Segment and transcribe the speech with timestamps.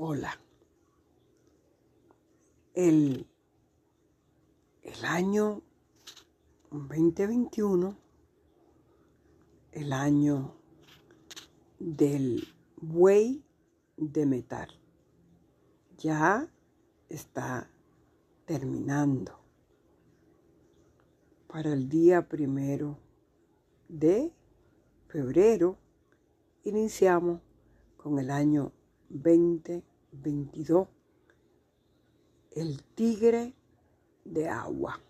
[0.00, 0.30] Hola.
[2.72, 3.26] El,
[4.84, 5.60] el año
[6.70, 7.96] 2021,
[9.72, 10.54] el año
[11.80, 13.42] del buey
[13.96, 14.68] de metal,
[15.96, 16.48] ya
[17.08, 17.68] está
[18.44, 19.40] terminando.
[21.48, 23.00] Para el día primero
[23.88, 24.32] de
[25.08, 25.76] febrero
[26.62, 27.40] iniciamos
[27.96, 28.70] con el año
[30.12, 30.88] 2022,
[32.52, 33.54] el tigre
[34.24, 35.00] de agua.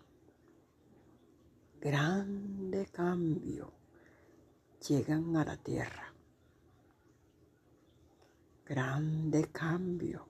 [1.79, 3.71] Grande cambio
[4.87, 6.13] llegan a la tierra.
[8.65, 10.27] Grande cambio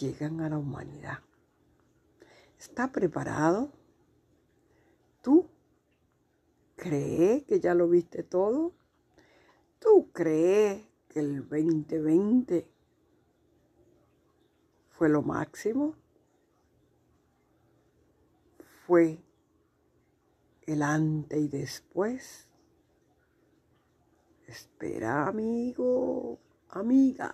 [0.00, 1.18] llegan a la humanidad.
[2.58, 3.70] ¿Está preparado?
[5.22, 5.48] ¿Tú
[6.74, 8.72] crees que ya lo viste todo?
[9.78, 12.77] ¿Tú crees que el 2020
[14.98, 15.94] fue lo máximo?
[18.84, 19.22] ¿Fue
[20.66, 22.48] el antes y después?
[24.48, 27.32] Espera, amigo, amiga.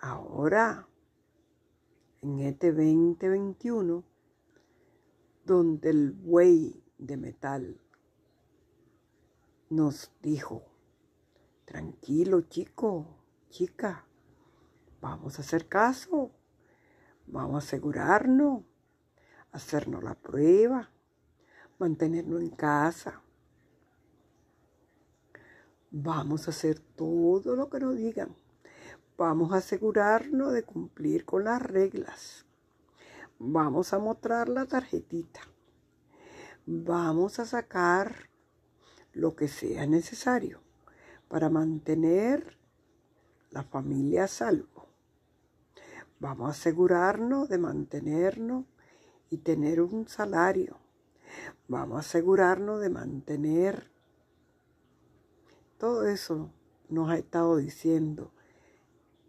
[0.00, 0.88] Ahora,
[2.22, 4.02] en este 2021,
[5.44, 7.80] donde el buey de metal
[9.70, 10.64] nos dijo,
[11.66, 13.06] tranquilo chico,
[13.50, 14.07] chica,
[15.00, 16.30] vamos a hacer caso,
[17.26, 18.62] vamos a asegurarnos,
[19.52, 20.90] hacernos la prueba,
[21.78, 23.22] mantenernos en casa.
[25.90, 28.34] Vamos a hacer todo lo que nos digan.
[29.16, 32.44] Vamos a asegurarnos de cumplir con las reglas.
[33.38, 35.40] Vamos a mostrar la tarjetita.
[36.66, 38.28] Vamos a sacar
[39.12, 40.60] lo que sea necesario
[41.28, 42.58] para mantener
[43.50, 44.77] la familia a salvo.
[46.20, 48.64] Vamos a asegurarnos de mantenernos
[49.30, 50.78] y tener un salario.
[51.68, 53.90] Vamos a asegurarnos de mantener
[55.78, 56.50] todo eso
[56.88, 58.32] nos ha estado diciendo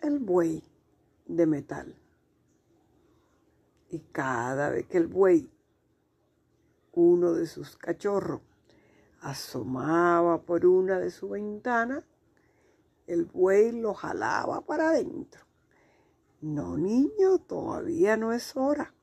[0.02, 0.64] el buey
[1.28, 1.96] de metal.
[3.90, 5.52] Y cada vez que el buey,
[6.92, 8.42] uno de sus cachorros,
[9.22, 12.04] asomaba por una de sus ventanas,
[13.06, 15.49] el buey lo jalaba para adentro.
[16.42, 18.94] No, niño, todavía no es hora.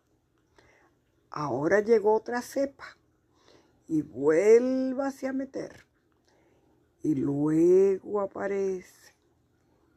[1.31, 2.97] Ahora llegó otra cepa
[3.87, 5.87] y vuélvase a meter.
[7.03, 9.15] Y luego aparece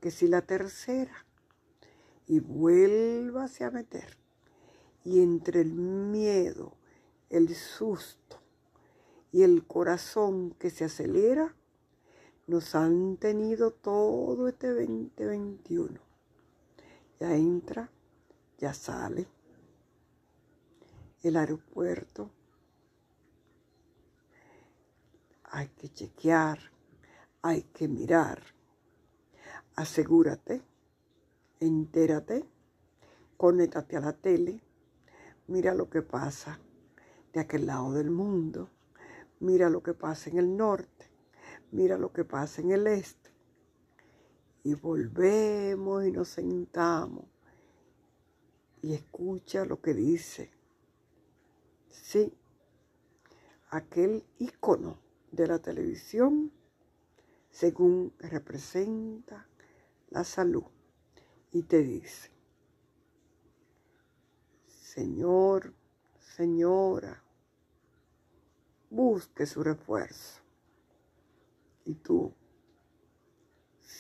[0.02, 1.26] que si la tercera
[2.28, 4.18] y vuélvase a meter.
[5.06, 6.74] Y entre el miedo,
[7.30, 8.42] el susto,
[9.32, 11.56] y el corazón que se acelera
[12.48, 16.09] nos han tenido todo este 2021.
[17.20, 17.90] Ya entra,
[18.58, 19.28] ya sale.
[21.22, 22.30] El aeropuerto.
[25.52, 26.60] Hay que chequear,
[27.42, 28.42] hay que mirar.
[29.76, 30.62] Asegúrate,
[31.60, 32.46] entérate,
[33.38, 34.62] conéctate a la tele,
[35.48, 36.60] mira lo que pasa
[37.34, 38.70] de aquel lado del mundo
[39.40, 41.10] mira lo que pasa en el norte,
[41.72, 43.29] mira lo que pasa en el este.
[44.64, 47.26] Y volvemos y nos sentamos
[48.82, 50.52] y escucha lo que dice.
[51.90, 52.34] Sí,
[53.70, 55.00] aquel icono
[55.32, 56.52] de la televisión
[57.52, 59.48] según representa
[60.10, 60.64] la salud
[61.52, 62.32] y te dice,
[64.68, 65.74] Señor,
[66.20, 67.24] señora,
[68.90, 70.42] busque su refuerzo.
[71.86, 72.34] Y tú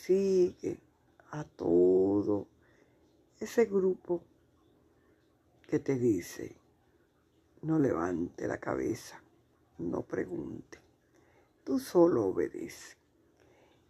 [0.09, 0.79] sigue
[1.29, 2.47] a todo
[3.39, 4.23] ese grupo
[5.67, 6.55] que te dice,
[7.61, 9.21] no levante la cabeza,
[9.77, 10.79] no pregunte,
[11.63, 12.97] tú solo obedece.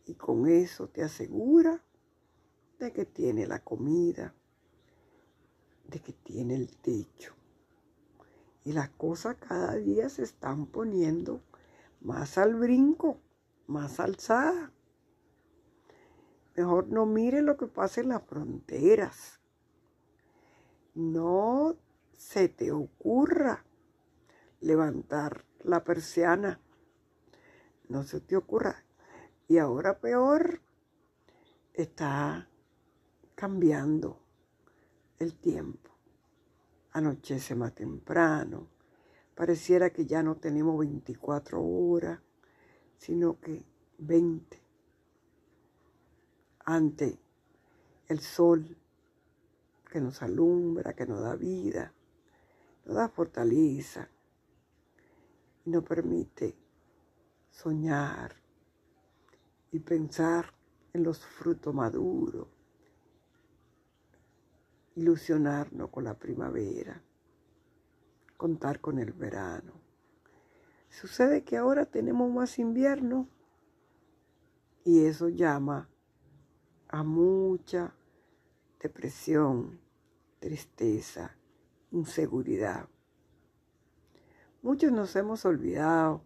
[0.08, 1.82] Y con eso te asegura
[2.80, 4.36] de que tiene la comida,
[5.88, 7.34] de que tiene el techo,
[8.66, 11.40] y las cosas cada día se están poniendo
[12.02, 13.22] más al brinco,
[13.68, 14.74] más alzada.
[16.60, 19.40] Mejor no mire lo que pasa en las fronteras.
[20.94, 21.78] No
[22.18, 23.64] se te ocurra
[24.60, 26.60] levantar la persiana.
[27.88, 28.84] No se te ocurra.
[29.48, 30.62] Y ahora peor,
[31.74, 32.50] está
[33.36, 34.20] cambiando
[35.18, 35.90] el tiempo
[36.92, 38.68] anochece más temprano,
[39.36, 42.20] pareciera que ya no tenemos 24 horas,
[42.98, 43.64] sino que
[44.00, 44.59] 20.
[46.70, 47.18] Antes
[48.10, 48.78] el sol
[49.92, 51.92] que nos alumbra, que nos da vida,
[52.86, 54.08] nos da fortaleza
[55.66, 56.56] y nos permite
[57.50, 58.36] soñar
[59.72, 60.54] y pensar
[60.94, 62.48] en los frutos maduros,
[64.94, 67.02] ilusionarnos con la primavera,
[68.38, 69.74] contar con el verano.
[70.92, 73.28] Sucede que ahora tenemos más invierno
[74.86, 75.90] y eso llama
[76.92, 77.94] a mucha
[78.80, 79.80] depresión,
[80.40, 81.36] tristeza,
[81.92, 82.90] inseguridad.
[84.64, 86.24] Muchos nos hemos olvidado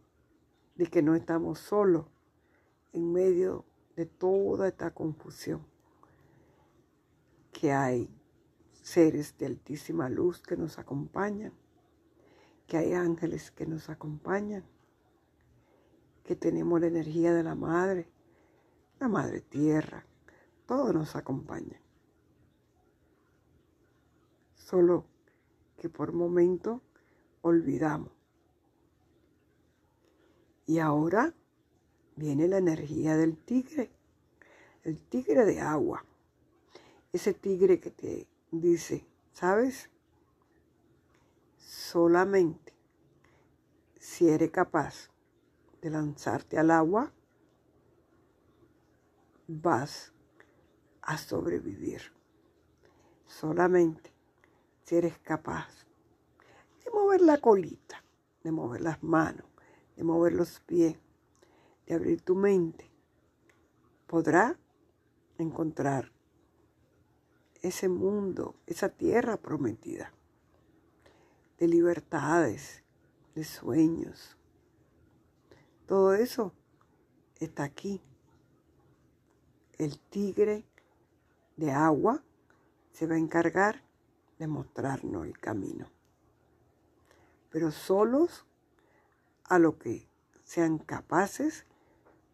[0.76, 2.06] de que no estamos solos
[2.94, 3.66] en medio
[3.98, 5.66] de toda esta confusión,
[7.52, 8.10] que hay
[8.72, 11.52] seres de altísima luz que nos acompañan,
[12.68, 14.64] que hay ángeles que nos acompañan,
[16.24, 18.08] que tenemos la energía de la Madre,
[19.00, 20.06] la Madre Tierra,
[20.66, 21.80] todo nos acompaña.
[24.56, 25.06] Solo
[25.78, 26.82] que por momento
[27.42, 28.12] olvidamos.
[30.66, 31.34] Y ahora
[32.16, 33.92] viene la energía del tigre,
[34.84, 36.06] el tigre de agua.
[37.12, 39.90] Ese tigre que te dice, ¿sabes?
[41.58, 42.74] Solamente
[44.00, 45.10] si eres capaz
[45.82, 47.12] de lanzarte al agua,
[49.48, 50.13] vas
[51.04, 52.02] a sobrevivir.
[53.28, 54.12] Solamente
[54.84, 55.70] si eres capaz
[56.84, 58.04] de mover la colita,
[58.44, 59.46] de mover las manos,
[59.96, 60.98] de mover los pies,
[61.86, 62.90] de abrir tu mente,
[64.08, 64.58] podrá
[65.38, 66.12] encontrar
[67.62, 70.14] ese mundo, esa tierra prometida,
[71.58, 72.84] de libertades,
[73.36, 74.38] de sueños.
[75.88, 76.54] Todo eso
[77.40, 78.02] está aquí.
[79.78, 80.66] El tigre
[81.56, 82.24] de agua
[82.92, 83.84] se va a encargar
[84.40, 85.90] de mostrarnos el camino.
[87.50, 88.46] Pero solos
[89.44, 90.08] a lo que
[90.44, 91.66] sean capaces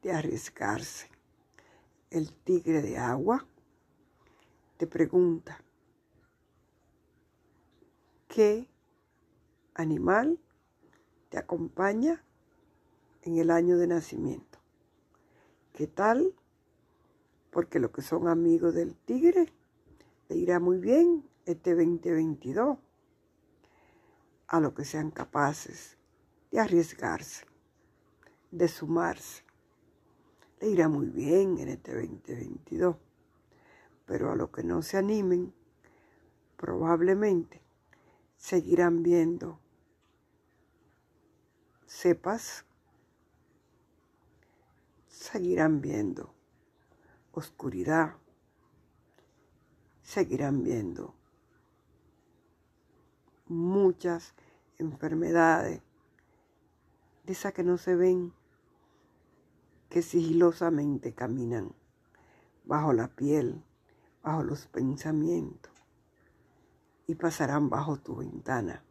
[0.02, 1.10] de arriesgarse.
[2.10, 3.46] El tigre de agua
[4.78, 5.62] te pregunta,
[8.28, 8.68] ¿qué
[9.74, 10.40] animal
[11.30, 12.24] te acompaña
[13.22, 14.60] en el año de nacimiento?
[15.74, 16.34] ¿Qué tal?
[17.52, 19.52] Porque los que son amigos del tigre
[20.28, 22.78] le irá muy bien este 2022
[24.48, 25.98] a lo que sean capaces
[26.52, 27.46] de arriesgarse,
[28.52, 29.44] de sumarse
[30.60, 32.96] le irá muy bien en este 2022.
[34.06, 35.54] Pero a los que no se animen,
[36.58, 37.62] probablemente
[38.36, 39.60] seguirán viendo
[41.86, 42.66] cepas,
[45.08, 46.34] seguirán viendo
[47.40, 48.16] oscuridad,
[50.04, 51.16] seguirán viendo
[53.48, 54.34] muchas
[54.78, 55.82] enfermedades,
[57.24, 58.34] de esas que no se ven
[59.90, 61.74] que sigilosamente caminan
[62.64, 63.64] bajo la piel,
[64.22, 65.74] bajo los pensamientos
[67.08, 68.84] y pasarán bajo tu ventana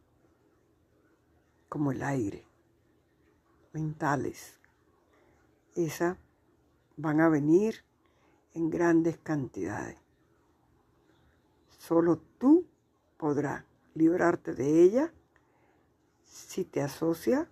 [1.69, 2.45] como el aire,
[3.71, 4.59] mentales.
[5.75, 6.17] Esas
[6.97, 7.85] van a venir
[8.53, 9.97] en grandes cantidades.
[11.77, 12.65] Solo tú
[13.17, 15.13] podrás librarte de ella
[16.23, 17.47] si te asocias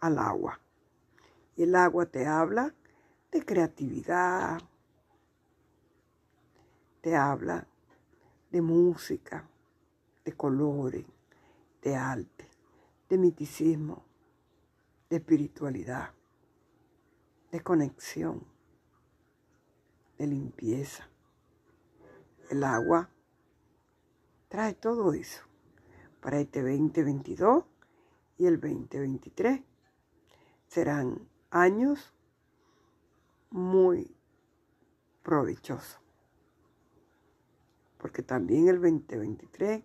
[0.00, 0.60] al agua.
[1.56, 2.74] Y el agua te habla
[3.32, 4.60] de creatividad,
[7.00, 7.66] te habla
[8.50, 9.48] de música,
[10.24, 11.04] de colores,
[11.82, 12.48] de arte,
[13.08, 14.02] de miticismo,
[15.08, 16.10] de espiritualidad,
[17.52, 18.44] de conexión,
[20.18, 21.08] de limpieza.
[22.50, 23.10] El agua
[24.48, 25.42] trae todo eso
[26.20, 27.64] para este 2022
[28.38, 29.60] y el 2023.
[30.68, 32.12] Serán años
[33.50, 34.14] muy
[35.22, 36.00] provechosos.
[37.98, 39.82] Porque también el 2023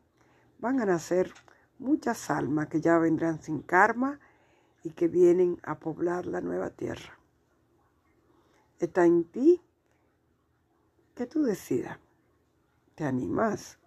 [0.60, 1.34] van a nacer
[1.80, 4.20] muchas almas que ya vendrán sin karma
[4.84, 7.18] y que vienen a poblar la nueva tierra.
[8.80, 9.62] Está en ti
[11.22, 12.00] que tú decidas.
[12.96, 13.78] ¿Te animas?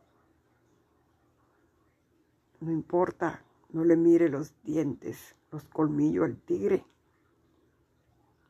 [2.61, 6.87] No importa, no le mire los dientes, los colmillos al tigre.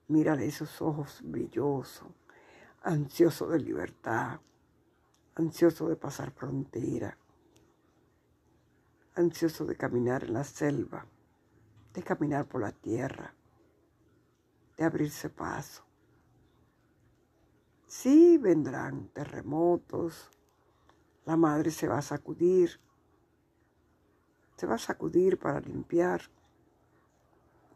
[0.08, 2.06] Mírale esos ojos brillosos,
[2.82, 4.38] ansioso de libertad,
[5.36, 7.16] ansioso de pasar frontera,
[9.14, 11.06] ansioso de caminar en la selva,
[11.94, 13.32] de caminar por la tierra,
[14.76, 15.82] de abrirse paso.
[17.96, 20.28] Sí, vendrán terremotos,
[21.24, 22.80] la madre se va a sacudir,
[24.56, 26.22] se va a sacudir para limpiar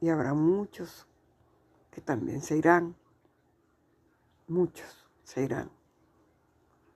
[0.01, 1.07] y habrá muchos
[1.93, 2.97] que también se irán,
[4.49, 5.71] muchos se irán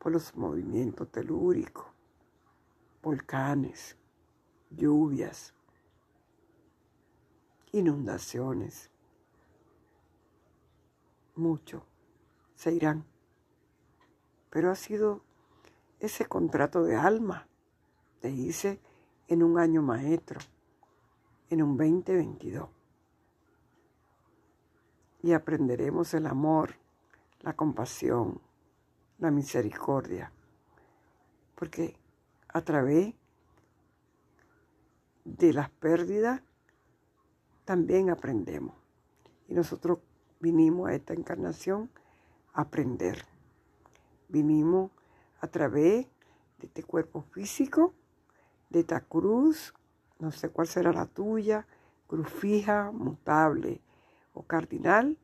[0.00, 1.86] por los movimientos telúricos,
[3.02, 3.96] volcanes,
[4.68, 5.54] lluvias,
[7.70, 8.90] inundaciones.
[11.36, 11.82] Muchos
[12.56, 13.11] se irán.
[14.52, 15.22] Pero ha sido
[15.98, 17.48] ese contrato de alma,
[18.20, 18.80] te hice
[19.28, 20.40] en un año maestro,
[21.48, 22.68] en un 2022.
[25.22, 26.74] Y aprenderemos el amor,
[27.40, 28.42] la compasión,
[29.18, 30.30] la misericordia.
[31.54, 31.96] Porque
[32.48, 33.14] a través
[35.24, 36.42] de las pérdidas
[37.64, 38.76] también aprendemos.
[39.48, 40.00] Y nosotros
[40.40, 41.90] vinimos a esta encarnación
[42.52, 43.31] a aprender.
[44.32, 44.90] Vinimos
[45.42, 46.06] a través
[46.58, 47.92] de este cuerpo físico,
[48.70, 49.74] de esta cruz,
[50.18, 51.66] no sé cuál será la tuya,
[52.06, 53.82] cruz fija, mutable
[54.32, 55.18] o cardinal,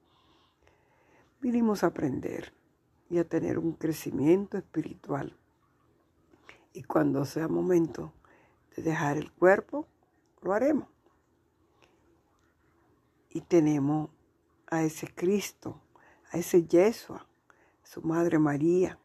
[1.41, 2.53] vinimos a aprender
[3.09, 5.35] y a tener un crecimiento espiritual.
[6.75, 8.13] Y cuando sea momento
[8.77, 9.87] de dejar el cuerpo,
[10.43, 10.89] lo haremos.
[13.31, 14.11] Y tenemos
[14.67, 15.81] a ese Cristo,
[16.31, 17.28] a ese Yeshua,
[17.89, 18.99] su Madre María,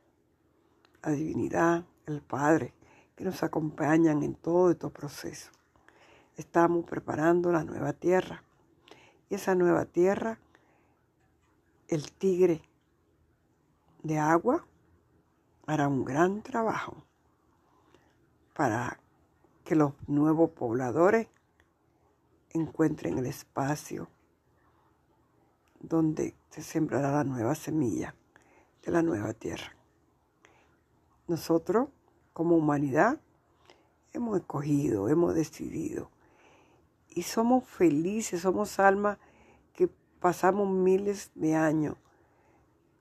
[1.03, 2.73] la divinidad, el Padre,
[3.15, 5.51] que nos acompañan en todo estos proceso.
[6.35, 8.43] Estamos preparando la nueva tierra.
[9.29, 10.37] Y esa nueva tierra,
[11.87, 12.61] el tigre
[14.01, 14.67] de agua,
[15.65, 17.05] hará un gran trabajo
[18.53, 18.99] para
[19.63, 21.29] que los nuevos pobladores
[22.49, 24.09] encuentren el espacio
[25.79, 28.13] donde se sembrará la nueva semilla
[28.83, 29.75] de la nueva tierra.
[31.27, 31.89] Nosotros,
[32.33, 33.19] como humanidad,
[34.11, 36.09] hemos escogido, hemos decidido
[37.09, 39.17] y somos felices, somos almas
[39.73, 39.87] que
[40.19, 41.95] pasamos miles de años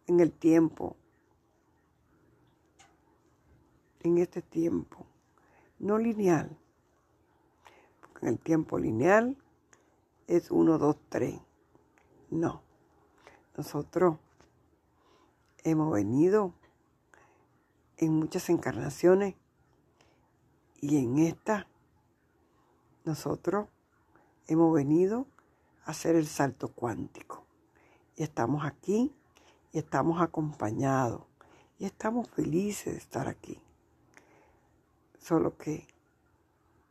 [0.06, 0.96] en el tiempo,
[4.00, 5.06] en este tiempo,
[5.78, 6.56] no lineal,
[8.20, 9.36] en el tiempo lineal
[10.26, 11.40] es 1, 2, 3.
[12.30, 12.62] No,
[13.56, 14.16] nosotros
[15.64, 16.54] hemos venido
[17.96, 19.34] en muchas encarnaciones
[20.80, 21.66] y en esta
[23.04, 23.68] nosotros
[24.48, 25.26] hemos venido
[25.84, 27.44] a hacer el salto cuántico.
[28.16, 29.12] Y estamos aquí
[29.72, 31.22] y estamos acompañados
[31.78, 33.60] y estamos felices de estar aquí.
[35.18, 35.86] Solo que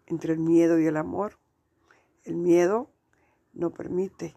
[0.08, 1.38] entre el miedo y el amor,
[2.24, 2.90] el miedo
[3.54, 4.36] no permite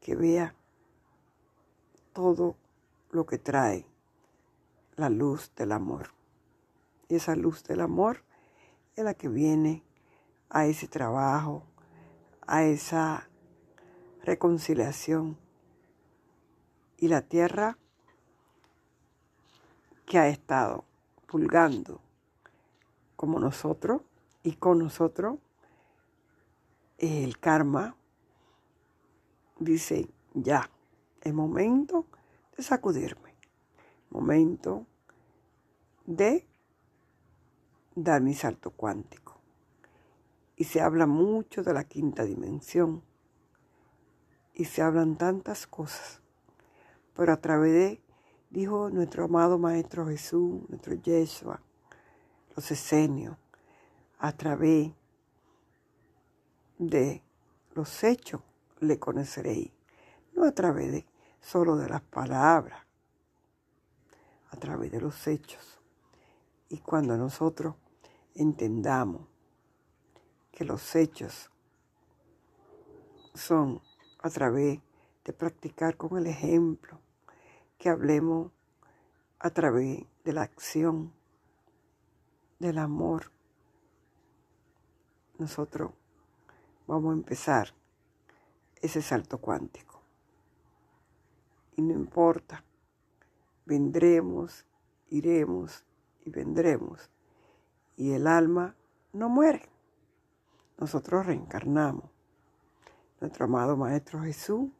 [0.00, 0.54] que vea
[2.12, 2.56] todo
[3.12, 3.86] lo que trae
[4.96, 6.08] la luz del amor.
[7.08, 8.24] Y esa luz del amor
[8.96, 9.84] es la que viene
[10.48, 11.62] a ese trabajo,
[12.46, 13.28] a esa
[14.24, 15.38] reconciliación.
[16.96, 17.78] Y la tierra
[20.06, 20.84] que ha estado
[21.26, 22.00] pulgando
[23.16, 24.02] como nosotros
[24.42, 25.38] y con nosotros,
[26.98, 27.94] el karma
[29.58, 30.70] dice, ya,
[31.20, 32.06] es momento
[32.62, 33.34] sacudirme,
[34.10, 34.86] momento
[36.06, 36.46] de
[37.94, 39.40] dar mi salto cuántico.
[40.56, 43.02] Y se habla mucho de la quinta dimensión.
[44.54, 46.20] Y se hablan tantas cosas.
[47.14, 48.02] Pero a través de,
[48.50, 51.60] dijo nuestro amado Maestro Jesús, nuestro Yeshua,
[52.54, 53.36] los esenios,
[54.18, 54.92] a través
[56.78, 57.22] de
[57.74, 58.42] los hechos
[58.80, 59.72] le conoceréis,
[60.34, 61.06] no a través de
[61.42, 62.86] solo de las palabras,
[64.50, 65.80] a través de los hechos.
[66.70, 67.74] Y cuando nosotros
[68.34, 69.26] entendamos
[70.50, 71.50] que los hechos
[73.34, 73.82] son
[74.20, 74.80] a través
[75.24, 77.00] de practicar con el ejemplo,
[77.76, 78.52] que hablemos
[79.38, 81.12] a través de la acción,
[82.58, 83.32] del amor,
[85.38, 85.90] nosotros
[86.86, 87.74] vamos a empezar
[88.80, 89.91] ese salto cuántico.
[91.82, 92.64] No importa,
[93.66, 94.64] vendremos,
[95.08, 95.84] iremos
[96.24, 97.10] y vendremos.
[97.96, 98.76] Y el alma
[99.12, 99.68] no muere.
[100.78, 102.04] Nosotros reencarnamos.
[103.20, 104.70] Nuestro amado Maestro Jesús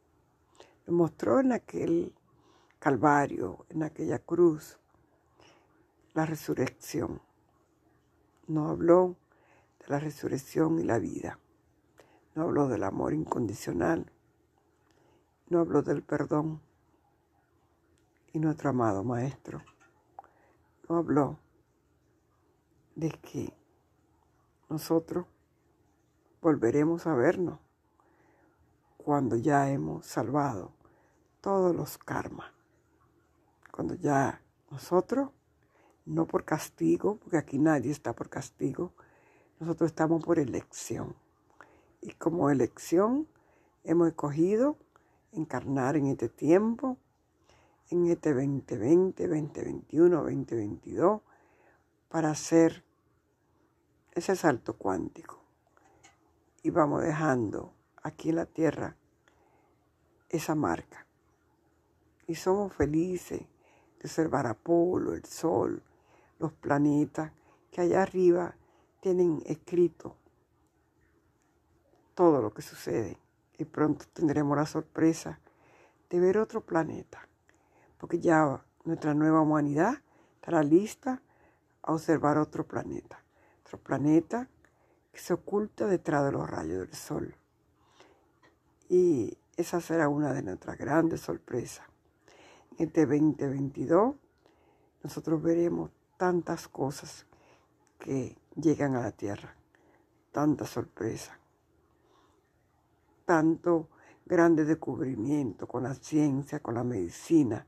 [0.87, 2.13] nos mostró en aquel
[2.79, 4.79] Calvario, en aquella cruz,
[6.13, 7.21] la resurrección.
[8.47, 9.17] Nos habló
[9.79, 11.37] de la resurrección y la vida.
[12.33, 14.09] No habló del amor incondicional.
[15.49, 16.61] No habló del perdón.
[18.33, 19.61] Y nuestro amado Maestro
[20.89, 21.37] nos habló
[22.95, 23.53] de que
[24.69, 25.27] nosotros
[26.41, 27.59] volveremos a vernos
[28.97, 30.71] cuando ya hemos salvado
[31.41, 32.51] todos los karmas.
[33.71, 35.29] Cuando ya nosotros,
[36.05, 38.93] no por castigo, porque aquí nadie está por castigo,
[39.59, 41.15] nosotros estamos por elección.
[42.01, 43.27] Y como elección
[43.83, 44.77] hemos escogido
[45.31, 46.97] encarnar en este tiempo,
[47.89, 51.21] en este 2020, 2021, 2022,
[52.09, 52.83] para hacer
[54.13, 55.41] ese salto cuántico.
[56.61, 58.95] Y vamos dejando aquí en la Tierra
[60.29, 61.05] esa marca.
[62.27, 65.81] Y somos felices de observar Apolo, el Sol,
[66.39, 67.31] los planetas
[67.71, 68.55] que allá arriba
[69.01, 70.15] tienen escrito
[72.15, 73.17] todo lo que sucede.
[73.57, 75.39] Y pronto tendremos la sorpresa
[76.09, 77.27] de ver otro planeta,
[78.03, 79.93] porque ya nuestra nueva humanidad
[80.35, 81.21] estará lista
[81.83, 83.23] a observar otro planeta,
[83.65, 84.49] otro planeta
[85.09, 87.33] que se oculta detrás de los rayos del sol.
[88.89, 91.87] Y esa será una de nuestras grandes sorpresas.
[92.77, 94.15] En este 2022
[95.01, 97.25] nosotros veremos tantas cosas
[97.99, 99.55] que llegan a la tierra,
[100.33, 101.37] tantas sorpresas,
[103.23, 103.87] tanto
[104.25, 107.65] grande descubrimiento con la ciencia, con la medicina.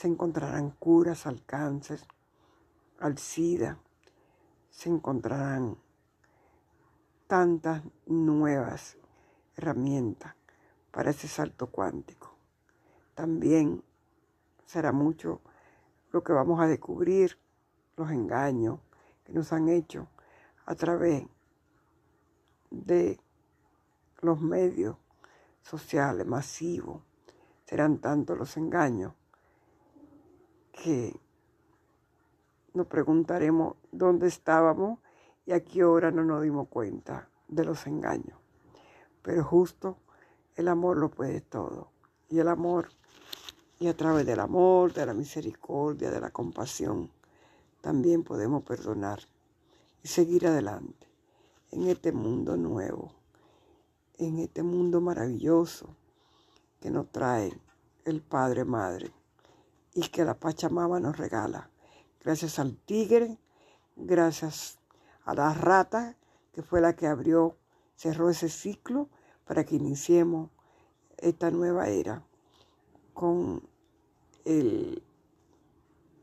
[0.00, 2.00] Se encontrarán curas al cáncer,
[3.00, 3.76] al SIDA,
[4.70, 5.76] se encontrarán
[7.26, 8.96] tantas nuevas
[9.58, 10.34] herramientas
[10.90, 12.34] para ese salto cuántico.
[13.14, 13.84] También
[14.64, 15.42] será mucho
[16.12, 17.38] lo que vamos a descubrir,
[17.98, 18.80] los engaños
[19.22, 20.08] que nos han hecho
[20.64, 21.26] a través
[22.70, 23.20] de
[24.22, 24.96] los medios
[25.60, 27.02] sociales masivos.
[27.66, 29.12] Serán tantos los engaños
[30.82, 31.14] que
[32.72, 34.98] nos preguntaremos dónde estábamos
[35.44, 38.38] y a qué hora no nos dimos cuenta de los engaños.
[39.22, 39.98] Pero justo
[40.56, 41.90] el amor lo puede todo.
[42.30, 42.88] Y el amor,
[43.78, 47.10] y a través del amor, de la misericordia, de la compasión,
[47.82, 49.20] también podemos perdonar
[50.02, 51.06] y seguir adelante
[51.72, 53.12] en este mundo nuevo,
[54.16, 55.94] en este mundo maravilloso
[56.80, 57.52] que nos trae
[58.04, 59.12] el Padre Madre
[59.94, 61.70] y que la Pachamama nos regala.
[62.22, 63.38] Gracias al tigre,
[63.96, 64.78] gracias
[65.24, 66.16] a la rata,
[66.52, 67.56] que fue la que abrió,
[67.96, 69.08] cerró ese ciclo
[69.44, 70.50] para que iniciemos
[71.18, 72.24] esta nueva era
[73.14, 73.62] con
[74.44, 75.02] el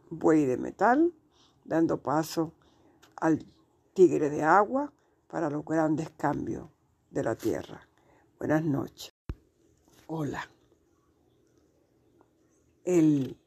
[0.10, 1.13] buey de metal,
[1.65, 2.53] dando paso
[3.15, 3.45] al
[3.93, 4.91] tigre de agua
[5.27, 6.69] para los grandes cambios
[7.12, 7.88] de la tierra.
[8.39, 9.13] Buenas noches.
[10.08, 10.49] Hola.
[12.86, 13.38] El,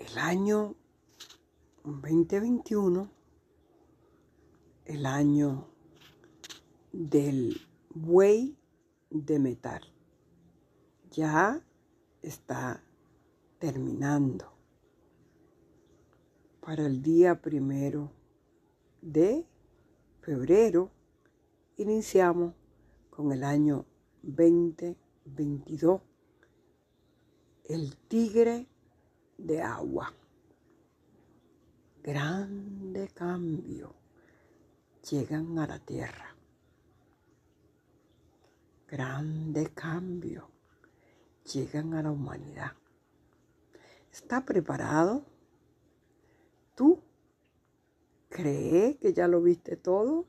[0.00, 0.76] el año
[1.84, 3.10] 2021,
[4.86, 5.68] el año
[6.90, 7.60] del
[7.90, 8.56] buey
[9.10, 9.82] de metal.
[11.10, 11.62] Ya
[12.22, 12.82] está
[13.58, 14.50] terminando.
[16.62, 18.10] Para el día primero
[19.02, 19.44] de
[20.22, 20.90] febrero
[21.76, 22.54] iniciamos
[23.10, 23.84] con el año
[24.22, 26.00] 2022,
[27.64, 28.69] el tigre
[29.46, 30.12] de agua.
[32.02, 33.94] Grande cambio
[35.02, 36.30] llegan a la tierra
[38.90, 40.50] grande cambio
[41.52, 42.72] llegan a la humanidad.
[44.12, 45.24] ¿Está preparado?
[46.74, 47.00] ¿Tú
[48.28, 50.26] crees que ya lo viste todo?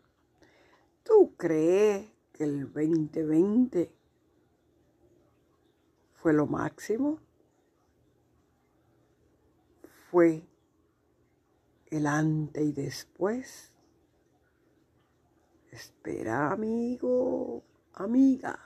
[1.03, 3.91] ¿Tú crees que el 2020
[6.13, 7.19] fue lo máximo?
[10.11, 10.45] ¿Fue
[11.89, 13.71] el antes y después?
[15.71, 18.59] Espera, amigo amiga.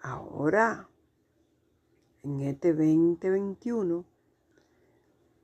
[0.00, 0.88] Ahora,
[2.22, 4.06] en este 2021,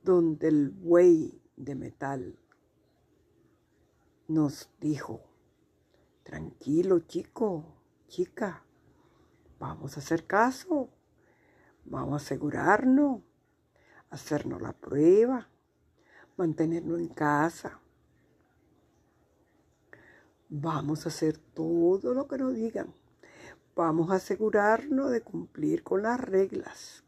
[0.01, 2.39] donde el buey de metal
[4.27, 5.21] nos dijo,
[6.23, 7.75] tranquilo chico,
[8.07, 8.65] chica,
[9.59, 10.89] vamos a hacer caso,
[11.85, 13.21] vamos a asegurarnos,
[14.15, 15.47] hacernos la prueba,
[16.37, 17.79] mantenernos en casa
[20.49, 22.93] Vamos a hacer todo lo que nos digan.
[23.75, 27.03] Vamos a asegurarnos de cumplir con las reglas.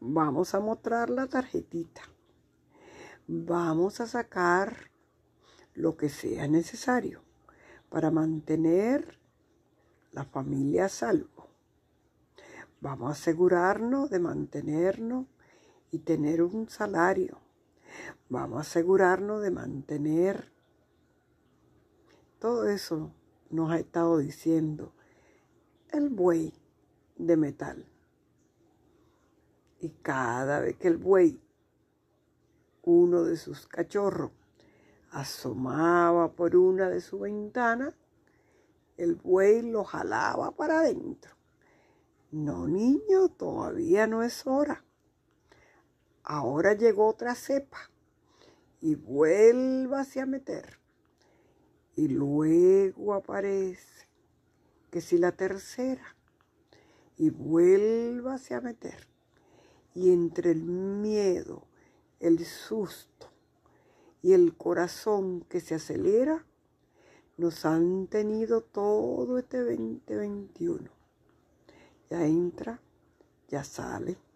[0.00, 2.02] Vamos a mostrar la tarjetita.
[3.26, 4.90] Vamos a sacar
[5.74, 7.22] lo que sea necesario
[7.90, 9.20] para mantener
[10.12, 11.48] la familia a salvo.
[12.80, 15.26] Vamos a asegurarnos de mantenernos
[15.90, 17.38] y tener un salario.
[18.28, 20.58] Vamos a asegurarnos de mantener
[22.38, 23.10] todo eso
[23.50, 24.92] nos ha estado diciendo
[25.90, 26.54] el buey
[27.16, 27.84] de metal.
[29.80, 31.42] Y cada vez que el buey,
[32.82, 34.30] uno de sus cachorros,
[35.10, 37.94] asomaba por una de sus ventanas,
[38.96, 41.32] el buey lo jalaba para adentro.
[42.30, 44.84] No, niño, todavía no es hora.
[46.30, 47.90] Ahora llegó otra cepa
[48.82, 50.78] y vuélvase a meter.
[51.96, 54.06] Y luego aparece
[54.90, 56.16] que si la tercera
[57.16, 59.08] y vuélvase a meter.
[59.94, 61.66] Y entre el miedo,
[62.20, 63.32] el susto
[64.20, 66.44] y el corazón que se acelera,
[67.38, 70.90] nos han tenido todo este 2021.
[72.10, 72.82] Ya entra,
[73.48, 74.27] ya sale.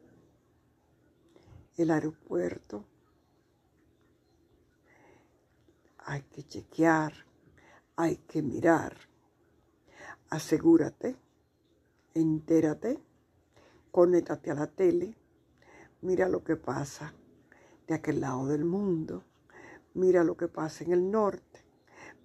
[1.83, 2.85] El aeropuerto.
[5.99, 7.13] Hay que chequear,
[7.97, 8.97] hay que mirar.
[10.31, 11.17] Asegúrate,
[12.15, 13.01] entérate,
[13.91, 15.17] conéctate a la tele,
[16.03, 17.15] mira lo que pasa
[17.89, 19.25] de aquel lado del mundo,
[19.95, 21.65] mira lo que pasa en el norte,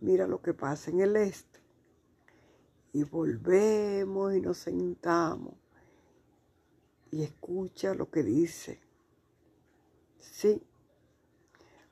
[0.01, 1.59] mira lo que pasa en el este.
[2.93, 5.55] Y volvemos y nos sentamos
[7.09, 8.87] y escucha lo que dice.
[10.31, 10.61] Sí,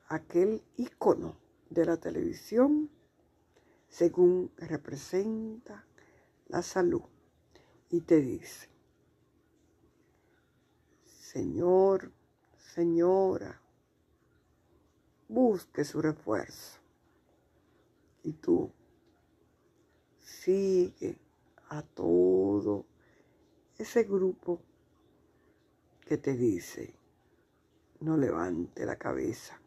[0.08, 1.36] aquel icono
[1.68, 2.88] de la televisión
[3.88, 5.84] según representa
[6.48, 7.02] la salud
[7.90, 8.68] y te dice,
[11.04, 12.12] Señor,
[12.56, 13.60] señora,
[15.28, 16.78] busque su refuerzo.
[18.22, 18.70] Y tú
[20.20, 21.18] sigue
[21.68, 22.86] a todo
[23.78, 24.60] ese grupo
[26.06, 26.95] que te dice,
[28.00, 29.60] no levante la cabeza,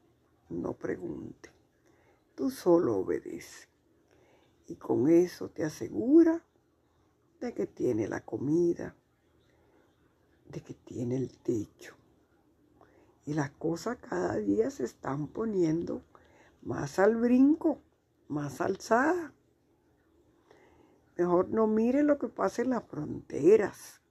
[0.50, 1.52] no pregunte,
[2.36, 3.68] tú solo obedece.
[4.68, 6.46] Y con eso te asegura
[7.40, 8.96] de que tiene la comida,
[10.48, 11.96] de que tiene el techo,
[13.26, 16.04] y las cosas cada día se están poniendo
[16.62, 17.82] más al brinco,
[18.28, 19.34] más alzada.
[21.18, 24.02] Mejor no mire lo que pasa en las fronteras.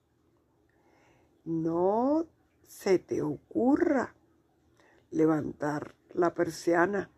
[1.44, 2.26] No
[2.68, 4.14] se te ocurra
[5.10, 7.10] levantar la persiana.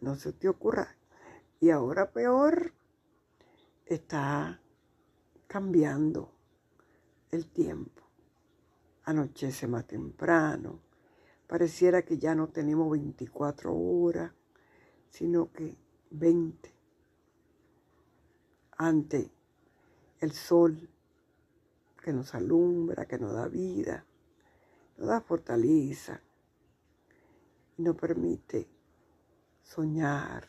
[0.00, 0.96] No se te ocurra.
[1.60, 2.72] Y ahora peor,
[3.84, 4.62] está
[5.46, 6.32] cambiando
[7.30, 8.00] el tiempo
[9.10, 10.80] anochece más temprano.
[11.46, 14.32] Pareciera que ya no tenemos 24 horas,
[15.10, 15.76] sino que
[16.10, 16.74] 20.
[18.78, 19.30] Ante
[20.20, 20.88] el sol
[22.02, 24.06] que nos alumbra, que nos da vida,
[25.00, 26.20] nos da fortaleza
[27.78, 28.68] y nos permite
[29.62, 30.46] soñar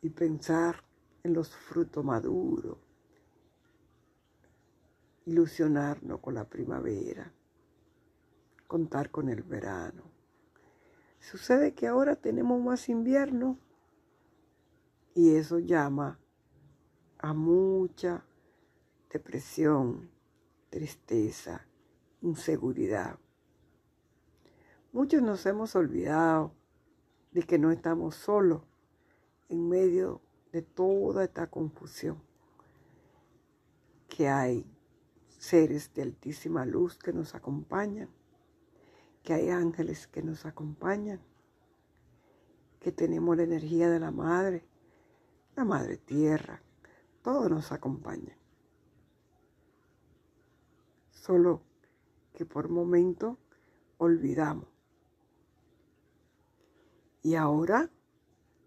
[0.00, 0.84] y pensar
[1.24, 2.78] en los frutos maduros
[5.26, 7.30] ilusionarnos con la primavera,
[8.68, 10.04] contar con el verano.
[11.18, 13.58] Sucede que ahora tenemos más invierno
[15.14, 16.20] y eso llama
[17.18, 18.24] a mucha
[19.10, 20.08] depresión,
[20.70, 21.67] tristeza,
[22.20, 23.18] inseguridad.
[24.92, 26.52] Muchos nos hemos olvidado
[27.32, 28.62] de que no estamos solos
[29.48, 30.20] en medio
[30.52, 32.22] de toda esta confusión
[34.08, 34.66] que hay
[35.28, 38.08] seres de altísima luz que nos acompañan,
[39.22, 41.20] que hay ángeles que nos acompañan,
[42.80, 44.64] que tenemos la energía de la Madre,
[45.54, 46.62] la Madre Tierra,
[47.22, 48.36] todo nos acompaña.
[51.10, 51.67] Solo
[52.38, 53.36] que por momento
[53.98, 54.68] olvidamos.
[57.20, 57.90] Y ahora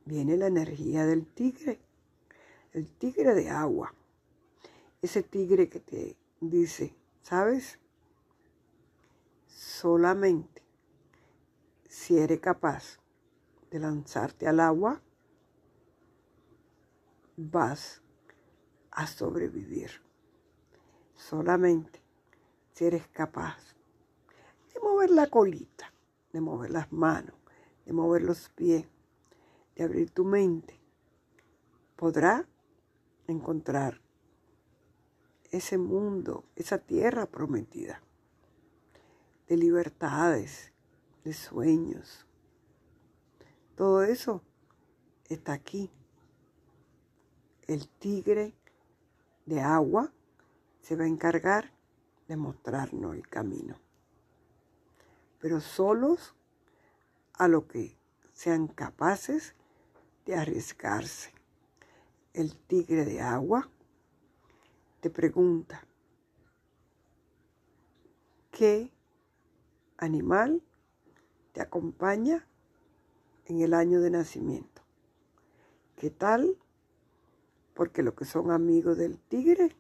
[0.03, 1.79] viene la energía del tigre,
[2.73, 3.95] el tigre de agua,
[5.01, 7.79] ese tigre que te dice, ¿sabes?
[9.47, 10.61] Solamente
[11.87, 12.99] si eres capaz
[13.69, 15.01] de lanzarte al agua,
[17.37, 18.01] vas
[18.91, 19.91] a sobrevivir.
[21.15, 22.00] Solamente
[22.87, 23.75] eres capaz
[24.73, 25.93] de mover la colita,
[26.33, 27.35] de mover las manos,
[27.85, 28.85] de mover los pies,
[29.75, 30.79] de abrir tu mente,
[31.95, 32.47] podrá
[33.27, 34.01] encontrar
[35.51, 38.01] ese mundo, esa tierra prometida,
[39.47, 40.71] de libertades,
[41.23, 42.25] de sueños.
[43.75, 44.41] Todo eso
[45.29, 45.91] está aquí.
[47.67, 48.53] El tigre
[49.45, 50.13] de agua
[50.81, 51.71] se va a encargar
[52.37, 53.79] mostrarnos el camino.
[55.39, 56.35] Pero solos
[57.33, 57.97] a lo que
[58.33, 59.55] sean capaces
[60.25, 61.31] de arriesgarse.
[62.33, 63.69] El tigre de agua
[65.01, 65.85] te pregunta,
[68.51, 68.91] ¿qué
[69.97, 70.63] animal
[71.51, 72.47] te acompaña
[73.45, 74.81] en el año de nacimiento?
[75.97, 76.57] ¿Qué tal?
[77.73, 79.75] Porque los que son amigos del tigre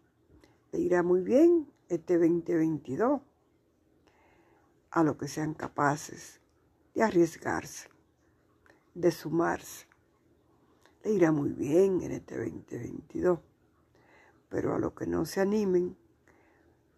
[0.71, 3.19] le irá muy bien este 2022
[4.91, 6.39] a lo que sean capaces
[6.93, 7.89] de arriesgarse,
[8.93, 9.87] de sumarse.
[11.03, 13.39] Le irá muy bien en este 2022,
[14.47, 15.97] pero a lo que no se animen,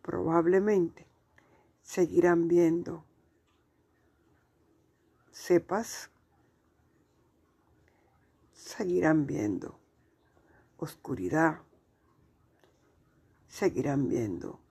[0.03, 1.07] probablemente
[1.81, 3.03] seguirán viendo
[5.31, 6.11] cepas,
[8.53, 9.79] seguirán viendo
[10.77, 11.61] oscuridad,
[13.47, 14.62] seguirán viendo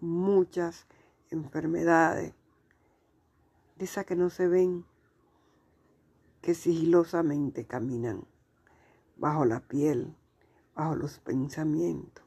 [0.00, 0.86] muchas
[1.30, 2.34] enfermedades,
[3.76, 4.84] de esas que no se ven,
[6.42, 8.24] que sigilosamente caminan
[9.16, 10.16] bajo la piel,
[10.74, 12.24] bajo los pensamientos,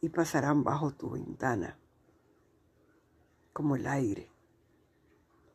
[0.00, 1.78] y pasarán bajo tu ventana,
[3.52, 4.30] como el aire,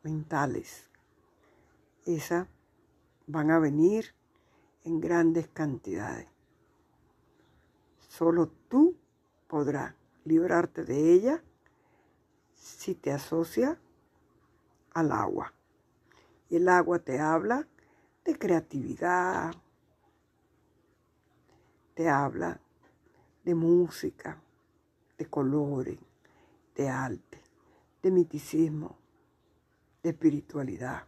[0.02, 0.88] mentales.
[2.06, 2.48] Esas
[3.26, 4.14] van a venir
[4.84, 6.28] en grandes cantidades.
[8.08, 8.96] Solo tú
[9.46, 9.94] podrás
[10.28, 11.42] librarte de ella
[12.54, 13.80] si te asocia
[14.92, 15.52] al agua.
[16.50, 17.66] Y el agua te habla
[18.24, 19.54] de creatividad,
[21.94, 22.60] te habla
[23.44, 24.40] de música,
[25.16, 25.98] de colores,
[26.76, 27.42] de arte,
[28.02, 28.96] de miticismo,
[30.02, 31.06] de espiritualidad,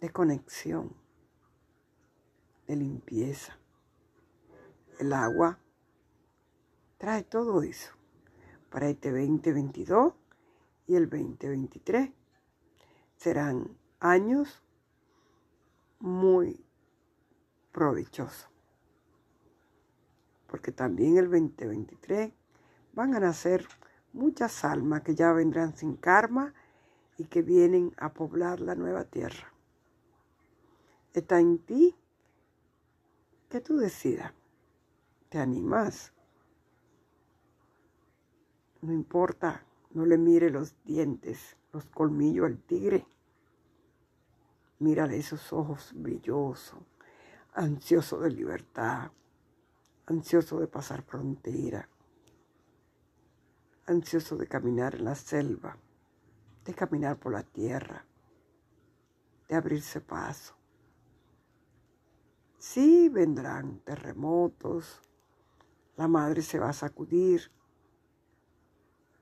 [0.00, 0.92] de conexión,
[2.66, 3.58] de limpieza.
[4.98, 5.58] El agua
[7.04, 7.92] trae todo eso
[8.70, 10.14] para este 2022
[10.86, 12.10] y el 2023.
[13.18, 14.62] Serán años
[15.98, 16.64] muy
[17.72, 18.48] provechosos.
[20.46, 22.32] Porque también el 2023
[22.94, 23.68] van a nacer
[24.14, 26.54] muchas almas que ya vendrán sin karma
[27.18, 29.52] y que vienen a poblar la nueva tierra.
[31.12, 31.94] Está en ti
[33.50, 34.32] que tú decidas.
[35.28, 36.13] ¿Te animas?
[38.84, 43.06] No importa, no le mire los dientes, los colmillos al tigre.
[44.80, 46.82] Mírale esos ojos brillosos,
[47.54, 49.10] ansioso de libertad,
[50.04, 51.88] ansioso de pasar frontera,
[53.86, 55.78] ansioso de caminar en la selva,
[56.66, 58.04] de caminar por la tierra,
[59.48, 60.54] de abrirse paso.
[62.58, 65.00] Sí vendrán terremotos,
[65.96, 67.50] la madre se va a sacudir,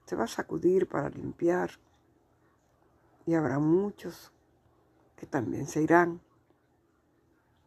[0.05, 1.71] se va a sacudir para limpiar
[3.27, 4.33] y habrá muchos
[5.17, 6.21] que también se irán,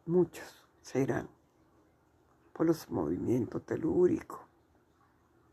[0.05, 1.29] muchos se irán
[2.53, 4.39] por los movimientos telúricos,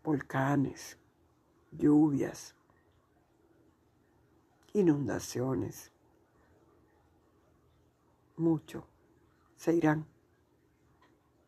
[0.05, 0.99] volcanes,
[1.71, 2.55] lluvias,
[4.73, 5.93] inundaciones.
[8.37, 8.85] Muchos
[9.57, 10.07] se irán.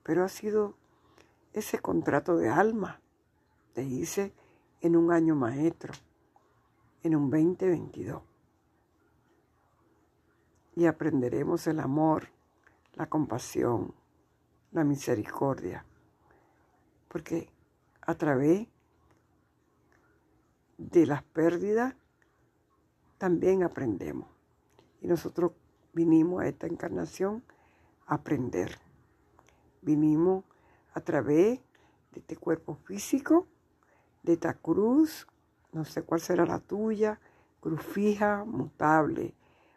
[0.02, 0.76] Pero ha sido
[1.52, 3.00] ese contrato de alma,
[3.72, 4.34] te hice
[4.84, 5.94] en un año maestro,
[7.02, 8.22] en un 2022.
[10.76, 12.28] Y aprenderemos el amor,
[12.92, 13.94] la compasión,
[14.72, 15.86] la misericordia,
[17.08, 17.48] porque
[18.02, 18.68] a través
[20.76, 21.94] de las pérdidas
[23.16, 24.28] también aprendemos.
[25.00, 25.52] Y nosotros
[25.94, 27.42] vinimos a esta encarnación
[28.06, 28.78] a aprender.
[29.80, 30.44] Vinimos
[30.92, 31.60] a través
[32.12, 33.48] de este cuerpo físico
[34.24, 35.28] de esta cruz,
[35.72, 37.20] no sé cuál será la tuya,
[37.60, 39.34] cruz fija, mutable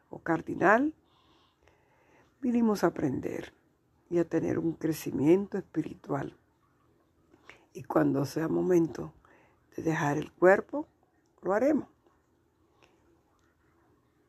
[0.10, 0.93] o cardinal,
[2.41, 3.53] vinimos a aprender
[4.10, 6.36] y a tener un crecimiento espiritual.
[7.73, 9.13] Y cuando sea momento
[9.75, 10.88] de dejar el cuerpo,
[11.41, 11.89] lo haremos.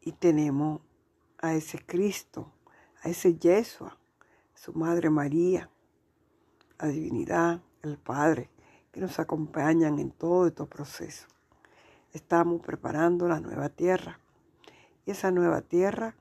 [0.00, 0.81] Y tenemos
[1.38, 2.52] a ese Cristo,
[3.02, 3.96] a ese Yeshua,
[4.54, 5.70] su Madre María,
[6.78, 8.50] la divinidad, el Padre,
[8.98, 11.26] nos acompañan en todo este proceso.
[12.12, 14.18] Estamos preparando la nueva tierra.
[15.06, 16.14] Y esa nueva tierra,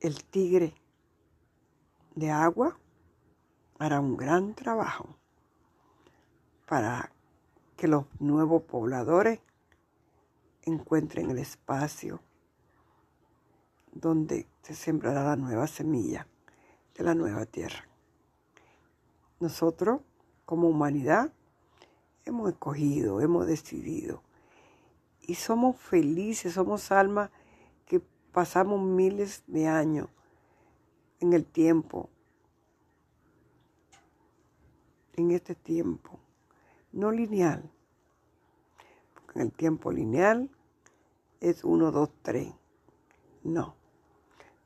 [0.00, 0.74] el tigre
[2.14, 2.78] de agua
[3.78, 5.16] hará un gran trabajo
[6.66, 7.10] para
[7.76, 9.40] que los nuevos pobladores
[10.62, 12.20] encuentren el espacio
[13.92, 16.26] donde se sembrará la nueva semilla
[16.94, 17.86] de la nueva tierra.
[19.40, 20.00] nosotros
[20.44, 21.32] como humanidad
[22.24, 24.22] hemos escogido, hemos decidido.
[25.20, 27.30] Y somos felices, somos almas
[27.86, 28.00] que
[28.32, 30.08] pasamos miles de años
[31.20, 32.10] en el tiempo,
[35.16, 36.18] en este tiempo,
[36.92, 37.70] no lineal.
[39.34, 40.50] En el tiempo lineal
[41.40, 42.52] es 1, 2, 3.
[43.44, 43.74] No.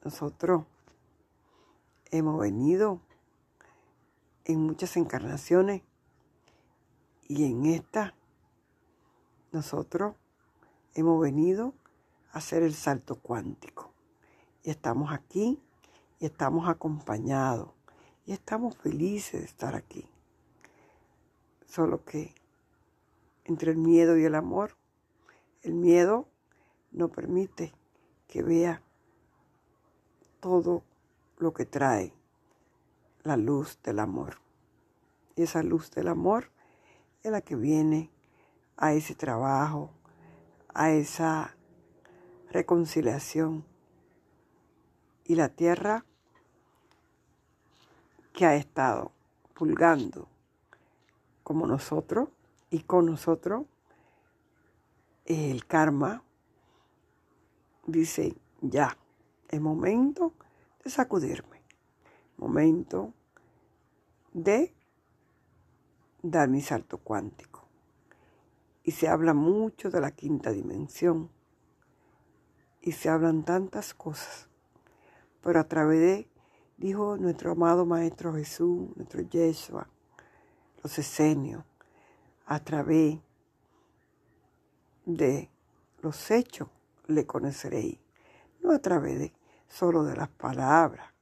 [0.04, 0.64] Nosotros
[2.10, 3.00] hemos venido
[4.48, 5.82] en muchas encarnaciones
[7.28, 8.14] y en esta
[9.52, 10.16] nosotros
[10.94, 11.74] hemos venido
[12.32, 13.92] a hacer el salto cuántico.
[14.64, 15.60] Y estamos aquí
[16.18, 17.68] y estamos acompañados
[18.24, 20.08] y estamos felices de estar aquí.
[21.66, 22.34] Solo que
[23.44, 24.76] entre el miedo y el amor,
[25.62, 26.26] el miedo
[26.90, 27.74] no permite
[28.26, 28.82] que vea
[30.40, 30.82] todo
[31.36, 32.17] lo que trae
[33.22, 34.40] la luz del amor.
[35.36, 36.50] Y esa luz del amor
[37.22, 38.10] es la que viene
[38.76, 39.90] a ese trabajo,
[40.74, 41.56] a esa
[42.50, 43.64] reconciliación.
[45.24, 46.04] Y la tierra
[48.32, 49.12] que ha estado
[49.54, 50.28] pulgando
[51.42, 52.28] como nosotros
[52.70, 53.66] y con nosotros,
[55.24, 56.22] el karma
[57.86, 58.96] dice, ya,
[59.48, 60.34] es momento
[60.84, 61.57] de sacudirme,
[62.38, 63.12] momento
[64.32, 64.74] de
[66.22, 67.66] dar mi salto cuántico.
[68.82, 71.30] Y se habla mucho de la quinta dimensión.
[72.80, 74.48] Y se hablan tantas cosas.
[75.42, 76.28] Pero a través de,
[76.78, 79.88] dijo nuestro amado Maestro Jesús, nuestro Yeshua,
[80.82, 81.64] los esenios,
[82.46, 83.18] a través
[85.04, 85.50] de
[86.00, 86.68] los hechos
[87.06, 87.98] le conoceréis.
[88.62, 89.32] No a través de
[89.68, 91.12] solo de las palabras,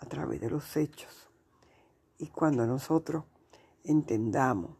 [0.00, 1.28] a través de los hechos.
[2.18, 3.24] Y cuando nosotros
[3.84, 4.76] entendamos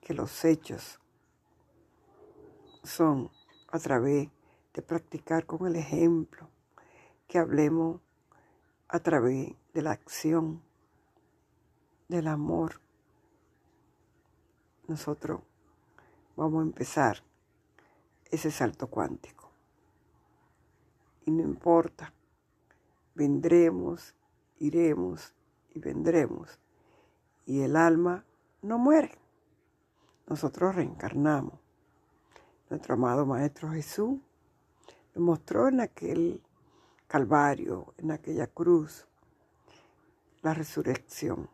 [0.00, 0.98] que los hechos
[2.82, 3.30] son
[3.68, 4.28] a través
[4.74, 6.48] de practicar con el ejemplo,
[7.28, 8.00] que hablemos
[8.88, 10.62] a través de la acción,
[12.08, 12.80] del amor,
[14.88, 15.40] nosotros
[16.36, 17.22] vamos a empezar
[18.30, 19.52] ese salto cuántico.
[21.24, 22.12] Y no importa,
[23.14, 24.14] vendremos,
[24.58, 25.34] iremos
[25.70, 26.58] y vendremos.
[27.46, 28.24] Y el alma
[28.62, 29.18] no muere.
[30.26, 31.54] Nosotros reencarnamos.
[32.68, 34.20] Nuestro amado Maestro Jesús
[35.14, 36.42] nos mostró en aquel
[37.08, 39.08] Calvario, en aquella cruz,
[40.42, 41.50] la resurrección.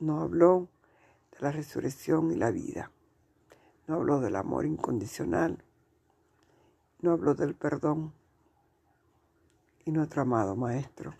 [0.00, 0.68] Nos habló
[1.30, 2.90] de la resurrección y la vida.
[3.86, 5.62] No habló del amor incondicional.
[7.00, 8.12] No habló del perdón.
[9.84, 11.14] Y nuestro amado Maestro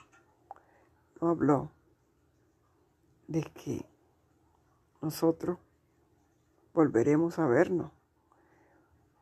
[1.20, 1.70] no habló
[3.28, 3.84] de que
[5.02, 5.58] nosotros
[6.72, 7.90] volveremos a vernos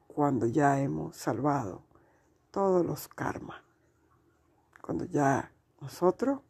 [0.06, 1.82] cuando ya hemos salvado
[2.50, 3.62] todos los karmas.
[4.80, 6.40] Cuando ya nosotros,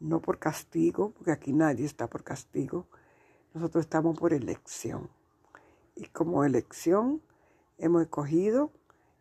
[0.00, 2.86] no por castigo, porque aquí nadie está por castigo,
[3.54, 5.10] nosotros estamos por elección.
[5.94, 7.22] Y como elección
[7.78, 8.72] hemos escogido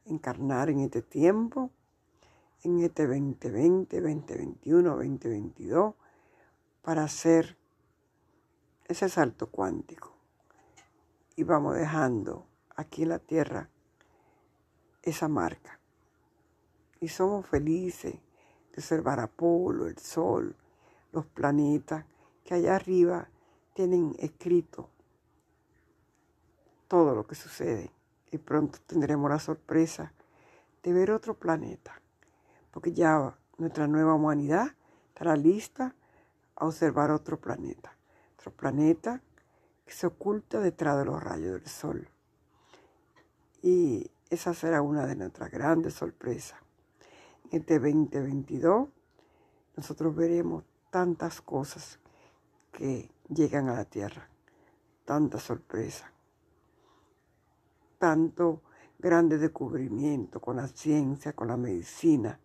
[0.05, 1.71] encarnar en este tiempo,
[2.65, 5.93] en este 2020, 2021, 2022,
[6.81, 7.57] para hacer
[8.85, 10.15] ese salto cuántico.
[11.35, 13.69] Y vamos dejando aquí en la Tierra
[15.03, 15.79] esa marca.
[16.99, 20.55] Y somos felices de observar Apolo, el Sol,
[21.11, 22.05] los planetas,
[22.43, 23.29] que allá arriba
[23.75, 24.89] tienen escrito
[26.87, 27.91] todo lo que sucede
[28.31, 30.13] y pronto tendremos la sorpresa
[30.81, 32.01] de ver otro planeta,
[32.75, 34.75] porque ya nuestra nueva humanidad
[35.07, 35.95] estará lista
[36.57, 37.95] a observar otro planeta,
[38.37, 39.21] otro planeta
[39.85, 42.09] que se oculta detrás de los rayos del sol.
[43.61, 46.59] Y esa será una de nuestras grandes sorpresas.
[47.45, 48.89] En este 2022
[49.77, 51.99] nosotros veremos tantas cosas
[52.73, 54.27] que llegan a la Tierra,
[55.05, 56.11] tantas sorpresas
[57.97, 58.61] tanto
[58.99, 62.39] grande descubrimiento con la ciencia, con la medicina.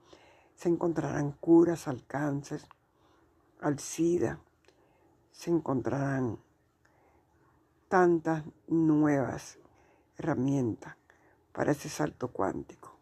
[0.61, 2.61] Se encontrarán curas al cáncer,
[3.63, 4.41] al SIDA,
[5.33, 6.39] se encontrarán
[7.89, 9.59] tantas nuevas
[10.19, 10.97] herramientas
[11.53, 12.95] para ese salto cuántico.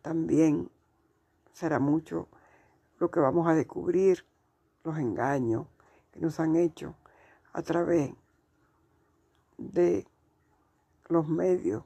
[0.00, 0.70] También
[1.52, 2.28] será mucho
[3.00, 4.24] lo que vamos a descubrir,
[4.84, 5.66] los engaños
[6.12, 6.94] que nos han hecho
[7.52, 8.14] a través
[9.58, 10.06] de
[11.08, 11.82] los medios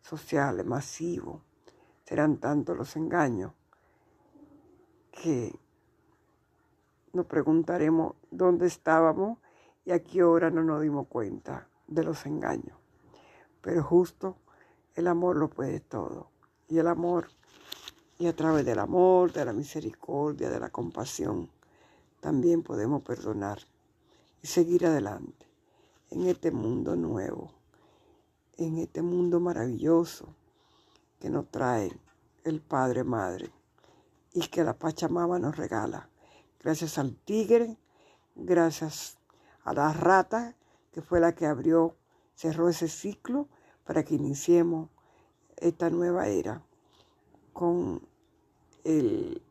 [0.00, 1.42] sociales masivos,
[2.04, 3.57] serán tantos los engaños
[5.22, 5.58] que
[7.12, 9.38] nos preguntaremos dónde estábamos
[9.84, 12.78] y a qué hora no nos dimos cuenta de los engaños.
[13.60, 14.36] Pero justo
[14.94, 16.30] el amor lo puede todo.
[16.68, 17.28] Y el amor,
[18.18, 21.50] y a través del amor, de la misericordia, de la compasión,
[22.20, 23.58] también podemos perdonar
[24.42, 25.46] y seguir adelante
[26.10, 27.52] en este mundo nuevo,
[28.56, 30.34] en este mundo maravilloso
[31.18, 31.90] que nos trae
[32.44, 33.57] el Padre Madre
[34.32, 36.08] y que la Pachamama nos regala.
[36.60, 37.78] Gracias al tigre,
[38.34, 39.18] gracias
[39.64, 40.56] a la rata,
[40.92, 41.96] que fue la que abrió,
[42.34, 43.48] cerró ese ciclo
[43.84, 44.90] para que iniciemos
[45.56, 46.62] esta nueva era
[47.52, 48.00] con
[48.84, 49.42] el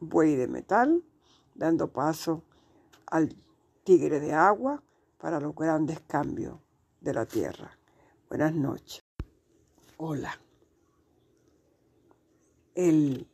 [0.00, 1.02] buey de metal,
[1.54, 2.42] dando paso
[3.06, 3.34] al
[3.84, 4.82] tigre de agua
[5.18, 6.58] para los grandes cambios
[7.00, 7.76] de la tierra.
[8.28, 9.04] Buenas noches.
[9.96, 10.38] Hola.
[12.74, 13.28] El,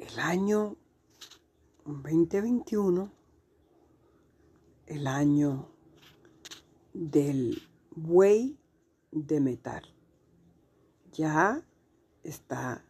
[0.00, 0.76] el año
[1.84, 3.12] 2021,
[4.86, 5.68] el año
[6.94, 8.58] del buey
[9.12, 9.82] de metal,
[11.12, 11.62] ya
[12.22, 12.82] está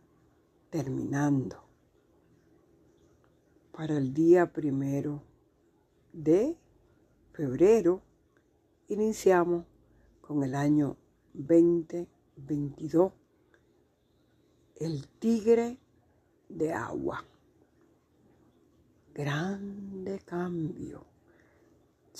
[0.70, 1.64] terminando.
[3.72, 5.24] Para el día primero
[6.12, 6.56] de
[7.32, 8.02] febrero
[8.86, 9.64] iniciamos
[10.20, 10.96] con el año
[11.34, 13.12] 2022,
[14.76, 15.78] el tigre
[16.51, 17.24] de agua.
[19.14, 21.07] Grande cambio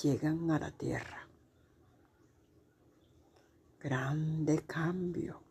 [0.01, 1.27] llegan a la tierra.
[3.79, 5.41] Grande cambio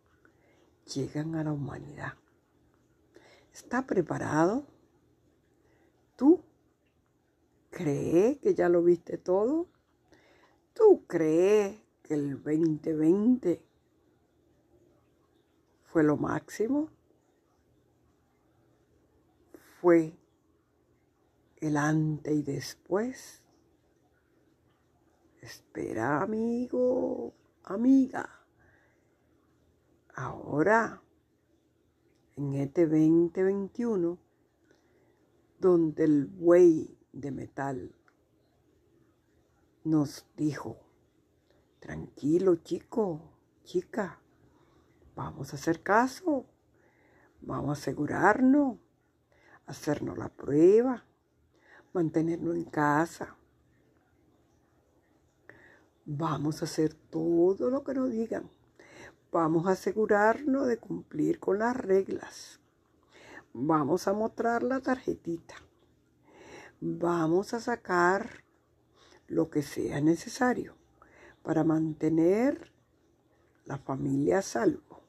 [0.95, 2.14] llegan a la humanidad.
[3.53, 4.66] ¿Está preparado?
[6.16, 6.43] ¿Tú
[7.70, 9.68] crees que ya lo viste todo?
[10.74, 13.64] ¿Tú crees que el 2020
[15.85, 17.00] fue lo máximo?
[19.81, 20.14] ¿Fue
[21.57, 23.43] el antes y después?
[25.41, 27.33] Espera, amigo,
[27.64, 28.28] amiga.
[30.14, 31.03] Ahora,
[32.37, 34.18] en este 2021,
[35.59, 37.95] donde el buey de metal
[39.85, 40.76] nos dijo,
[41.78, 43.33] tranquilo chico,
[43.64, 44.20] chica,
[45.16, 46.45] vamos a hacer caso,
[47.41, 48.76] vamos a asegurarnos,
[49.71, 51.05] hacernos la prueba,
[51.93, 53.37] mantenernos en casa.
[56.05, 58.51] Vamos a hacer todo lo que nos digan.
[59.33, 62.61] Vamos a asegurarnos de cumplir con las reglas.
[63.53, 65.55] Vamos a mostrar la tarjetita
[66.81, 68.43] vamos a sacar
[69.29, 70.75] lo que sea necesario
[71.43, 72.73] para mantener
[73.66, 75.03] la familia a salvo.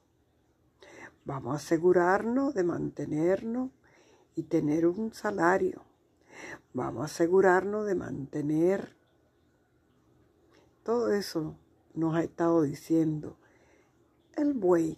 [1.23, 3.71] Vamos a asegurarnos de mantenernos
[4.35, 5.83] y tener un salario.
[6.73, 9.01] Vamos a asegurarnos de mantener
[10.83, 11.55] todo eso
[11.93, 13.37] nos ha estado diciendo
[14.35, 14.97] el buey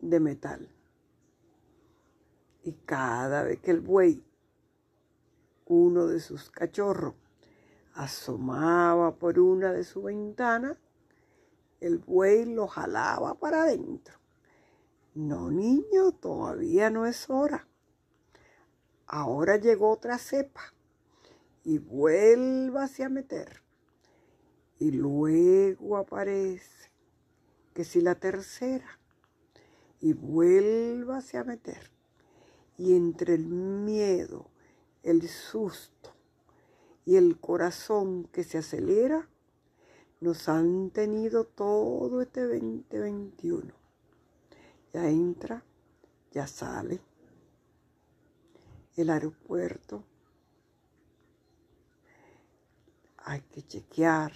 [0.00, 0.68] de metal.
[2.62, 4.24] Y cada vez que el buey
[5.66, 7.14] uno de sus cachorros
[7.94, 10.78] asomaba por una de sus ventanas,
[11.80, 14.18] el buey lo jalaba para adentro.
[15.14, 17.68] No, niño, todavía no es hora.
[19.12, 20.72] Ahora llegó otra cepa
[21.64, 23.60] y vuélvase a meter.
[24.78, 26.92] Y luego aparece
[27.74, 29.00] que si la tercera
[30.00, 31.90] y vuélvase a meter.
[32.78, 34.46] Y entre el miedo
[35.02, 36.14] el susto
[37.04, 39.28] y el corazón que se acelera
[40.20, 43.74] nos han tenido todo este 2021.
[44.92, 45.64] Ya entra,
[46.30, 47.09] ya sale.
[49.00, 50.04] El aeropuerto.
[53.16, 54.30] Hay que chequear,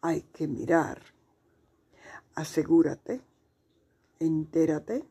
[0.00, 1.00] hay que mirar.
[2.34, 3.20] Asegúrate,
[4.18, 5.04] entérate,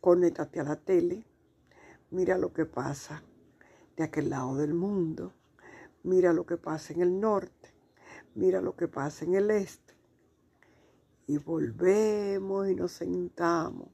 [0.00, 1.26] conéctate a la tele,
[2.12, 3.24] mira lo que pasa
[3.96, 5.32] de aquel lado del mundo.
[6.04, 7.74] Mira lo que pasa en el norte,
[8.36, 9.94] mira lo que pasa en el este.
[11.26, 13.88] Y volvemos y nos sentamos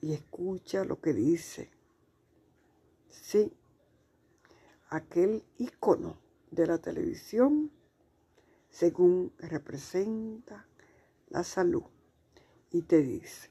[0.00, 1.75] y escucha lo que dice.
[3.22, 3.52] Sí,
[4.88, 6.16] aquel icono
[6.50, 7.72] de la televisión
[8.70, 10.66] según representa
[11.28, 11.84] la salud
[12.70, 13.50] y te dice,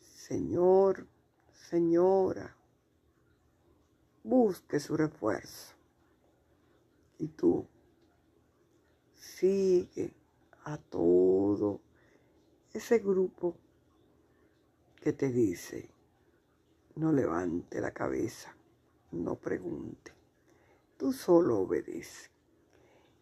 [0.00, 1.06] Señor,
[1.52, 2.56] señora,
[4.22, 5.74] busque su refuerzo.
[7.18, 7.66] Y tú
[9.14, 10.14] sigue
[10.64, 11.80] a todo
[12.72, 13.56] ese grupo
[14.96, 15.89] que te dice,
[16.96, 18.54] no levante la cabeza,
[19.12, 20.12] no pregunte.
[20.96, 22.30] Tú solo obedece.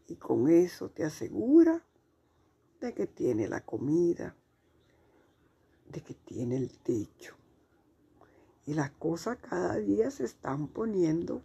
[0.09, 1.85] Y con eso te asegura
[2.81, 4.35] de que tiene la comida,
[5.87, 7.37] de que tiene el techo.
[8.67, 11.43] Y las cosas cada día se están poniendo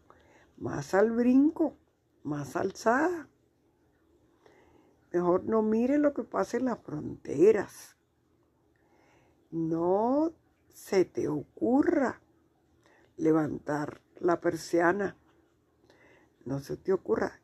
[0.58, 1.78] más al brinco,
[2.24, 3.28] más alzada.
[5.12, 7.96] Mejor no mire lo que pasa en las fronteras.
[9.52, 10.34] No
[10.74, 12.20] se te ocurra
[13.18, 15.16] levantar la persiana.
[16.46, 17.40] No se te ocurra.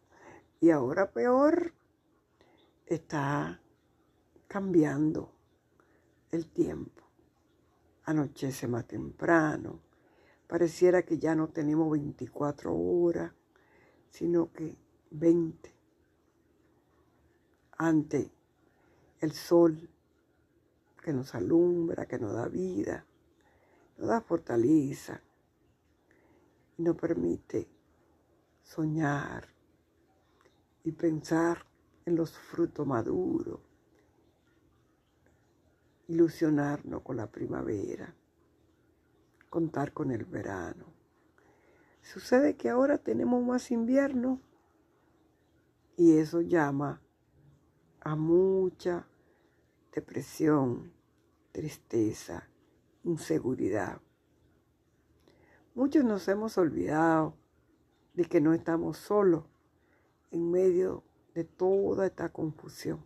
[0.60, 1.74] Y ahora peor,
[2.86, 3.62] está
[4.48, 5.32] cambiando
[6.32, 7.04] el tiempo.
[8.04, 9.80] Anochece más temprano.
[10.48, 13.32] Pareciera que ya no tenemos 24 horas,
[14.10, 14.76] sino que
[15.12, 15.74] 20.
[17.78, 18.32] Ante
[19.22, 19.90] el sol
[21.04, 23.06] que nos alumbra, que nos da vida,
[24.00, 25.22] nos da fortaleza
[26.78, 27.68] y nos permite
[28.64, 29.46] soñar
[30.86, 31.66] y pensar
[32.06, 33.60] en los frutos maduros,
[36.08, 38.16] ilusionarnos con la primavera,
[39.50, 40.86] contar con el verano.
[42.02, 44.40] Sucede que ahora tenemos más invierno
[45.98, 47.02] y eso llama
[48.00, 49.06] a mucha
[49.92, 50.94] depresión,
[51.52, 52.48] tristeza,
[53.04, 54.02] inseguridad.
[55.76, 57.36] Muchos nos hemos olvidado
[58.14, 59.46] de que no estamos solos
[60.32, 63.04] en medio de toda esta confusión,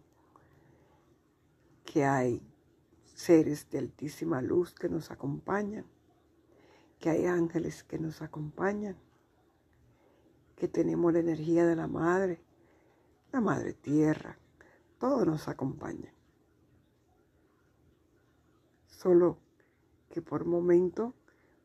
[1.85, 2.41] que hay
[3.13, 5.85] seres de altísima luz que nos acompañan,
[6.99, 8.97] que hay ángeles que nos acompañan,
[10.55, 12.41] que tenemos la energía de la Madre,
[13.31, 14.37] la Madre Tierra,
[14.97, 16.13] todo nos acompaña.
[18.87, 19.42] Solo
[20.13, 21.15] que por momento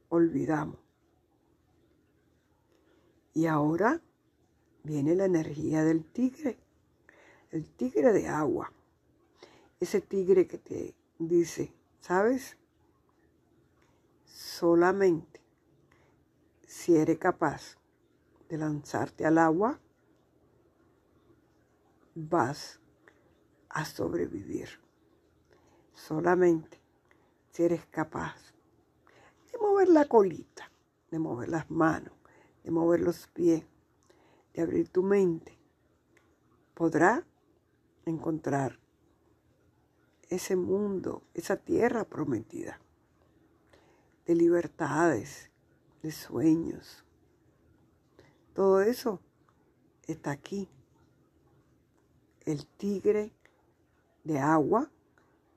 [0.09, 0.79] olvidamos.
[3.35, 4.01] Y ahora
[4.83, 6.57] viene la energía del tigre,
[7.51, 8.73] el tigre de agua.
[9.79, 12.57] Ese tigre que te dice, ¿sabes?
[14.25, 15.43] Solamente
[16.67, 17.77] si eres capaz
[18.49, 19.79] de lanzarte al agua,
[22.15, 22.81] vas
[23.69, 24.71] a sobrevivir.
[25.93, 26.78] Solamente
[27.65, 28.37] eres capaz
[29.53, 30.71] de mover la colita,
[31.11, 32.13] de mover las manos,
[32.65, 33.65] de mover los pies,
[34.55, 35.59] de abrir tu mente,
[36.75, 37.27] podrá
[38.05, 38.79] encontrar
[40.29, 42.81] ese mundo, esa tierra prometida,
[44.27, 45.51] de libertades,
[46.03, 47.05] de sueños.
[48.55, 49.21] Todo eso
[50.07, 50.69] está aquí.
[52.45, 53.33] El tigre
[54.25, 54.91] de agua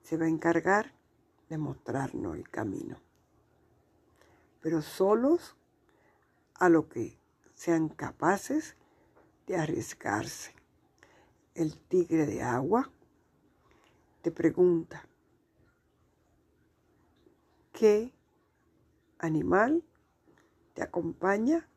[0.02, 0.94] se va a encargar
[1.52, 2.98] de mostrarnos el camino.
[4.62, 5.58] Pero solos
[6.54, 7.20] a lo que
[7.56, 8.78] sean capaces
[9.48, 10.56] de arriesgarse.
[11.54, 12.90] El tigre de agua
[14.22, 15.06] te pregunta,
[17.74, 18.14] ¿qué
[19.20, 19.84] animal
[20.74, 21.68] te acompaña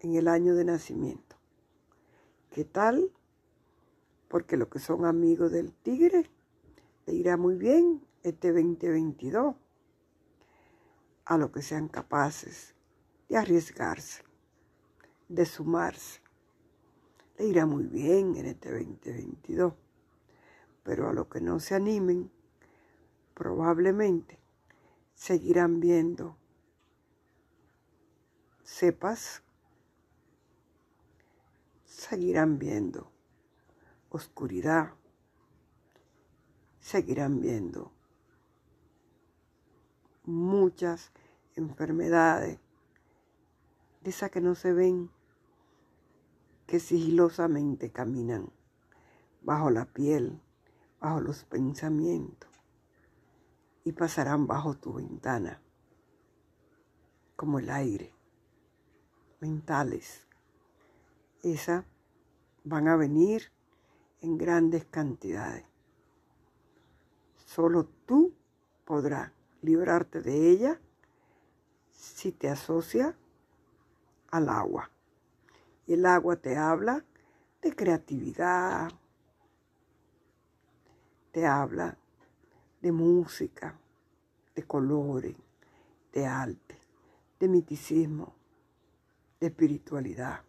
[0.00, 1.36] en el año de nacimiento?
[2.50, 3.10] ¿Qué tal?
[4.28, 6.28] Porque los que son amigos del tigre
[7.06, 9.54] le irá muy bien este 2022
[11.26, 12.74] a lo que sean capaces
[13.28, 14.24] de arriesgarse,
[15.28, 16.20] de sumarse.
[17.38, 19.74] Le irá muy bien en este 2022
[20.84, 22.30] pero a los que no se animen,
[23.32, 24.38] probablemente
[25.14, 26.36] seguirán viendo
[28.62, 29.42] cepas,
[31.86, 33.10] seguirán viendo
[34.10, 34.92] oscuridad,
[36.80, 37.92] seguirán viendo
[40.24, 41.12] muchas
[41.56, 42.58] enfermedades,
[44.02, 45.10] de esas que no se ven,
[46.66, 48.50] que sigilosamente caminan
[49.42, 50.40] bajo la piel
[51.04, 52.48] bajo los pensamientos
[53.84, 55.60] y pasarán bajo tu ventana
[57.36, 58.14] como el aire,
[59.40, 60.26] mentales.
[61.42, 61.84] Esas
[62.64, 63.52] van a venir
[64.22, 65.66] en grandes cantidades.
[67.44, 68.32] Solo tú
[68.86, 69.30] podrás
[69.64, 70.80] librarte de ella
[71.90, 73.16] si te asocia
[74.30, 74.90] al agua.
[75.86, 77.04] Y el agua te habla
[77.62, 78.90] de creatividad,
[81.32, 81.96] te habla
[82.80, 83.78] de música,
[84.54, 85.34] de colores,
[86.12, 86.78] de arte,
[87.40, 88.34] de miticismo,
[89.40, 90.42] de espiritualidad,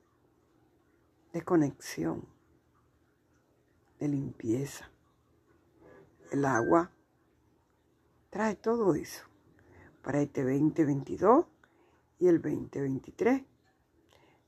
[1.33, 2.25] de conexión,
[3.99, 4.89] de limpieza.
[6.31, 6.91] El agua
[8.35, 9.23] trae todo eso,
[10.01, 11.45] para este 2022
[12.19, 13.43] y el 2023.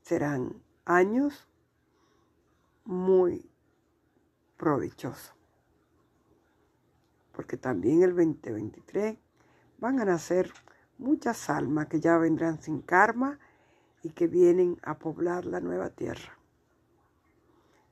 [0.02, 1.48] Serán años
[2.84, 3.50] muy
[4.58, 5.34] provechosos.
[7.32, 9.16] Porque también el 2023
[9.78, 10.52] van a nacer
[10.98, 13.38] muchas almas que ya vendrán sin karma
[14.02, 16.38] y que vienen a poblar la nueva tierra.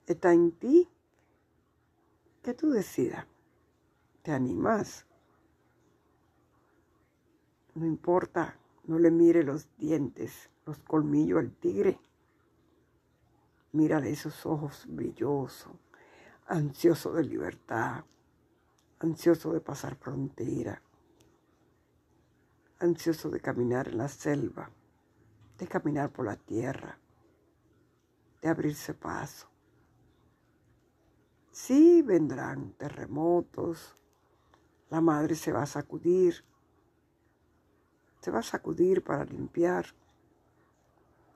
[0.06, 0.90] Está en ti
[2.42, 3.26] que tú decidas.
[4.20, 5.06] ¿Te animas?
[7.76, 12.00] No importa, no le mire los dientes, los colmillos al tigre.
[13.72, 15.72] Mírale esos ojos brillosos,
[16.48, 18.04] ansioso de libertad,
[18.98, 20.82] ansioso de pasar frontera
[22.78, 24.70] ansioso de caminar en la selva,
[25.58, 26.98] de caminar por la tierra,
[28.42, 29.48] de abrirse paso.
[31.50, 33.94] Sí vendrán terremotos,
[34.90, 36.44] la madre se va a sacudir,
[38.20, 39.86] se va a sacudir para limpiar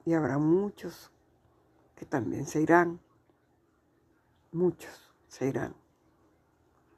[0.05, 1.11] y habrá muchos
[1.95, 3.01] que también se irán,
[4.53, 5.75] muchos se irán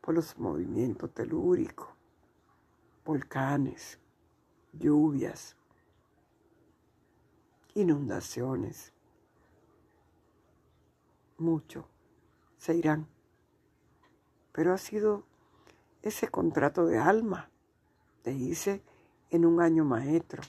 [0.01, 1.89] por los movimientos telúricos,
[3.05, 3.99] volcanes,
[4.73, 5.57] lluvias,
[7.75, 8.93] inundaciones.
[11.39, 11.89] Mucho
[12.59, 13.09] se irán.
[14.53, 15.25] Pero ha sido
[16.03, 17.51] ese contrato de alma,
[18.23, 18.83] te hice
[19.33, 20.43] en un año maestro,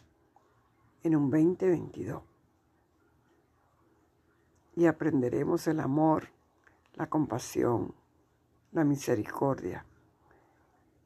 [1.01, 2.21] en un 2022.
[4.75, 6.27] Y aprenderemos el amor,
[6.93, 7.95] la compasión,
[8.71, 9.85] la misericordia,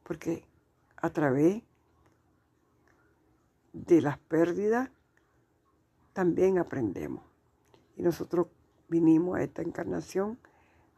[0.02, 0.44] porque
[0.96, 1.62] a través
[3.72, 4.90] de las pérdidas,
[6.12, 7.22] también aprendemos.
[7.96, 8.48] Y nosotros
[8.88, 10.38] vinimos a esta encarnación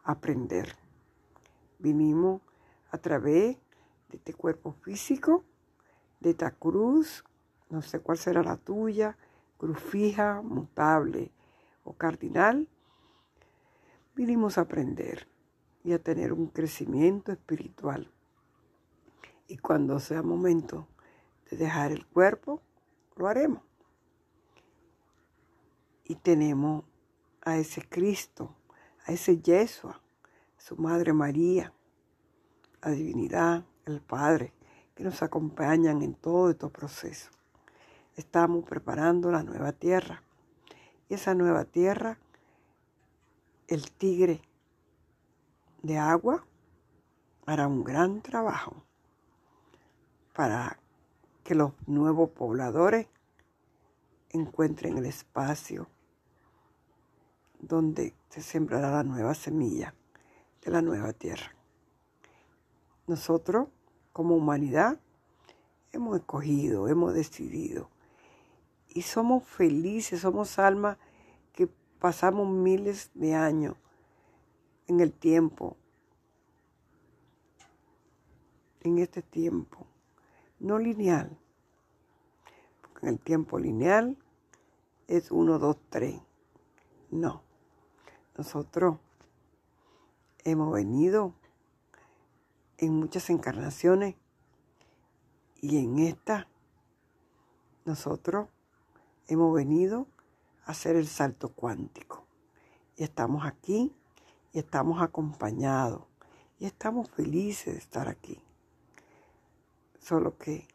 [0.03, 0.77] a aprender.
[1.79, 2.41] Vinimos
[2.91, 3.59] a través
[4.09, 5.45] de este cuerpo físico,
[6.21, 7.25] de esta cruz,
[7.71, 9.17] no sé cuál será la tuya,
[9.59, 11.33] cruz fija, mutable
[11.85, 12.69] o cardinal.
[14.15, 15.29] Vinimos a aprender
[15.83, 18.11] y a tener un crecimiento espiritual.
[19.49, 20.87] Y cuando sea momento
[21.51, 22.61] de dejar el cuerpo,
[23.17, 23.63] lo haremos.
[26.05, 26.85] Y tenemos
[27.43, 28.55] a ese Cristo,
[29.07, 30.01] a ese Yeshua,
[30.59, 31.73] su Madre María,
[32.83, 34.53] la divinidad, el Padre,
[35.01, 37.33] que nos acompañan en todo estos procesos.
[38.17, 40.23] Estamos preparando la nueva tierra.
[41.09, 42.19] Y esa nueva tierra,
[43.67, 44.43] el tigre
[45.83, 46.45] de agua
[47.47, 48.85] hará un gran trabajo
[50.35, 50.79] para
[51.45, 53.07] que los nuevos pobladores
[54.29, 55.89] encuentren el espacio
[57.59, 59.95] donde se sembrará la nueva semilla
[60.63, 61.55] de la nueva tierra.
[63.07, 63.69] Nosotros,
[64.13, 65.01] como humanidad,
[65.93, 67.91] hemos escogido, hemos decidido
[68.89, 70.99] y somos felices, somos almas
[71.53, 73.77] que pasamos miles de años
[74.87, 75.77] en el tiempo,
[78.83, 79.87] en este tiempo
[80.61, 81.37] no lineal.
[82.83, 84.17] Porque en el tiempo lineal
[85.09, 86.21] es 1, 2, 3.
[87.11, 87.43] No.
[88.37, 88.99] Nosotros
[90.45, 91.35] hemos venido
[92.81, 94.17] en muchas encarnaciones
[95.61, 96.49] y en esta
[97.85, 98.49] nosotros
[99.29, 100.07] hemos venido
[100.65, 102.25] a hacer el salto cuántico.
[102.97, 103.95] Y estamos aquí
[104.53, 106.05] y estamos acompañados
[106.59, 108.43] y estamos felices de estar aquí.
[109.99, 110.67] Solo que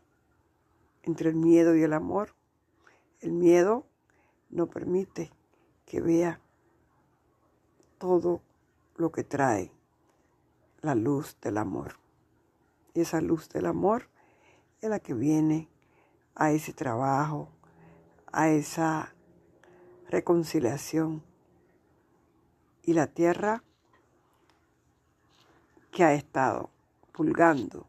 [1.01, 2.35] entre el miedo y el amor,
[3.21, 3.87] el miedo
[4.51, 5.31] no permite
[5.87, 6.39] que vea
[7.97, 8.41] todo
[8.95, 9.74] lo que trae
[10.85, 11.97] la luz del amor.
[12.93, 14.07] Y esa luz del amor
[14.81, 15.67] es la que viene
[16.35, 17.49] a ese trabajo,
[18.31, 19.13] a esa
[20.09, 21.23] reconciliación.
[22.83, 23.63] Y la tierra
[25.91, 26.69] que ha estado
[27.11, 27.87] pulgando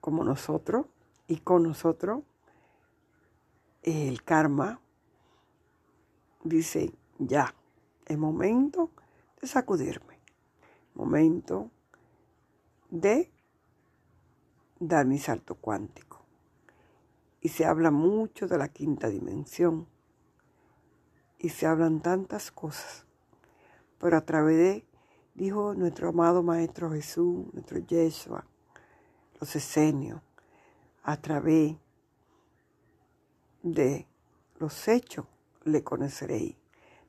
[0.00, 0.86] como nosotros
[1.28, 2.22] y con nosotros,
[3.82, 4.80] el karma
[6.44, 7.54] dice, ya,
[8.06, 8.90] es momento
[9.40, 10.18] de sacudirme,
[10.94, 11.70] momento
[12.94, 13.28] de
[14.78, 16.24] dar mi salto cuántico.
[17.40, 19.88] Y se habla mucho de la quinta dimensión
[21.38, 23.04] y se hablan tantas cosas,
[23.98, 24.86] pero a través de,
[25.34, 28.46] dijo nuestro amado Maestro Jesús, nuestro Yeshua,
[29.40, 30.22] los esenios,
[31.02, 31.76] a través
[33.62, 34.06] de
[34.58, 35.26] los hechos
[35.64, 36.56] le conoceréis,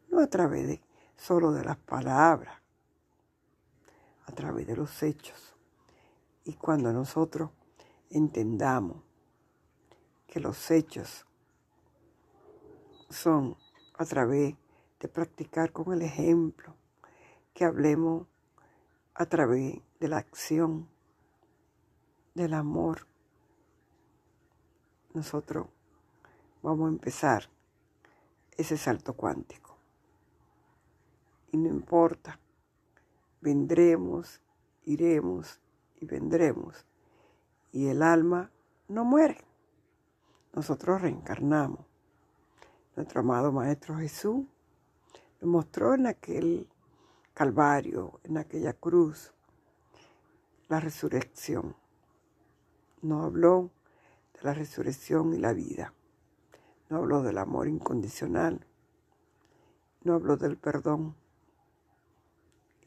[0.10, 0.82] no a través de
[1.16, 2.60] solo de las palabras,
[4.26, 5.55] a través de los hechos.
[6.46, 7.50] Y cuando nosotros
[8.10, 8.98] entendamos
[10.28, 11.26] que los hechos
[13.10, 13.58] son
[13.98, 14.56] a través
[15.00, 16.76] de practicar con el ejemplo,
[17.54, 18.28] que hablemos
[19.16, 20.88] a través de la acción,
[22.36, 23.08] del amor.
[25.14, 25.68] Nosotros
[26.62, 27.50] vamos a empezar
[28.58, 29.78] ese salto cuántico.
[31.52, 32.40] Y no importa,
[33.42, 34.42] vendremos,
[34.84, 35.62] iremos
[36.06, 36.86] vendremos.
[37.72, 38.52] Y el alma
[38.88, 39.44] no muere.
[40.54, 41.86] Nosotros reencarnamos.
[42.96, 44.46] Nuestro amado Maestro Jesús
[45.42, 46.70] nos mostró en aquel
[47.34, 49.34] Calvario, en aquella cruz,
[50.70, 51.76] la resurrección.
[53.02, 53.72] Nos habló
[54.34, 55.94] de la resurrección y la vida.
[56.90, 58.66] No habló del amor incondicional.
[60.04, 61.16] No habló del perdón.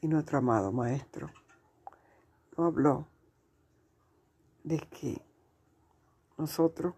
[0.01, 1.29] Y nuestro amado Maestro
[2.65, 3.07] habló
[4.63, 5.21] de que
[6.37, 6.93] nosotros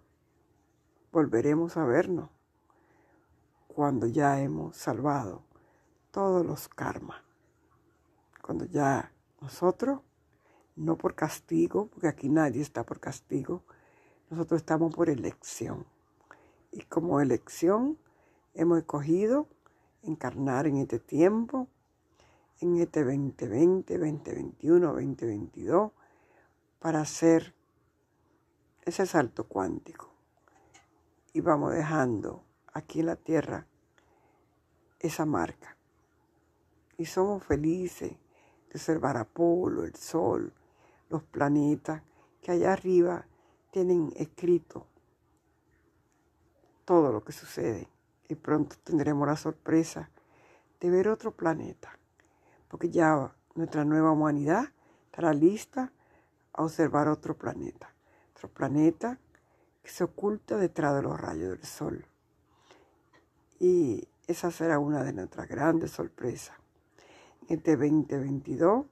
[1.11, 2.29] volveremos a vernos
[3.67, 5.43] cuando ya hemos salvado
[6.11, 7.21] todos los karmas.
[8.41, 10.01] Cuando ya nosotros,
[10.75, 13.63] no por castigo, porque aquí nadie está por castigo,
[14.29, 15.85] nosotros estamos por elección.
[16.71, 17.97] Y como elección
[18.53, 19.47] hemos escogido
[20.03, 21.67] encarnar en este tiempo,
[22.61, 25.91] en este 2020, 2021, 2022,
[26.79, 27.55] para hacer
[28.83, 30.11] ese salto cuántico.
[31.33, 32.43] Y vamos dejando
[32.73, 33.65] aquí en la tierra
[34.99, 35.75] esa marca.
[36.97, 40.53] Y somos felices de observar Apolo, el Sol,
[41.09, 42.03] los planetas
[42.41, 43.25] que allá arriba
[43.71, 44.85] tienen escrito
[46.85, 47.87] todo lo que sucede.
[48.27, 50.09] Y pronto tendremos la sorpresa
[50.79, 51.97] de ver otro planeta,
[52.71, 54.71] porque ya nuestra nueva humanidad
[55.07, 55.91] estará lista
[56.53, 57.93] a observar otro planeta.
[58.33, 59.19] Otro planeta
[59.83, 62.05] que se oculta detrás de los rayos del sol.
[63.59, 66.55] Y esa será una de nuestras grandes sorpresas.
[67.49, 68.85] En este 2022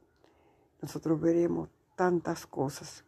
[0.82, 3.05] nosotros veremos tantas cosas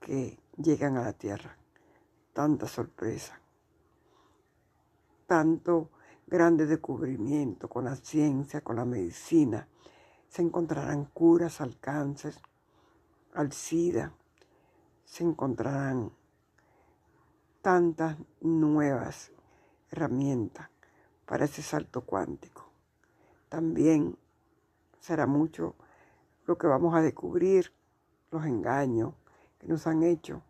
[0.00, 1.56] que llegan a la tierra,
[2.32, 3.38] tantas sorpresas,
[5.28, 5.90] tanto
[6.26, 9.68] grande descubrimiento con la ciencia, con la medicina.
[10.32, 12.34] Se encontrarán curas al cáncer,
[13.34, 14.14] al SIDA,
[15.04, 16.10] se encontrarán
[17.60, 19.30] tantas nuevas
[19.90, 20.70] herramientas
[21.26, 22.64] para ese salto cuántico.
[23.50, 24.16] También
[25.00, 25.74] será mucho
[26.46, 27.70] lo que vamos a descubrir,
[28.30, 29.12] los engaños
[29.58, 30.44] que nos han hecho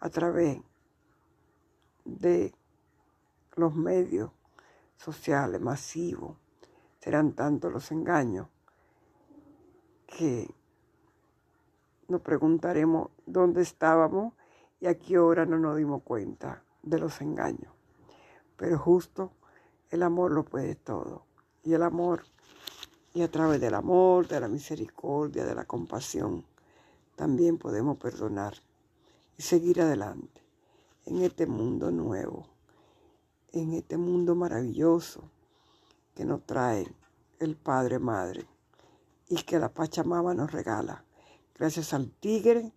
[0.00, 0.60] a través
[2.04, 2.54] de
[3.56, 4.30] los medios
[4.98, 6.36] sociales masivos.
[7.00, 8.48] Serán tantos los engaños
[10.16, 10.48] que
[12.08, 14.34] nos preguntaremos dónde estábamos
[14.80, 17.72] y a qué hora no nos dimos cuenta de los engaños.
[18.56, 19.32] Pero justo
[19.90, 21.24] el amor lo puede todo.
[21.62, 22.24] Y el amor,
[23.14, 26.44] y a través del amor, de la misericordia, de la compasión,
[27.16, 28.54] también podemos perdonar
[29.38, 30.42] y seguir adelante
[31.06, 32.46] en este mundo nuevo,
[33.52, 35.30] en este mundo maravilloso
[36.14, 36.92] que nos trae
[37.38, 38.46] el Padre Madre
[39.28, 41.04] y que la Pachamama nos regala.
[41.54, 42.72] Gracias al tigre,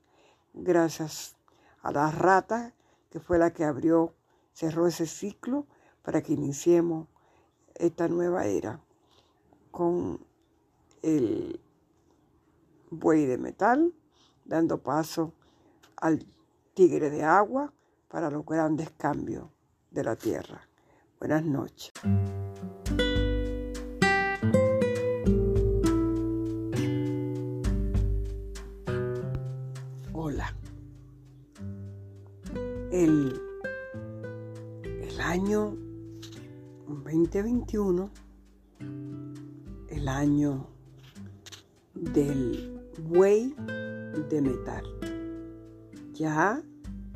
[0.54, 1.36] gracias
[1.82, 2.74] a la rata
[3.10, 4.14] que fue la que abrió,
[4.54, 5.68] cerró ese ciclo
[6.02, 7.08] para que iniciemos
[7.76, 8.82] esta nueva era
[9.72, 10.20] con
[11.02, 11.60] el
[12.90, 13.94] buey de metal,
[14.46, 15.34] dando paso
[15.98, 16.26] al
[16.74, 17.74] tigre de agua
[18.08, 19.50] para los grandes cambios
[19.92, 20.68] de la tierra.
[21.20, 21.92] Buenas noches.
[37.24, 38.10] 2021,
[39.90, 40.68] el año
[41.94, 42.78] del
[43.10, 43.56] buey
[44.30, 44.84] de metal,
[46.14, 46.62] ya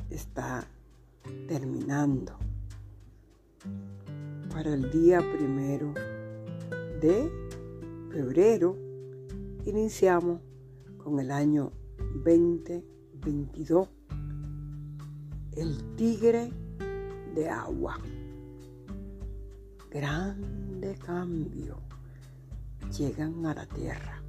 [0.08, 0.66] está
[1.46, 2.32] terminando.
[4.50, 5.92] Para el día primero
[7.02, 7.30] de
[8.10, 8.78] febrero
[9.66, 10.40] iniciamos
[10.96, 11.72] con el año
[12.24, 13.86] 2022,
[15.56, 16.50] el tigre
[17.34, 17.98] de agua
[19.90, 21.78] grande cambio
[22.96, 24.22] llegan a la tierra.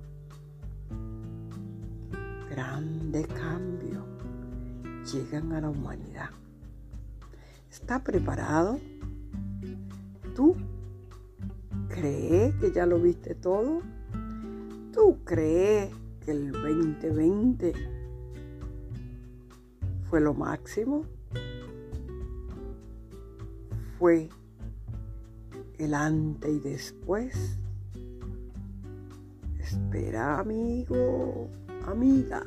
[2.50, 4.06] Grande cambio
[5.12, 6.30] llegan a la humanidad.
[7.70, 8.80] ¿Está preparado?
[10.36, 10.56] ¿Tú
[11.90, 13.82] crees que ya lo viste todo?
[14.94, 15.94] ¿Tú crees
[16.26, 17.74] que el 2020
[20.10, 21.06] fue lo máximo?
[24.02, 24.32] fue
[25.82, 27.58] el y después.
[29.60, 31.50] Espera, amigo,
[31.88, 32.44] amiga.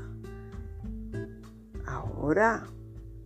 [1.85, 2.65] Ahora,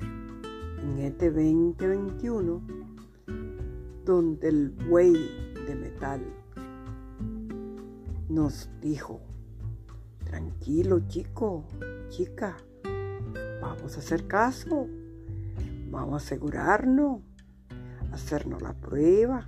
[0.01, 2.63] en este 2021,
[4.07, 5.13] donde el buey
[5.67, 6.23] de metal
[8.31, 9.21] nos dijo,
[10.25, 11.67] tranquilo chico,
[12.09, 12.57] chica,
[13.61, 14.87] vamos a hacer caso,
[15.91, 17.21] vamos a asegurarnos,
[18.11, 19.47] hacernos la prueba,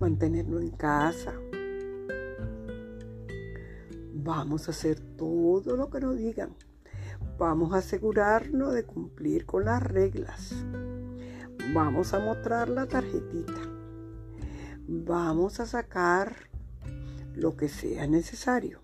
[0.00, 1.34] mantenernos en casa.
[4.14, 6.56] Vamos a hacer todo lo que nos digan.
[7.38, 10.54] Vamos a asegurarnos de cumplir con las reglas.
[11.74, 13.60] Vamos a mostrar la tarjetita.
[14.88, 16.34] Vamos a sacar
[17.34, 18.80] lo que sea necesario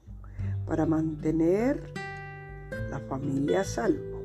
[0.66, 1.92] para mantener
[2.90, 4.22] la familia a salvo.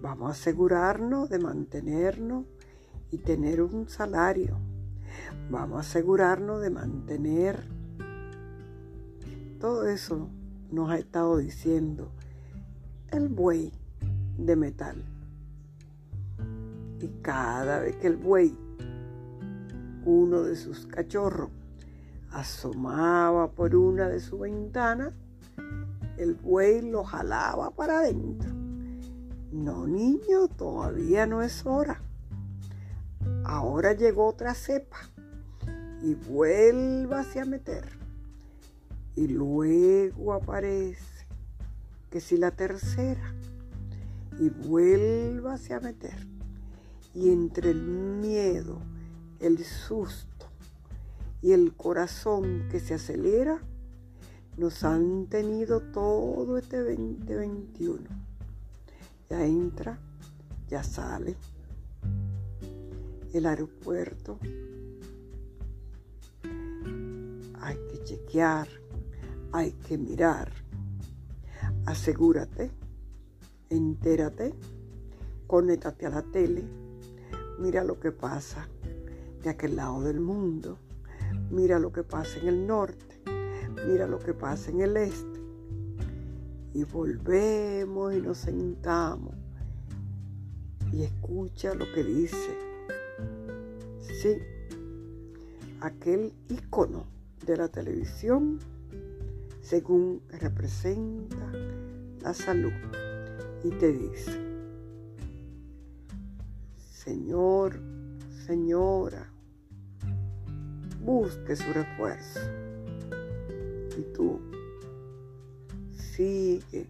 [0.00, 2.46] Vamos a asegurarnos de mantenernos
[3.10, 4.58] y tener un salario.
[5.50, 7.80] Vamos a asegurarnos de mantener
[9.60, 10.30] todo eso
[10.70, 12.10] nos ha estado diciendo
[13.10, 13.70] el buey
[14.38, 15.04] de metal.
[16.98, 18.56] Y cada vez que el buey,
[20.06, 21.50] uno de sus cachorros,
[22.30, 25.12] asomaba por una de sus ventanas,
[26.16, 28.48] el buey lo jalaba para adentro.
[29.52, 32.00] No, niño, todavía no es hora.
[33.44, 35.09] Ahora llegó otra cepa
[36.02, 37.84] y vuélvase a meter.
[39.16, 41.26] Y luego aparece
[42.10, 43.34] que si la tercera
[44.38, 46.26] y vuélvase a meter.
[47.14, 48.80] Y entre el miedo,
[49.40, 50.46] el susto
[51.42, 53.60] y el corazón que se acelera,
[54.56, 58.00] nos han tenido todo este 2021.
[59.28, 59.98] Ya entra,
[60.68, 61.36] ya sale
[63.32, 64.38] el aeropuerto.
[67.70, 68.66] Hay que chequear,
[69.52, 70.50] hay que mirar.
[71.86, 72.72] Asegúrate,
[73.68, 74.56] entérate,
[75.46, 76.64] conéctate a la tele,
[77.60, 78.68] mira lo que pasa
[79.44, 80.78] de aquel lado del mundo,
[81.52, 83.22] mira lo que pasa en el norte,
[83.86, 85.40] mira lo que pasa en el este.
[86.74, 89.36] Y volvemos y nos sentamos
[90.92, 92.58] y escucha lo que dice
[94.00, 94.38] Sí,
[95.80, 98.58] aquel icono de la televisión
[99.62, 101.52] según representa
[102.22, 102.72] la salud
[103.62, 104.32] y te dice,
[106.76, 107.80] Señor,
[108.46, 109.30] señora,
[111.04, 112.40] busque su refuerzo.
[113.98, 114.40] Y tú
[115.92, 116.88] sigue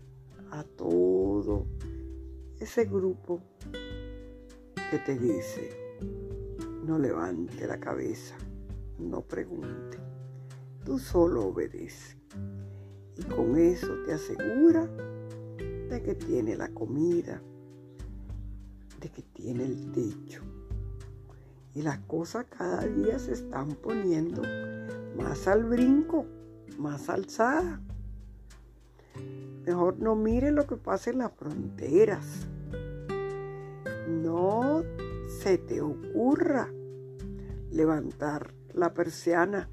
[0.51, 1.67] a todo
[2.59, 3.41] ese grupo
[4.91, 5.97] que te dice,
[6.85, 8.37] no levante la cabeza,
[8.99, 10.00] no pregunte.
[10.91, 12.17] Tú solo obedece.
[13.17, 14.89] Y con eso te asegura
[15.89, 17.41] de que tiene la comida,
[19.01, 20.43] de que tiene el techo.
[21.77, 24.43] Y las cosas cada día se están poniendo
[25.17, 26.27] más al brinco,
[26.77, 27.81] más alzada.
[29.65, 32.49] Mejor no mire lo que pasa en las fronteras.
[34.09, 34.83] No
[35.41, 36.69] se te ocurra
[37.71, 39.71] levantar la persiana.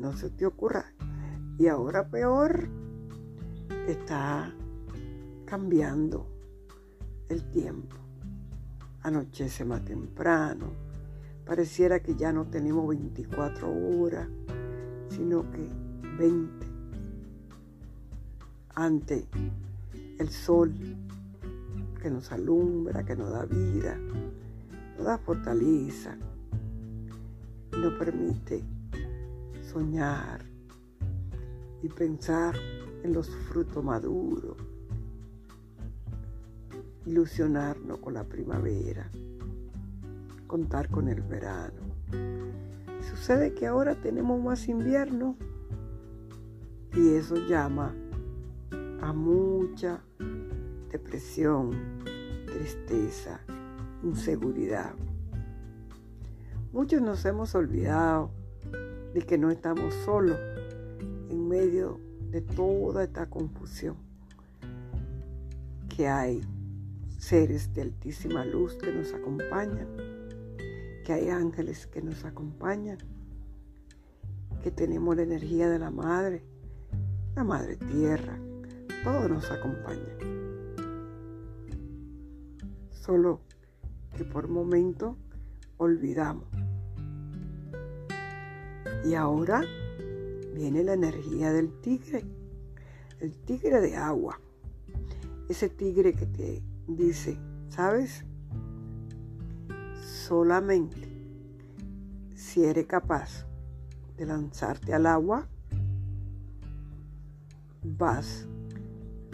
[0.00, 0.86] No se te ocurra.
[1.58, 2.70] Y ahora peor,
[3.86, 4.50] está
[5.44, 6.26] cambiando
[7.28, 7.96] el tiempo.
[9.02, 10.72] Anochece más temprano.
[11.44, 14.26] Pareciera que ya no tenemos 24 horas,
[15.10, 15.68] sino que
[16.18, 16.66] 20.
[18.74, 19.28] Ante
[20.18, 20.72] el sol
[22.00, 23.98] que nos alumbra, que nos da vida,
[24.96, 26.16] nos da fortaleza,
[27.72, 28.79] nos permite
[29.70, 30.44] soñar
[31.80, 32.56] y pensar
[33.04, 34.56] en los frutos maduros,
[37.06, 39.08] ilusionarnos con la primavera,
[40.48, 41.82] contar con el verano.
[43.00, 45.36] Sucede que ahora tenemos más invierno
[46.96, 47.94] y eso llama
[49.00, 50.02] a mucha
[50.90, 51.70] depresión,
[52.46, 53.40] tristeza,
[54.02, 54.94] inseguridad.
[56.72, 58.39] Muchos nos hemos olvidado
[59.14, 60.38] de que no estamos solos
[61.30, 62.00] en medio
[62.30, 63.96] de toda esta confusión,
[65.88, 66.40] que hay
[67.18, 69.88] seres de altísima luz que nos acompañan,
[71.04, 72.98] que hay ángeles que nos acompañan,
[74.62, 76.44] que tenemos la energía de la Madre,
[77.34, 78.38] la Madre Tierra,
[79.02, 80.16] todo nos acompaña.
[82.90, 83.40] Solo
[84.16, 85.16] que por momento
[85.78, 86.69] olvidamos.
[89.04, 89.62] Y ahora
[90.54, 92.24] viene la energía del tigre,
[93.20, 94.38] el tigre de agua.
[95.48, 97.38] Ese tigre que te dice,
[97.70, 98.24] ¿sabes?
[100.02, 101.08] Solamente
[102.34, 103.46] si eres capaz
[104.16, 105.48] de lanzarte al agua,
[107.82, 108.46] vas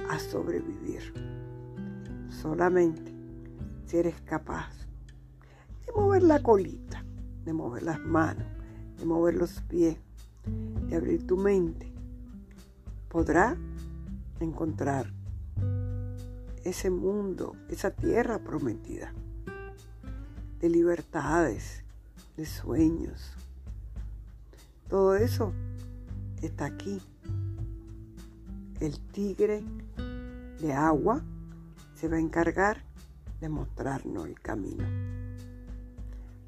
[0.08, 1.12] a sobrevivir.
[2.30, 3.12] Solamente
[3.86, 4.70] si eres capaz
[5.84, 7.04] de mover la colita,
[7.44, 8.55] de mover las manos,
[8.98, 9.96] de mover los pies,
[10.88, 11.92] de abrir tu mente,
[13.08, 13.56] podrá
[14.40, 15.12] encontrar
[16.64, 19.12] ese mundo, esa tierra prometida,
[20.60, 21.84] de libertades,
[22.36, 23.32] de sueños.
[24.88, 25.52] Todo eso
[26.42, 27.00] está aquí.
[28.80, 29.64] El tigre
[30.60, 31.22] de agua
[31.94, 32.84] se va a encargar
[33.40, 34.84] de mostrarnos el camino.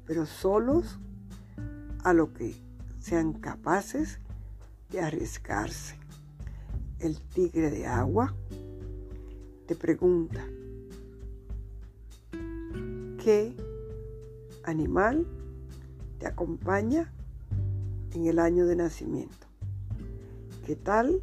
[0.05, 0.99] Pero solos
[2.03, 2.55] a lo que
[2.99, 4.19] sean capaces
[4.89, 5.97] de arriesgarse.
[6.99, 8.33] El tigre de agua
[9.67, 10.45] te pregunta,
[13.23, 13.55] ¿qué
[14.63, 15.25] animal
[16.17, 17.13] te acompaña
[18.11, 19.47] en el año de nacimiento?
[20.65, 21.21] ¿Qué tal?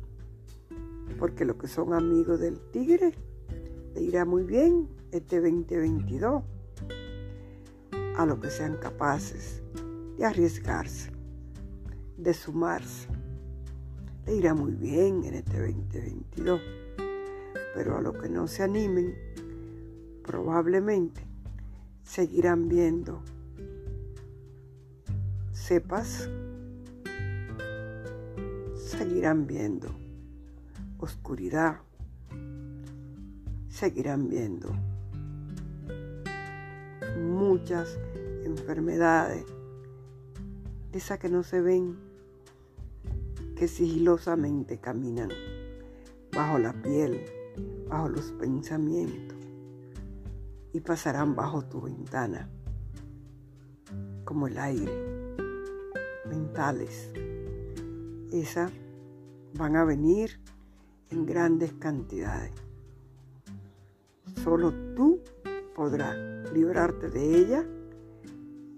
[1.19, 3.13] Porque los que son amigos del tigre
[3.95, 6.43] le irá muy bien este 2022
[8.17, 9.63] a lo que sean capaces
[10.19, 11.11] de arriesgarse,
[12.17, 13.09] de sumarse.
[14.27, 16.61] Le irá muy bien en este 2022
[17.77, 19.15] pero a los que no se animen,
[20.25, 21.21] probablemente
[22.03, 23.21] seguirán viendo
[25.53, 26.31] cepas,
[28.77, 29.95] seguirán viendo
[30.99, 31.81] oscuridad,
[33.69, 34.71] seguirán viendo
[37.19, 37.99] muchas
[38.43, 39.45] enfermedades,
[40.97, 41.97] esas que no se ven,
[43.55, 45.29] que sigilosamente caminan
[46.33, 47.25] bajo la piel
[47.89, 49.37] bajo los pensamientos
[50.73, 52.49] y pasarán bajo tu ventana
[54.25, 54.93] como el aire,
[56.29, 57.11] mentales.
[58.33, 58.73] Esas
[59.55, 60.41] van a venir
[61.11, 62.53] en grandes cantidades.
[64.43, 65.21] Solo tú
[65.75, 66.17] podrás
[66.53, 67.65] librarte de ella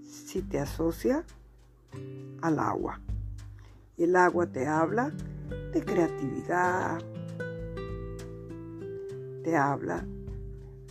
[0.03, 1.25] si te asocias
[2.43, 3.01] al agua.
[3.97, 5.13] El agua te habla
[5.73, 6.99] de creatividad,
[9.43, 10.07] te habla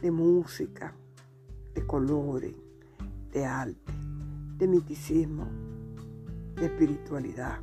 [0.01, 0.93] de música,
[1.74, 2.53] de colores,
[3.32, 3.93] de arte,
[4.58, 5.47] de miticismo,
[6.55, 7.60] de espiritualidad,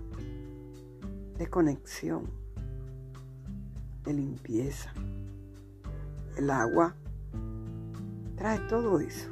[1.38, 2.24] de conexión,
[4.04, 4.92] de limpieza.
[6.36, 6.94] El agua
[8.36, 9.30] trae todo eso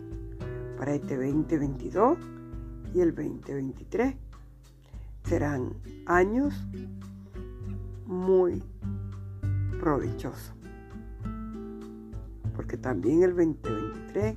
[0.76, 2.31] para este 2022
[2.94, 4.14] y el 2023.
[5.24, 5.74] Serán
[6.06, 6.54] años
[8.06, 8.62] muy
[9.80, 10.52] provechosos
[12.54, 14.36] porque también el 2023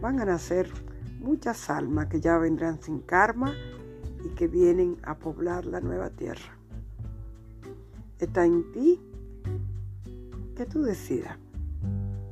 [0.00, 0.70] van a nacer
[1.20, 3.54] muchas almas que ya vendrán sin karma
[4.24, 6.56] y que vienen a poblar la nueva tierra.
[8.18, 9.00] Está en ti
[10.56, 11.38] que tú decidas.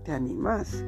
[0.05, 0.85] ¿Te animas?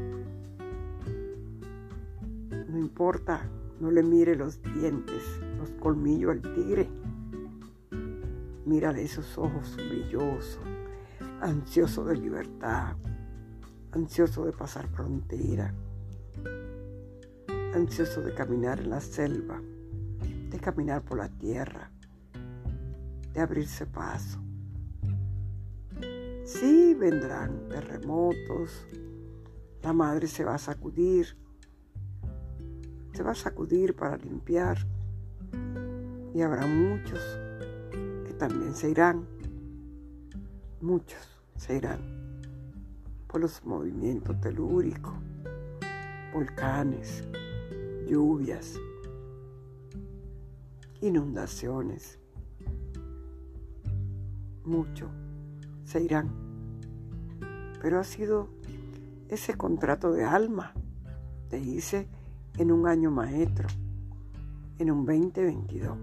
[2.68, 3.42] No importa,
[3.82, 6.88] no le mire los dientes, los colmillos al tigre.
[8.64, 10.60] Mírale esos ojos brillosos,
[11.40, 12.94] ansiosos de libertad,
[13.90, 15.74] ansioso de pasar frontera,
[17.74, 21.90] ansioso de caminar en la selva, de caminar por la tierra,
[23.32, 24.38] de abrirse paso.
[26.44, 28.86] Sí vendrán terremotos,
[29.82, 31.36] la madre se va a sacudir,
[33.12, 34.78] se va a sacudir para limpiar
[36.34, 37.20] y habrá muchos
[38.26, 39.26] que también se irán,
[40.80, 41.20] muchos
[41.56, 42.00] se irán
[43.26, 45.14] por los movimientos telúricos,
[46.32, 47.24] volcanes,
[48.06, 48.78] lluvias,
[51.00, 52.18] inundaciones.
[54.64, 55.10] Mucho
[55.84, 56.30] se irán.
[57.80, 58.48] Pero ha sido
[59.28, 60.74] ese contrato de alma,
[61.48, 62.08] te hice
[62.58, 63.68] en un año maestro,
[64.78, 65.98] en un 2022.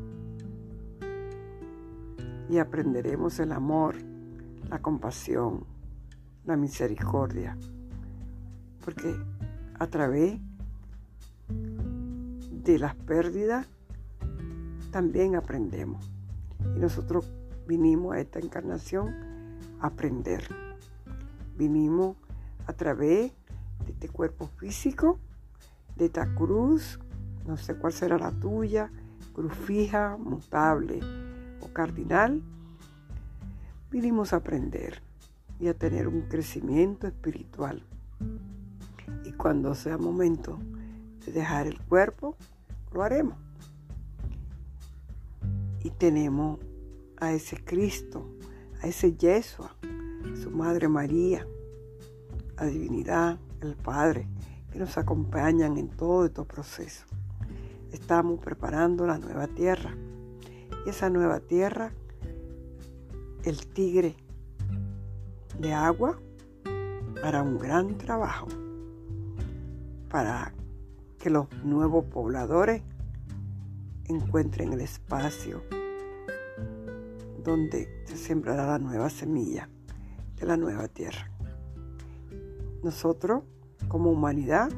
[2.50, 3.96] Y aprenderemos el amor,
[4.70, 5.66] la compasión,
[6.46, 7.58] la misericordia.
[8.84, 9.16] Porque
[9.78, 10.40] a través
[11.50, 13.68] de las pérdidas
[14.92, 16.12] también aprendemos.
[16.76, 17.32] Y nosotros
[17.68, 19.14] vinimos a esta encarnación
[19.80, 20.44] a aprender.
[21.58, 22.18] Vinimos
[22.66, 23.32] a través
[23.86, 25.20] de este cuerpo físico,
[26.00, 26.98] de cruz,
[27.46, 28.90] no sé cuál será la tuya,
[29.34, 31.02] cruz fija, mutable
[31.62, 32.42] o cardinal,
[33.92, 35.02] vinimos a aprender
[35.60, 37.84] y a tener un crecimiento espiritual.
[39.26, 40.58] Y cuando sea momento
[41.26, 42.38] de dejar el cuerpo,
[42.94, 43.38] lo haremos.
[45.84, 46.60] Y tenemos
[47.18, 48.26] a ese Cristo,
[48.82, 49.76] a ese Yeshua,
[50.42, 51.46] su Madre María,
[52.58, 54.28] la divinidad, el Padre,
[54.72, 57.06] que nos acompañan en todo este proceso.
[57.92, 59.96] Estamos preparando la nueva tierra.
[60.86, 61.92] Y esa nueva tierra,
[63.44, 64.16] el tigre
[65.60, 66.20] de agua,
[67.24, 68.48] hará un gran trabajo
[70.10, 70.54] para
[71.18, 72.82] que los nuevos pobladores
[74.06, 75.62] encuentren el espacio
[77.44, 79.70] donde se sembrará la nueva semilla
[80.38, 81.30] de la nueva tierra.
[82.84, 83.44] Nosotros,
[83.88, 84.70] como humanidad,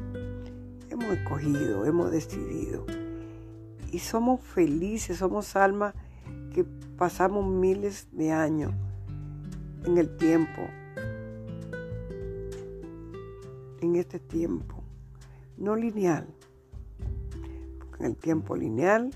[0.90, 2.86] hemos escogido, hemos decidido
[3.92, 5.94] y somos felices, somos almas
[6.54, 6.64] que
[6.98, 8.72] pasamos miles de años
[9.86, 10.62] en el tiempo,
[13.82, 14.84] en este tiempo,
[15.58, 16.28] no lineal,
[17.80, 19.12] porque en el tiempo lineal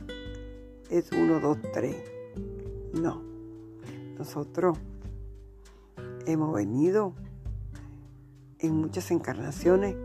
[0.89, 1.95] es 1, 2, 3.
[3.01, 3.21] No,
[4.17, 4.77] nosotros
[6.25, 7.13] hemos venido
[8.65, 9.95] en muchas encarnaciones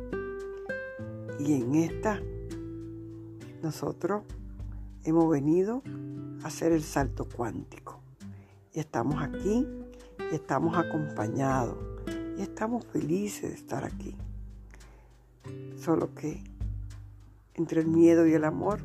[1.38, 2.20] y en esta
[3.62, 4.22] nosotros
[5.04, 5.82] hemos venido
[6.42, 8.00] a hacer el salto cuántico.
[8.72, 9.66] Y estamos aquí
[10.30, 11.78] y estamos acompañados
[12.38, 14.16] y estamos felices de estar aquí.
[15.76, 16.42] Solo que
[17.54, 18.80] entre el miedo y el amor,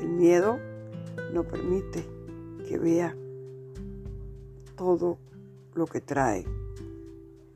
[0.00, 0.58] el miedo
[1.32, 2.08] no permite
[2.68, 3.16] que vea
[4.76, 5.18] todo
[5.74, 6.46] lo que trae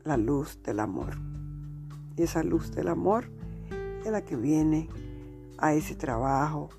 [0.03, 1.17] la luz del amor.
[2.17, 3.29] Y esa luz del amor
[4.03, 4.89] es la que viene
[5.57, 6.69] a ese trabajo,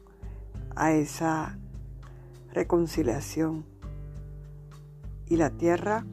[0.75, 1.59] a esa
[2.53, 3.65] reconciliación.
[5.27, 6.05] Y la tierra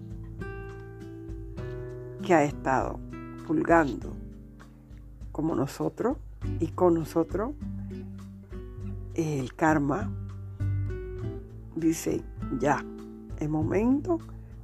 [2.25, 2.99] que ha estado
[3.47, 4.15] pulgando
[5.31, 6.17] como nosotros
[6.59, 7.53] y con nosotros,
[9.15, 10.11] el karma
[11.75, 12.23] dice,
[12.59, 12.83] ya,
[13.37, 14.19] es momento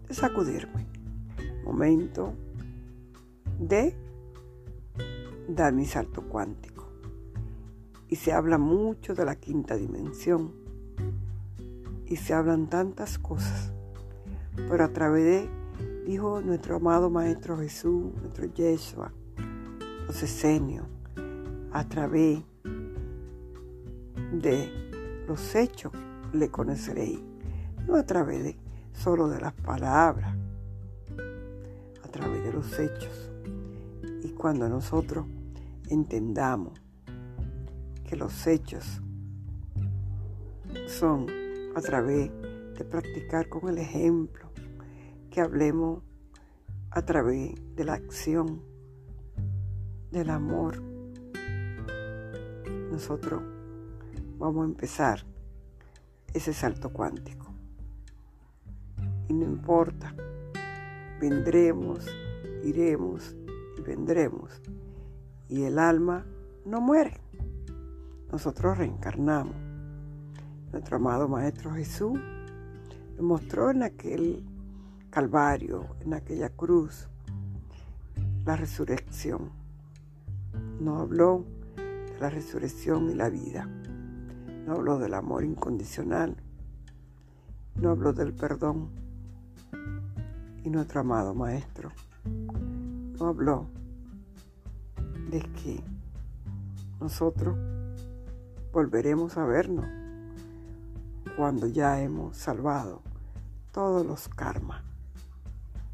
[0.07, 0.85] de sacudirme,
[1.65, 2.33] momento
[3.59, 3.95] de
[5.47, 6.85] dar mi salto cuántico.
[8.07, 10.53] Y se habla mucho de la quinta dimensión.
[12.05, 13.73] Y se hablan tantas cosas.
[14.55, 15.49] Pero a través de,
[16.05, 19.11] dijo nuestro amado Maestro Jesús, nuestro Yeshua,
[20.07, 20.85] los esenios,
[21.71, 22.41] a través
[24.31, 24.69] de
[25.27, 25.91] los hechos
[26.31, 27.19] le conoceréis,
[27.87, 28.57] no a través de
[28.93, 30.34] solo de las palabras,
[32.15, 33.29] través de los hechos.
[34.23, 35.25] Y cuando nosotros
[35.89, 36.81] entendamos
[38.05, 39.01] que los hechos
[40.87, 41.27] son
[41.75, 42.31] a través
[42.77, 44.49] de practicar con el ejemplo,
[45.29, 46.03] que hablemos
[46.89, 48.61] a través de la acción,
[50.09, 50.81] del amor,
[52.91, 53.43] nosotros
[54.37, 55.25] vamos a empezar
[56.33, 57.47] ese salto cuántico.
[59.27, 60.15] Y no importa,
[61.19, 62.05] vendremos,
[62.63, 63.35] iremos
[63.77, 64.61] y vendremos.
[65.47, 66.25] Y el alma
[66.65, 67.19] no muere.
[68.31, 69.55] Nosotros reencarnamos.
[70.71, 72.19] Nuestro amado Maestro Jesús
[73.15, 74.43] nos mostró en aquel
[75.09, 77.07] Calvario, en aquella cruz,
[78.43, 79.49] la resurrección.
[80.81, 81.45] Nos habló
[81.77, 83.69] de la resurrección y la vida.
[84.65, 86.35] No habló del amor incondicional.
[87.75, 89.04] No habló del perdón.
[90.65, 91.91] Y nuestro amado Maestro
[92.25, 93.67] no habló
[95.29, 95.79] de que
[96.99, 97.55] nosotros
[98.73, 99.85] volveremos a vernos
[101.37, 103.03] cuando ya hemos salvado
[103.71, 104.81] todos los karmas.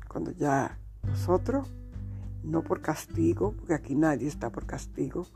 [0.08, 1.68] Cuando ya nosotros,
[2.42, 5.28] no por castigo, porque aquí nadie está por castigo,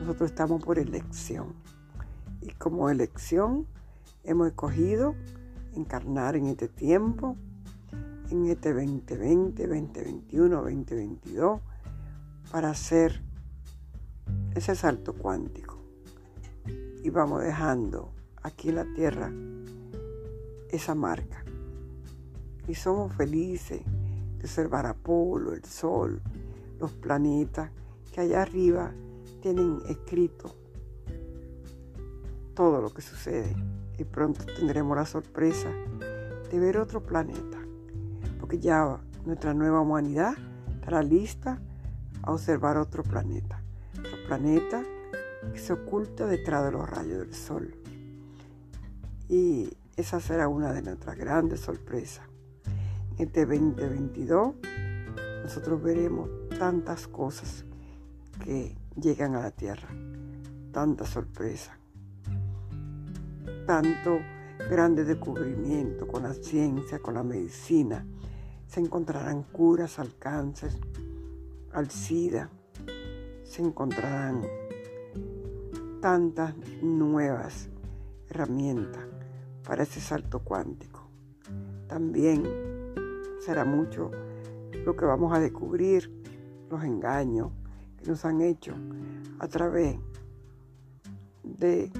[0.00, 1.54] nosotros estamos por elección.
[2.40, 3.68] Y como elección
[4.24, 5.14] hemos escogido
[5.76, 7.36] encarnar en este tiempo,
[8.30, 11.60] en este 2020, 2021, 2022,
[12.50, 13.22] para hacer
[14.54, 15.78] ese salto cuántico.
[17.02, 19.32] Y vamos dejando aquí en la tierra
[20.70, 21.44] esa marca.
[22.66, 23.82] Y somos felices
[24.38, 26.22] de observar Apolo, el Sol,
[26.78, 27.70] los planetas
[28.12, 28.92] que allá arriba
[29.40, 30.54] tienen escrito
[32.54, 33.54] todo lo que sucede.
[33.98, 35.68] Y pronto tendremos la sorpresa
[36.50, 37.53] de ver otro planeta.
[38.38, 40.34] Porque ya nuestra nueva humanidad
[40.74, 41.60] estará lista
[42.22, 43.62] a observar otro planeta.
[43.98, 44.82] Otro planeta
[45.52, 47.74] que se oculta detrás de los rayos del sol.
[49.28, 52.26] Y esa será una de nuestras grandes sorpresas.
[53.16, 54.54] En este 2022
[55.44, 56.28] nosotros veremos
[56.58, 57.64] tantas cosas
[58.42, 59.88] que llegan a la tierra,
[60.72, 61.78] tanta sorpresa,
[63.66, 64.18] tanto
[64.70, 68.06] grande descubrimiento con la ciencia, con la medicina.
[68.74, 70.72] Se encontrarán curas al cáncer,
[71.74, 72.50] al SIDA,
[73.44, 74.42] se encontrarán
[76.00, 77.68] tantas nuevas
[78.28, 79.06] herramientas
[79.62, 81.08] para ese salto cuántico.
[81.86, 82.42] También
[83.38, 84.10] será mucho
[84.84, 86.10] lo que vamos a descubrir,
[86.68, 87.52] los engaños
[87.96, 88.74] que nos han hecho
[89.38, 90.00] a través
[91.44, 91.92] de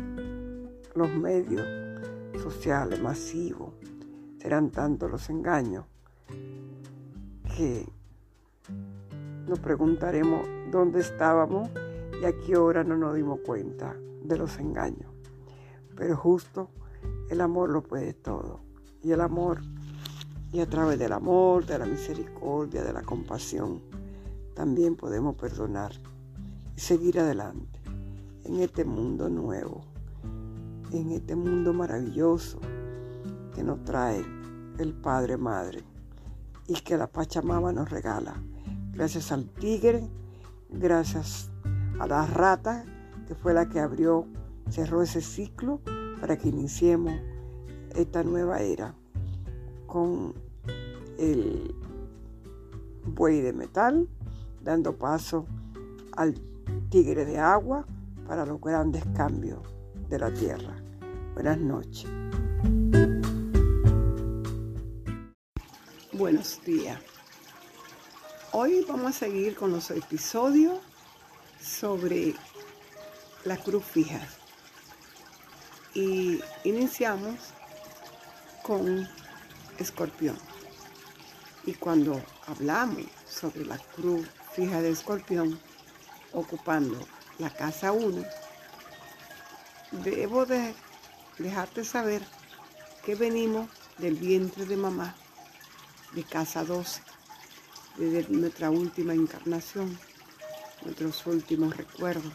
[0.97, 1.65] los medios
[2.43, 3.75] sociales masivos.
[4.41, 5.85] Serán tantos los engaños
[7.57, 7.87] que
[9.47, 11.71] nos preguntaremos dónde estábamos
[12.21, 13.95] y a qué hora no nos dimos cuenta
[14.25, 15.13] de los engaños.
[15.95, 16.71] Pero justo
[17.31, 18.61] el amor lo puede todo.
[19.03, 19.61] Y el amor,
[20.53, 23.83] y a través del amor, de la misericordia, de la compasión,
[24.55, 25.93] también podemos perdonar
[26.77, 27.81] y seguir adelante
[28.45, 29.85] en este mundo nuevo,
[30.91, 32.59] en este mundo maravilloso
[33.55, 34.25] que nos trae
[34.79, 35.94] el Padre Madre
[36.67, 38.35] y que la Pachamama nos regala.
[38.93, 40.09] Gracias al tigre,
[40.71, 41.51] gracias
[41.99, 42.85] a la rata,
[43.27, 44.27] que fue la que abrió,
[44.71, 45.81] cerró ese ciclo
[46.21, 47.15] para que iniciemos
[47.95, 48.95] esta nueva era
[49.87, 50.35] con
[51.19, 51.75] el
[53.07, 54.09] buey de metal,
[54.63, 55.47] dando paso
[56.17, 56.35] al
[56.89, 57.87] tigre de agua
[58.27, 59.61] para los grandes cambios
[60.09, 60.75] de la tierra.
[61.35, 62.11] Buenas noches.
[66.17, 67.01] Buenos días.
[68.53, 70.79] Hoy vamos a seguir con los episodios
[71.61, 72.37] sobre
[73.43, 74.21] la cruz fija.
[75.93, 77.35] Y iniciamos
[78.63, 79.09] con
[79.79, 80.39] escorpión.
[81.67, 84.25] Y cuando hablamos sobre la cruz
[84.55, 85.59] fija de escorpión,
[86.33, 86.97] ocupando
[87.41, 88.25] la casa 1,
[90.05, 90.77] debo de
[91.39, 92.23] dejarte saber
[93.05, 93.69] que venimos
[93.99, 95.17] del vientre de mamá,
[96.15, 97.03] de casa 12,
[97.97, 99.99] desde nuestra última encarnación,
[100.83, 102.33] nuestros últimos recuerdos.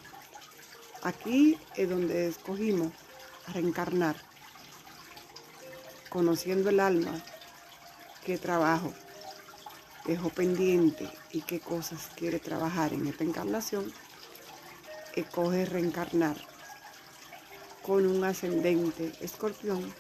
[1.04, 2.92] Aquí es donde escogimos
[3.54, 4.16] reencarnar,
[6.10, 7.24] conociendo el alma,
[8.26, 8.94] qué trabajo
[10.06, 13.94] dejó pendiente y qué cosas quiere trabajar en esta encarnación,
[15.16, 16.36] escoge reencarnar
[17.82, 19.94] con un ascendente escorpión,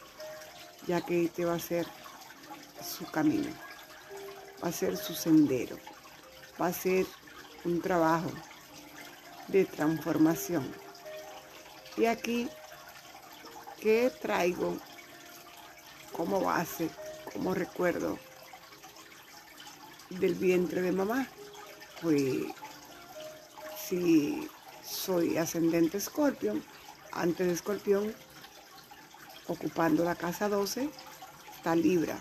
[0.87, 1.87] ya que este va a ser
[2.83, 3.49] su camino,
[4.63, 5.77] va a ser su sendero,
[6.61, 7.05] va a ser
[7.65, 8.31] un trabajo
[9.47, 10.71] de transformación.
[11.97, 12.49] Y aquí
[13.81, 14.77] ¿Qué traigo
[16.11, 16.89] como base,
[17.33, 18.19] como recuerdo
[20.09, 21.27] del vientre de mamá?
[22.01, 22.43] Pues
[23.77, 24.49] si
[24.83, 26.61] soy ascendente escorpión,
[27.13, 28.13] antes de escorpión,
[29.47, 30.89] ocupando la casa 12,
[31.55, 32.19] está Libra.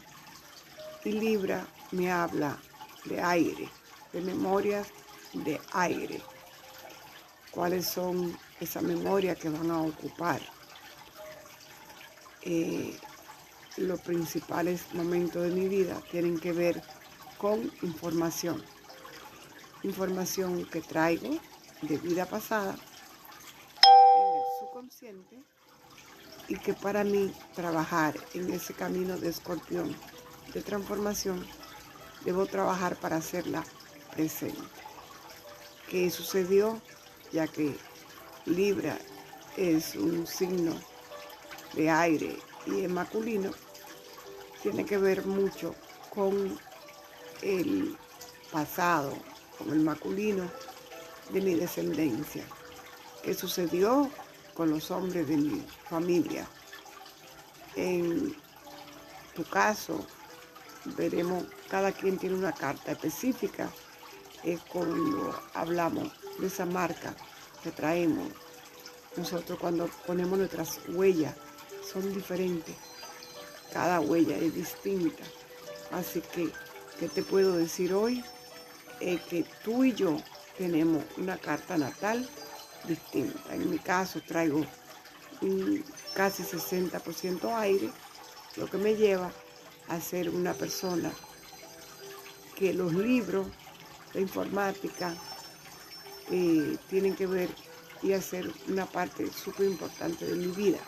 [1.04, 2.58] Y Libra me habla
[3.04, 3.68] de aire,
[4.12, 4.88] de memorias
[5.32, 6.20] de aire.
[7.50, 10.40] ¿Cuáles son esas memorias que van a ocupar?
[12.42, 12.96] Eh,
[13.76, 16.82] los principales momentos de mi vida tienen que ver
[17.38, 18.62] con información.
[19.82, 21.38] Información que traigo
[21.82, 25.36] de vida pasada en el subconsciente
[26.48, 29.94] y que para mí trabajar en ese camino de escorpión
[30.52, 31.46] de transformación
[32.24, 33.64] debo trabajar para hacerla
[34.14, 34.60] presente.
[35.88, 36.80] ¿Qué sucedió?
[37.32, 37.76] Ya que
[38.46, 38.98] Libra
[39.56, 40.74] es un signo
[41.74, 42.36] de aire
[42.66, 43.50] y el masculino
[44.62, 45.74] tiene que ver mucho
[46.10, 46.58] con
[47.42, 47.96] el
[48.50, 49.14] pasado,
[49.58, 50.50] con el masculino
[51.30, 52.44] de mi descendencia,
[53.22, 54.10] que sucedió
[54.54, 56.48] con los hombres de mi familia.
[57.76, 58.34] En
[59.34, 60.04] tu caso,
[60.96, 63.70] veremos, cada quien tiene una carta específica,
[64.42, 67.14] es cuando hablamos de esa marca
[67.62, 68.28] que traemos.
[69.16, 71.34] Nosotros cuando ponemos nuestras huellas
[71.90, 72.74] son diferentes.
[73.72, 75.24] Cada huella es distinta.
[75.90, 76.50] Así que,
[76.98, 78.24] ¿qué te puedo decir hoy?
[79.00, 80.16] Es que tú y yo
[80.56, 82.28] tenemos una carta natal
[82.86, 83.54] distinta.
[83.54, 84.64] En mi caso traigo
[86.14, 87.90] casi 60% aire,
[88.56, 89.30] lo que me lleva
[89.88, 91.12] a ser una persona
[92.58, 93.46] que los libros
[94.12, 95.14] de informática
[96.30, 97.48] eh, tienen que ver
[98.02, 100.78] y a ser una parte súper importante de mi vida.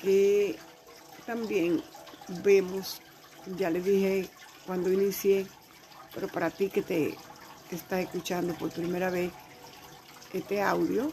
[0.00, 0.58] Que
[1.26, 1.82] también
[2.42, 3.00] vemos,
[3.56, 4.28] ya les dije
[4.66, 5.46] cuando inicié,
[6.14, 7.16] pero para ti que te
[7.70, 9.32] estás escuchando por primera vez
[10.32, 11.10] este audio,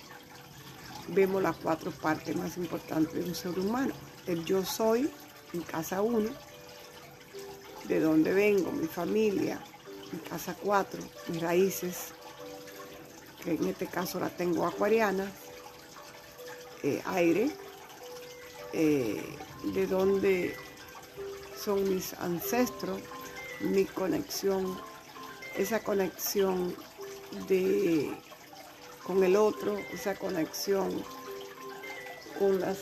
[1.10, 3.94] vemos las cuatro partes más importantes de un ser humano.
[4.28, 5.10] El yo soy,
[5.54, 6.30] en casa uno,
[7.92, 9.60] de dónde vengo, mi familia,
[10.14, 12.14] mi casa cuatro, mis raíces,
[13.44, 15.30] que en este caso la tengo acuariana,
[16.84, 17.52] eh, aire,
[18.72, 19.22] eh,
[19.74, 20.56] de dónde
[21.62, 23.02] son mis ancestros,
[23.60, 24.80] mi conexión,
[25.58, 26.74] esa conexión
[27.50, 28.10] de
[29.06, 31.04] con el otro, esa conexión
[32.40, 32.78] con las,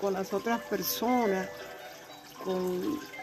[0.00, 1.50] con las otras personas,
[2.42, 3.17] con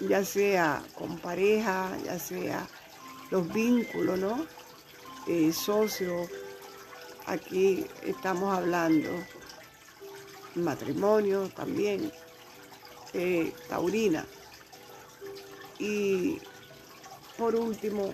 [0.00, 2.66] ya sea con pareja, ya sea
[3.30, 4.46] los vínculos, ¿no?
[5.26, 6.28] Eh, socios,
[7.26, 9.10] aquí estamos hablando
[10.54, 12.10] matrimonio también,
[13.12, 14.24] eh, taurina.
[15.78, 16.38] Y
[17.36, 18.12] por último,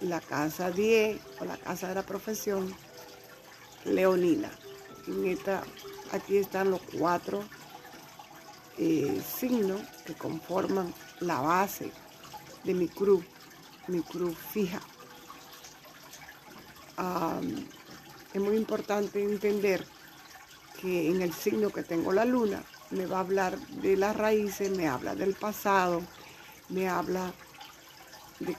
[0.00, 2.74] la casa 10 o la casa de la profesión
[3.84, 4.50] leonina.
[5.06, 5.62] En esta,
[6.12, 7.44] aquí están los cuatro
[8.78, 11.90] eh, signos que conforman la base
[12.64, 13.24] de mi cruz,
[13.88, 14.80] mi cruz fija.
[18.32, 19.86] es muy importante entender
[20.80, 24.70] que en el signo que tengo la luna me va a hablar de las raíces,
[24.76, 26.02] me habla del pasado,
[26.68, 27.32] me habla
[28.40, 28.56] de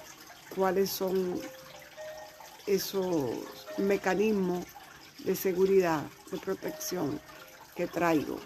[0.55, 1.39] cuáles son
[2.65, 3.31] esos
[3.77, 4.65] mecanismos
[5.19, 7.19] de seguridad, de protección
[7.75, 8.39] que traigo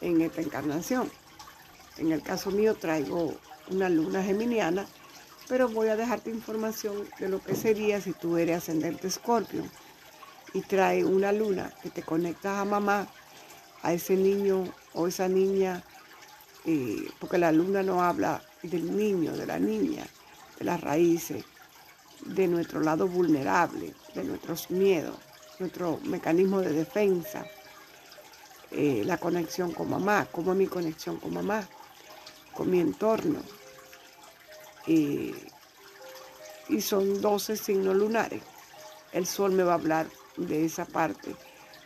[0.00, 1.10] en esta encarnación.
[1.98, 3.34] En el caso mío traigo
[3.70, 4.86] una luna geminiana,
[5.48, 9.62] pero voy a dejarte información de lo que sería si tú eres ascendente escorpio.
[10.54, 13.08] Y trae una luna que te conectas a mamá,
[13.82, 14.64] a ese niño
[14.94, 15.82] o esa niña,
[16.64, 20.06] eh, porque la luna no habla del niño, de la niña,
[20.58, 21.44] de las raíces,
[22.24, 25.16] de nuestro lado vulnerable, de nuestros miedos,
[25.58, 27.44] nuestro mecanismo de defensa,
[28.70, 31.68] eh, la conexión con mamá, como mi conexión con mamá,
[32.54, 33.40] con mi entorno.
[34.86, 35.34] y
[36.80, 38.42] son 12 signos lunares.
[39.12, 40.06] El sol me va a hablar
[40.36, 41.36] de esa parte,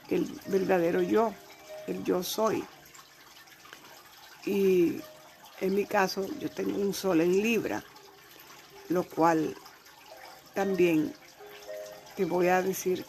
[0.08, 1.34] el verdadero yo,
[1.86, 2.64] el yo soy.
[4.44, 5.00] Y
[5.60, 7.82] en mi caso yo tengo un sol en Libra
[8.88, 9.56] lo cual
[10.54, 11.12] también
[12.16, 13.04] te voy a decir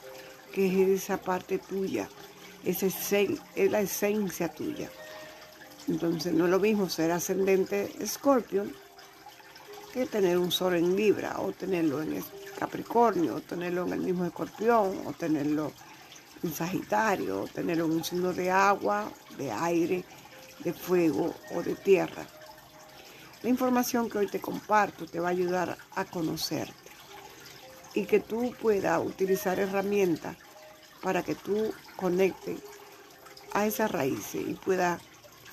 [0.54, 2.10] que es esa parte tuya,
[2.66, 2.82] es
[3.56, 4.90] la esencia tuya.
[5.88, 8.66] Entonces no es lo mismo ser ascendente Escorpio
[9.94, 12.24] que tener un sol en Libra o tenerlo en
[12.60, 15.72] Capricornio o tenerlo en el mismo Escorpión o tenerlo
[16.44, 20.04] en Sagitario o tenerlo en un signo de agua, de aire,
[20.60, 22.26] de fuego o de tierra.
[23.44, 26.74] La información que hoy te comparto te va a ayudar a conocerte
[27.94, 30.36] y que tú puedas utilizar herramientas
[31.02, 32.60] para que tú conectes
[33.54, 35.02] a esas raíces y puedas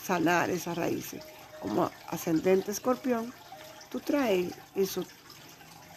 [0.04, 1.24] sanar esas raíces.
[1.60, 3.32] Como ascendente escorpión,
[3.90, 5.06] tú traes esos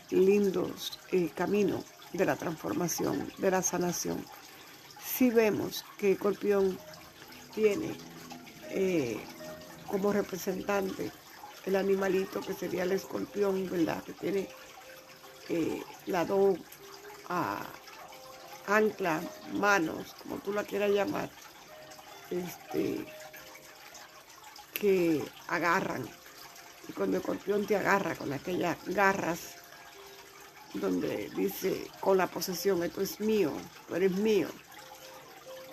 [0.09, 4.23] lindos eh, caminos de la transformación, de la sanación.
[5.03, 6.77] Si vemos que escorpión
[7.53, 7.97] tiene
[8.69, 9.19] eh,
[9.87, 11.11] como representante
[11.65, 14.01] el animalito que sería el escorpión, ¿verdad?
[14.03, 14.47] Que tiene
[15.49, 16.57] eh, las dos
[17.27, 17.65] ah,
[18.67, 19.23] anclas,
[19.53, 21.29] manos, como tú la quieras llamar,
[22.29, 23.05] este,
[24.79, 26.07] que agarran.
[26.87, 29.55] Y cuando el escorpión te agarra con aquellas garras,
[30.73, 33.51] donde dice con la posesión, esto es mío,
[33.87, 34.47] tú eres mío.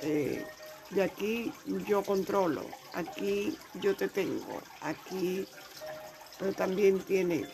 [0.01, 0.45] Eh,
[0.91, 1.53] de aquí
[1.87, 2.65] yo controlo,
[2.95, 5.47] aquí yo te tengo, aquí
[6.39, 7.47] pero también tiene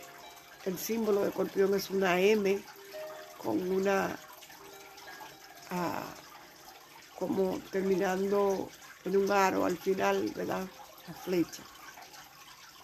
[0.64, 2.62] el símbolo de escorpión es una M
[3.39, 4.18] con una
[5.70, 6.14] ah,
[7.18, 8.68] como terminando
[9.05, 10.66] en un aro al final, ¿verdad?
[11.10, 11.62] La flecha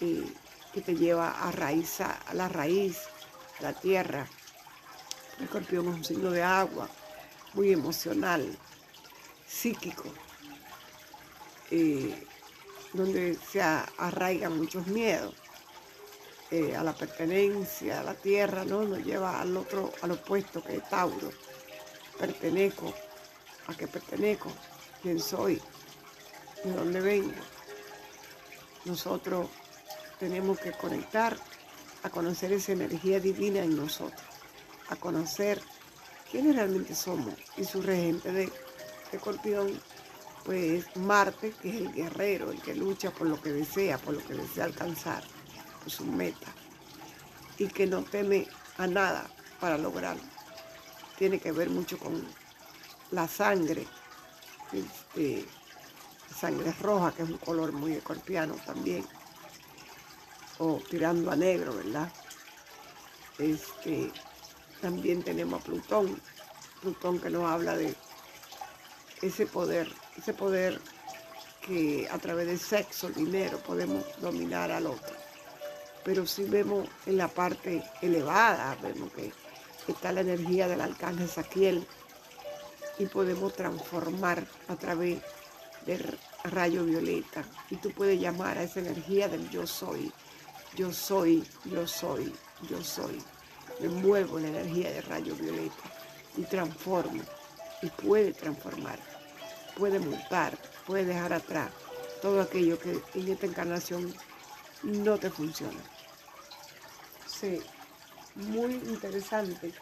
[0.00, 2.98] que te lleva a raíz, a la raíz,
[3.60, 4.26] a la tierra.
[5.38, 6.88] El escorpión es un signo de agua,
[7.54, 8.58] muy emocional,
[9.46, 10.12] psíquico,
[11.70, 12.26] eh,
[12.94, 15.32] donde se arraigan muchos miedos.
[16.50, 18.82] Eh, a la pertenencia, a la tierra, ¿no?
[18.82, 21.30] Nos lleva al otro, al opuesto que es Tauro.
[22.18, 22.92] Pertenezco,
[23.68, 24.50] a qué pertenezco,
[25.00, 25.62] quién soy,
[26.64, 27.55] de dónde vengo.
[28.86, 29.48] Nosotros
[30.20, 31.36] tenemos que conectar
[32.04, 34.22] a conocer esa energía divina en nosotros,
[34.88, 35.60] a conocer
[36.30, 37.34] quiénes realmente somos.
[37.56, 38.52] Y su regente de
[39.10, 39.80] escorpión,
[40.44, 44.24] pues Marte, que es el guerrero, el que lucha por lo que desea, por lo
[44.24, 45.24] que desea alcanzar,
[45.80, 46.46] por su meta.
[47.58, 48.46] Y que no teme
[48.78, 49.26] a nada
[49.58, 50.22] para lograrlo.
[51.18, 52.24] Tiene que ver mucho con
[53.10, 53.84] la sangre,
[54.72, 55.44] este,
[56.36, 59.04] sangre roja, que es un color muy escorpiano también,
[60.58, 62.12] o tirando a negro, ¿verdad?
[63.38, 64.12] Este,
[64.80, 66.20] también tenemos a Plutón,
[66.80, 67.94] Plutón que nos habla de
[69.22, 70.80] ese poder, ese poder
[71.60, 75.16] que a través del sexo, dinero, podemos dominar al otro.
[76.04, 79.32] Pero si vemos en la parte elevada, vemos que
[79.88, 81.86] está la energía del arcángel Saquiel
[82.98, 85.20] y podemos transformar a través
[85.84, 86.18] del
[86.50, 87.44] rayo violeta.
[87.70, 90.12] Y tú puedes llamar a esa energía del yo soy,
[90.76, 92.32] yo soy, yo soy,
[92.68, 93.18] yo soy.
[93.80, 95.74] Me muevo la energía del rayo violeta
[96.36, 97.22] y transformo.
[97.82, 98.98] Y puede transformar,
[99.76, 100.56] puede montar,
[100.86, 101.70] puede dejar atrás
[102.22, 104.14] todo aquello que en esta encarnación
[104.82, 105.78] no te funciona.
[107.26, 107.60] Sí,
[108.34, 109.72] muy interesante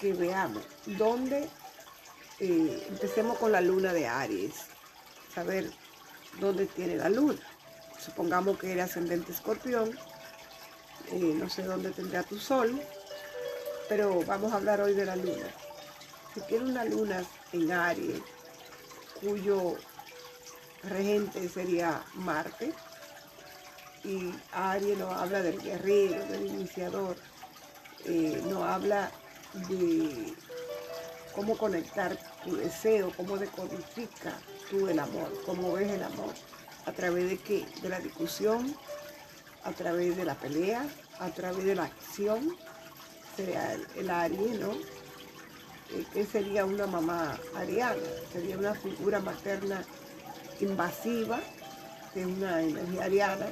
[0.00, 1.48] que veamos dónde
[2.40, 4.54] eh, empecemos con la luna de Aries,
[5.34, 5.70] saber
[6.40, 7.40] dónde tiene la luna.
[7.98, 9.90] Supongamos que era ascendente escorpión,
[11.10, 12.80] eh, no sé dónde tendrá tu sol,
[13.88, 15.46] pero vamos a hablar hoy de la luna.
[16.34, 18.20] Si tiene una luna en Aries,
[19.20, 19.76] cuyo
[20.82, 22.72] regente sería Marte,
[24.04, 27.16] y Aries nos habla del guerrero, del iniciador,
[28.04, 29.10] eh, nos habla
[29.68, 30.34] de
[31.38, 34.32] cómo conectar tu deseo, cómo decodifica
[34.68, 36.34] tú el amor, cómo ves el amor,
[36.84, 38.74] a través de qué, de la discusión,
[39.62, 40.84] a través de la pelea,
[41.20, 42.56] a través de la acción,
[43.36, 44.72] sería el, Aries, ¿no?
[44.72, 48.02] Eh, que sería una mamá ariana,
[48.32, 49.84] sería una figura materna
[50.58, 51.38] invasiva,
[52.16, 53.46] es una energía ariana,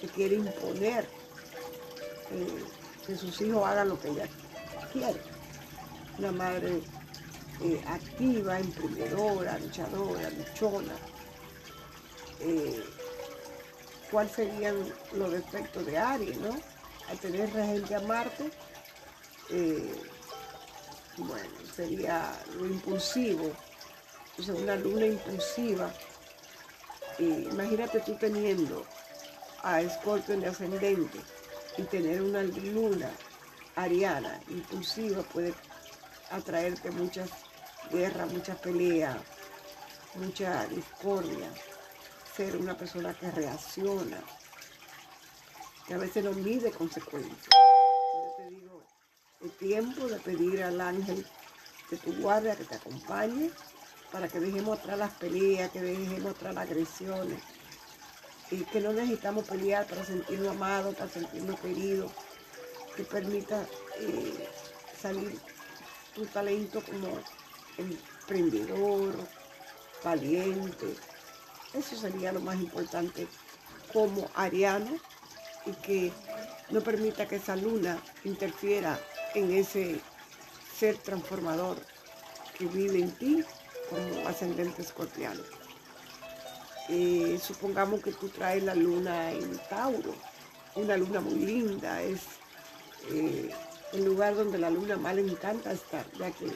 [0.00, 1.08] que quiere imponer
[2.30, 2.64] eh,
[3.04, 4.28] que sus hijos hagan lo que ella
[4.92, 5.20] quiere.
[6.18, 6.82] Una madre
[7.62, 10.94] eh, activa, emprendedora, luchadora, luchona.
[12.40, 12.82] Eh,
[14.10, 14.76] ¿Cuáles serían
[15.12, 16.56] los defectos de Aries, no?
[17.08, 18.50] Al tener regente a Marte,
[21.16, 23.52] bueno, sería lo impulsivo,
[24.38, 25.92] o sea, una luna impulsiva.
[27.18, 28.84] imagínate tú teniendo
[29.62, 31.20] a Escorpio de ascendente
[31.76, 33.10] y tener una luna
[33.76, 35.54] ariana impulsiva puede
[36.30, 37.30] atraerte muchas
[37.90, 39.16] guerras, muchas peleas,
[40.14, 41.50] mucha discordia,
[42.36, 44.18] ser una persona que reacciona,
[45.86, 47.48] que a veces no mide consecuencias.
[49.40, 51.26] Yo tiempo de pedir al ángel
[51.90, 53.50] de tu guardia que te acompañe
[54.12, 57.40] para que dejemos atrás las peleas, que dejemos atrás las agresiones,
[58.50, 62.10] y que no necesitamos pelear para sentirnos amados, para sentirnos queridos,
[62.96, 63.64] que permita
[63.98, 64.48] eh,
[65.00, 65.38] salir
[66.14, 67.06] tu talento como
[67.78, 69.14] emprendedor,
[70.04, 70.94] valiente.
[71.74, 73.26] Eso sería lo más importante
[73.92, 74.96] como ariano
[75.66, 76.12] y que
[76.70, 78.98] no permita que esa luna interfiera
[79.34, 80.00] en ese
[80.76, 81.76] ser transformador
[82.56, 83.44] que vive en ti
[83.88, 85.42] como ascendente escorpiano.
[86.88, 90.14] Eh, supongamos que tú traes la luna en Tauro,
[90.74, 92.20] una luna muy linda, es
[93.10, 93.50] eh,
[93.92, 96.50] el lugar donde la luna le encanta estar, ya que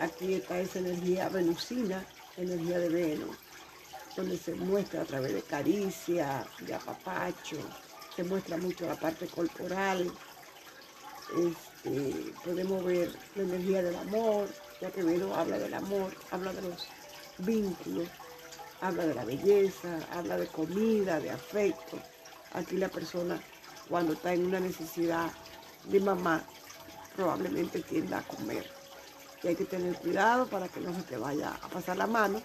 [0.00, 2.04] aquí está esa energía venusina,
[2.36, 3.36] energía de Venus,
[4.16, 7.58] donde se muestra a través de caricia, de apapacho,
[8.14, 10.10] se muestra mucho la parte corporal,
[11.36, 14.48] este, podemos ver la energía del amor,
[14.80, 16.88] ya que Venus habla del amor, habla de los
[17.38, 18.08] vínculos,
[18.80, 21.98] habla de la belleza, habla de comida, de afecto.
[22.52, 23.40] Aquí la persona
[23.88, 25.30] cuando está en una necesidad
[25.84, 26.42] de mamá
[27.14, 28.77] probablemente tienda a comer.
[29.42, 32.42] Y hay que tener cuidado para que no se te vaya a pasar la mano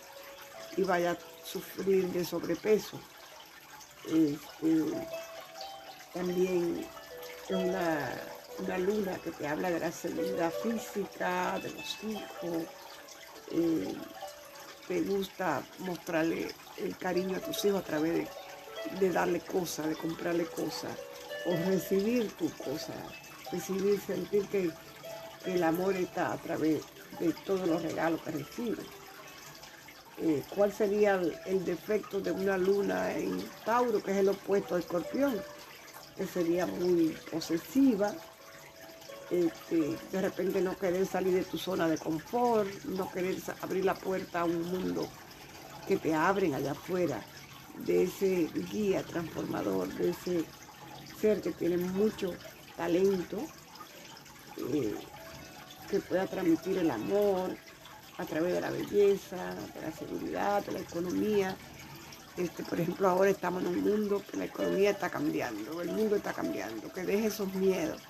[0.78, 2.99] y vaya a sufrir de sobrepeso.
[4.06, 5.07] Este,
[6.14, 6.86] también
[7.49, 12.64] es una, luna que te habla de la seguridad física, de los hijos.
[13.52, 13.95] Eh,
[14.88, 18.28] te gusta mostrarle el cariño a tus hijos a través
[18.99, 20.91] de, darle cosas, de comprarle cosas,
[21.45, 22.94] o recibir tu cosa,
[23.52, 24.72] recibir, sentir que,
[25.45, 26.82] el amor está a través
[27.20, 28.86] de todos los regalos que recibes.
[30.20, 34.80] Eh, ¿Cuál sería el, defecto de una luna en Tauro, que es el opuesto a
[34.80, 35.36] Escorpión?
[36.15, 38.14] Que sería muy posesiva,
[39.32, 43.95] este, de repente no querer salir de tu zona de confort, no querer abrir la
[43.95, 45.07] puerta a un mundo
[45.88, 47.20] que te abren allá afuera,
[47.86, 50.45] de ese guía transformador, de ese
[51.20, 52.34] ser que tiene mucho
[52.78, 53.40] talento,
[54.72, 54.95] eh,
[55.94, 57.56] que pueda transmitir el amor
[58.18, 61.56] a través de la belleza, de la seguridad, de la economía.
[62.36, 66.15] Este, por ejemplo, ahora estamos en un mundo que la economía está cambiando, el mundo
[66.15, 68.02] está cambiando, que deje esos miedos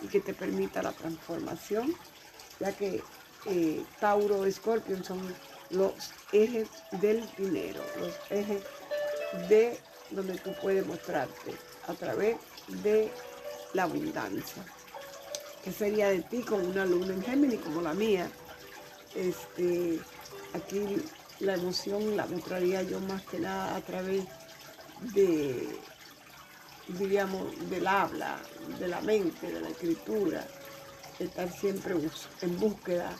[0.00, 1.92] y que te permita la transformación,
[2.60, 3.02] ya que
[3.46, 5.18] eh, Tauro Scorpion son
[5.70, 5.92] los
[6.30, 8.62] ejes del dinero, los ejes
[9.48, 9.76] de
[10.12, 11.52] donde tú puedes mostrarte
[11.88, 12.36] a través
[12.68, 13.10] de
[13.72, 14.64] la abundancia.
[15.64, 18.30] ¿Qué sería de ti con una luna en Géminis como la mía?
[19.14, 19.98] Este,
[20.52, 21.02] aquí
[21.40, 24.24] la emoción la mostraría yo más que nada a través
[25.14, 25.80] de
[26.88, 28.38] diríamos, del habla,
[28.78, 30.46] de la mente, de la escritura,
[31.18, 31.94] estar siempre
[32.42, 33.10] en búsqueda,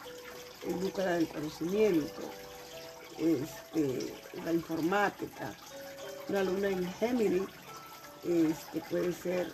[0.62, 2.22] en búsqueda del conocimiento,
[3.18, 4.14] este,
[4.44, 5.54] la informática.
[6.28, 7.42] Una luna en Géminis
[8.22, 9.52] este, puede ser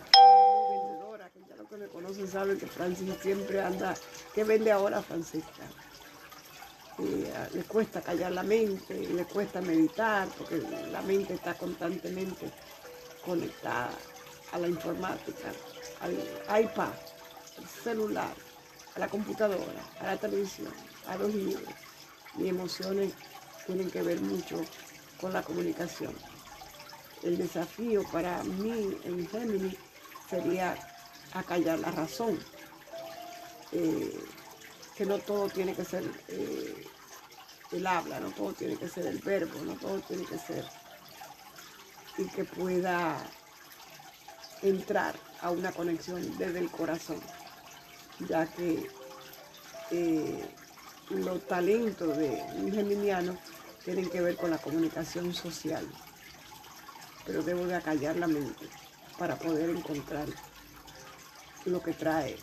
[0.69, 3.95] vendedora, que ya los que me conocen saben que Francis siempre anda,
[4.35, 5.63] que vende ahora Francisca.
[6.99, 10.59] Eh, le cuesta callar la mente, le cuesta meditar, porque
[10.91, 12.51] la mente está constantemente
[13.25, 13.89] conectada
[14.51, 15.51] a la informática,
[16.01, 16.11] al
[16.61, 16.93] iPad,
[17.57, 18.35] al celular,
[18.95, 20.71] a la computadora, a la televisión,
[21.07, 21.73] a los libros.
[22.35, 23.13] Mis emociones
[23.65, 24.61] tienen que ver mucho
[25.19, 26.13] con la comunicación.
[27.23, 29.77] El desafío para mí en Géminis
[30.29, 30.75] sería
[31.33, 32.39] acallar la razón.
[33.71, 34.19] Eh,
[34.95, 36.85] que no todo tiene que ser eh,
[37.71, 40.65] el habla, no todo tiene que ser el verbo, no todo tiene que ser
[42.17, 43.17] y que pueda
[44.61, 47.19] entrar a una conexión desde el corazón,
[48.27, 48.89] ya que
[49.91, 50.45] eh,
[51.09, 53.37] los talentos de un geminiano
[53.83, 55.87] tienen que ver con la comunicación social,
[57.25, 58.67] pero debo de acallar la mente
[59.17, 60.27] para poder encontrar
[61.65, 62.37] lo que trae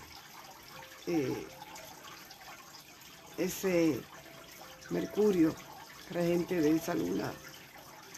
[1.07, 1.47] eh,
[3.37, 4.01] ese
[4.91, 5.55] Mercurio
[6.11, 7.31] regente de esa luna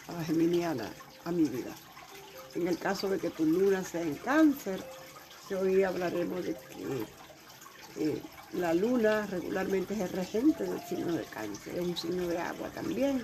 [0.07, 0.89] a la geminiana
[1.25, 1.75] a mi vida.
[2.55, 4.81] En el caso de que tu luna sea en cáncer,
[5.53, 7.05] hoy hablaremos de que
[8.03, 8.21] eh,
[8.53, 12.69] la luna regularmente es el regente del signo de cáncer, es un signo de agua
[12.69, 13.23] también.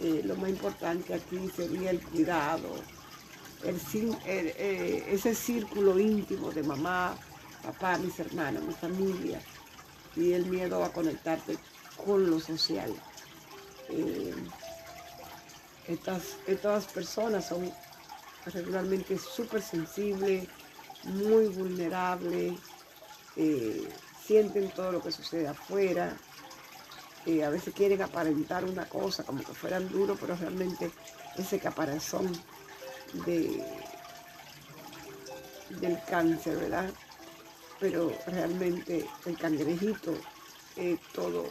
[0.00, 2.74] Eh, lo más importante aquí sería el cuidado,
[3.64, 7.16] eh, ese círculo íntimo de mamá,
[7.62, 9.40] papá, mis hermanos, mi familia
[10.16, 11.58] y el miedo a conectarte
[12.04, 12.92] con lo social.
[15.86, 17.72] estas, estas personas son
[18.46, 20.48] regularmente súper sensible,
[21.04, 22.56] muy vulnerable,
[23.36, 23.88] eh,
[24.24, 26.16] sienten todo lo que sucede afuera,
[27.26, 30.90] eh, a veces quieren aparentar una cosa como que fueran duros, pero realmente
[31.36, 32.30] ese caparazón
[33.12, 33.64] de,
[35.80, 36.90] del cáncer, ¿verdad?
[37.80, 40.14] Pero realmente el cangrejito
[40.76, 41.46] es todo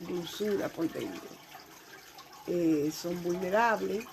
[0.00, 1.28] dulzura por dentro.
[2.46, 4.04] Eh, son vulnerables,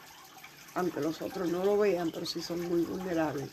[0.75, 3.49] aunque los otros no lo vean, pero sí son muy vulnerables.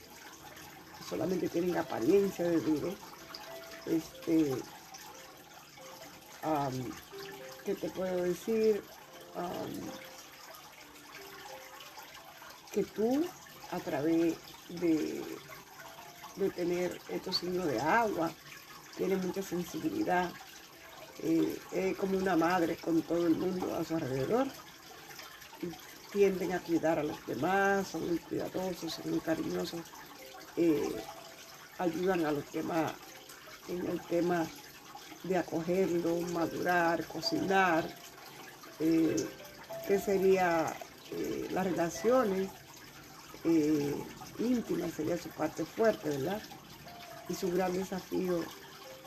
[1.08, 2.94] Solamente tienen apariencia de duro.
[3.86, 4.54] Este,
[7.64, 8.82] ¿qué te puedo decir?
[12.74, 13.24] Que tú,
[13.70, 14.34] a través
[14.68, 15.22] de,
[16.36, 18.30] de tener estos signos de agua,
[18.96, 20.30] tienes mucha sensibilidad.
[21.22, 24.48] Eh, es como una madre con todo el mundo a su alrededor
[26.14, 29.80] tienden a cuidar a los demás, son muy cuidadosos, son muy cariñosos,
[30.56, 30.94] eh,
[31.76, 32.92] ayudan a los demás
[33.68, 34.46] en el tema
[35.24, 37.84] de acogerlo, madurar, cocinar,
[38.78, 39.16] eh,
[39.88, 40.72] que sería
[41.10, 42.48] eh, las relaciones
[43.44, 46.40] íntimas, sería su parte fuerte, ¿verdad?
[47.28, 48.42] Y su gran desafío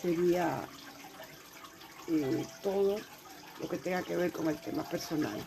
[0.02, 0.68] sería
[2.62, 2.98] todo
[3.60, 5.38] lo que tenga que ver con el tema personal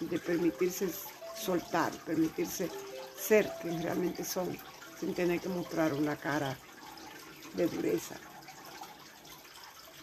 [0.00, 0.88] de permitirse
[1.34, 2.68] soltar, permitirse
[3.16, 4.56] ser quien realmente son,
[4.98, 6.56] sin tener que mostrar una cara
[7.54, 8.16] de dureza.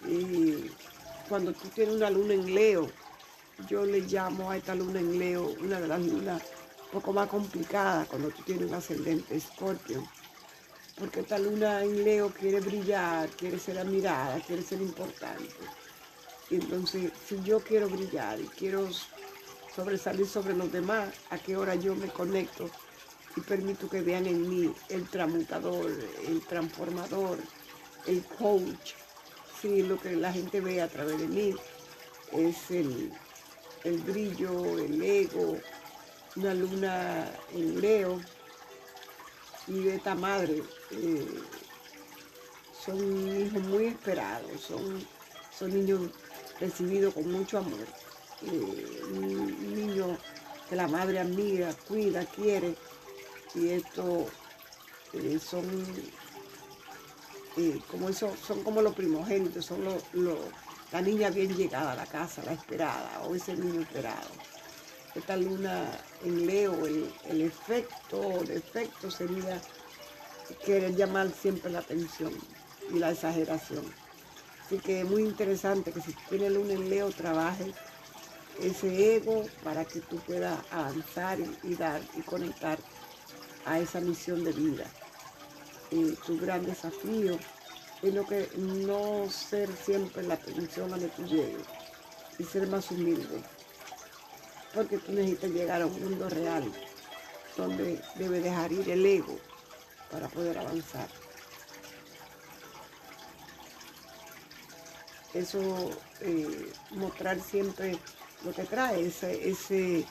[0.07, 0.71] Y
[1.27, 2.89] cuando tú tienes una luna en Leo,
[3.67, 6.41] yo le llamo a esta luna en Leo una de las lunas
[6.87, 10.07] un poco más complicadas cuando tú tienes un ascendente escorpio.
[10.97, 15.53] Porque esta luna en Leo quiere brillar, quiere ser admirada, quiere ser importante.
[16.49, 18.87] Y entonces, si yo quiero brillar y quiero
[19.75, 22.69] sobresalir sobre los demás, a qué hora yo me conecto
[23.35, 25.91] y permito que vean en mí el transmutador,
[26.25, 27.37] el transformador,
[28.07, 28.93] el coach,
[29.61, 31.53] sí, lo que la gente ve a través de mí
[32.31, 33.11] es el,
[33.83, 35.57] el brillo, el ego,
[36.37, 38.21] una luna en Leo
[39.67, 40.63] y de esta madre.
[40.91, 41.41] Eh,
[42.85, 45.05] son hijos muy esperados, son,
[45.57, 46.11] son niños
[46.59, 47.85] recibidos con mucho amor.
[48.43, 50.17] Eh, un niño
[50.69, 52.75] que la madre amiga, cuida, quiere.
[53.55, 54.27] Y esto
[55.13, 55.65] eh, son
[57.89, 60.03] como eso, son como los primogénitos, son los,
[60.91, 64.29] la niña bien llegada a la casa, la esperada, o ese niño esperado.
[65.17, 65.83] Esta luna
[66.23, 69.59] en Leo, el, efecto, el efecto sería
[70.63, 72.31] querer llamar siempre la atención
[72.93, 73.83] y la exageración.
[74.63, 77.73] Así que es muy interesante que si tiene luna en Leo trabaje
[78.61, 82.77] ese ego para que tú puedas avanzar y, dar y conectar
[83.65, 84.85] a esa misión de vida.
[85.89, 87.39] Y tu gran desafío
[88.03, 91.65] es lo que no ser siempre la atención a donde tú llegues
[92.37, 93.41] y ser más humilde.
[94.77, 96.71] Porque tú necesitas llegar a un mundo real
[97.57, 99.35] donde debe dejar ir el ego
[100.11, 101.09] para poder avanzar.
[105.33, 105.89] Eso,
[106.21, 107.97] eh, mostrar siempre
[108.45, 110.05] lo que trae, ese,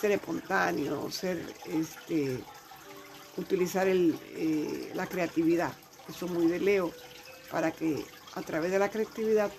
[0.00, 2.40] ser espontáneo, ser, este,
[3.36, 5.72] utilizar eh, la creatividad.
[6.08, 6.90] Eso muy de Leo,
[7.52, 8.04] para que
[8.34, 9.52] a través de la creatividad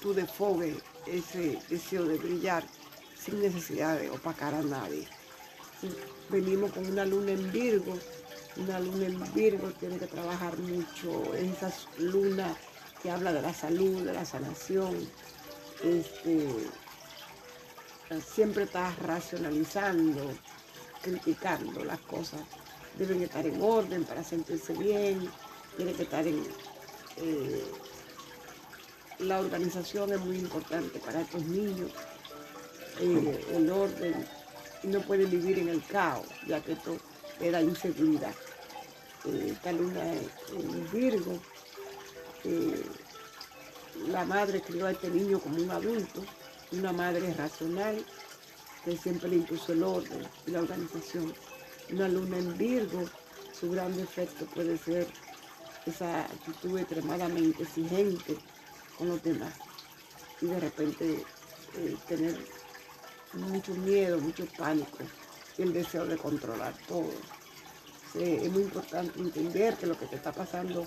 [0.00, 0.74] tú desfogues
[1.06, 2.64] ese deseo de brillar
[3.22, 5.06] sin necesidad de opacar a nadie.
[6.28, 7.98] Venimos con una luna en Virgo,
[8.56, 12.54] una luna en Virgo tiene que trabajar mucho, esa luna
[13.02, 14.96] que habla de la salud, de la sanación,
[15.82, 16.48] este,
[18.20, 20.32] siempre estás racionalizando,
[21.02, 22.40] criticando las cosas.
[22.98, 25.30] Deben estar en orden para sentirse bien,
[25.76, 26.42] tiene que estar en...
[27.16, 27.64] Eh,
[29.20, 31.92] la organización es muy importante para estos niños,
[33.00, 34.26] eh, el orden,
[34.82, 36.96] y no pueden vivir en el caos, ya que esto
[37.40, 38.34] le da inseguridad.
[39.26, 41.38] Eh, esta luna en Virgo,
[44.08, 46.24] la madre crió a este niño como un adulto,
[46.72, 48.04] una madre racional
[48.84, 51.34] que siempre le impuso el orden y la organización.
[51.92, 53.04] Una luna en Virgo,
[53.52, 55.06] su gran defecto puede ser
[55.86, 58.36] esa actitud extremadamente exigente
[58.96, 59.54] con los demás
[60.40, 61.24] y de repente
[61.76, 62.38] eh, tener
[63.34, 64.98] mucho miedo, mucho pánico
[65.58, 67.10] y el deseo de controlar todo.
[68.14, 70.86] es muy importante entender que lo que te está pasando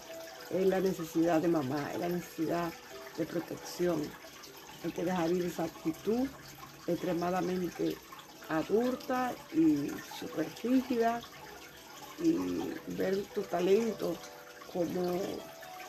[0.50, 2.72] es la necesidad de mamá, es la necesidad
[3.18, 4.02] de protección.
[4.84, 6.28] Hay que dejar ir esa actitud
[6.88, 7.96] extremadamente
[8.50, 9.90] adulta y
[10.20, 10.48] súper
[12.20, 12.38] y
[12.96, 14.16] ver tu talento
[14.72, 15.20] como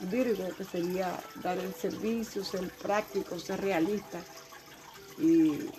[0.00, 4.20] Virgo, que sería dar el servicio, ser práctico, ser realista
[5.18, 5.70] y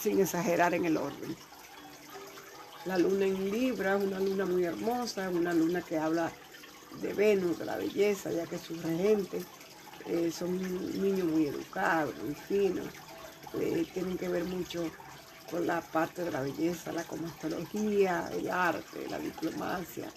[0.00, 1.36] sin exagerar en el orden.
[2.84, 6.30] La luna en Libra es una luna muy hermosa, es una luna que habla
[7.00, 9.42] de Venus, de la belleza, ya que su regente
[10.06, 10.56] eh, son
[11.02, 12.86] niños muy educados, muy finos,
[13.60, 14.88] eh, tienen que ver mucho
[15.50, 20.08] con la parte de la belleza, la cosmetología, el arte, la diplomacia.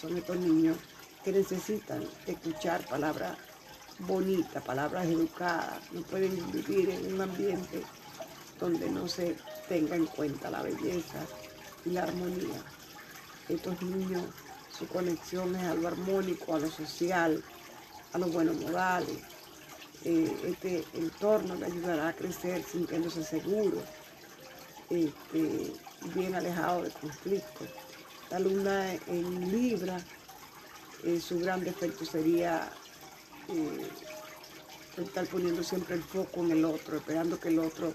[0.00, 0.76] Son estos niños
[1.24, 3.36] que necesitan escuchar palabras
[4.00, 5.80] bonitas, palabras educadas.
[5.92, 7.82] No pueden vivir en un ambiente
[8.64, 9.36] donde no se
[9.68, 11.20] tenga en cuenta la belleza
[11.84, 12.62] y la armonía.
[13.46, 14.22] Estos niños,
[14.76, 17.44] su conexión es a lo armónico, a lo social,
[18.14, 19.18] a los buenos modales.
[20.04, 23.82] Eh, este entorno le ayudará a crecer sintiéndose seguro,
[24.88, 25.72] este,
[26.14, 27.68] bien alejado de conflictos.
[28.30, 29.98] La luna en Libra,
[31.04, 32.70] eh, su gran defecto sería
[33.48, 33.90] eh,
[34.96, 37.92] estar poniendo siempre el foco en el otro, esperando que el otro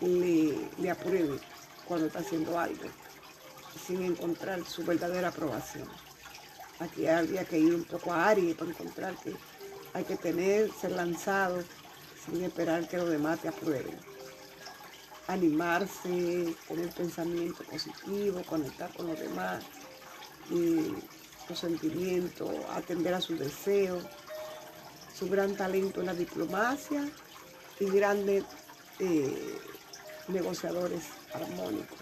[0.00, 1.38] le, le apruebe
[1.86, 2.84] cuando está haciendo algo,
[3.86, 5.88] sin encontrar su verdadera aprobación.
[6.80, 9.34] Aquí habría que ir un poco a Aries para encontrar que
[9.92, 11.62] hay que tener, ser lanzado
[12.24, 13.96] sin esperar que los demás te aprueben.
[15.26, 19.64] Animarse, tener pensamiento positivo, conectar con los demás,
[21.48, 24.04] los sentimientos, atender a sus deseos,
[25.16, 27.08] su gran talento en la diplomacia
[27.78, 28.44] y grandes
[28.98, 29.58] eh,
[30.28, 31.98] negociadores armónicos.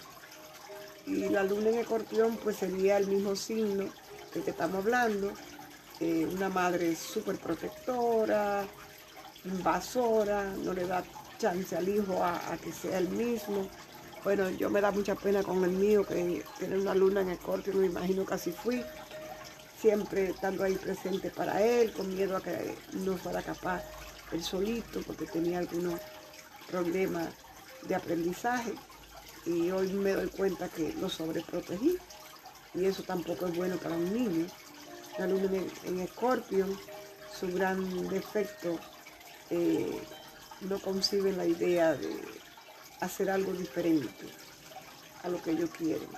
[1.06, 3.88] Y la luna en escorpión pues sería el mismo signo
[4.32, 5.32] del que estamos hablando,
[6.00, 8.64] eh, una madre súper protectora,
[9.44, 11.02] invasora, no le da
[11.38, 13.68] chance al hijo a, que sea el mismo.
[14.22, 17.74] Bueno, yo me da mucha pena con el mío que tiene una luna en escorpio,
[17.74, 18.84] me imagino que fui.
[19.80, 23.82] siempre estando ahí presente para él, con miedo a que no fuera capaz
[24.30, 26.00] él solito, porque tenía algunos
[26.70, 27.28] problemas
[27.88, 28.74] de aprendizaje.
[29.44, 31.96] Y hoy me doy cuenta que lo sobreprotegí.
[32.74, 34.46] Y eso tampoco es bueno para un niño.
[35.18, 35.50] La luna
[35.84, 36.66] en, Escorpio,
[37.38, 38.78] su gran defecto,
[39.50, 40.00] eh,
[40.62, 42.16] no concibe la idea de
[43.00, 44.26] hacer algo diferente
[45.22, 46.08] a lo que ellos quieren.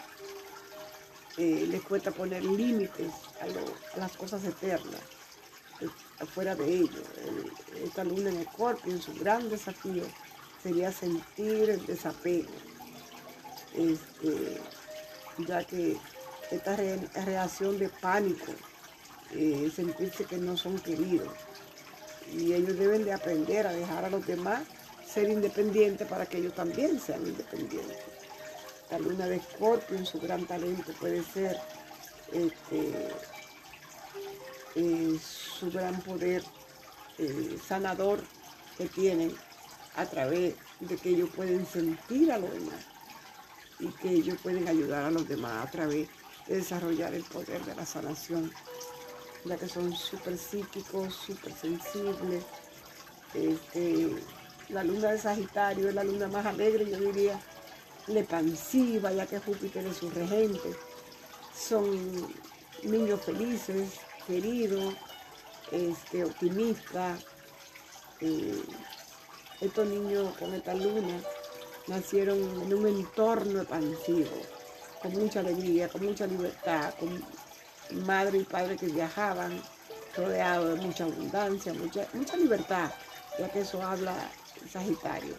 [1.36, 3.10] Eh, les cuesta poner límites
[3.40, 5.00] a, las cosas eternas,
[5.80, 5.88] eh,
[6.20, 7.02] afuera de ellos.
[7.82, 10.04] esta luna en Escorpio, su gran desafío
[10.64, 12.50] sería sentir el desapego,
[13.74, 14.60] este,
[15.46, 15.98] ya que
[16.50, 18.50] esta reacción de pánico,
[19.32, 21.28] eh, sentirse que no son queridos,
[22.32, 24.62] y ellos deben de aprender a dejar a los demás
[25.06, 27.98] ser independientes para que ellos también sean independientes.
[28.90, 31.58] La luna de Escorpio en su gran talento puede ser
[32.32, 33.08] este,
[34.76, 36.42] eh, su gran poder
[37.18, 38.24] eh, sanador
[38.78, 39.34] que tienen
[39.96, 42.86] a través de que ellos pueden sentir a los demás
[43.78, 46.08] y que ellos pueden ayudar a los demás a través
[46.46, 48.52] de desarrollar el poder de la sanación,
[49.44, 52.44] ya que son súper psíquicos, súper sensibles.
[53.34, 54.10] Este,
[54.68, 57.40] la luna de Sagitario es la luna más alegre, yo diría,
[58.06, 60.74] lepansiva, ya que Júpiter es su regente.
[61.56, 61.84] Son
[62.84, 63.90] niños felices,
[64.26, 64.94] queridos,
[65.70, 67.24] este, optimistas.
[68.20, 68.62] Eh,
[69.60, 71.20] estos niños con esta luna
[71.86, 74.30] nacieron en un entorno expansivo,
[75.02, 77.24] con mucha alegría, con mucha libertad, con
[78.06, 79.62] madre y padre que viajaban,
[80.16, 82.90] rodeados de mucha abundancia, mucha, mucha libertad,
[83.38, 84.14] ya que eso habla
[84.70, 85.34] Sagitario.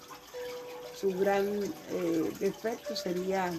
[1.00, 1.48] Su gran
[1.92, 3.52] eh, defecto sería,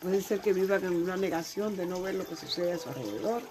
[0.00, 2.88] puede ser que vivan en una negación de no ver lo que sucede a su
[2.88, 3.42] alrededor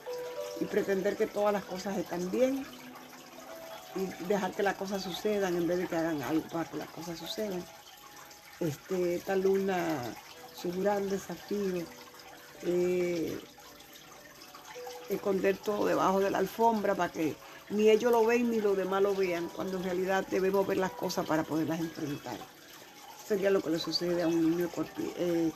[0.60, 2.66] y pretender que todas las cosas están bien
[3.96, 6.90] y dejar que las cosas sucedan en vez de que hagan algo para que las
[6.90, 7.64] cosas sucedan.
[8.60, 9.98] Este, esta luna,
[10.56, 11.86] su gran desafío,
[12.64, 13.40] eh,
[15.10, 17.36] esconder todo debajo de la alfombra para que
[17.70, 20.92] ni ellos lo ven ni los demás lo vean, cuando en realidad debemos ver las
[20.92, 22.38] cosas para poderlas enfrentar.
[23.26, 24.70] Sería lo que le sucede a un niño
[25.18, 25.52] eh,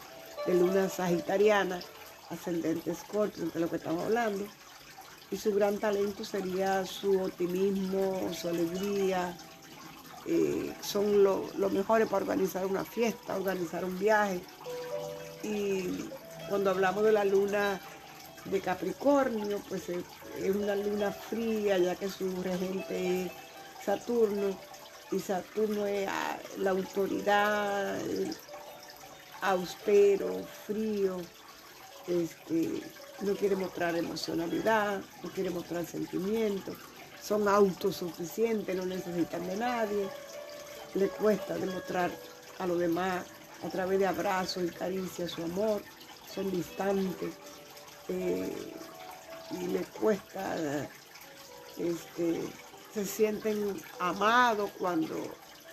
[0.45, 1.81] de luna sagitariana,
[2.29, 4.45] ascendente escorpio, de lo que estamos hablando.
[5.35, 9.37] Y su gran talento sería su optimismo, su alegría.
[10.25, 14.39] Eh, son los mejores para organizar una fiesta, organizar un viaje.
[15.43, 16.07] Y
[16.47, 17.81] cuando hablamos de la luna
[18.45, 20.05] de Capricornio, pues es,
[20.55, 23.31] una luna fría, ya que su regente es
[23.83, 24.57] Saturno,
[25.11, 27.97] y Saturno es ah, la autoridad,
[29.41, 31.17] austero, frío,
[32.07, 32.81] este,
[33.21, 36.75] no quiere mostrar emocionalidad, no quiere mostrar sentimientos,
[37.21, 40.09] son autosuficientes, no necesitan de nadie,
[40.93, 42.11] le cuesta demostrar
[42.59, 43.25] a los demás
[43.63, 45.81] a través de abrazos y caricias su amor,
[46.33, 47.33] son distantes,
[48.09, 48.53] eh,
[49.51, 50.87] y les cuesta,
[51.77, 52.41] este,
[52.93, 55.15] se sienten amados cuando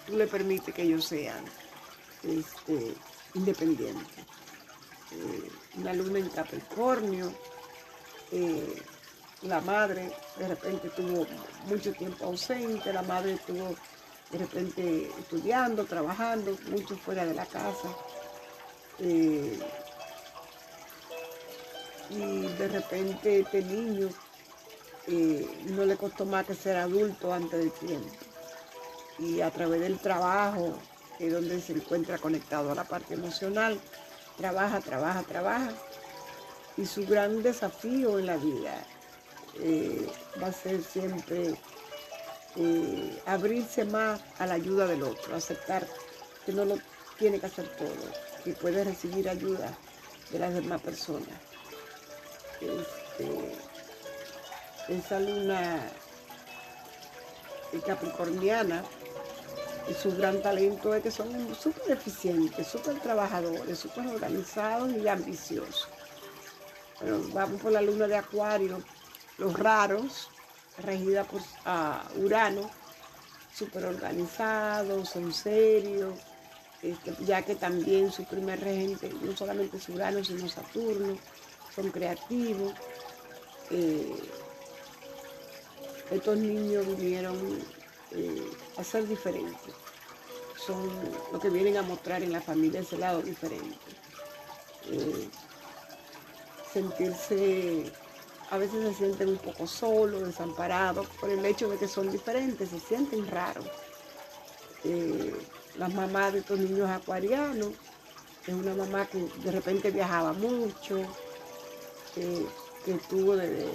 [0.06, 1.44] tú le permites que ellos sean
[2.22, 2.94] este,
[3.34, 4.24] independientes.
[5.12, 7.32] Eh, una luna en Capricornio,
[8.30, 8.82] eh,
[9.42, 11.26] la madre de repente tuvo
[11.66, 13.74] mucho tiempo ausente, la madre estuvo
[14.30, 17.88] de repente estudiando, trabajando, mucho fuera de la casa
[22.14, 24.08] y de repente este niño
[25.06, 28.10] eh, no le costó más que ser adulto antes del tiempo.
[29.18, 30.78] Y a través del trabajo,
[31.18, 33.80] es donde se encuentra conectado a la parte emocional,
[34.42, 35.70] trabaja, trabaja, trabaja.
[36.76, 38.84] Y su gran desafío en la vida
[39.60, 40.10] eh,
[40.42, 41.54] va a ser siempre
[42.56, 45.86] eh, abrirse más a la ayuda del otro, aceptar
[46.44, 46.76] que no lo
[47.18, 48.10] tiene que hacer todo,
[48.42, 49.72] que puede recibir ayuda
[50.32, 51.38] de las demás personas
[52.60, 53.54] este,
[54.88, 55.80] esa luna
[57.86, 58.82] capricorniana,
[59.88, 65.88] y su gran talento es que son súper eficientes, súper trabajadores, súper organizados y ambiciosos.
[67.00, 68.80] Pero vamos por la luna de Acuario,
[69.38, 70.28] los raros,
[70.78, 71.40] regida por
[72.16, 72.70] Urano,
[73.54, 76.14] súper organizados, son serios,
[76.82, 81.16] este, ya que también su primer regente no solamente es Urano, sino Saturno
[81.74, 82.72] son creativos.
[83.70, 84.16] Eh,
[86.10, 87.36] estos niños vinieron
[88.14, 89.74] eh, a ser diferentes.
[90.56, 90.90] Son
[91.32, 93.76] lo que vienen a mostrar en la familia ese lado diferente.
[94.90, 95.28] Eh,
[96.72, 97.92] sentirse
[98.50, 102.68] a veces se sienten un poco solos, desamparados, por el hecho de que son diferentes,
[102.68, 103.64] se sienten raros.
[104.84, 105.34] Eh,
[105.78, 107.70] las mamás de estos niños acuarianos,
[108.46, 111.00] es una mamá que de repente viajaba mucho,
[112.14, 113.70] que estuvo desde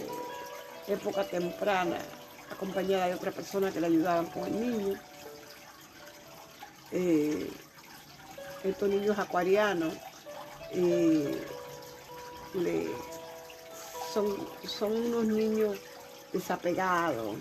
[0.87, 1.97] época temprana
[2.51, 4.99] acompañada de otra persona que le ayudaban con el niño.
[6.91, 7.49] Eh,
[8.63, 9.93] estos niños acuarianos
[10.71, 11.41] eh,
[14.13, 15.77] son, son unos niños
[16.33, 17.37] desapegados,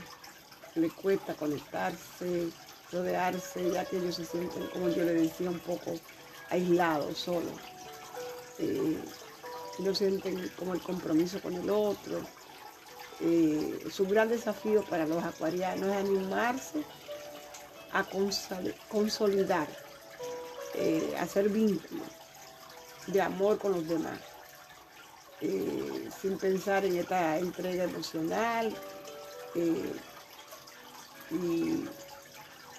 [0.75, 2.51] les cuesta conectarse,
[2.93, 5.95] rodearse, ya que ellos se sienten, como yo le decía, un poco
[6.51, 7.53] aislados, solos.
[8.59, 8.99] Eh,
[9.79, 12.21] no sienten como el compromiso con el otro.
[13.21, 16.83] Eh, su gran desafío para los acuarianos es animarse
[17.93, 18.05] a
[18.89, 19.69] consolidar,
[20.75, 22.09] eh, hacer vínculos
[23.07, 24.19] de amor con los demás,
[25.41, 28.75] eh, sin pensar en esta entrega emocional
[31.31, 31.85] y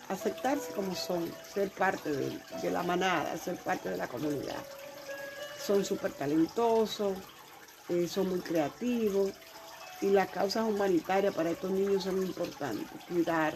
[0.09, 4.64] aceptarse como son, ser parte de, la manada, ser parte de la comunidad.
[5.65, 7.18] Son súper talentosos,
[7.89, 9.31] eh, son muy creativos
[10.01, 12.87] y las causas humanitarias para estos niños son importantes.
[13.07, 13.55] Cuidar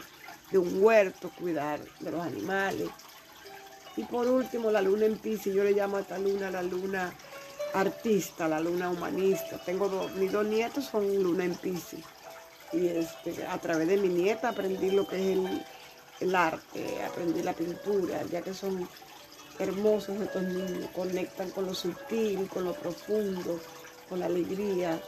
[0.51, 2.89] de un huerto, cuidar de los animales.
[3.95, 7.13] Y por último, la luna en Pisces, yo le llamo a esta luna la luna
[7.73, 9.57] artista, la luna humanista.
[9.63, 12.01] Tengo dos, mis dos nietos son luna en Pisces.
[12.73, 15.65] Y este, a través de mi nieta aprendí lo que es el,
[16.22, 18.88] el arte, aprendí la pintura, ya que son
[19.59, 23.59] hermosos estos niños, conectan con lo sutil, con lo profundo,
[24.07, 24.99] con la alegría,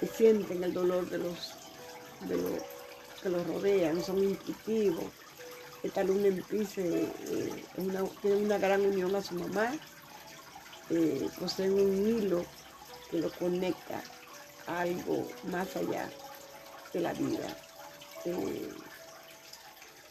[0.00, 1.54] que sienten el dolor de los,
[3.22, 5.04] que los rodean, son intuitivos.
[5.82, 9.72] Esta luna en eh, una, tiene una gran unión a su mamá,
[10.90, 12.44] eh, poseen un hilo
[13.10, 14.02] que lo conecta
[14.66, 16.10] a algo más allá
[16.92, 17.56] de la vida.
[18.24, 18.72] Eh,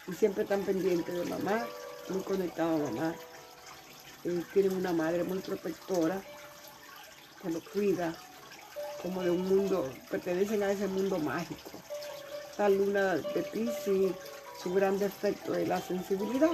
[0.07, 1.65] y siempre están pendientes de mamá,
[2.09, 3.15] muy conectados a mamá.
[4.23, 6.21] Eh, tienen una madre muy protectora,
[7.41, 8.15] que lo cuida,
[9.01, 11.71] como de un mundo, pertenecen a ese mundo mágico.
[12.57, 14.13] La luna de Pisces,
[14.61, 16.51] su gran defecto es la sensibilidad.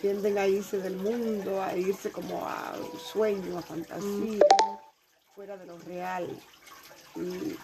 [0.00, 2.74] Tienden a irse del mundo, a irse como a
[3.12, 4.44] sueño, a fantasía,
[5.34, 6.28] fuera de lo real.
[7.16, 7.56] Y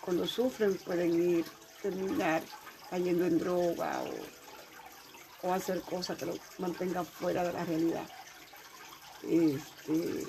[0.00, 1.44] cuando sufren pueden ir,
[1.80, 2.42] terminar
[2.90, 4.02] cayendo en droga
[5.42, 8.06] o, hacer cosas que lo mantengan fuera de la realidad.
[9.22, 10.26] Este,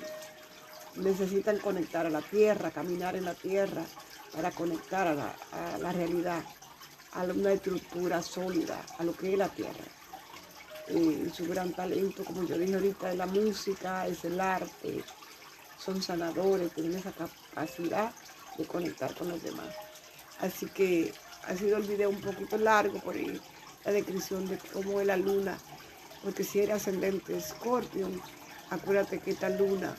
[0.96, 3.84] necesitan conectar a la tierra, caminar en la tierra
[4.34, 5.14] para conectar a
[5.80, 6.44] la, realidad,
[7.14, 9.86] a una estructura sólida, a lo que es la tierra.
[10.88, 15.04] Eh, su gran talento, como yo dije ahorita, es la música, es el arte,
[15.78, 18.12] son sanadores, tienen esa capacidad
[18.58, 19.74] de conectar con los demás.
[20.40, 21.14] Así que
[21.48, 25.58] ha sido el video un poquito largo por la descripción de cómo es la luna,
[26.24, 28.22] porque si era ascendente Scorpion,
[28.70, 29.96] acuérdate que esta luna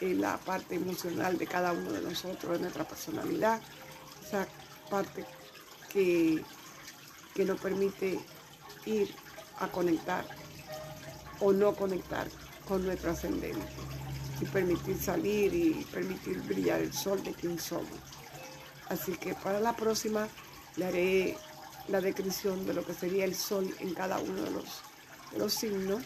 [0.00, 3.60] es la parte emocional de cada uno de nosotros, de nuestra personalidad,
[4.26, 4.46] esa
[4.90, 5.24] parte
[5.90, 6.42] que,
[7.34, 8.18] que nos permite
[8.86, 9.14] ir
[9.58, 10.24] a conectar
[11.40, 12.26] o no conectar
[12.66, 13.66] con nuestro ascendente
[14.40, 17.88] y permitir salir y permitir brillar el sol de quien somos.
[18.88, 20.28] Así que para la próxima
[20.76, 21.36] le haré
[21.88, 24.82] la descripción de lo que sería el sol en cada uno de los,
[25.36, 26.02] los signos,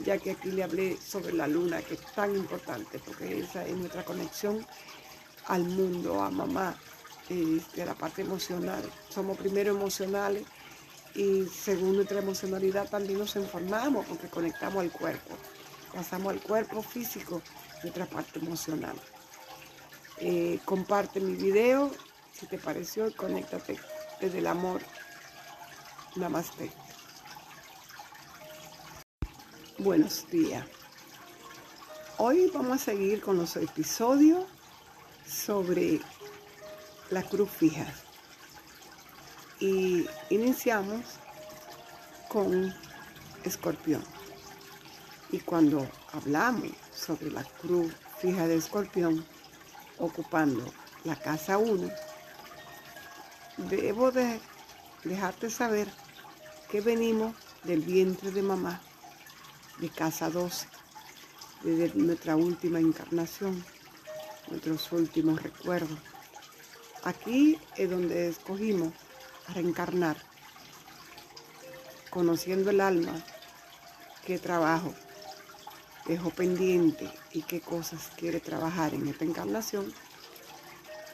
[0.00, 3.76] ya que aquí le hablé sobre la luna, que es tan importante, porque esa es
[3.76, 4.66] nuestra conexión
[5.46, 6.76] al mundo, a mamá,
[7.28, 8.82] de la parte emocional.
[9.08, 10.44] Somos primero emocionales
[11.14, 15.34] y según nuestra emocionalidad también nos informamos porque conectamos al cuerpo.
[15.94, 17.42] Pasamos al cuerpo físico,
[17.82, 18.96] nuestra parte emocional.
[20.18, 21.90] Eh, comparte mi video
[22.32, 23.78] si te pareció conéctate
[24.20, 24.80] desde el amor.
[26.16, 26.70] Namaste.
[29.78, 30.64] Buenos días.
[32.16, 34.46] Hoy vamos a seguir con los episodios
[35.28, 36.00] sobre
[37.10, 37.86] la cruz fija.
[39.60, 41.02] Y iniciamos
[42.30, 42.74] con
[43.44, 44.02] escorpión.
[45.30, 49.26] Y cuando hablamos sobre la cruz fija de escorpión,
[49.98, 50.64] ocupando
[51.04, 51.90] la casa 1,
[53.68, 54.40] debo de
[55.04, 55.86] dejarte saber
[56.70, 57.34] que venimos
[57.64, 58.80] del vientre de mamá,
[59.78, 60.68] de casa 12,
[61.62, 63.64] desde nuestra última encarnación,
[64.48, 65.98] nuestros últimos recuerdos.
[67.04, 68.92] Aquí es donde escogimos
[69.54, 70.16] reencarnar,
[72.10, 73.14] conociendo el alma,
[74.24, 74.94] qué trabajo
[76.06, 79.92] dejó pendiente y qué cosas quiere trabajar en esta encarnación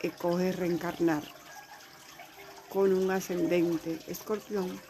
[0.03, 1.23] escoge reencarnar
[2.69, 4.81] con un ascendente escorpión,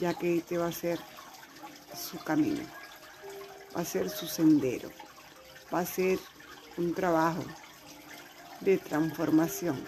[0.00, 0.98] ya que este va a ser
[1.96, 2.62] su camino,
[3.76, 4.90] va a ser su sendero,
[5.72, 6.18] va a ser
[6.76, 7.44] un trabajo
[8.60, 9.84] de transformación.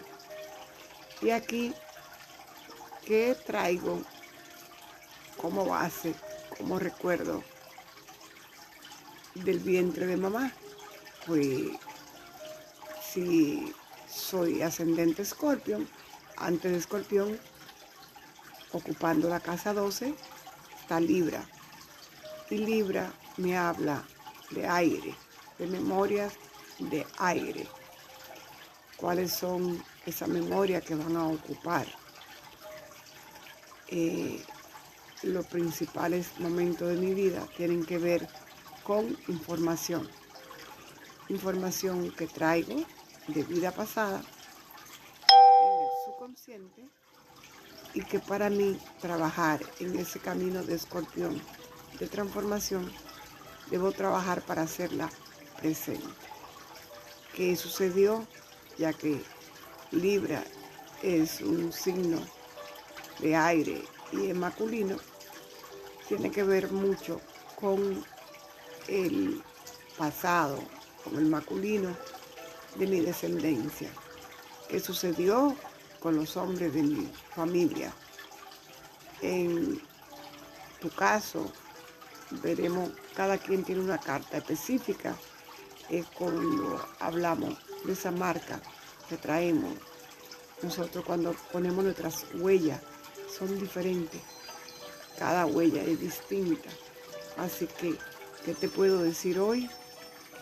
[1.22, 1.74] Y aquí,
[3.04, 4.00] ¿qué traigo
[5.36, 6.14] como base,
[6.56, 7.42] como recuerdo
[9.34, 10.52] del vientre de mamá?
[11.26, 11.68] Pues
[13.12, 13.74] si
[14.08, 15.88] soy ascendente escorpión,
[16.36, 17.38] antes de escorpión,
[18.72, 20.14] ocupando la casa 12,
[20.80, 21.44] está Libra.
[22.50, 24.04] Y Libra me habla
[24.50, 25.14] de aire,
[25.58, 26.34] de memorias
[26.80, 27.66] de aire.
[28.96, 31.86] ¿Cuáles son esas memorias que van a ocupar?
[33.88, 34.44] Eh,
[35.22, 38.28] los principales momentos de mi vida tienen que ver
[38.82, 40.08] con información.
[41.28, 42.82] Información que traigo
[43.28, 44.18] de vida pasada
[45.28, 46.88] en el subconsciente
[47.94, 51.40] y que para mí trabajar en ese camino de escorpión
[51.98, 52.90] de transformación
[53.70, 55.08] debo trabajar para hacerla
[55.60, 56.06] presente.
[57.34, 58.26] ¿Qué sucedió?
[58.78, 59.22] Ya que
[59.92, 60.42] Libra
[61.02, 62.18] es un signo
[63.18, 64.96] de aire y es masculino,
[66.08, 67.20] tiene que ver mucho
[67.56, 68.04] con
[68.88, 69.42] el
[69.96, 70.58] pasado,
[71.04, 71.94] con el masculino
[72.76, 73.90] de mi descendencia.
[74.68, 75.54] ¿Qué sucedió
[76.00, 77.92] con los hombres de mi familia?
[79.20, 79.80] En
[80.80, 81.52] tu caso,
[82.42, 85.16] veremos, cada quien tiene una carta específica
[85.88, 88.60] es cuando hablamos de esa marca
[89.08, 89.74] que traemos.
[90.62, 92.80] Nosotros cuando ponemos nuestras huellas
[93.36, 94.20] son diferentes.
[95.18, 96.68] Cada huella es distinta.
[97.36, 97.96] Así que,
[98.44, 99.68] ¿qué te puedo decir hoy?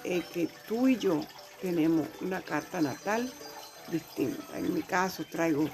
[0.04, 1.20] Es que tú y yo
[1.60, 3.32] tenemos una carta natal
[3.90, 4.58] distinta.
[4.58, 5.68] En mi caso traigo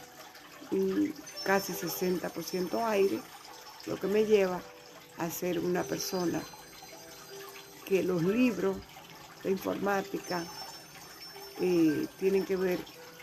[1.45, 3.21] casi 60% aire,
[3.87, 4.61] lo que me lleva
[5.19, 6.43] a ser una persona
[7.87, 8.77] que los libros
[9.43, 10.45] de informática
[11.61, 12.79] eh, tienen que ver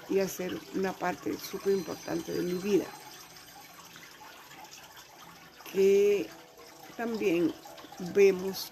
[0.10, 2.86] y hacer una parte súper importante de mi vida.
[5.72, 6.30] Que
[6.98, 7.54] también
[8.14, 8.72] vemos,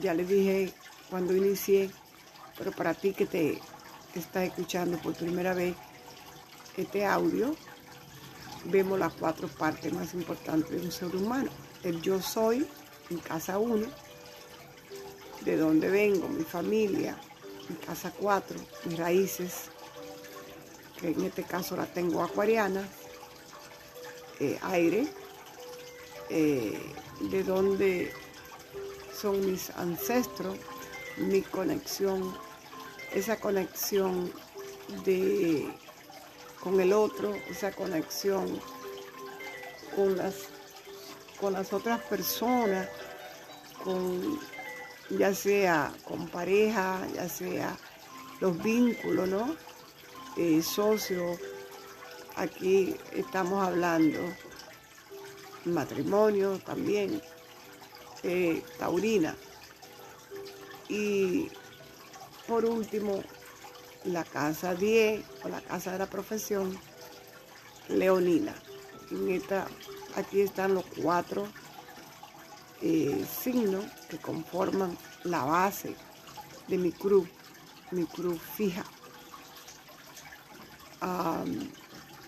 [0.00, 0.72] ya le dije
[1.10, 1.90] cuando inicié,
[2.56, 3.60] pero para ti que te
[4.14, 5.74] estás escuchando por primera vez
[6.76, 7.56] este audio,
[8.66, 11.50] vemos las cuatro partes más importantes de un ser humano.
[11.84, 12.66] El yo soy
[13.10, 13.86] en casa 1,
[15.42, 17.14] de dónde vengo, mi familia,
[17.68, 19.64] en casa 4, mis raíces,
[20.98, 22.88] que en este caso la tengo acuariana,
[24.40, 25.06] eh, aire,
[26.30, 26.80] eh,
[27.20, 28.12] de dónde
[29.14, 30.56] son mis ancestros,
[31.18, 32.34] mi conexión,
[33.12, 34.32] esa conexión
[35.04, 35.70] de
[36.60, 38.58] con el otro, esa conexión
[39.94, 40.34] con las,
[41.40, 42.88] con las otras personas,
[43.82, 44.38] con,
[45.10, 47.76] ya sea con pareja, ya sea
[48.40, 49.56] los vínculos, ¿no?
[50.36, 51.38] Eh, socios,
[52.36, 54.18] aquí estamos hablando
[55.64, 57.22] matrimonio también,
[58.22, 59.34] eh, taurina.
[60.88, 61.50] Y
[62.46, 63.22] por último,
[64.04, 66.78] la casa 10 o la casa de la profesión
[67.88, 68.54] leonina.
[69.10, 69.66] En esta,
[70.16, 71.46] aquí están los cuatro
[72.82, 75.94] eh, signos que conforman la base
[76.68, 77.28] de mi cruz,
[77.90, 78.84] mi cruz fija.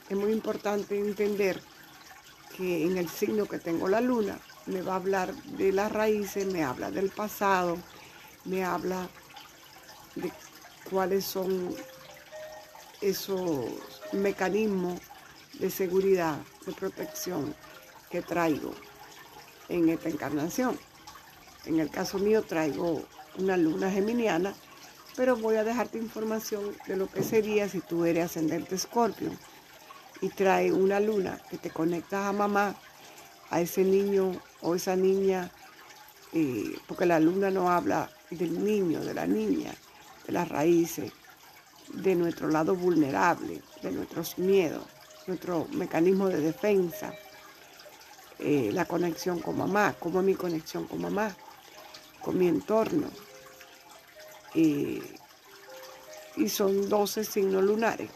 [0.09, 1.63] es muy importante entender
[2.57, 6.47] que en el signo que tengo la luna me va a hablar de las raíces,
[6.47, 7.79] me habla del pasado,
[8.45, 9.09] me habla
[10.15, 10.33] de
[10.91, 11.75] cuáles son
[13.01, 13.67] esos
[14.13, 15.01] mecanismos
[15.55, 17.55] de seguridad, de protección
[18.23, 18.73] traigo
[19.69, 20.79] en esta encarnación.
[21.65, 23.03] En el caso mío traigo
[23.39, 24.55] una luna geminiana,
[25.17, 29.31] pero voy a dejarte información de lo que sería si tú eres ascendente escorpio
[30.21, 32.77] y trae una luna que te conectas a mamá,
[33.51, 35.51] a ese niño o esa niña,
[36.33, 39.75] eh, porque la luna no habla del niño, de la niña,
[40.27, 41.13] de las raíces,
[41.93, 44.85] de nuestro lado vulnerable, de nuestros miedos,
[45.27, 47.13] nuestro mecanismo de defensa,
[48.39, 51.35] eh, la conexión con mamá, como mi conexión con mamá,
[52.21, 53.09] con mi entorno.
[54.55, 55.03] y
[56.49, 58.11] son 12 signos lunares.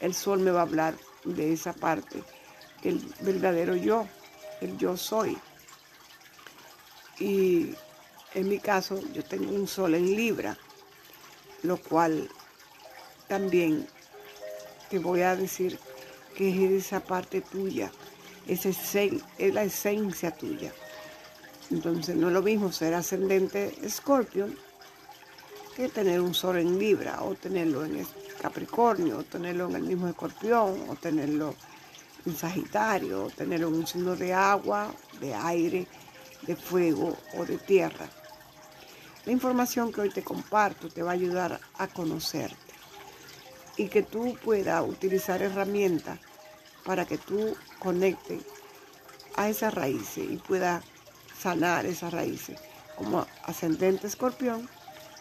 [0.00, 2.22] El sol me va a hablar de esa parte,
[2.82, 4.06] el verdadero yo,
[4.60, 5.36] el yo soy.
[7.18, 7.74] Y
[8.34, 10.56] en mi caso, yo tengo un sol en Libra
[11.66, 12.28] lo cual
[13.28, 13.86] también
[14.88, 15.78] te voy a decir
[16.36, 17.90] que es esa parte tuya,
[18.46, 18.94] es,
[19.38, 20.72] la esencia tuya.
[21.70, 24.56] Entonces no es lo mismo ser ascendente Scorpion
[25.74, 28.06] que tener un sol en Libra o tenerlo en
[28.40, 31.54] Capricornio o tenerlo en el mismo Escorpión o tenerlo
[32.24, 35.86] en Sagitario o tenerlo en un signo de agua, de aire,
[36.42, 38.08] de fuego o de tierra.
[39.24, 42.56] La información que hoy te comparto te va a ayudar a conocerte
[43.76, 46.20] y que tú puedas utilizar herramientas
[46.86, 48.42] para que tú conectes
[49.34, 50.84] a esas raíces y puedas
[51.38, 52.58] sanar esas raíces.
[52.96, 54.68] Como ascendente escorpión,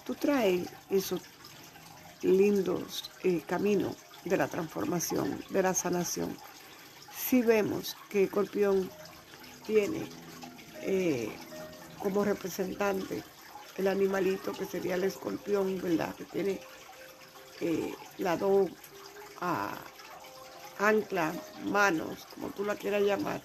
[0.05, 1.21] tú traes esos
[2.21, 6.37] lindos eh, caminos de la transformación, de la sanación.
[7.15, 8.89] Si vemos que escorpión
[9.65, 10.07] tiene
[10.81, 11.31] eh,
[11.99, 13.23] como representante
[13.77, 16.15] el animalito que sería el escorpión, ¿verdad?
[16.15, 16.61] Que tiene
[17.59, 18.69] eh, la dos
[19.41, 19.75] ah,
[20.79, 21.33] ancla,
[21.65, 23.41] manos, como tú la quieras llamar,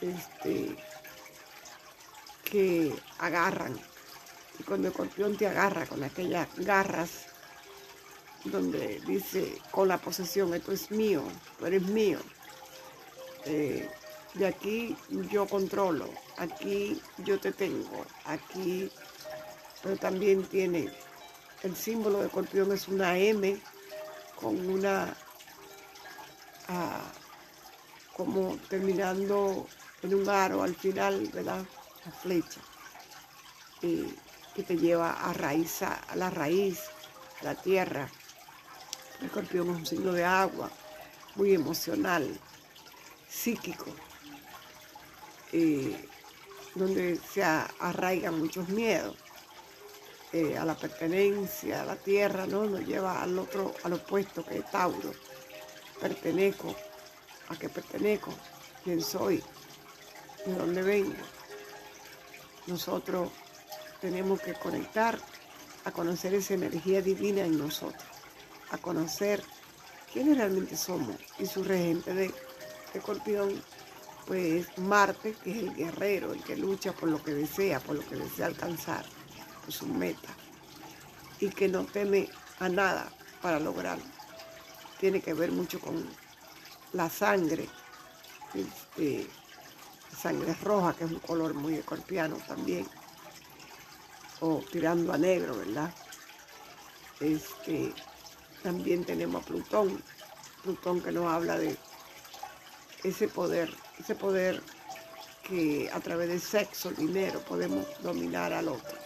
[0.00, 0.76] este,
[2.44, 3.78] que agarran.
[4.58, 7.26] Y cuando el escorpión te agarra con aquellas garras,
[8.44, 11.22] donde dice con la posesión, esto es mío,
[11.58, 12.18] tú eres mío.
[13.46, 13.88] Eh,
[14.34, 14.96] de aquí
[15.30, 18.90] yo controlo, aquí yo te tengo, aquí,
[19.82, 20.90] pero también tiene
[21.64, 23.58] el símbolo de escorpión es una M
[24.38, 25.16] con una,
[28.16, 29.66] como terminando
[30.02, 31.64] en un aro al final, ¿verdad?
[32.04, 32.60] La flecha,
[33.80, 36.80] que te lleva a, raíz, a la raíz,
[37.40, 38.08] a la tierra.
[39.20, 40.70] El escorpión es un signo de agua,
[41.36, 42.38] muy emocional,
[43.28, 43.86] psíquico,
[45.52, 46.08] eh,
[46.74, 49.16] donde se arraigan muchos miedos
[50.32, 52.64] eh, a la pertenencia, a la tierra, ¿no?
[52.64, 55.12] Nos lleva al otro, al opuesto que es Tauro.
[56.00, 56.74] Pertenezco,
[57.48, 58.32] a qué pertenezco,
[58.82, 59.42] quién soy,
[60.46, 61.14] de dónde vengo.
[62.66, 63.30] Nosotros
[64.00, 65.18] tenemos que conectar
[65.84, 68.04] a conocer esa energía divina en nosotros,
[68.70, 69.42] a conocer
[70.12, 71.16] quiénes realmente somos.
[71.38, 72.34] Y su regente de
[72.94, 73.62] escorpión
[74.26, 78.06] pues Marte, que es el guerrero, el que lucha por lo que desea, por lo
[78.06, 79.04] que desea alcanzar
[79.68, 80.28] su meta.
[81.40, 83.12] Y que no teme a nada
[83.42, 84.13] para lograrlo.
[84.98, 86.06] Tiene que ver mucho con
[86.92, 87.68] la sangre,
[88.54, 89.28] este,
[90.16, 92.86] sangre roja, que es un color muy escorpiano también,
[94.40, 95.92] o tirando a negro, ¿verdad?
[97.20, 97.92] Este,
[98.62, 100.02] también tenemos a Plutón,
[100.62, 101.76] Plutón que nos habla de
[103.02, 104.62] ese poder, ese poder
[105.42, 108.96] que a través del sexo, dinero, podemos dominar al otro.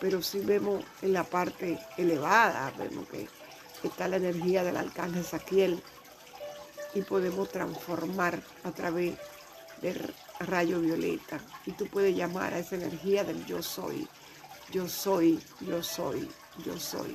[0.00, 3.28] Pero si vemos en la parte elevada, vemos que
[3.82, 5.82] está la energía del arcángel Saquiel
[6.94, 9.16] y podemos transformar a través
[9.82, 11.40] del rayo violeta.
[11.66, 14.08] Y tú puedes llamar a esa energía del yo soy,
[14.72, 16.28] yo soy, yo soy,
[16.64, 17.14] yo soy.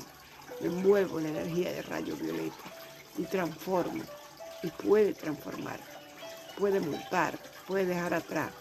[0.62, 2.64] Me muevo la energía del rayo violeta
[3.18, 4.04] y transformo
[4.62, 5.80] y puede transformar,
[6.58, 7.38] puede mutar,
[7.68, 8.52] puede dejar atrás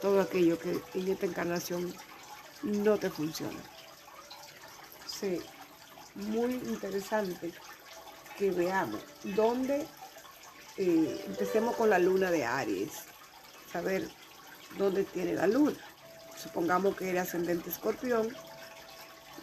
[0.00, 1.94] todo aquello que en esta encarnación
[2.62, 3.60] no te funciona
[6.14, 7.52] muy interesante
[8.38, 9.86] que veamos dónde
[10.76, 12.92] eh, empecemos con la luna de Aries,
[13.70, 14.08] saber
[14.78, 15.76] dónde tiene la luna.
[16.36, 18.34] Supongamos que era ascendente escorpión,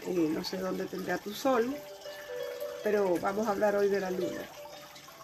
[0.05, 1.75] eh, no sé dónde tendrá tu sol,
[2.83, 4.41] pero vamos a hablar hoy de la luna.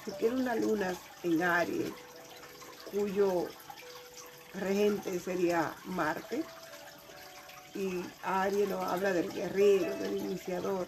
[0.03, 0.93] Si tiene una luna
[1.23, 1.91] en Aries,
[2.91, 3.47] cuyo
[4.53, 6.43] regente sería Marte,
[7.73, 10.87] y Aries nos habla del guerrero, del iniciador,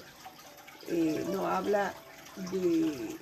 [0.90, 1.94] eh, nos habla
[2.52, 3.18] de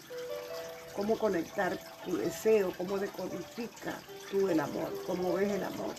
[0.95, 3.97] cómo conectar tu deseo, cómo decodifica
[4.31, 5.93] tú el amor, cómo ves el amor,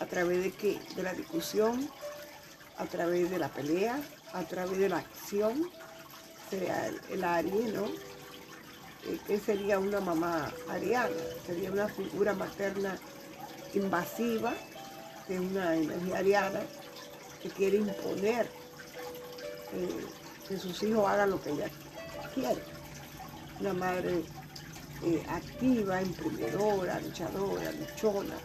[0.00, 1.90] a través de qué, de la discusión,
[2.76, 4.00] a través de la pelea,
[4.32, 5.70] a través de la acción,
[6.48, 7.86] sería el, Aries, ¿no?
[7.86, 11.10] Eh, ¿Qué sería una mamá ariana?
[11.46, 12.98] Sería una figura materna
[13.74, 14.54] invasiva,
[15.26, 16.60] que es una energía ariana,
[17.42, 18.46] que quiere imponer
[19.72, 20.06] eh,
[20.48, 21.68] que sus hijos hagan lo que ella
[22.34, 22.62] quiere.
[23.60, 24.22] Una madre
[25.04, 28.36] eh, activa, emprendedora, luchadora, luchona.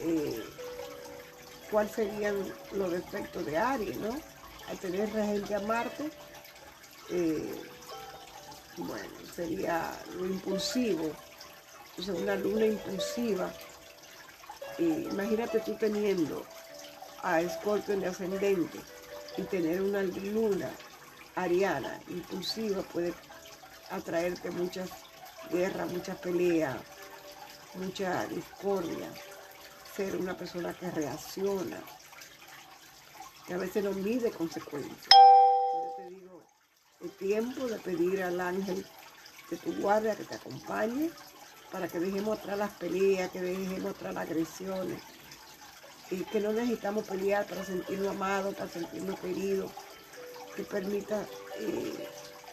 [0.00, 0.42] Eh,
[1.70, 2.34] ¿Cuáles serían
[2.72, 4.16] los defectos de Aries, no?
[4.68, 6.10] Al tener regente a Marte,
[8.76, 11.12] bueno, sería lo impulsivo,
[11.90, 13.52] entonces una luna impulsiva.
[14.78, 16.44] imagínate tú teniendo
[17.22, 18.80] a Escorpio de ascendente
[19.36, 20.70] y tener una luna
[21.34, 23.12] ariana impulsiva puede
[23.90, 24.90] atraerte muchas
[25.50, 26.76] guerras, muchas peleas,
[27.74, 29.08] mucha discordia.
[29.94, 31.78] Ser una persona que reacciona,
[33.46, 35.06] que a veces no mide consecuencias.
[35.08, 36.42] Yo te digo,
[37.00, 38.86] es tiempo de pedir al ángel
[39.50, 41.10] de tu guardia que te acompañe
[41.70, 45.00] para que dejemos atrás las peleas, que dejemos atrás las agresiones,
[46.10, 49.70] y que no necesitamos pelear para sentirnos amados, para sentirnos queridos,
[50.54, 51.26] que permita
[51.58, 52.08] eh,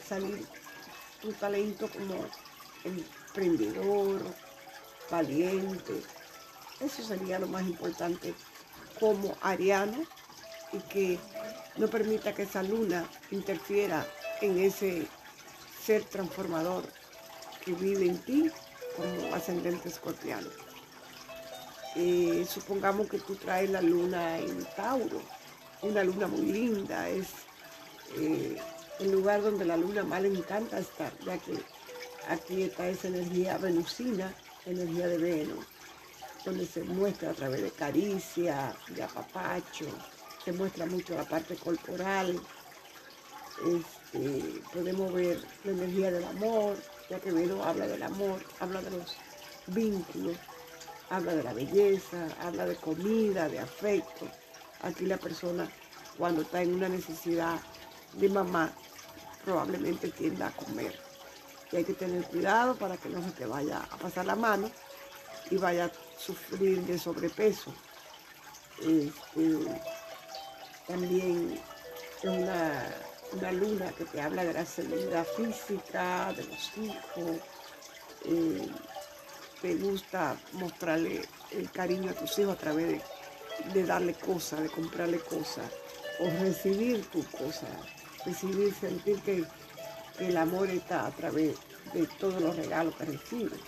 [0.07, 0.45] salir
[1.21, 2.25] tu talento como
[2.84, 4.21] emprendedor,
[5.09, 6.01] valiente.
[6.80, 8.34] Eso sería lo más importante
[8.99, 10.03] como ariano
[10.73, 11.19] y que
[11.77, 14.05] no permita que esa luna interfiera
[14.41, 15.07] en ese
[15.85, 16.84] ser transformador
[17.63, 18.51] que vive en ti
[18.95, 20.62] como ascendente escorpiano.
[21.95, 25.22] Eh, supongamos que tú traes la luna en Tauro,
[25.84, 27.28] una luna muy linda, es
[28.18, 28.57] eh,
[28.99, 31.53] el lugar donde la luna más le encanta estar, ya que
[32.30, 34.34] aquí está esa energía venusina,
[34.65, 35.65] energía de Venus,
[36.44, 39.86] donde se muestra a través de caricia, de apapacho,
[40.44, 42.40] se muestra mucho la parte corporal,
[43.68, 46.76] este, podemos ver la energía del amor,
[47.10, 49.15] ya que Venus habla del amor, habla de los
[49.68, 50.38] vínculos,
[51.14, 54.27] habla de la belleza, habla de comida, de afecto.
[54.81, 55.69] Aquí la persona
[56.18, 57.60] cuando está en una necesidad
[58.14, 58.73] de mamá
[59.45, 60.99] probablemente tienda a comer.
[61.72, 64.72] Y hay que tener cuidado para que no se te vaya a pasar la mano
[65.52, 67.72] y vaya a sufrir de sobrepeso.
[68.80, 69.57] Este,
[70.88, 71.60] también
[72.18, 77.38] es una, luna que te habla de la seguridad física, de los hijos.
[78.26, 78.72] Eh,
[79.64, 81.22] te gusta mostrarle
[81.52, 83.02] el cariño a tus hijos a través
[83.73, 85.72] de, darle cosas, de comprarle cosas,
[86.19, 87.69] o recibir tus cosas,
[88.26, 89.45] recibir, sentir que,
[90.19, 91.56] el amor está a través
[91.94, 93.60] de todos los regalos que recibes.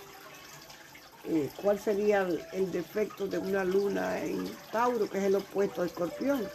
[1.24, 5.86] Eh, ¿Cuál sería el, defecto de una luna en Tauro, que es el opuesto a
[5.86, 6.46] Escorpión?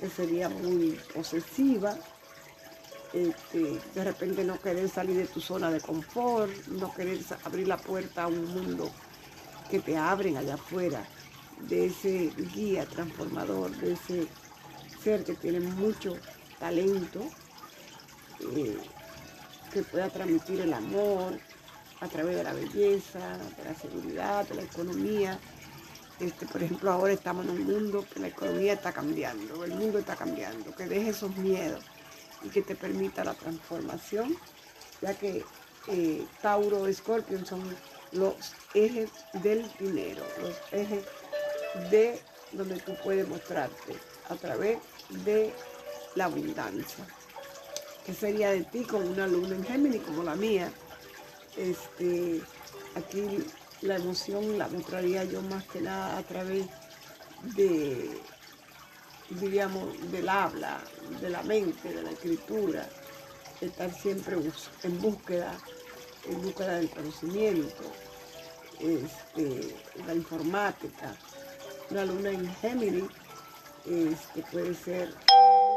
[0.00, 1.96] Que sería muy posesiva,
[3.12, 7.76] este, de repente no querer salir de tu zona de confort, no querer abrir la
[7.76, 8.90] puerta a un mundo
[9.70, 11.04] que te abren allá afuera,
[11.68, 14.26] de ese guía transformador, de ese
[15.02, 16.16] ser que tiene mucho
[16.58, 17.20] talento,
[18.56, 18.78] eh,
[19.72, 21.38] que pueda transmitir el amor
[22.00, 25.38] a través de la belleza, de la seguridad, de la economía.
[26.18, 29.98] Este, por ejemplo, ahora estamos en un mundo que la economía está cambiando, el mundo
[29.98, 31.84] está cambiando, que deje esos miedos
[32.44, 34.36] y que te permita la transformación,
[35.00, 35.44] ya que
[35.88, 37.62] eh, Tauro y Scorpion son
[38.12, 38.34] los
[38.74, 41.04] ejes del dinero, los ejes
[41.90, 42.20] de
[42.52, 43.96] donde tú puedes mostrarte
[44.28, 44.78] a través
[45.24, 45.52] de
[46.14, 47.06] la abundancia.
[48.04, 50.70] ¿Qué sería de ti con una luna en Géminis como la mía?
[51.56, 52.42] Este,
[52.94, 53.44] aquí
[53.80, 56.66] la emoción la mostraría yo más que nada a través
[57.56, 58.10] de
[59.40, 60.80] diríamos, del habla,
[61.20, 62.88] de la mente, de la escritura,
[63.60, 64.36] estar siempre
[64.82, 65.54] en búsqueda,
[66.28, 67.82] en búsqueda del conocimiento,
[68.80, 69.74] este,
[70.06, 71.14] la informática.
[71.90, 73.04] Una luna en Géminis
[73.86, 75.12] este, puede ser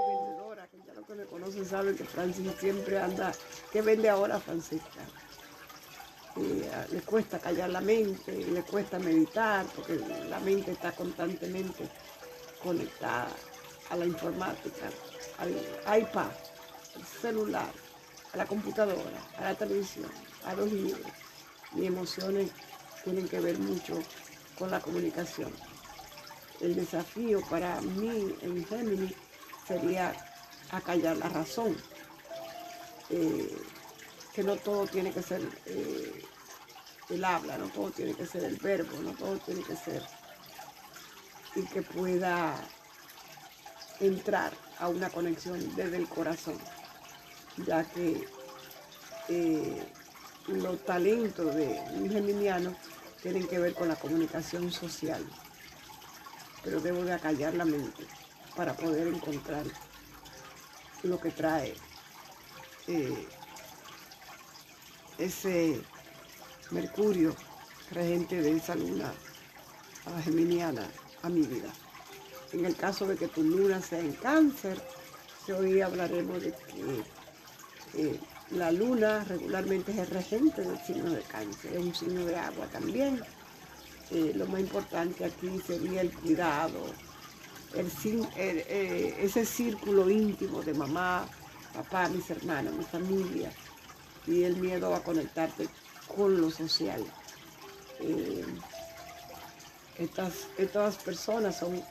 [0.07, 3.31] vendedora, que ya lo que me conocen saben que Francis siempre anda,
[3.71, 5.01] ¿qué vende ahora Francisca?
[6.37, 9.97] Eh, le cuesta callar la mente, le cuesta meditar, porque
[10.29, 11.87] la mente está constantemente
[12.65, 13.29] conectada
[13.91, 14.89] a la informática,
[15.37, 15.51] al
[16.01, 16.31] iPad,
[16.95, 17.71] al celular,
[18.33, 20.09] a la computadora, a la televisión,
[20.45, 21.11] a los libros.
[21.73, 22.49] Mis emociones
[23.03, 23.99] tienen que ver mucho
[24.57, 25.51] con la comunicación.
[26.59, 29.13] El desafío para mí en Géminis
[29.67, 30.13] sería
[30.71, 31.77] acallar la razón.
[33.11, 33.55] Eh,
[34.33, 36.23] que no todo tiene que ser eh,
[37.09, 40.01] el habla, no todo tiene que ser el verbo, no todo tiene que ser
[41.55, 42.55] y que pueda
[43.99, 46.57] entrar a una conexión desde el corazón,
[47.65, 48.27] ya que
[49.29, 49.83] eh,
[50.47, 52.75] los talentos de un geminiano
[53.21, 55.25] tienen que ver con la comunicación social,
[56.63, 58.05] pero debo de acallar la mente
[58.55, 59.65] para poder encontrar
[61.03, 61.75] lo que trae
[62.87, 63.27] eh,
[65.17, 65.81] ese
[66.71, 67.35] Mercurio
[67.91, 69.13] regente de esa luna
[70.05, 70.87] a geminiana
[71.25, 71.69] a mi vida.
[72.53, 74.79] En el caso de que tu luna sea en cáncer,
[75.57, 77.03] hoy hablaremos de que
[78.01, 78.19] eh,
[78.51, 82.67] la luna regularmente es el regente del signo de cáncer, es un signo de agua
[82.67, 83.21] también.
[84.11, 86.85] Eh, lo más importante aquí sería el cuidado,
[87.73, 87.91] el,
[88.37, 91.25] eh, ese círculo íntimo de mamá,
[91.73, 93.51] papá, mis hermanos, mi familia,
[94.27, 95.67] y el miedo a conectarte
[96.15, 97.03] con lo social.
[99.97, 101.81] Eh, estas, estas personas son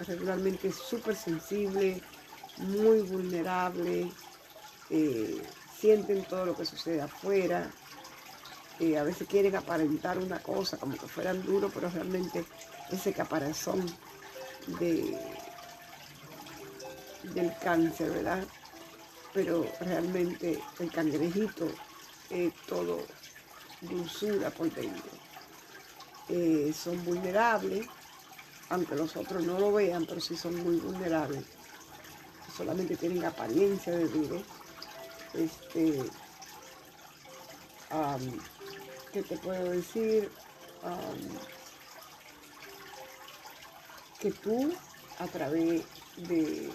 [0.00, 2.00] regularmente súper sensibles,
[2.58, 4.12] muy vulnerables,
[4.90, 5.42] eh,
[5.78, 7.70] sienten todo lo que sucede afuera,
[8.80, 12.44] eh, a veces quieren aparentar una cosa como que fueran duros, pero realmente
[12.90, 13.84] ese caparazón
[14.78, 15.18] de,
[17.34, 18.44] del cáncer, ¿verdad?
[19.34, 21.68] Pero realmente el cangrejito
[22.30, 23.00] es todo
[23.80, 25.27] dulzura por dentro.
[26.28, 27.86] Eh, son vulnerables,
[28.68, 31.44] aunque los otros no lo vean, pero sí son muy vulnerables.
[32.56, 34.38] Solamente tienen apariencia de vida.
[35.34, 36.02] Este,
[39.12, 40.30] ¿qué te puedo decir?
[44.20, 44.72] que tú,
[45.18, 45.84] a través
[46.16, 46.70] de,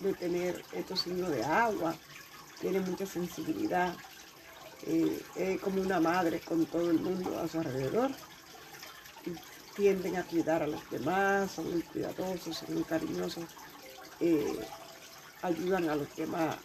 [0.00, 1.94] de tener estos signos de agua,
[2.60, 3.94] tienes mucha sensibilidad,
[4.86, 8.10] eh, es como una madre con todo el mundo a su alrededor.
[9.74, 13.44] Tienden a cuidar a los demás, son muy cuidadosos, son muy cariñosos,
[14.20, 14.58] eh,
[15.42, 16.56] ayudan a los demás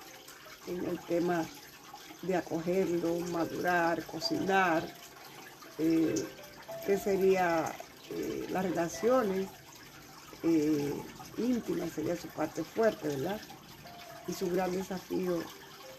[0.67, 1.45] en el tema
[2.21, 4.83] de acogerlo, madurar, cocinar,
[5.77, 6.15] eh,
[6.85, 7.71] que sería
[8.49, 9.47] las relaciones
[11.37, 13.39] íntimas, sería su parte fuerte, ¿verdad?
[14.27, 15.41] Y su gran desafío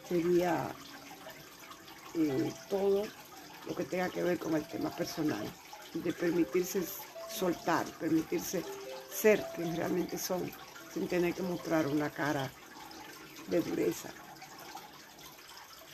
[0.09, 0.71] sería
[2.15, 3.05] eh, todo
[3.67, 5.49] lo que tenga que ver con el tema personal,
[5.95, 6.83] de permitirse
[7.29, 8.63] soltar, permitirse
[9.13, 10.51] ser quien realmente son,
[10.93, 12.51] sin tener que mostrar una cara
[13.49, 14.11] de dureza.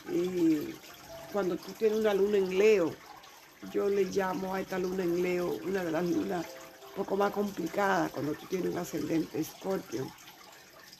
[0.09, 0.73] Y
[1.33, 2.93] cuando tú tienes una luna en Leo,
[3.71, 6.45] yo le llamo a esta luna en Leo una de las lunas
[6.89, 10.11] un poco más complicadas cuando tú tienes un ascendente Escorpio.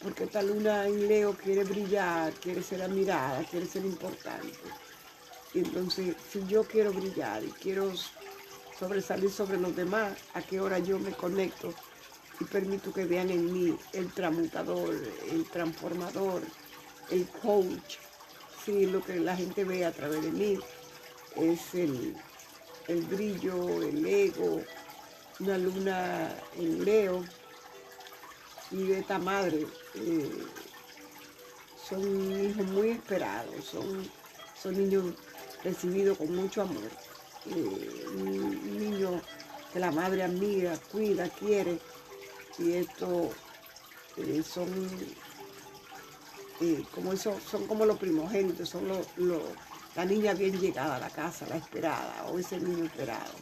[0.02, 4.58] Porque esta luna en Leo quiere brillar, quiere ser admirada, quiere ser importante
[5.54, 7.92] entonces, si yo quiero brillar y quiero
[8.80, 11.74] sobresalir sobre los demás, a qué hora yo me conecto
[12.40, 14.94] y permito que vean en mí el transmutador,
[15.32, 16.42] el transformador,
[17.10, 17.98] el coach.
[18.64, 20.60] Sí, lo que la gente ve a través de mí
[21.36, 22.16] es el,
[23.06, 24.62] brillo, el ego,
[25.40, 27.24] una luna en Leo
[28.72, 29.66] y esta madre.
[29.96, 30.44] Eh,
[31.90, 32.02] son
[32.46, 34.10] hijos muy esperados, son,
[34.62, 35.06] son niños
[35.64, 37.07] recibido con mucho amor.
[37.56, 39.22] Un niño
[39.72, 41.80] que la madre amiga, cuida, quiere.
[42.60, 43.30] Y esto
[44.18, 44.68] eh, son
[46.60, 49.06] eh, como eso, son como los primogénitos, son los,
[49.96, 53.34] la niña bien llegada a la casa, la esperada, o ese niño esperado.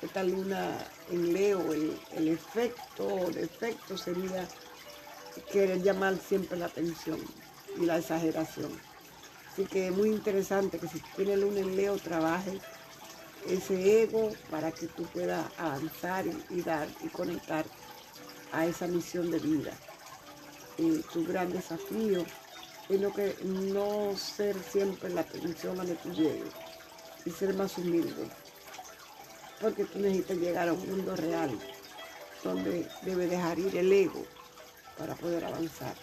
[0.00, 0.78] Esta luna
[1.10, 4.48] en Leo, el, el efecto o defecto sería
[5.52, 7.18] querer llamar siempre la atención
[7.78, 8.70] y la exageración.
[9.52, 12.58] Así que es muy interesante que si tiene luna en Leo, trabaje
[13.48, 17.64] ese ego para que tú puedas avanzar y, dar y conectar
[18.52, 19.72] a esa misión de vida.
[20.78, 22.24] Y tu gran desafío
[22.88, 26.52] es lo que no ser siempre la atención a tú llegues
[27.24, 28.28] y ser más humilde.
[29.60, 31.58] Porque tú necesitas llegar a un mundo real
[32.42, 34.24] donde debe dejar ir el ego
[34.96, 35.94] para poder avanzar.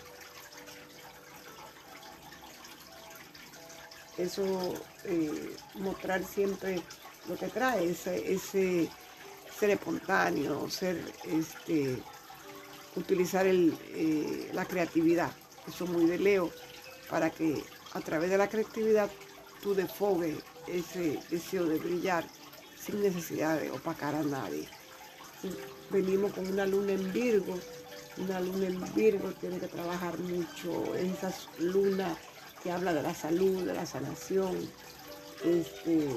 [4.17, 4.73] eso
[5.05, 6.81] eh, mostrar siempre
[7.27, 8.89] lo que trae, ese,
[9.59, 11.97] ser espontáneo, ser este,
[12.95, 15.31] utilizar eh, la creatividad.
[15.67, 16.51] Eso es muy de Leo,
[17.09, 17.63] para que
[17.93, 19.09] a través de la creatividad
[19.61, 20.37] tú desfogues
[20.67, 22.25] ese deseo de brillar
[22.79, 24.67] sin necesidad de opacar a nadie.
[25.89, 27.57] venimos con una luna en Virgo,
[28.17, 32.17] una luna en Virgo tiene que trabajar mucho en esas lunas
[32.63, 34.57] que habla de la salud, de la sanación,
[35.43, 36.07] este,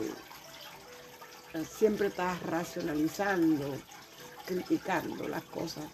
[1.69, 3.75] siempre estás racionalizando,
[4.47, 5.85] criticando las cosas.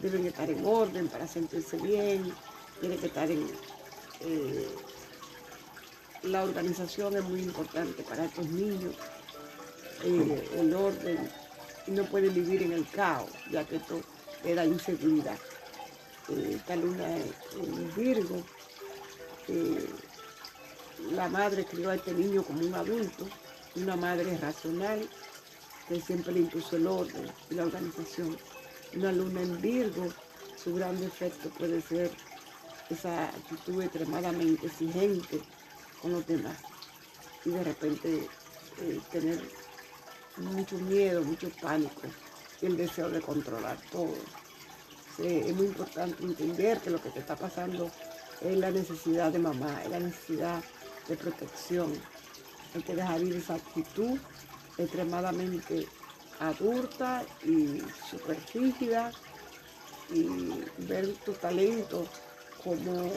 [0.00, 2.32] Deben estar en orden para sentirse bien,
[2.80, 3.46] tiene que estar en...
[4.20, 4.68] Eh,
[6.22, 8.94] la organización es muy importante para estos niños,
[10.04, 11.30] eh, el orden,
[11.86, 14.00] y no pueden vivir en el caos, ya que esto
[14.44, 15.38] le da inseguridad.
[16.28, 18.42] Eh, esta luna en Virgo
[21.12, 23.26] la madre crió a este niño como un adulto,
[23.76, 25.08] una madre racional
[25.88, 28.36] que siempre le impuso el orden y la organización.
[28.94, 30.08] Una luna en Virgo,
[30.56, 32.10] su gran defecto puede ser
[32.88, 35.40] esa actitud extremadamente exigente
[36.02, 36.56] con los demás
[37.44, 38.28] y de repente
[38.80, 39.40] eh, tener
[40.36, 42.02] mucho miedo, mucho pánico
[42.60, 44.14] y el deseo de controlar todo.
[45.18, 47.90] es muy importante entender que lo que te está pasando
[48.40, 50.62] es la necesidad de mamá, es la necesidad
[51.08, 51.92] de protección.
[52.74, 54.18] Hay que dejar ir esa actitud
[54.78, 55.86] extremadamente
[56.38, 59.12] adulta y súper rígida
[60.12, 62.06] y ver tu talento
[62.64, 63.10] como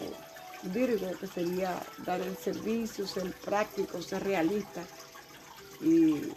[0.63, 4.81] Virgo, que sería dar el servicio, ser práctico, ser realista
[5.81, 6.31] y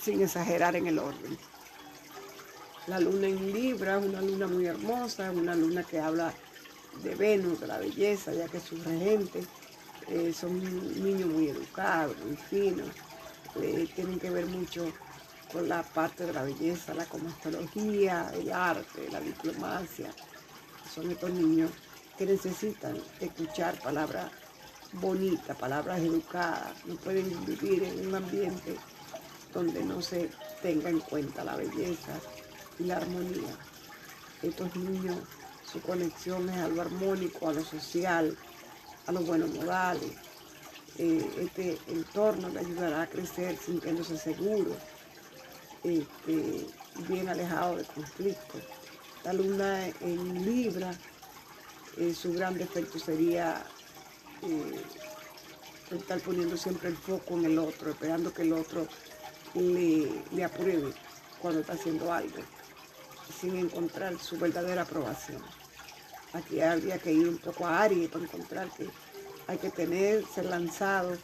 [0.00, 1.36] sin exagerar en el orden.
[2.86, 6.32] La luna en Libra es una luna muy hermosa, una luna que habla
[7.02, 9.46] de Venus, de la belleza, ya que sus regentes
[10.08, 10.62] eh, son
[11.02, 12.88] niños muy educados, muy finos,
[13.60, 14.92] eh, tienen que ver mucho
[15.52, 20.10] con la parte de la belleza, la cosmetología, el arte, la diplomacia.
[20.92, 21.70] Son estos niños
[22.18, 24.30] que necesitan escuchar palabras
[24.94, 26.72] bonitas, palabras educadas.
[26.86, 28.76] No pueden vivir en un ambiente
[29.52, 30.30] donde no se
[30.62, 32.18] tenga en cuenta la belleza
[32.78, 33.56] y la armonía.
[34.42, 35.16] Estos niños,
[35.70, 38.36] su conexión es a lo armónico, a lo social,
[39.06, 40.12] a los buenos modales.
[40.98, 44.76] Eh, este entorno le ayudará a crecer sintiéndose seguro,
[45.82, 46.66] este,
[47.08, 48.62] bien alejado de conflictos.
[49.24, 50.92] La luna en Libra
[51.96, 53.62] eh, su gran defecto sería
[54.42, 54.82] eh,
[55.90, 58.86] estar poniendo siempre el foco en el otro, esperando que el otro
[59.54, 60.92] le, apruebe
[61.40, 62.38] cuando está haciendo algo,
[63.40, 65.42] sin encontrar su verdadera aprobación.
[66.34, 68.88] Aquí habría que ir un poco a Aries para encontrar que
[69.46, 71.16] hay que tener, ser lanzado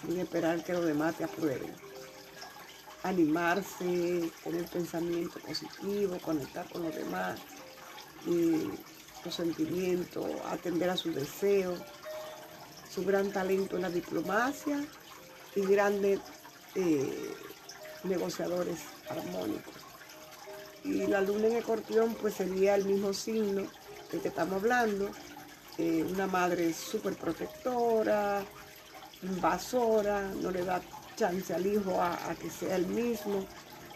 [0.00, 1.72] sin esperar que los demás te aprueben.
[3.02, 7.38] Animarse, tener pensamiento positivo, conectar con los demás.
[8.26, 8.70] Y
[9.30, 11.80] sentimientos, atender a sus deseos,
[12.92, 14.84] su gran talento en la diplomacia
[15.54, 16.20] y grandes
[16.74, 17.34] eh,
[18.04, 18.78] negociadores
[19.08, 19.74] armónicos.
[20.84, 23.66] Y la luna en escorpión pues sería el mismo signo
[24.10, 25.10] del que estamos hablando,
[25.78, 28.42] eh, una madre súper protectora,
[29.22, 30.80] invasora, no le da
[31.16, 33.46] chance al hijo a, que sea el mismo.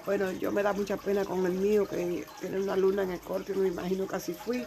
[0.07, 3.55] Bueno, yo me da mucha pena con el mío que tiene una luna en escorpio,
[3.57, 4.65] me imagino que así fui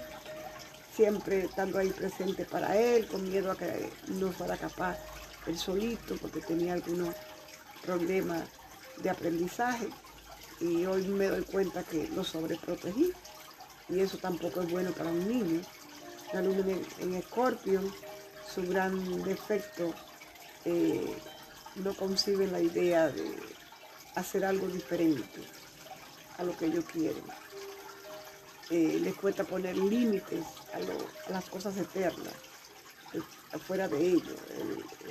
[0.95, 4.97] siempre estando ahí presente para él, con miedo a que no fuera capaz
[5.47, 7.15] él solito, porque tenía algunos
[7.83, 8.43] problemas
[9.01, 9.89] de aprendizaje.
[10.59, 13.11] Y hoy me doy cuenta que lo sobreprotegí.
[13.89, 15.61] Y eso tampoco es bueno para un niño.
[16.33, 17.81] La luna en, Escorpio,
[18.53, 19.93] su gran defecto,
[20.65, 21.15] eh,
[21.75, 23.35] no concibe la idea de
[24.15, 25.41] hacer algo diferente
[26.37, 27.23] a lo que ellos quieren
[28.69, 32.33] eh, les cuesta poner límites a, las cosas eternas,
[33.13, 33.19] eh,
[33.51, 34.35] afuera de ellos.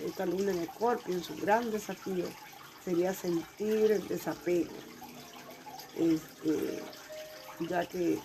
[0.04, 2.24] esta luna en Escorpio, su gran desafío
[2.84, 4.72] sería sentir el desapego,
[5.96, 6.82] este,
[7.68, 8.18] ya que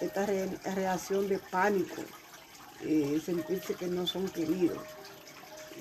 [0.00, 2.02] esta reacción de pánico,
[2.82, 4.78] eh, sentirse que no son queridos,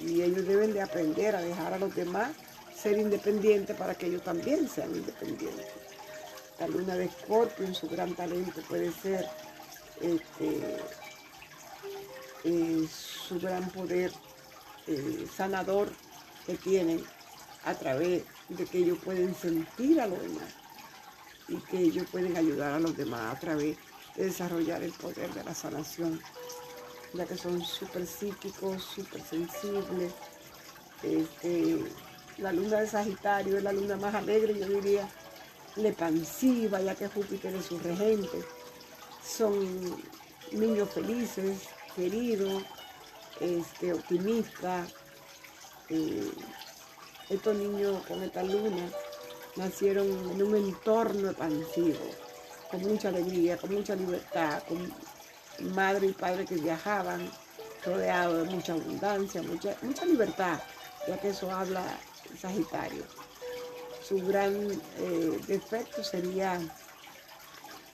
[0.01, 2.31] y ellos deben de aprender a dejar a los demás
[2.75, 5.67] ser independientes para que ellos también sean independientes.
[6.59, 9.25] La luna de Escorpio en su gran talento puede ser
[10.01, 10.77] este,
[12.43, 14.11] eh, su gran poder
[14.87, 15.89] eh, sanador
[16.45, 17.03] que tienen
[17.65, 20.55] a través de que ellos pueden sentir a los demás
[21.47, 23.77] y que ellos pueden ayudar a los demás a través
[24.15, 26.21] desarrollar el poder de la sanación,
[27.13, 30.13] ya que son súper psíquicos, súper sensibles.
[31.03, 31.79] Este,
[32.37, 35.09] la luna de Sagitario es la luna más alegre, yo diría,
[35.75, 38.43] lepansiva, ya que Júpiter es su regente.
[39.23, 39.53] Son
[40.51, 41.59] niños felices,
[41.95, 42.63] queridos,
[43.39, 44.93] este, optimistas.
[45.89, 46.31] Eh,
[47.29, 48.89] estos niños con esta luna
[49.55, 51.99] nacieron en un entorno expansivo,
[52.69, 54.93] con mucha alegría, con mucha libertad, con
[55.73, 57.29] madre y padre que viajaban,
[57.85, 60.59] rodeados de mucha abundancia, mucha, mucha libertad,
[61.07, 61.83] ya que eso habla
[62.39, 63.03] Sagitario
[64.09, 64.55] su gran
[64.97, 66.59] eh, defecto sería,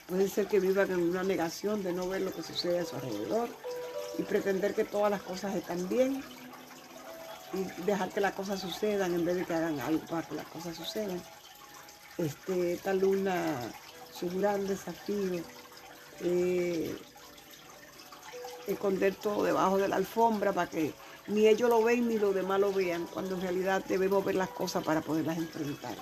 [0.07, 2.95] puede ser que vivan en una negación de no ver lo que sucede a su
[2.95, 3.49] alrededor
[4.17, 6.23] y pretender que todas las cosas están bien
[7.51, 10.47] y dejar que las cosas sucedan en vez de que hagan algo para que las
[10.47, 11.21] cosas sucedan.
[12.17, 13.59] Este, esta luna,
[14.17, 15.43] su gran desafío,
[16.21, 16.95] eh,
[18.67, 20.93] esconder todo debajo de la alfombra para que
[21.27, 24.49] ni ellos lo ven ni los demás lo vean, cuando en realidad debemos ver las
[24.49, 25.95] cosas para poderlas enfrentar.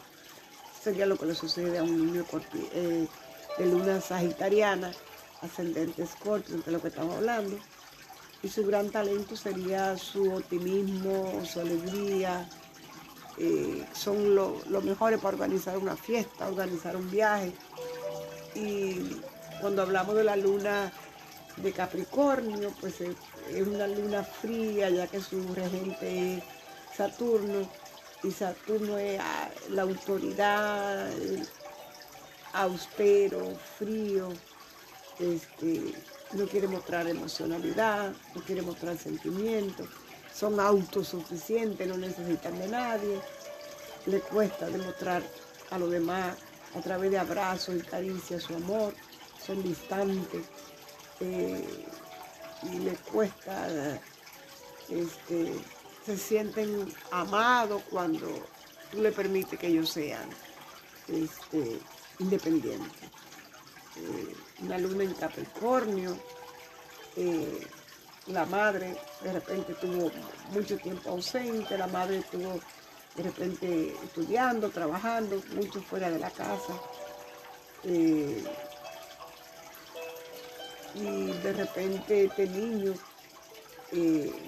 [0.81, 2.25] Sería lo que le sucede a un niño
[2.73, 3.07] eh,
[3.57, 4.91] de luna sagitariana,
[5.41, 7.57] ascendente escorpio, de lo que estamos hablando.
[8.41, 12.49] Y su gran talento sería su optimismo, su alegría.
[13.37, 17.53] Eh, son los mejores para organizar una fiesta, organizar un viaje.
[18.55, 19.21] Y
[19.61, 20.91] cuando hablamos de la luna
[21.57, 23.15] de Capricornio, pues es,
[23.67, 26.43] una luna fría, ya que su regente es
[26.95, 27.69] Saturno,
[28.23, 31.09] y Saturno es ah, la autoridad,
[32.53, 34.29] austero, frío,
[35.19, 35.93] este,
[36.33, 39.87] no quiere mostrar emocionalidad, no quiere mostrar sentimientos,
[40.33, 43.21] son autosuficientes, no necesitan de nadie,
[44.05, 45.21] le cuesta demostrar
[45.69, 46.35] a los demás
[46.75, 48.93] a través de abrazos y caricias su amor,
[49.45, 50.45] son distantes
[51.19, 51.85] eh,
[52.63, 53.99] y le cuesta,
[54.89, 55.53] este,
[56.05, 58.27] se sienten amados cuando
[58.91, 60.29] tú le permites que ellos sean
[61.07, 61.79] este,
[62.19, 63.09] independientes.
[63.97, 66.17] Eh, una luna en Capricornio,
[67.15, 67.67] eh,
[68.27, 70.11] la madre de repente tuvo
[70.51, 72.59] mucho tiempo ausente, la madre estuvo
[73.15, 76.73] de repente estudiando, trabajando, mucho fuera de la casa.
[77.83, 78.43] Eh,
[80.95, 82.93] y de repente este niño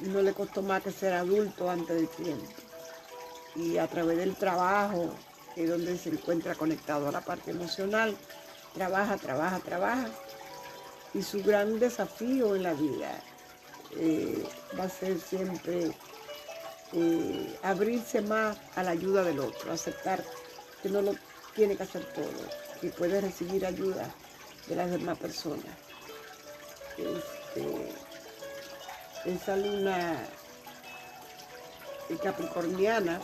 [0.01, 2.45] no le costó más que ser adulto antes del tiempo.
[3.55, 5.13] Y a través del trabajo,
[5.55, 8.15] es donde se encuentra conectado a la parte emocional,
[8.73, 10.09] trabaja, trabaja, trabaja.
[11.13, 13.21] Y su gran desafío en la vida
[13.97, 14.45] eh,
[14.77, 15.95] va a ser siempre
[17.61, 20.23] abrirse más a la ayuda del otro, aceptar
[20.81, 21.13] que no lo
[21.55, 22.31] tiene que hacer todo,
[22.79, 24.13] que puede recibir ayuda
[24.67, 25.65] de las demás personas.
[26.97, 27.91] Este,
[29.25, 30.17] esa luna
[32.23, 33.19] capricorniana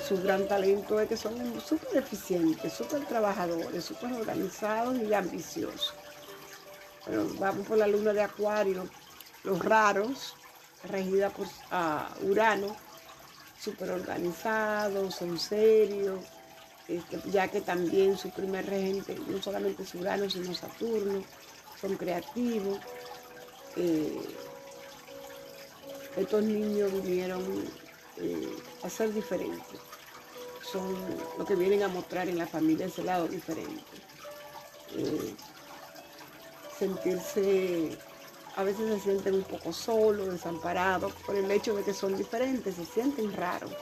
[0.00, 5.94] su gran talento es que son súper eficientes, súper trabajadores, súper organizados y ambiciosos.
[7.38, 8.88] Vamos por la luna de Acuario,
[9.44, 10.34] los raros,
[10.88, 11.46] regida por
[12.22, 12.76] Urano,
[13.60, 16.20] súper organizados, son serios,
[16.88, 21.24] este, ya que también su primer regente no solamente es Urano, sino Saturno,
[21.80, 22.78] son creativos.
[23.76, 24.20] Eh,
[26.16, 27.42] estos niños vinieron
[28.18, 29.80] eh, a ser diferentes.
[30.62, 30.94] Son
[31.38, 33.82] lo que vienen a mostrar en la familia ese lado diferente.
[34.96, 35.34] Eh,
[36.78, 37.98] sentirse,
[38.56, 42.76] a veces se sienten un poco solos, desamparados, por el hecho de que son diferentes,
[42.76, 43.72] se sienten raros.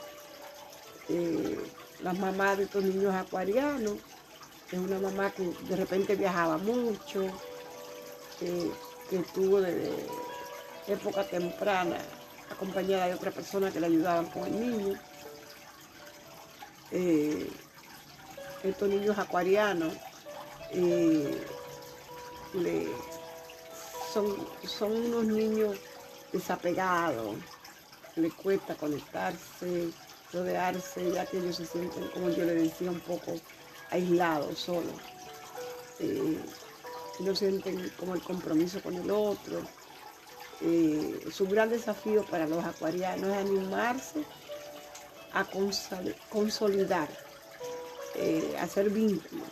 [1.09, 1.59] Eh,
[2.01, 3.97] las mamás de estos niños acuarianos,
[4.71, 7.27] es una mamá que de repente viajaba mucho,
[8.39, 8.71] que
[9.33, 9.91] tuvo desde
[10.87, 11.97] época temprana
[12.49, 14.99] acompañada de otra persona que le ayudaban con el niño.
[16.91, 17.49] Eh,
[18.63, 19.93] estos niños acuarianos
[20.71, 21.41] eh,
[24.13, 24.35] son,
[24.67, 25.77] son unos niños
[26.31, 27.35] desapegados,
[28.15, 29.89] les cuesta conectarse,
[30.31, 33.33] rodearse, ya que ellos se sienten, como yo le decía, un poco
[33.89, 34.93] aislados, solos.
[35.99, 36.39] Eh,
[37.19, 39.61] no sienten como el compromiso con el otro.
[40.61, 44.23] Eh, su gran desafío para los acuarianos es animarse
[45.33, 45.45] a
[46.29, 47.09] consolidar,
[48.15, 49.47] eh, hacer vínculos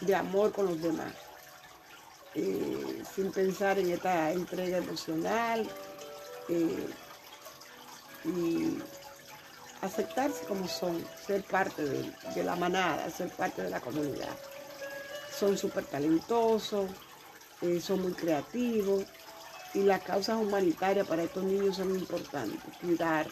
[0.00, 1.12] de amor con los demás,
[2.36, 5.66] eh, sin pensar en esta entrega emocional
[8.24, 8.78] y
[9.80, 14.36] aceptarse como son, ser parte de, la manada, ser parte de la comunidad.
[15.38, 16.90] Son súper talentosos,
[17.80, 19.04] son muy creativos
[19.74, 22.60] y las causas humanitarias para estos niños son importantes.
[22.80, 23.26] Cuidar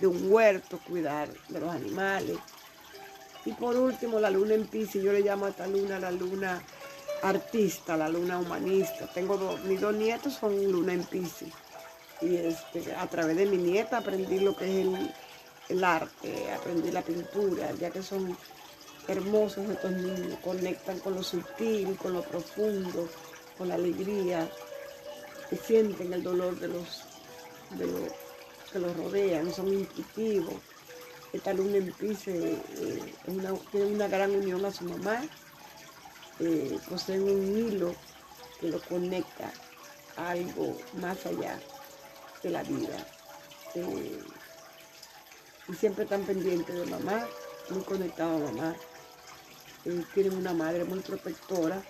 [0.00, 2.38] de un huerto, cuidar de los animales.
[3.44, 6.60] Y por último, la luna en Pisces, yo le llamo a esta luna la luna
[7.22, 9.06] artista, la luna humanista.
[9.12, 11.52] Tengo dos, mis dos nietos son luna en Pisces.
[12.20, 14.86] Y este, a través de mi nieta aprendí lo que es
[15.68, 18.36] el, arte, aprendí la pintura, ya que son
[19.08, 23.08] hermosos estos niños, conectan con lo sutil, con lo profundo,
[23.58, 24.48] con la alegría,
[25.50, 27.04] que sienten el dolor de los,
[27.72, 28.12] de los
[28.72, 30.54] que los rodean, son intuitivos.
[31.32, 33.14] Esta luna en Pisces eh,
[33.70, 35.22] tiene una gran unión a su mamá,
[36.40, 37.94] eh, poseen un hilo
[38.60, 39.52] que lo conecta
[40.16, 41.58] a algo más allá
[42.42, 43.06] de la vida.
[43.74, 44.22] Eh,
[45.68, 47.26] y siempre están pendientes de mamá,
[47.70, 48.76] muy conectados a mamá.
[50.14, 51.82] tienen una madre muy protectora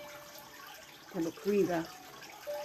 [1.13, 1.85] que lo cuida,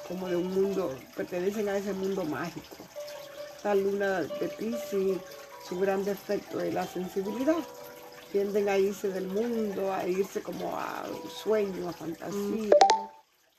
[0.08, 2.78] como de un mundo, pertenecen a ese mundo mágico.
[3.64, 5.20] La luna de Pisces,
[5.68, 7.58] su gran defecto es la sensibilidad.
[8.32, 11.03] Tienden a irse del mundo, a irse como a
[11.44, 12.76] sueño, a fantasía,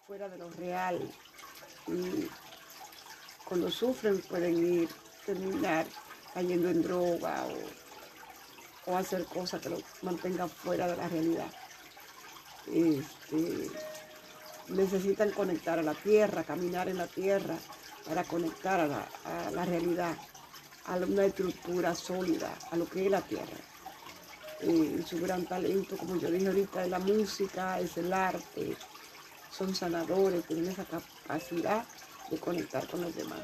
[0.07, 0.99] fuera de lo real.
[1.87, 2.29] Y
[3.45, 4.89] cuando sufren pueden ir,
[5.27, 5.87] terminar
[6.33, 7.45] cayendo en droga
[8.87, 11.51] o, hacer cosas que los mantengan fuera de la realidad.
[12.67, 13.71] Este,
[14.69, 17.57] necesitan conectar a la tierra, caminar en la tierra
[18.07, 20.17] para conectar a la, realidad,
[20.87, 23.72] a una estructura sólida, a lo que es la tierra.
[25.07, 28.77] Su gran talento, como yo dije ahorita, es la música, es el arte,
[29.51, 31.85] son sanadores, tienen esa capacidad
[32.31, 33.41] de conectar con los demás.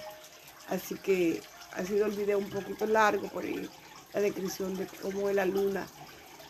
[0.68, 1.42] Así que
[1.72, 5.86] ha sido el video un poquito largo por la descripción de cómo es la luna,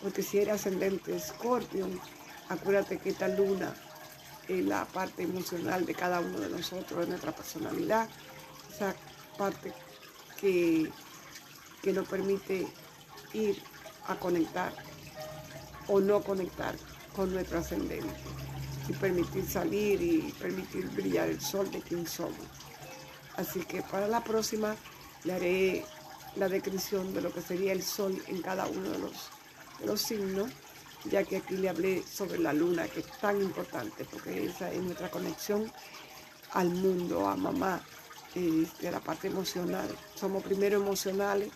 [0.02, 1.98] porque si era ascendente Scorpion,
[2.50, 3.74] acuérdate que esta luna
[4.48, 8.08] es la parte emocional de cada uno de nosotros, de nuestra personalidad,
[8.70, 8.94] esa
[9.38, 9.72] parte
[10.38, 10.90] que,
[11.82, 12.66] que nos permite
[13.32, 13.62] ir
[14.08, 14.72] a conectar
[15.86, 16.74] o no conectar
[17.14, 18.08] con nuestro ascendente
[18.88, 22.46] y permitir salir y permitir brillar el sol de quien somos.
[23.36, 24.74] Así que para la próxima
[25.24, 25.84] le haré
[26.36, 28.98] la descripción de lo que sería el sol en cada uno de
[29.86, 30.50] los, signos,
[31.04, 34.80] ya que aquí le hablé sobre la luna, que es tan importante, porque esa es
[34.80, 35.70] nuestra conexión
[36.52, 37.80] al mundo, a mamá,
[38.34, 39.88] de la parte emocional.
[40.14, 41.50] Somos primero emocionales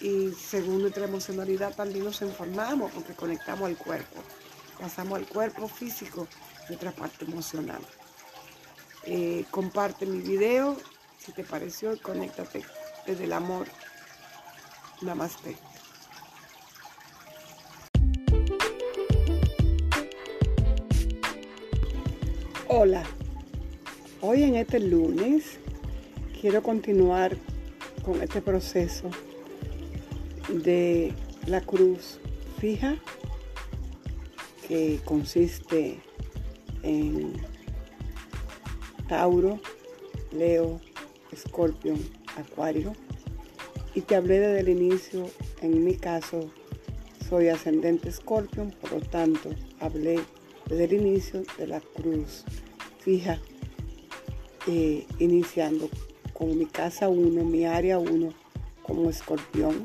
[0.00, 4.22] y según nuestra emocionalidad también nos informamos porque conectamos al cuerpo.
[4.78, 6.28] Pasamos al cuerpo físico,
[6.68, 7.80] nuestra parte emocional.
[9.04, 10.76] Eh, comparte mi video
[11.18, 12.64] si te pareció, conéctate
[13.06, 13.66] desde el amor.
[15.02, 15.56] Namaste.
[22.68, 23.02] Hola,
[24.20, 25.58] hoy en este lunes
[26.40, 27.36] quiero continuar
[28.04, 29.10] con este proceso
[30.48, 31.12] de
[31.46, 32.18] la cruz
[32.58, 32.96] fija
[34.66, 36.00] que consiste
[36.82, 37.34] en
[39.08, 39.60] Tauro,
[40.32, 40.80] Leo,
[41.32, 41.98] Escorpión,
[42.36, 42.92] Acuario.
[43.94, 45.30] Y te hablé desde el inicio,
[45.62, 46.50] en mi caso,
[47.28, 49.50] soy ascendente Escorpión, por lo tanto,
[49.80, 50.20] hablé
[50.68, 52.44] desde el inicio de la cruz
[53.00, 53.40] fija,
[54.66, 55.88] eh, iniciando
[56.34, 58.32] con mi casa 1, mi área 1
[58.82, 59.84] como escorpión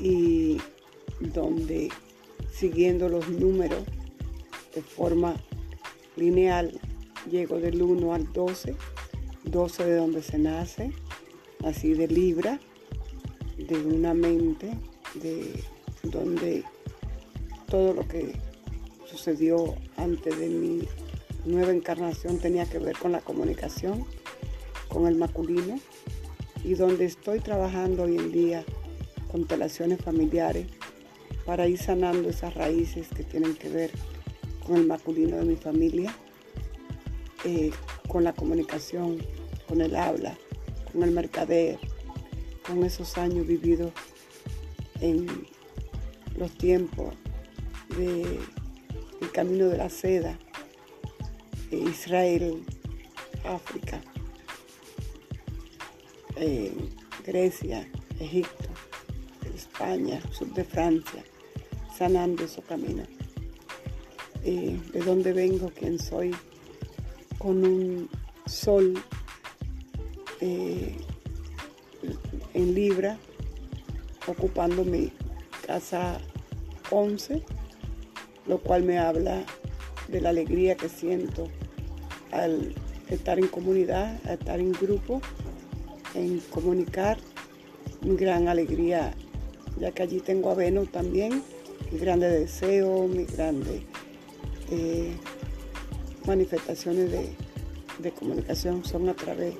[0.00, 0.58] y
[1.20, 1.90] donde
[2.52, 3.84] siguiendo los números
[4.74, 5.36] de forma
[6.16, 6.78] lineal
[7.30, 8.76] llego del 1 al 12
[9.46, 10.92] 12 de donde se nace,
[11.64, 12.58] así de Libra,
[13.56, 14.76] de una mente,
[15.14, 15.62] de
[16.02, 16.64] donde
[17.68, 18.34] todo lo que
[19.06, 20.82] sucedió antes de mi
[21.44, 24.04] nueva encarnación tenía que ver con la comunicación,
[24.88, 25.78] con el masculino,
[26.64, 28.64] y donde estoy trabajando hoy en día
[29.36, 30.66] constelaciones familiares
[31.44, 33.90] para ir sanando esas raíces que tienen que ver
[34.66, 36.10] con el masculino de mi familia,
[37.44, 37.70] eh,
[38.08, 39.18] con la comunicación
[39.68, 40.38] con el habla,
[40.90, 41.78] con el mercader,
[42.66, 43.92] con esos años vividos
[45.00, 45.26] en
[46.38, 47.14] los tiempos
[47.98, 48.38] del
[49.34, 50.38] camino de la seda,
[51.70, 52.64] Israel,
[53.44, 54.00] África,
[57.26, 57.86] Grecia,
[58.20, 58.68] Egipto,
[59.54, 61.24] España, sur de Francia,
[61.96, 63.08] sanando esos caminos.
[64.42, 66.34] de dónde vengo, quién soy,
[67.38, 68.08] con un
[68.46, 68.94] sol
[70.40, 70.96] eh,
[72.54, 73.18] en Libra,
[74.26, 75.12] ocupando mi
[75.66, 76.18] casa
[76.90, 77.42] 11,
[78.46, 79.44] lo cual me habla
[80.08, 81.48] de la alegría que siento
[82.30, 82.74] al
[83.08, 85.20] estar en comunidad, al estar en grupo,
[86.14, 87.18] en comunicar,
[88.02, 89.14] gran alegría,
[89.76, 91.42] ya que allí tengo a Venus también,
[91.90, 93.82] mi grande deseo, mis grandes
[94.70, 95.16] eh,
[96.26, 97.30] manifestaciones de,
[97.98, 99.54] de comunicación son a través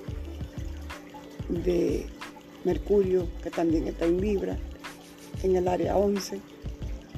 [1.49, 2.07] de
[2.65, 4.59] Mercurio, que también está en Libra,
[5.43, 6.41] en el área 11,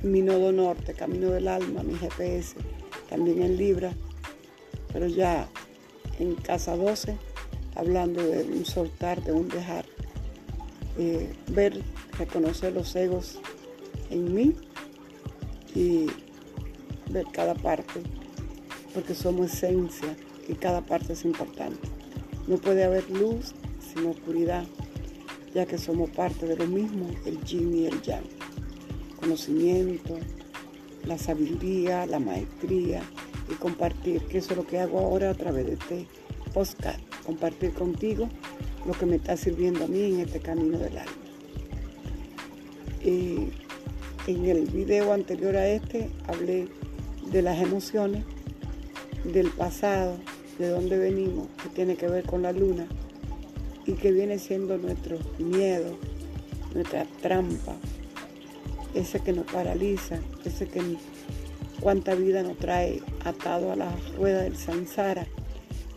[0.02, 2.56] mi nodo norte, camino del alma, mi GPS,
[3.08, 3.92] también en Libra,
[4.92, 5.48] pero ya
[6.18, 7.16] en casa 12,
[7.74, 9.86] hablando de un soltar, de un dejar,
[10.98, 11.80] eh, ver,
[12.18, 13.38] reconocer los egos
[14.10, 14.52] en mí
[15.74, 16.06] y
[17.10, 18.02] ver cada parte,
[18.92, 20.16] porque somos esencia
[20.48, 21.88] y cada parte es importante.
[22.48, 24.64] No puede haber luz sin oscuridad,
[25.54, 28.24] ya que somos parte de lo mismo, el yin y el yang.
[29.20, 30.18] Conocimiento,
[31.06, 33.02] la sabiduría, la maestría
[33.48, 36.06] y compartir, que eso es lo que hago ahora a través de este
[36.52, 38.28] podcast, compartir contigo
[38.86, 41.12] lo que me está sirviendo a mí en este camino del alma.
[43.04, 43.48] Y
[44.26, 46.68] en el video anterior a este hablé
[47.30, 48.24] de las emociones,
[49.24, 50.16] del pasado,
[50.58, 52.86] de dónde venimos, que tiene que ver con la luna,
[53.86, 55.96] y que viene siendo nuestro miedo,
[56.74, 57.74] nuestra trampa,
[58.94, 60.82] ese que nos paraliza, ese que
[61.80, 65.26] cuánta vida nos trae atado a la rueda del Sansara,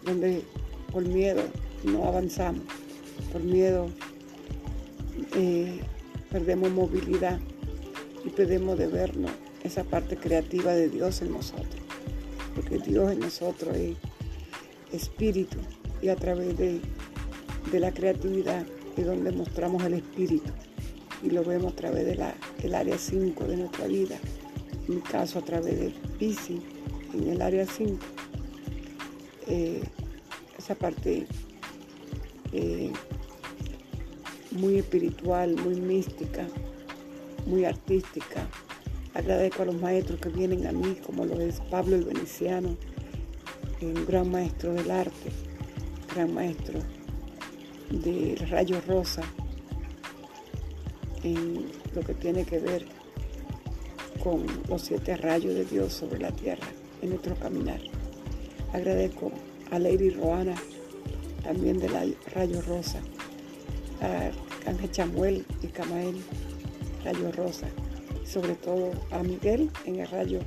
[0.04, 0.44] donde
[0.92, 1.42] por miedo
[1.84, 2.64] no avanzamos,
[3.32, 3.90] por miedo
[5.36, 5.80] eh,
[6.32, 7.40] perdemos movilidad
[8.26, 9.32] y perdemos de vernos
[9.64, 11.82] esa parte creativa de Dios en nosotros,
[12.56, 13.96] porque Dios en nosotros es
[14.92, 15.58] espíritu
[16.02, 16.82] y a través de,
[17.74, 18.66] la creatividad
[18.98, 20.52] es donde mostramos el espíritu
[21.24, 22.22] y lo vemos a través del
[22.64, 24.18] el área 5 de nuestra vida,
[24.88, 26.60] en mi caso a través del Pisi
[27.14, 27.98] en el área 5.
[29.48, 29.84] Eh,
[30.58, 31.28] esa parte
[32.54, 32.92] eh,
[34.52, 36.48] muy espiritual, muy mística,
[37.46, 38.48] muy artística.
[39.14, 42.76] Agradezco a los maestros que vienen a mí, como lo es Pablo el Veneciano,
[43.82, 45.32] un gran maestro del arte,
[46.14, 46.80] gran maestro
[47.90, 49.24] del rayo rosa,
[51.24, 52.86] en lo que tiene que ver
[54.24, 56.68] con los siete rayos de Dios sobre la tierra
[57.02, 57.82] en nuestro caminar.
[58.74, 59.32] Agradezco
[59.72, 60.56] a Lady Roana,
[61.52, 63.02] también del rayo rosa,
[64.64, 66.16] Canje Chamuel y Camael,
[67.04, 67.68] rayo rosa,
[68.26, 70.40] sobre todo a Miguel en el rayo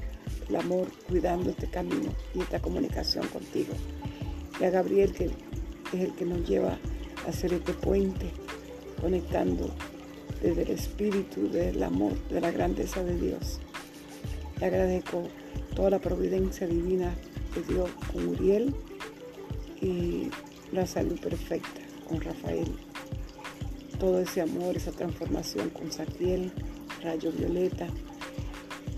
[0.48, 3.74] el amor, cuidando este camino y esta comunicación contigo.
[4.58, 5.26] Y a Gabriel, que
[5.92, 6.78] es el que nos lleva
[7.26, 8.30] a hacer este puente,
[8.98, 9.68] conectando
[10.42, 13.60] desde el espíritu del amor, de la grandeza de Dios.
[14.58, 15.24] Le agradezco
[15.76, 17.14] toda la providencia divina
[17.54, 18.74] de Dios con Uriel
[19.82, 20.30] y
[20.74, 22.68] la salud perfecta con Rafael.
[23.98, 26.52] Todo ese amor, esa transformación con Saquiel,
[27.02, 27.86] Rayo Violeta,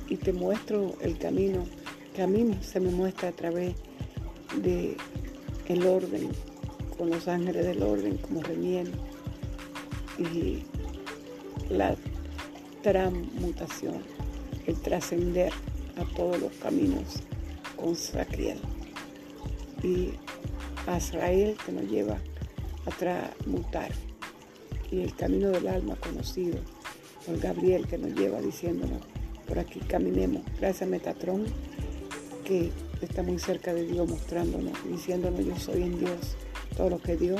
[0.08, 1.64] y te muestro el camino
[2.26, 3.74] mí se me muestra a través
[4.62, 4.96] de
[5.66, 6.30] el orden,
[6.96, 8.90] con los ángeles del orden como Remiel
[10.18, 10.62] y
[11.68, 11.94] la
[12.82, 14.02] transmutación,
[14.66, 15.52] el trascender
[15.96, 17.22] a todos los caminos
[17.76, 18.60] con Sacriel
[19.82, 20.12] y
[20.86, 22.18] a Israel que nos lleva
[22.86, 23.90] a transmutar
[24.90, 26.58] y el camino del alma conocido
[27.24, 29.02] por Gabriel que nos lleva diciéndonos
[29.46, 30.42] por aquí caminemos.
[30.58, 31.44] Gracias a Metatron,
[32.44, 36.36] que está muy cerca de Dios, mostrándonos, diciéndonos yo soy en Dios,
[36.76, 37.36] todo lo que dio,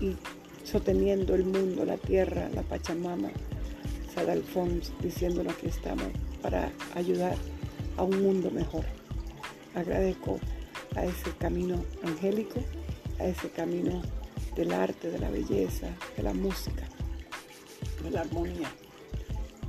[0.00, 0.16] y
[0.64, 3.30] sosteniendo el mundo, la tierra, la Pachamama,
[4.14, 6.06] Sadalfons, diciéndonos que estamos
[6.40, 7.36] para ayudar
[7.96, 8.84] a un mundo mejor.
[9.74, 10.38] Agradezco
[10.96, 12.60] a ese camino angélico,
[13.18, 14.02] a ese camino
[14.56, 16.86] del arte, de la belleza, de la música,
[18.02, 18.70] de la armonía.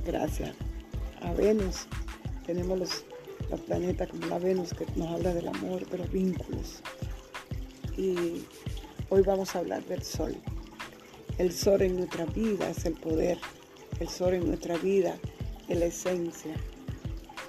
[0.04, 0.54] Gracias
[1.22, 1.86] a Venus.
[2.46, 3.04] Tenemos los,
[3.66, 6.80] planetas como la Venus que nos habla del amor, de los vínculos.
[7.96, 8.44] Y
[9.08, 10.36] hoy vamos a hablar del Sol.
[11.38, 13.38] El Sol en nuestra vida es el poder.
[14.00, 15.16] El Sol en nuestra vida
[15.68, 16.54] es la esencia.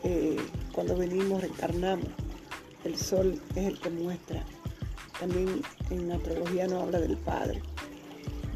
[0.04, 0.38] Eh,
[0.72, 2.08] cuando venimos reencarnamos.
[2.86, 4.46] El Sol es el que muestra.
[5.20, 7.60] También en la astrología nos habla del Padre,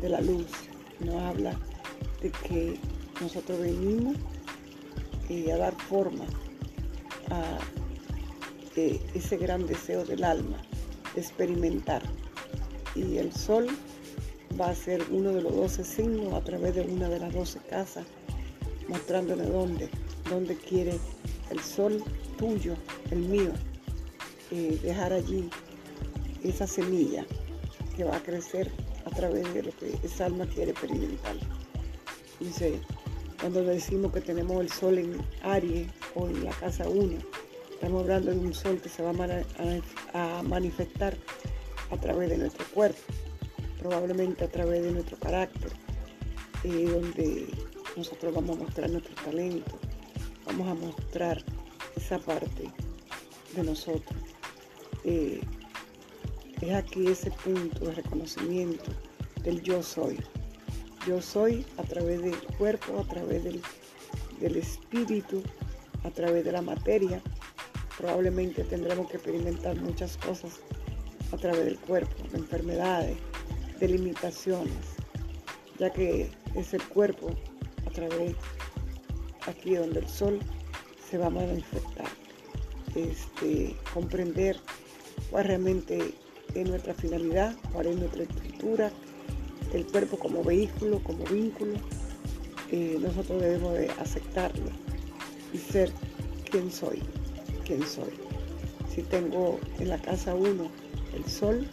[0.01, 0.45] de la luz.
[0.99, 1.59] Nos habla
[2.21, 2.79] de que
[3.21, 4.15] nosotros venimos
[5.29, 6.25] y a dar forma
[7.31, 7.57] a
[8.75, 10.57] ese gran deseo del alma
[11.15, 12.03] de experimentar.
[12.93, 13.67] Y el sol
[14.61, 17.57] va a ser uno de los doce signos a través de una de las doce
[17.67, 18.05] casas,
[18.87, 19.89] mostrándole dónde,
[20.29, 20.99] dónde quiere
[21.49, 22.03] el sol
[22.37, 22.75] tuyo,
[23.09, 23.53] el mío,
[24.51, 25.49] eh, dejar allí
[26.43, 27.25] esa semilla
[27.95, 28.71] que va a crecer
[29.05, 31.35] a través de lo que esa alma quiere experimentar.
[32.39, 32.79] Dice,
[33.39, 37.17] cuando decimos que tenemos el sol en Aries o en la casa 1,
[37.73, 39.11] estamos hablando de un sol que se va
[40.13, 41.15] a, manifestar
[41.91, 42.99] a través de nuestro cuerpo,
[43.79, 45.71] probablemente a través de nuestro carácter,
[46.63, 47.47] eh, donde
[47.95, 49.77] nosotros vamos a mostrar nuestro talento,
[50.45, 51.43] vamos a mostrar
[51.95, 52.69] esa parte
[53.55, 54.28] de nosotros.
[55.03, 55.41] Eh,
[56.61, 58.91] es aquí ese punto de reconocimiento
[59.43, 60.19] del yo soy.
[61.07, 65.41] Yo soy a través del cuerpo, a través del, espíritu,
[66.03, 67.21] a través de la materia.
[67.97, 70.59] Probablemente tendremos que experimentar muchas cosas
[71.31, 73.17] a través del cuerpo, de enfermedades,
[73.79, 74.73] de limitaciones,
[75.77, 77.29] ya que es el cuerpo
[77.85, 78.35] a través
[79.47, 80.39] aquí donde el sol
[81.09, 82.07] se va a manifestar.
[82.95, 84.59] Este, comprender
[85.29, 86.13] cuál realmente
[86.53, 88.91] es nuestra finalidad, cuál es nuestra estructura,
[89.73, 91.73] el cuerpo como vehículo, como vínculo,
[92.71, 94.69] eh, nosotros debemos de aceptarlo
[95.53, 95.91] y ser
[96.49, 97.01] quien soy,
[97.65, 98.13] quien soy.
[98.93, 100.69] Si tengo en la casa uno
[101.15, 101.67] el sol,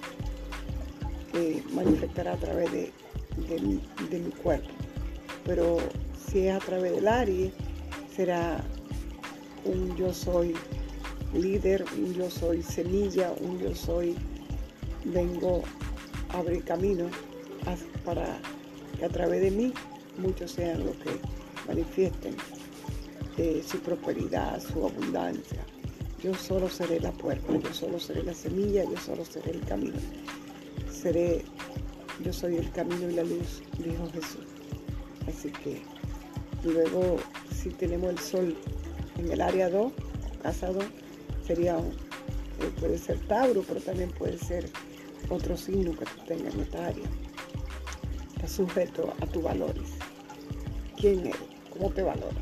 [1.33, 2.92] que manifestará a través de,
[3.60, 4.68] mi, cuerpo.
[5.44, 5.78] Pero
[6.31, 7.52] si es a través del aire,
[8.15, 8.65] será
[9.65, 10.55] un yo soy
[11.34, 14.16] líder, un yo soy semilla, un yo soy
[15.05, 15.62] vengo
[16.30, 17.08] a abrir camino
[18.05, 18.38] para
[18.98, 19.72] que a través de mí
[20.18, 21.10] muchos sean los que
[21.66, 22.36] manifiesten
[23.36, 25.64] eh, su prosperidad, su abundancia.
[26.22, 29.98] Yo solo seré la puerta, yo solo seré la semilla, yo solo seré el camino.
[30.90, 31.44] Seré,
[32.24, 34.46] yo soy el camino y la luz, dijo Jesús.
[35.28, 35.82] Así que
[36.64, 37.18] luego
[37.55, 38.56] si tenemos el sol
[39.18, 39.92] en el área 2,
[40.42, 40.84] casa 2,
[41.47, 44.68] sería, eh, puede ser Tauro, pero también puede ser
[45.28, 47.07] otro signo que tú tengas en esta área.
[48.34, 49.91] Está sujeto a tus valores.
[50.97, 51.36] ¿Quién eres?
[51.70, 52.36] ¿Cómo te valora?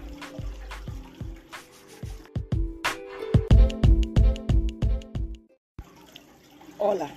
[6.78, 7.10] Hola,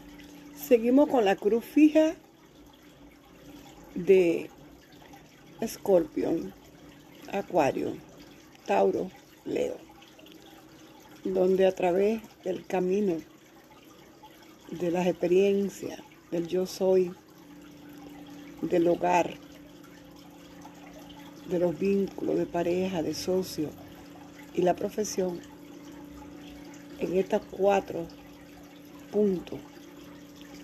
[0.55, 2.15] seguimos con la cruz fija
[3.95, 4.49] de
[5.59, 6.53] Escorpión,
[7.33, 7.93] Acuario,
[8.65, 9.11] Tauro,
[9.43, 9.86] Leo,
[11.33, 13.17] donde a través del camino
[14.71, 15.99] de las experiencias,
[16.31, 17.11] del yo soy,
[18.61, 19.33] del hogar,
[21.49, 23.69] de los vínculos de pareja, de socio
[24.53, 25.39] y la profesión,
[26.99, 28.07] en estos cuatro
[29.11, 29.59] puntos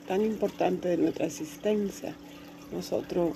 [0.07, 2.15] tan importantes de nuestra existencia,
[2.71, 3.35] nosotros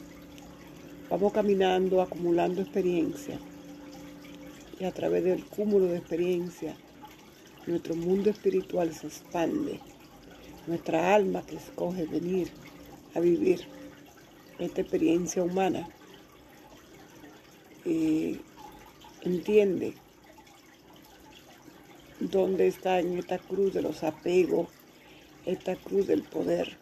[1.10, 3.40] vamos caminando, acumulando experiencia
[4.80, 6.76] y a través del cúmulo de experiencia
[7.68, 9.80] nuestro mundo espiritual se expande,
[10.66, 12.50] nuestra alma que escoge venir
[13.14, 13.68] a vivir
[14.58, 15.88] esta experiencia humana
[17.86, 18.40] y
[19.22, 19.94] entiende
[22.20, 24.70] dónde está en esta cruz de los apegos,
[25.46, 26.78] esta cruz del poder,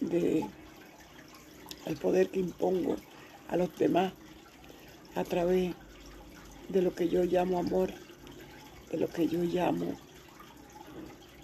[0.00, 0.44] de
[1.86, 2.96] el poder que impongo
[3.48, 4.12] a los demás
[5.14, 5.74] a través
[6.68, 7.92] de lo que yo llamo amor,
[8.90, 9.96] de lo que yo llamo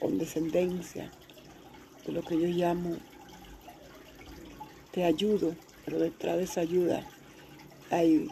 [0.01, 1.11] condescendencia,
[2.07, 2.97] de lo que yo llamo
[4.93, 7.07] te ayudo, pero detrás de esa ayuda
[7.91, 8.29] hay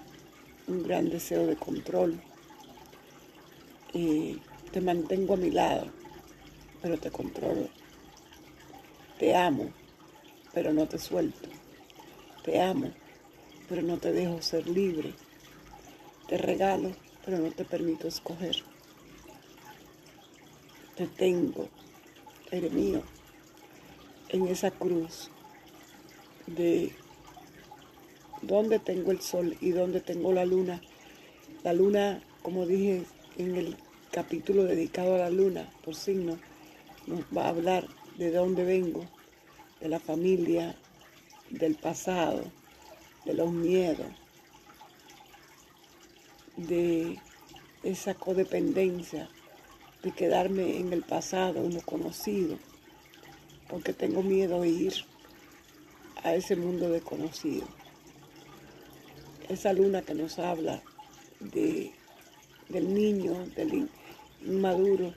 [0.67, 2.21] un gran deseo de control.
[3.93, 4.41] Y
[4.73, 5.87] te mantengo a mi lado,
[6.83, 7.69] pero te controlo.
[9.19, 9.71] Te amo,
[10.53, 11.49] pero no te suelto.
[12.43, 12.91] Te amo,
[13.69, 15.15] pero no te dejo ser libre.
[16.29, 16.91] Te regalo,
[17.25, 18.74] pero no te permito escoger.
[20.97, 21.69] Te tengo,
[22.53, 23.03] eres mío,
[24.29, 25.31] en esa cruz
[26.47, 26.93] de
[28.43, 30.81] dónde tengo el sol y dónde tengo la luna.
[31.65, 33.03] La luna, como dije
[33.39, 33.77] en el
[34.13, 36.39] capítulo dedicado a la luna por signo,
[37.09, 39.05] nos va a hablar de dónde vengo,
[39.81, 40.77] de la familia,
[41.51, 42.45] del pasado,
[43.25, 44.07] de los miedos,
[46.57, 47.19] de
[47.83, 49.29] esa codependencia,
[50.05, 52.59] de quedarme en el pasado, en lo conocido,
[53.69, 54.95] porque tengo miedo de ir
[56.23, 57.67] a ese mundo desconocido.
[59.49, 60.83] Esa luna que nos habla
[61.41, 61.91] de,
[62.69, 63.89] del niño, del
[64.45, 65.15] inmaduro,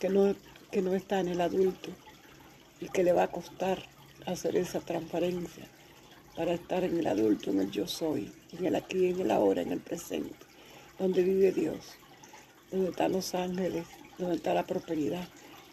[0.00, 0.34] que no,
[0.72, 1.90] que no está en el adulto
[2.80, 3.78] y que le va a costar
[4.26, 5.64] hacer esa transparencia
[6.36, 9.62] para estar en el adulto, en el yo soy, en el aquí, en el ahora,
[9.62, 10.34] en el presente,
[10.98, 11.97] donde vive Dios,
[12.70, 13.86] donde están los ángeles,
[14.18, 15.26] donde está la prosperidad,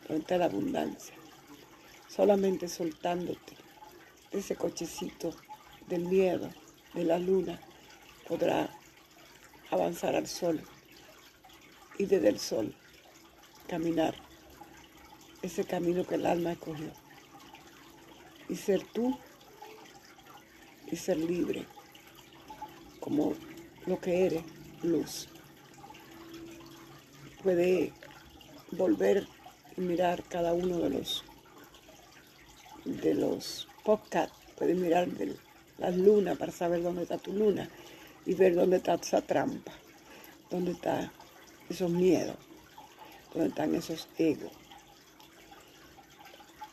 [0.08, 1.16] donde está la abundancia.
[2.08, 3.54] Solamente soltándote
[4.32, 5.36] de ese cochecito
[5.88, 6.50] del miedo,
[6.94, 7.60] de la luna,
[8.28, 8.70] podrá
[9.72, 10.62] avanzar al sol
[11.98, 12.74] y desde el sol
[13.68, 14.16] caminar
[15.42, 16.92] ese camino que el alma escogió
[18.50, 19.18] y ser tú
[20.92, 21.66] y ser libre
[23.00, 23.34] como
[23.86, 24.44] lo que eres,
[24.82, 25.30] luz.
[27.46, 27.94] Puede
[28.72, 29.28] volver
[29.78, 31.24] y mirar cada uno de los
[32.86, 35.08] de los podcasts, puede mirar
[35.78, 37.70] las lunas para saber dónde está tu luna
[38.26, 39.72] y ver dónde está esa trampa,
[40.50, 41.12] dónde están
[41.70, 42.36] esos miedos,
[43.32, 44.52] dónde están esos egos.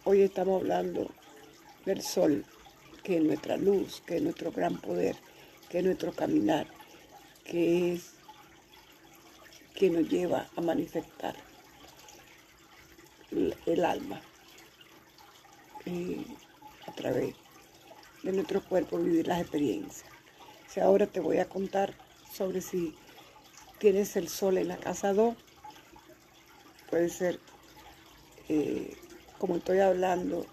[0.05, 1.11] Hoy estamos hablando
[1.85, 2.47] del sol,
[3.03, 5.17] que es nuestra luz, que es nuestro gran poder,
[5.69, 6.67] que es nuestro caminar,
[7.45, 8.22] que es
[9.75, 11.35] que nos lleva a manifestar
[13.31, 14.21] el, alma
[16.87, 17.35] a través
[18.23, 20.05] de nuestro cuerpo, vivir las experiencias.
[20.69, 21.95] Si ahora te voy a contar
[22.33, 22.95] sobre si
[23.79, 25.35] tienes el sol en la casa 2,
[26.89, 27.41] puede ser,
[28.49, 28.97] eh,
[29.39, 30.47] como estoy hablando,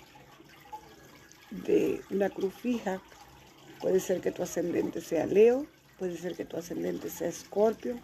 [1.52, 3.02] de una cruz fija.
[3.82, 5.66] Puede ser que tu ascendente sea Leo,
[5.98, 8.00] puede ser que tu ascendente sea Escorpio,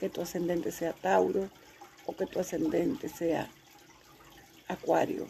[0.00, 1.50] que tu ascendente sea Tauro
[2.06, 3.50] o que tu ascendente sea
[4.66, 5.26] Acuario.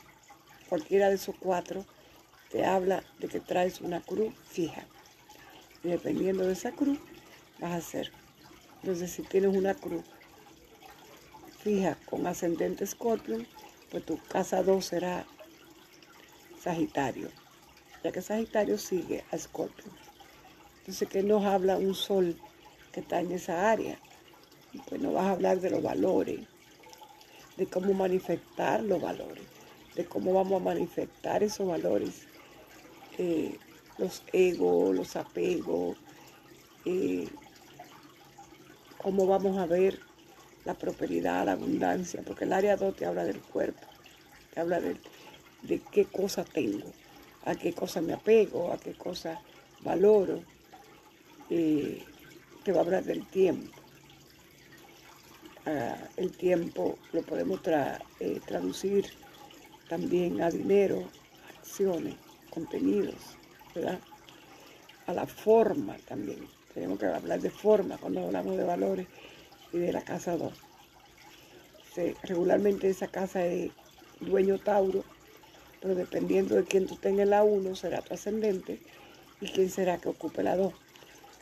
[0.68, 1.84] Cualquiera de esos cuatro
[2.50, 4.86] te habla de que traes una cruz fija.
[5.82, 7.00] Y dependiendo de esa cruz,
[7.58, 8.12] vas a hacer.
[8.81, 10.05] Entonces, si tienes una cruz
[11.58, 13.39] fija con ascendente Scorpio,
[13.90, 15.26] pues tu casa 2 será
[16.62, 17.28] Sagitario,
[18.05, 19.90] ya que Sagitario sigue a Scorpio.
[20.78, 22.36] Entonces, ¿qué nos habla un sol
[22.92, 23.99] que está en esa área?
[24.89, 26.40] Pues nos vas a hablar de los valores,
[27.57, 29.44] de cómo manifestar los valores,
[29.97, 32.26] de cómo vamos a manifestar esos valores,
[33.18, 33.57] eh,
[33.99, 35.97] los egos, los apegos,
[36.84, 37.28] eh,
[38.97, 39.99] cómo vamos a ver
[40.65, 43.86] la prosperidad, la abundancia, porque el área 2 te habla del cuerpo,
[44.55, 44.97] te habla de,
[45.62, 46.92] de qué cosa tengo,
[47.44, 49.40] a qué cosa me apego, a qué cosa
[49.81, 50.42] valoro,
[51.49, 52.05] eh,
[52.62, 53.80] te va a hablar del tiempo.
[55.64, 59.06] El tiempo lo podemos eh, traducir
[59.89, 61.05] también a dinero,
[61.58, 62.14] acciones,
[62.48, 63.36] contenidos,
[63.74, 64.00] ¿verdad?
[65.06, 66.48] A la forma también.
[66.72, 69.06] Tenemos que hablar de forma cuando hablamos de valores
[69.72, 70.52] y de la casa 2.
[72.22, 73.70] regularmente esa casa es
[74.20, 75.05] dueño Tauro,
[75.80, 78.80] pero dependiendo de quién tú tengas la 1, será tu ascendente
[79.40, 80.72] y quién será que ocupe la 2.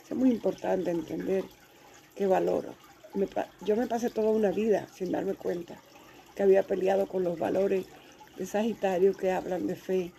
[0.09, 1.45] Es muy importante entender
[2.15, 2.88] qué valoro.
[3.65, 5.79] Yo me pasé toda una vida sin darme cuenta
[6.35, 7.85] que había peleado con los valores
[8.37, 10.11] de Sagitario que hablan de fe,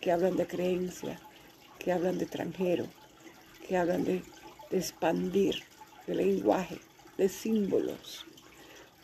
[0.00, 1.20] que hablan de creencia,
[1.78, 2.86] que hablan de extranjero,
[3.66, 4.22] que hablan de,
[4.70, 5.62] expandir,
[6.06, 6.80] de lenguaje
[7.16, 8.26] de símbolos.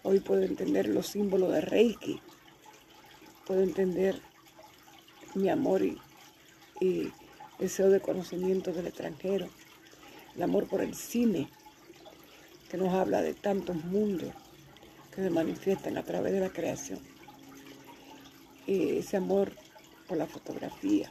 [0.03, 2.21] Hoy puedo entender los símbolos de Reiki.
[3.47, 4.21] Puedo entender
[5.35, 5.99] mi amor y,
[7.59, 9.49] deseo de conocimiento del extranjero.
[10.35, 11.49] El amor por el cine,
[12.71, 14.33] que nos habla de tantos mundos
[15.15, 17.01] que se manifiestan a través de la creación.
[18.67, 19.53] Y ese amor
[20.07, 21.11] por la fotografía,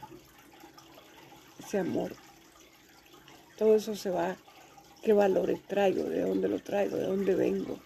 [1.58, 2.16] ese amor,
[3.58, 4.36] todo eso se va
[5.02, 7.78] qué valores traigo, de dónde lo traigo, de dónde vengo.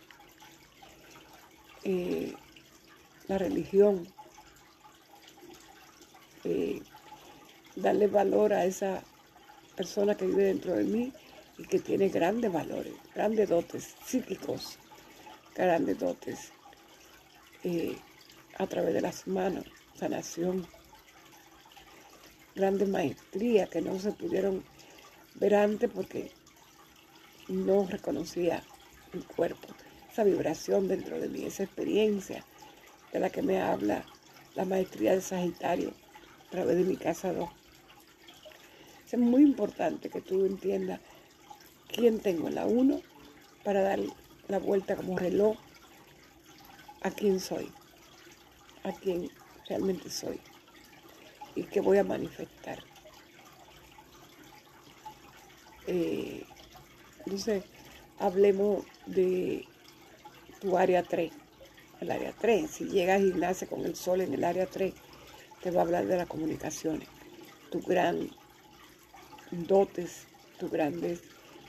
[1.83, 2.33] Eh,
[3.27, 4.07] la religión,
[6.45, 6.81] eh,
[7.75, 9.03] darle valor a esa
[9.75, 11.13] persona que vive dentro de mí
[11.59, 14.79] y que tiene grandes valores, grandes dotes psíquicos,
[15.55, 16.53] grandes dotes
[17.63, 17.97] eh,
[18.59, 20.67] a través de las manos, sanación,
[22.55, 24.65] grandes maestrías que no se pudieron
[25.35, 26.31] ver antes porque
[27.49, 28.63] no reconocía
[29.13, 29.69] mi cuerpo,
[30.11, 32.45] esa vibración dentro de mí, esa experiencia
[33.13, 34.05] de la que me habla
[34.55, 35.93] la maestría de Sagitario
[36.47, 37.49] a través de mi casa 2.
[39.11, 41.01] Es muy importante que tú entiendas
[41.95, 43.01] quién tengo en la 1
[43.63, 44.01] para dar
[44.49, 45.57] la vuelta como reloj
[47.03, 47.71] a quién soy,
[48.83, 49.31] a quién
[49.69, 50.41] realmente soy
[51.55, 52.83] y qué voy a manifestar.
[55.87, 56.45] Eh,
[57.25, 57.65] entonces,
[58.19, 59.67] hablemos de
[60.61, 61.33] tu área 3.
[62.01, 64.93] El área 3, si llegas y naces con el sol en el área 3,
[65.63, 67.09] te va a hablar de las comunicaciones,
[67.71, 68.31] tus gran
[69.51, 70.27] dotes,
[70.59, 71.23] tus grandes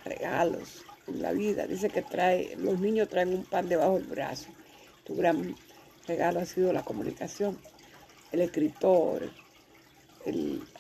[0.05, 1.67] regalos en la vida.
[1.67, 4.47] Dice que trae, los niños traen un pan debajo del brazo.
[5.03, 5.55] Tu gran
[6.07, 7.57] regalo ha sido la comunicación.
[8.31, 9.29] El escritor,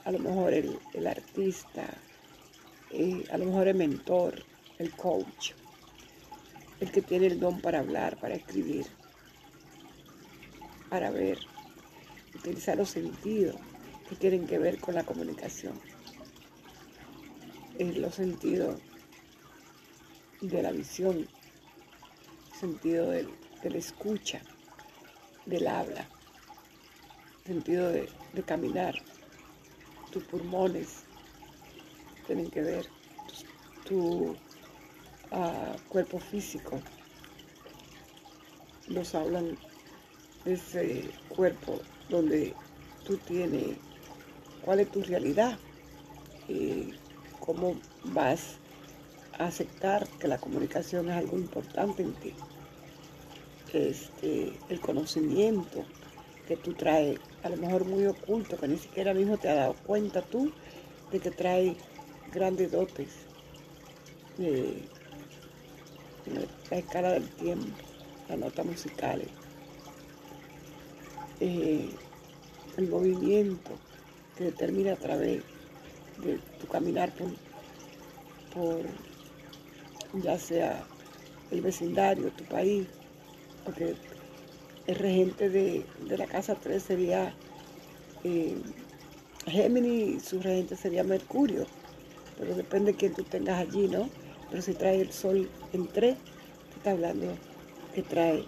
[0.03, 1.85] a lo mejor el, artista,
[2.91, 4.43] eh, a lo mejor el mentor,
[4.79, 5.51] el coach,
[6.79, 8.85] el que tiene el don para hablar, para escribir,
[10.89, 11.37] para ver,
[12.33, 13.55] utilizar los sentidos
[14.09, 15.79] que tienen que ver con la comunicación,
[17.77, 18.79] en los sentidos
[20.47, 21.27] de la visión,
[22.59, 23.29] sentido del,
[23.61, 24.41] de la escucha,
[25.45, 26.07] del habla,
[27.45, 28.95] sentido de, de caminar,
[30.11, 31.03] tus pulmones
[32.25, 32.85] tienen que ver,
[33.85, 34.35] tu
[35.89, 36.79] cuerpo físico.
[38.87, 39.57] Nos hablan
[40.43, 42.53] de ese cuerpo donde
[43.03, 43.77] tú tienes,
[44.63, 45.57] cuál es tu realidad
[46.47, 46.93] y
[47.39, 47.75] cómo
[48.05, 48.57] vas
[49.37, 52.33] aceptar que la comunicación es algo importante en ti.
[53.73, 55.85] Este, el conocimiento
[56.47, 59.75] que tú traes, a lo mejor muy oculto, que ni siquiera mismo te has dado
[59.85, 60.51] cuenta tú
[61.11, 61.75] de que trae
[62.31, 63.09] grandes dotes.
[64.39, 64.83] Eh,
[66.69, 67.67] la escala del tiempo,
[68.27, 69.27] las notas musicales,
[71.39, 71.89] eh,
[72.77, 73.71] el movimiento
[74.37, 75.43] que determina a través
[76.17, 77.11] de tu caminar
[78.53, 78.81] por,
[80.21, 80.83] ya sea
[81.51, 82.87] el vecindario, tu país,
[83.63, 83.95] porque
[84.87, 85.85] el regente de,
[86.17, 87.33] la casa 3 sería
[88.23, 88.55] eh,
[89.47, 91.65] Géminis y su regente sería Mercurio,
[92.37, 94.09] pero depende de quién tú tengas allí, ¿no?
[94.49, 97.27] Pero si trae el sol en 3, te está hablando
[97.93, 98.45] que trae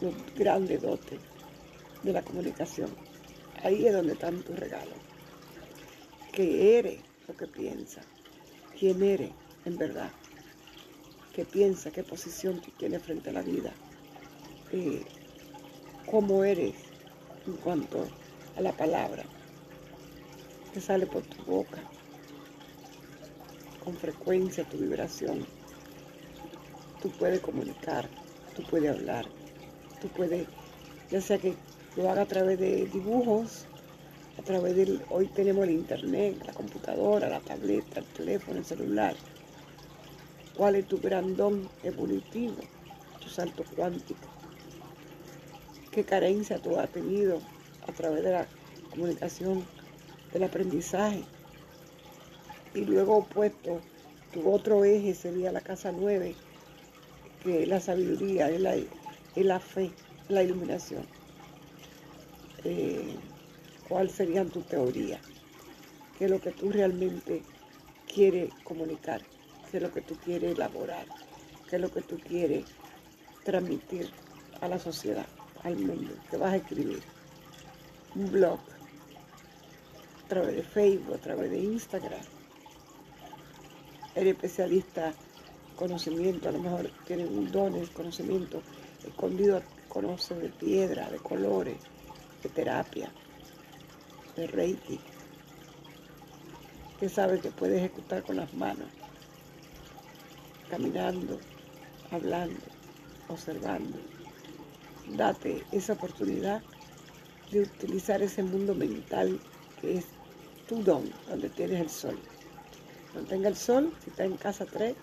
[0.00, 1.18] los grandes dotes
[2.02, 2.90] de la comunicación.
[3.62, 4.94] Ahí es donde están tus regalos.
[6.32, 8.00] Que eres lo que piensa.
[8.78, 9.30] Quién eres
[9.64, 10.10] en verdad.
[11.34, 11.90] ¿Qué piensa?
[11.90, 13.72] ¿Qué posición tú tienes frente a la vida?
[14.70, 15.02] Eh,
[16.10, 16.74] ¿Cómo eres
[17.46, 18.06] en cuanto
[18.54, 19.24] a la palabra
[20.74, 21.78] que sale por tu boca?
[23.82, 25.46] Con frecuencia tu vibración.
[27.00, 28.10] Tú puedes comunicar,
[28.54, 29.24] tú puedes hablar,
[30.02, 30.46] tú puedes,
[31.10, 31.54] ya sea que
[31.96, 33.64] lo haga a través de dibujos,
[34.38, 39.16] a través del, hoy tenemos el internet, la computadora, la tableta, el teléfono, el celular.
[40.56, 42.56] ¿Cuál es tu gran don evolutivo,
[43.20, 44.28] tu salto cuántico?
[45.90, 47.40] ¿Qué carencia tú has tenido
[47.86, 48.46] a través de la
[48.90, 49.64] comunicación,
[50.32, 51.24] del aprendizaje?
[52.74, 53.80] Y luego opuesto,
[54.32, 56.34] tu otro eje sería la casa nueve,
[57.42, 58.88] que es la sabiduría, es la, es
[59.36, 59.90] la fe,
[60.28, 61.02] la iluminación.
[62.64, 63.16] Eh,
[63.88, 65.18] ¿Cuál sería tu teoría?
[66.18, 67.42] ¿Qué es lo que tú realmente
[68.06, 69.31] quieres comunicar?
[69.72, 71.06] ¿Qué es lo que tú quieres elaborar?
[71.70, 72.66] ¿Qué es lo que tú quieres
[73.42, 74.10] transmitir
[74.60, 75.24] a la sociedad,
[75.62, 76.12] al mundo?
[76.30, 77.02] ¿Qué vas a escribir?
[78.14, 78.58] Un blog,
[80.24, 82.20] a través de Facebook, a través de Instagram.
[84.14, 88.62] Eres especialista en conocimiento, a lo mejor tienes un don, conocimiento
[89.02, 91.78] escondido, conoces de piedra, de colores,
[92.42, 93.10] de terapia,
[94.36, 95.00] de reiki,
[97.00, 98.88] que sabes que puedes ejecutar con las manos,
[100.72, 101.38] caminando,
[102.10, 102.58] hablando,
[103.28, 103.98] observando.
[105.16, 106.62] Date esa oportunidad
[107.50, 109.38] de utilizar ese mundo mental
[109.80, 110.06] que es
[110.66, 112.18] tu don, donde tienes el sol.
[113.14, 114.96] Mantenga el sol, si está en casa 3,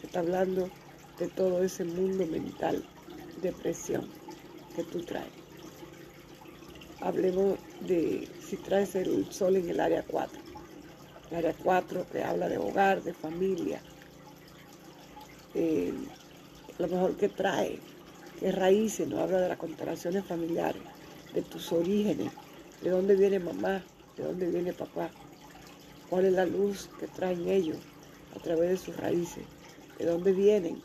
[0.00, 0.70] te está hablando
[1.18, 2.84] de todo ese mundo mental
[3.42, 4.08] de presión
[4.76, 5.40] que tú traes
[7.00, 10.38] hablemos de si traes el sol en el área 4.
[11.30, 13.80] El área 4 que habla de hogar, de familia.
[15.54, 15.92] Eh,
[16.78, 17.78] lo mejor que trae,
[18.38, 20.82] que raíces, no habla de las constelaciones familiares,
[21.34, 22.32] de tus orígenes,
[22.82, 23.82] de dónde viene mamá,
[24.16, 25.10] de dónde viene papá,
[26.08, 27.76] cuál es la luz que traen ellos
[28.36, 29.44] a través de sus raíces,
[29.98, 30.82] de dónde vienen,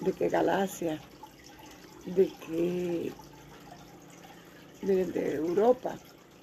[0.00, 1.00] de qué galaxia,
[2.06, 3.12] de qué
[4.82, 5.98] vienen de Europa,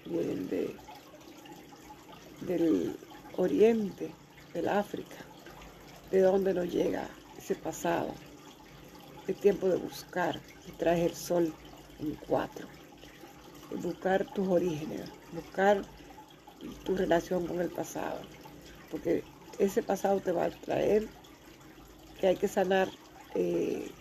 [0.06, 0.76] vienen de,
[2.42, 2.98] del
[3.38, 4.12] Oriente,
[4.54, 5.25] del África,
[6.16, 8.14] de dónde nos llega ese pasado.
[9.28, 11.54] Es tiempo de buscar y traes el sol
[12.00, 12.68] en cuatro.
[13.82, 15.02] Buscar tus orígenes,
[15.34, 15.82] buscar
[16.86, 18.22] tu relación con el pasado.
[18.90, 19.24] Porque
[19.60, 21.08] ese pasado te va a traer
[22.20, 22.88] que hay que sanar
[23.34, 23.92] eh,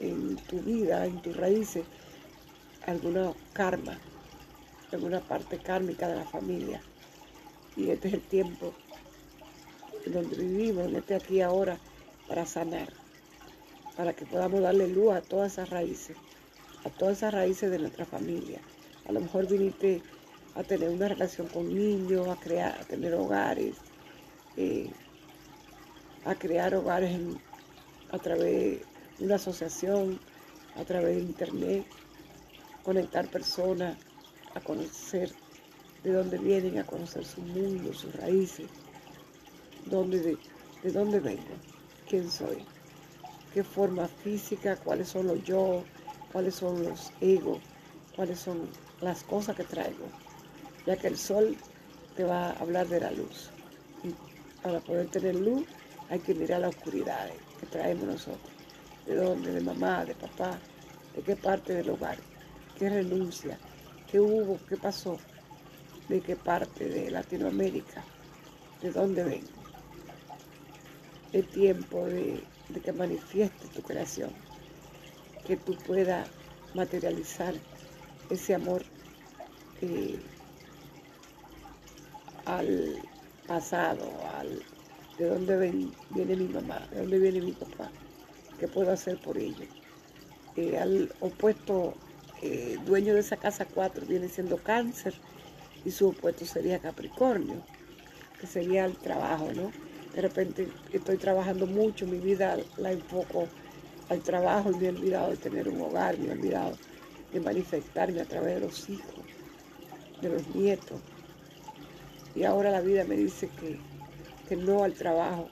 [0.00, 1.84] en tu vida, en tus raíces,
[2.86, 3.98] alguna karma,
[4.92, 6.80] alguna parte kármica de la familia.
[7.76, 8.74] Y este es el tiempo
[10.06, 11.78] donde vivimos, en este aquí ahora,
[12.28, 12.92] para sanar,
[13.96, 16.16] para que podamos darle luz a todas esas raíces,
[16.84, 18.60] a todas esas raíces de nuestra familia.
[19.06, 20.02] A lo mejor viniste
[20.54, 23.76] a tener una relación con niños, a crear, a tener hogares,
[24.56, 24.90] eh,
[26.24, 27.18] a crear hogares
[28.10, 28.80] a través
[29.18, 30.20] de una asociación,
[30.76, 31.86] a través de internet,
[32.82, 33.96] conectar personas
[34.54, 35.32] a conocer
[36.02, 38.66] de dónde vienen, a conocer su mundo, sus raíces,
[39.86, 40.38] dónde, de,
[40.82, 41.54] de dónde vengo,
[42.08, 42.64] quién soy,
[43.52, 45.82] qué forma física, cuáles son los yo,
[46.32, 47.58] cuáles son los egos,
[48.16, 48.68] cuáles son
[49.00, 50.06] las cosas que traigo,
[50.86, 51.56] ya que el sol
[52.16, 53.50] te va a hablar de la luz.
[54.04, 54.14] Y
[54.62, 55.64] para poder tener luz
[56.08, 57.30] hay que mirar la oscuridad
[57.60, 58.52] que traemos nosotros.
[59.06, 59.52] ¿De dónde?
[59.52, 60.58] De mamá, de papá,
[61.16, 62.18] de qué parte del hogar
[62.82, 63.56] qué renuncia,
[64.10, 65.16] qué hubo, qué pasó,
[66.08, 68.02] de qué parte de Latinoamérica,
[68.80, 69.61] de dónde vengo.
[71.32, 72.42] Es tiempo de,
[72.84, 74.30] que manifiestes tu creación,
[75.46, 76.28] que tú puedas
[76.74, 77.54] materializar
[78.30, 78.82] ese amor
[79.80, 80.18] eh,
[82.44, 83.02] al
[83.46, 84.62] pasado, al
[85.18, 87.90] de dónde viene mi mamá, de dónde viene mi papá,
[88.58, 89.68] qué puedo hacer por ellos.
[90.56, 91.94] Eh, al opuesto
[92.42, 95.14] eh, dueño de esa casa 4 viene siendo cáncer
[95.84, 97.62] y su opuesto sería Capricornio,
[98.40, 99.70] que sería el trabajo, ¿no?
[100.14, 103.48] De repente estoy trabajando mucho, mi vida la enfoco
[104.10, 106.76] al trabajo y me he olvidado de tener un hogar, me he olvidado
[107.32, 109.24] de manifestarme a través de los hijos,
[110.20, 111.00] de los nietos.
[112.34, 113.78] Y ahora la vida me dice que,
[114.48, 115.48] que no al trabajo,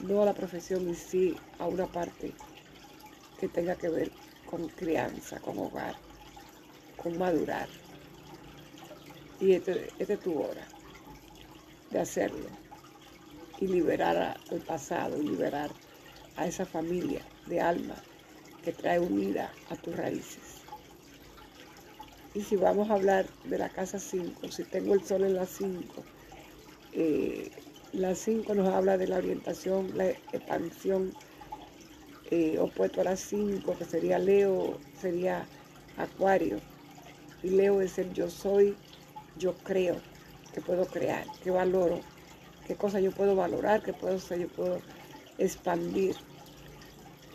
[0.00, 2.32] no a la profesión y sí a una parte
[3.38, 4.10] que tenga que ver
[4.46, 5.94] con crianza, con hogar,
[6.96, 7.68] con madurar.
[9.40, 10.66] Y esta este es tu hora
[11.90, 12.59] de hacerlo
[13.60, 15.70] y liberar al pasado y liberar
[16.36, 17.96] a esa familia de alma
[18.64, 20.60] que trae unida a tus raíces.
[22.34, 25.46] Y si vamos a hablar de la casa 5, si tengo el sol en la
[25.46, 25.84] 5,
[26.92, 27.50] eh,
[27.92, 31.12] la 5 nos habla de la orientación, la expansión,
[32.30, 35.44] eh, opuesto a la 5, que sería Leo, sería
[35.96, 36.58] Acuario.
[37.42, 38.76] Y Leo es el yo soy,
[39.36, 39.96] yo creo,
[40.54, 42.00] que puedo crear, que valoro,
[42.70, 44.80] qué cosa yo puedo valorar, qué ser, yo puedo
[45.38, 46.14] expandir.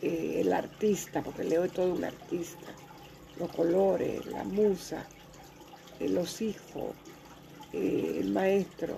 [0.02, 2.68] Eh, el artista, porque Leo es todo un artista,
[3.38, 5.06] los colores, la musa,
[6.00, 6.94] eh, los hijos,
[7.74, 8.96] eh, el maestro,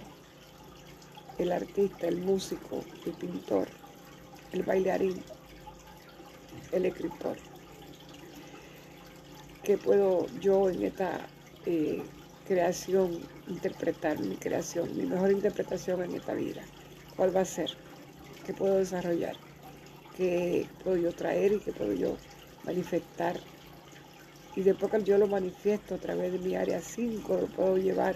[1.39, 3.67] el artista, el músico, el pintor,
[4.51, 5.23] el bailarín,
[6.71, 7.37] el escritor.
[9.63, 11.19] ¿Qué puedo yo en esta
[12.47, 16.61] creación interpretar, mi creación, mi mejor interpretación en esta vida?
[17.15, 17.71] ¿Cuál va a ser?
[18.45, 19.35] ¿Qué puedo desarrollar?
[20.15, 22.17] ¿Qué puedo yo traer y qué puedo yo
[22.63, 23.39] manifestar?
[24.55, 28.15] Y después que yo lo manifiesto a través de mi área 5, lo puedo llevar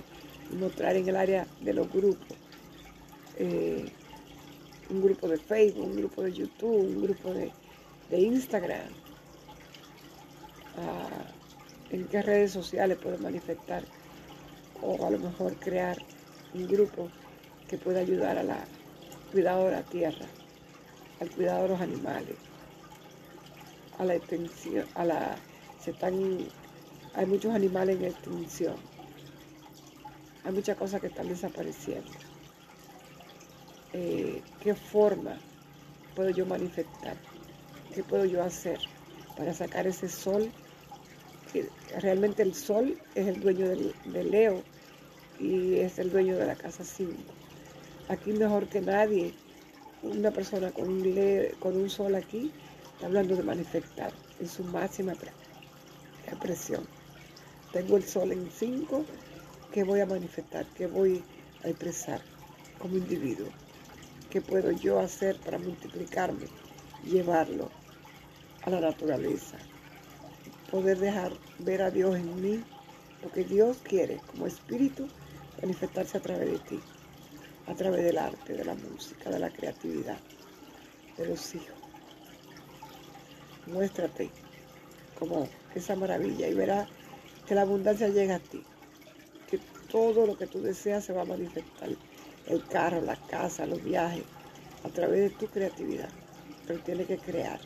[0.52, 2.38] y mostrar en el área de los grupos.
[3.38, 3.92] Eh,
[4.90, 7.52] un grupo de Facebook, un grupo de YouTube, un grupo de,
[8.12, 8.90] Instagram.
[10.78, 11.26] Ah,
[11.92, 13.84] en qué redes sociales puedo manifestar
[14.82, 15.98] o a lo mejor crear
[16.54, 17.10] un grupo
[17.68, 18.66] que pueda ayudar a la
[19.32, 20.26] cuidado de la tierra,
[21.20, 22.36] al cuidado de los animales,
[23.98, 25.36] a la extensión, a la
[25.80, 26.14] se están
[27.14, 28.76] hay muchos animales en extinción.
[30.46, 32.12] Hay muchas cosas que están desapareciendo.
[33.94, 35.38] Eh, ¿Qué forma
[36.16, 37.18] puedo yo manifestar?
[37.94, 38.80] ¿Qué puedo yo hacer
[39.36, 40.50] para sacar ese sol
[42.00, 44.64] realmente el sol es el dueño del, de Leo
[45.40, 47.14] y es el dueño de la casa 5.
[48.10, 49.34] Aquí mejor que nadie,
[50.04, 51.16] una persona con un,
[51.60, 52.52] con un sol aquí
[52.94, 55.14] está hablando de manifestar en su máxima
[56.28, 56.86] expresión.
[57.72, 59.06] Tengo el sol en 5,
[59.72, 60.66] ¿qué voy a manifestar?
[60.76, 61.24] ¿Qué voy
[61.64, 62.22] a expresar
[62.80, 63.48] como individuo?
[64.30, 66.48] ¿Qué puedo yo hacer para multiplicarme,
[67.06, 67.70] llevarlo
[68.64, 69.58] a la naturaleza?
[70.72, 71.34] poder dejar
[71.64, 72.64] ver a Dios en mí,
[73.22, 75.08] porque Dios quiere como espíritu
[75.62, 76.80] manifestarse a través de ti,
[77.68, 80.18] a través del arte, de la música, de la creatividad,
[81.18, 81.78] de los hijos.
[83.68, 84.30] Muéstrate
[85.18, 86.88] como esa maravilla y verás
[87.48, 88.64] que la abundancia llega a ti,
[89.50, 89.60] que
[89.90, 91.90] todo lo que tú deseas se va a manifestar,
[92.48, 94.24] el carro, la casa, los viajes,
[94.84, 96.10] a través de tu creatividad,
[96.66, 97.60] pero tienes que crear.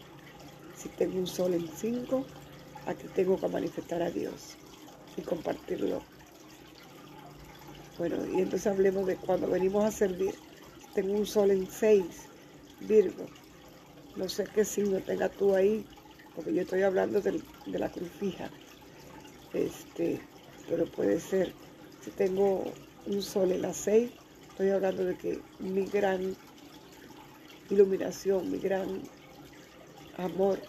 [0.76, 2.26] Si tengo un sol en cinco,
[2.86, 4.58] Aquí tengo que manifestar a Dios
[5.18, 6.02] y compartirlo.
[7.98, 10.36] Bueno, y entonces hablemos de cuando venimos a servir.
[10.94, 12.28] Tengo un sol en seis,
[12.82, 13.26] Virgo.
[14.16, 15.86] No sé qué signo tenga tú ahí,
[16.36, 18.50] porque yo estoy hablando de, la cruz fija.
[19.54, 20.22] Este,
[20.70, 21.54] pero puede ser,
[22.02, 22.66] si tengo
[23.08, 24.12] un sol en la seis,
[24.50, 26.36] estoy hablando de que mi gran
[27.70, 29.02] iluminación, mi gran
[30.18, 30.60] amor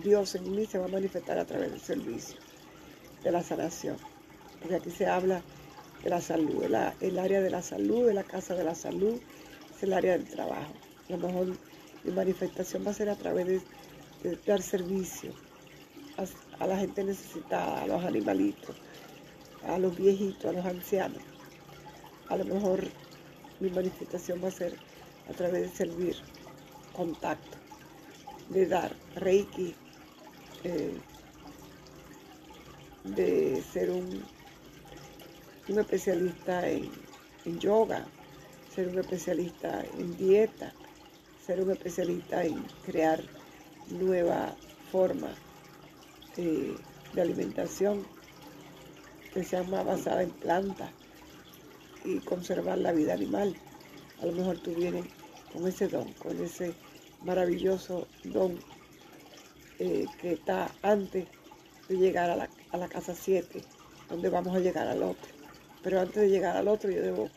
[0.00, 2.36] Dios en mí se va a manifestar a través del servicio,
[3.22, 3.96] de la sanación.
[4.60, 5.42] Porque aquí se habla
[6.02, 9.20] de la salud, el, área de la salud, de la casa de la salud,
[9.76, 10.72] es el área del trabajo.
[11.08, 11.46] A lo mejor
[12.04, 15.32] mi manifestación va a ser a través de, dar servicio
[16.16, 18.74] a, a la gente necesitada, a los animalitos,
[19.66, 21.22] a los viejitos, a los ancianos.
[22.28, 22.82] A lo mejor
[23.60, 24.74] mi manifestación va a ser
[25.28, 26.16] a través de servir,
[26.92, 27.58] contacto,
[28.48, 29.74] de dar reiki,
[30.64, 30.98] eh,
[33.04, 34.22] de ser un,
[35.68, 36.90] un especialista en,
[37.58, 38.06] yoga,
[38.74, 40.72] ser un especialista en dieta,
[41.44, 43.22] ser un especialista en crear
[43.90, 44.54] nueva
[44.90, 45.34] forma
[46.36, 48.06] de alimentación
[49.34, 50.90] que sea más basada en plantas
[52.04, 53.56] y conservar la vida animal.
[54.20, 55.06] A lo mejor tú vienes
[55.52, 56.74] con ese don, con ese
[57.24, 58.58] maravilloso don
[59.84, 61.26] eh, que está antes
[61.88, 63.60] de llegar a la, casa 7,
[64.08, 65.28] donde vamos a llegar al otro.
[65.82, 67.28] Pero antes de llegar al otro, yo debo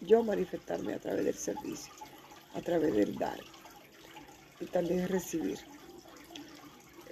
[0.00, 1.92] yo manifestarme a través del servicio,
[2.54, 3.38] a través del dar
[4.60, 5.58] y también recibir.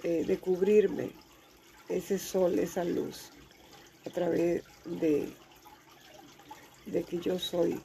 [0.01, 1.11] Eh, de cubrirme
[1.87, 3.29] ese sol, esa luz,
[4.07, 5.31] a través de,
[6.87, 7.79] de que yo soy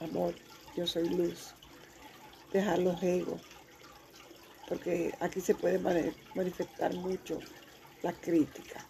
[0.00, 0.34] amor,
[0.76, 1.54] yo soy luz.
[2.52, 3.40] Dejar los egos,
[4.68, 5.78] porque aquí se puede
[6.34, 7.38] manifestar mucho
[8.02, 8.86] la crítica,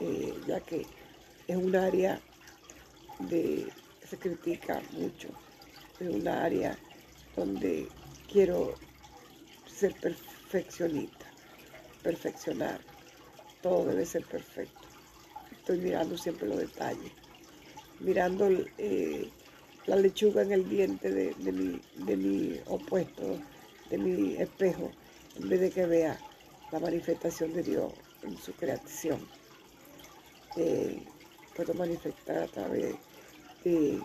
[0.00, 0.86] eh, ya que
[1.46, 2.20] es un área
[3.20, 3.68] de
[4.08, 5.28] se critica mucho,
[6.00, 6.78] es un área
[7.36, 7.88] donde
[8.30, 8.74] quiero
[9.66, 11.28] ser perfeccionista
[12.02, 12.80] perfeccionar.
[13.62, 14.80] Todo debe ser perfecto.
[15.52, 17.12] Estoy mirando siempre los detalles.
[18.00, 19.28] Mirando eh,
[19.86, 23.38] la lechuga en el diente de, mi, de mi opuesto,
[23.90, 24.90] de mi espejo,
[25.36, 26.18] en vez de que vea
[26.72, 27.92] la manifestación de Dios
[28.22, 29.20] en su creación.
[30.56, 31.02] Eh,
[31.56, 32.96] puedo manifestar a través
[33.64, 34.00] de,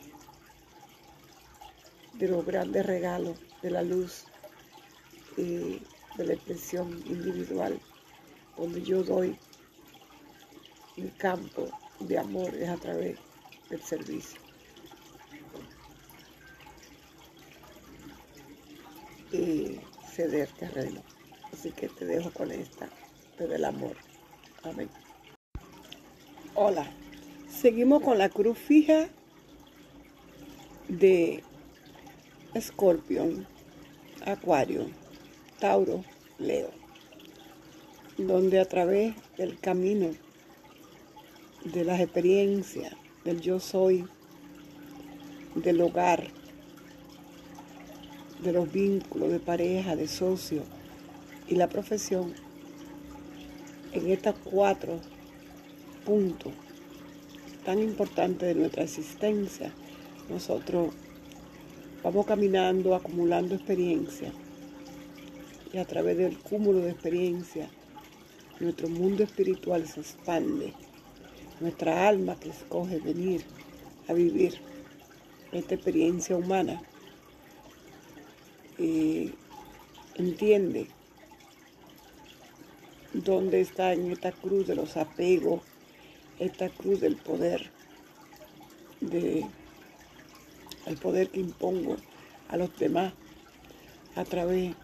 [2.13, 4.25] de los grandes regalos de la luz.
[5.37, 5.81] Eh,
[6.17, 7.79] de la expresión individual,
[8.57, 9.37] donde yo doy
[10.95, 11.67] mi campo
[11.99, 13.17] de amor es a través
[13.69, 14.42] del servicio.
[19.33, 19.79] Y
[20.09, 21.01] ceder terreno.
[21.51, 22.87] Así que te dejo con esta,
[23.37, 23.97] pero el amor.
[24.63, 24.89] Amén.
[26.55, 26.89] Hola,
[27.49, 29.09] seguimos con la cruz fija
[30.87, 31.43] de
[32.53, 33.45] Escorpión,
[34.25, 34.87] Acuario.
[35.63, 36.03] Tauro,
[36.39, 36.71] Leo,
[38.17, 40.09] donde a través del camino
[41.63, 44.05] de las experiencias, del yo soy,
[45.55, 46.27] del hogar,
[48.43, 50.63] de los vínculos de pareja, de socio
[51.47, 52.33] y la profesión,
[53.93, 54.99] en estos cuatro
[56.05, 56.51] puntos
[57.65, 59.73] tan importantes de nuestra existencia,
[60.29, 60.93] nosotros
[62.03, 64.33] vamos caminando, acumulando experiencia
[65.71, 67.69] y a través del cúmulo de experiencia,
[68.59, 70.73] nuestro mundo espiritual se expande.
[71.59, 73.43] Nuestra alma que escoge venir
[74.07, 74.59] a vivir
[75.51, 76.81] esta experiencia humana
[78.77, 80.87] entiende
[83.13, 85.61] dónde está en esta cruz de los apegos,
[86.39, 87.69] esta cruz del poder,
[89.01, 89.45] de
[90.85, 91.97] el poder que impongo
[92.49, 93.13] a los demás
[94.15, 94.75] a través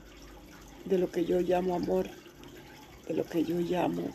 [0.86, 2.10] de lo que yo llamo amor,
[3.08, 4.14] de lo que yo llamo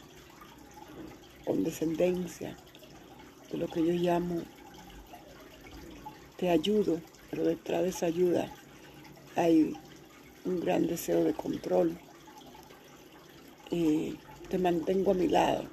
[1.44, 2.56] condescendencia,
[3.50, 4.42] de lo que yo llamo
[6.36, 8.52] te ayudo, pero detrás de esa ayuda
[9.36, 9.74] hay
[10.44, 11.98] un gran deseo de control.
[13.70, 15.64] Te mantengo a mi lado,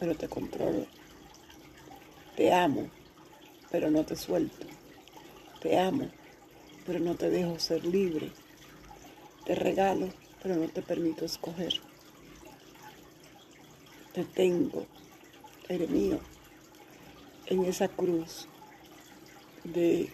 [0.00, 0.86] pero te controlo.
[2.36, 2.88] Te amo,
[3.70, 4.66] pero no te suelto.
[5.60, 6.10] Te amo,
[6.84, 8.32] pero no te dejo ser libre.
[9.44, 10.08] Te regalo,
[10.42, 11.74] pero no te permito escoger.
[14.12, 14.86] Te tengo,
[15.68, 16.18] eres mío,
[17.46, 18.48] en esa cruz
[19.64, 20.12] de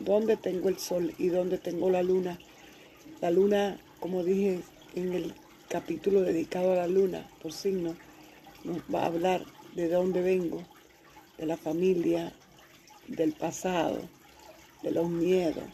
[0.00, 2.38] dónde tengo el sol y dónde tengo la luna.
[3.20, 4.60] La luna, como dije
[4.94, 5.34] en el
[5.68, 7.96] capítulo dedicado a la luna, por signo,
[8.64, 10.62] nos va a hablar de dónde vengo,
[11.38, 12.32] de la familia,
[13.08, 14.00] del pasado,
[14.82, 15.64] de los miedos,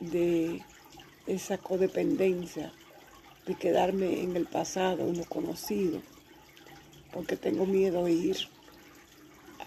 [0.00, 0.62] de
[1.26, 2.72] esa codependencia,
[3.46, 6.00] de quedarme en el pasado, en lo conocido,
[7.12, 8.36] porque tengo miedo de ir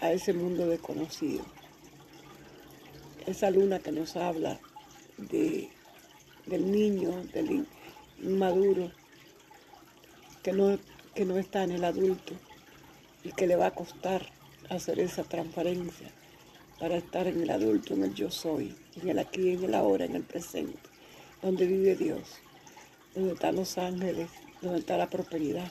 [0.00, 1.44] a ese mundo desconocido.
[3.26, 4.60] Esa luna que nos habla
[5.16, 5.70] de,
[6.46, 7.66] del niño, del
[8.22, 8.90] inmaduro,
[10.42, 10.78] que no,
[11.14, 12.34] que no está en el adulto
[13.22, 14.30] y que le va a costar
[14.68, 16.10] hacer esa transparencia
[16.78, 20.04] para estar en el adulto, en el yo soy, en el aquí, en el ahora,
[20.04, 20.90] en el presente,
[21.40, 22.40] donde vive Dios,
[23.14, 24.28] donde están los ángeles,
[24.60, 25.70] donde está la prosperidad,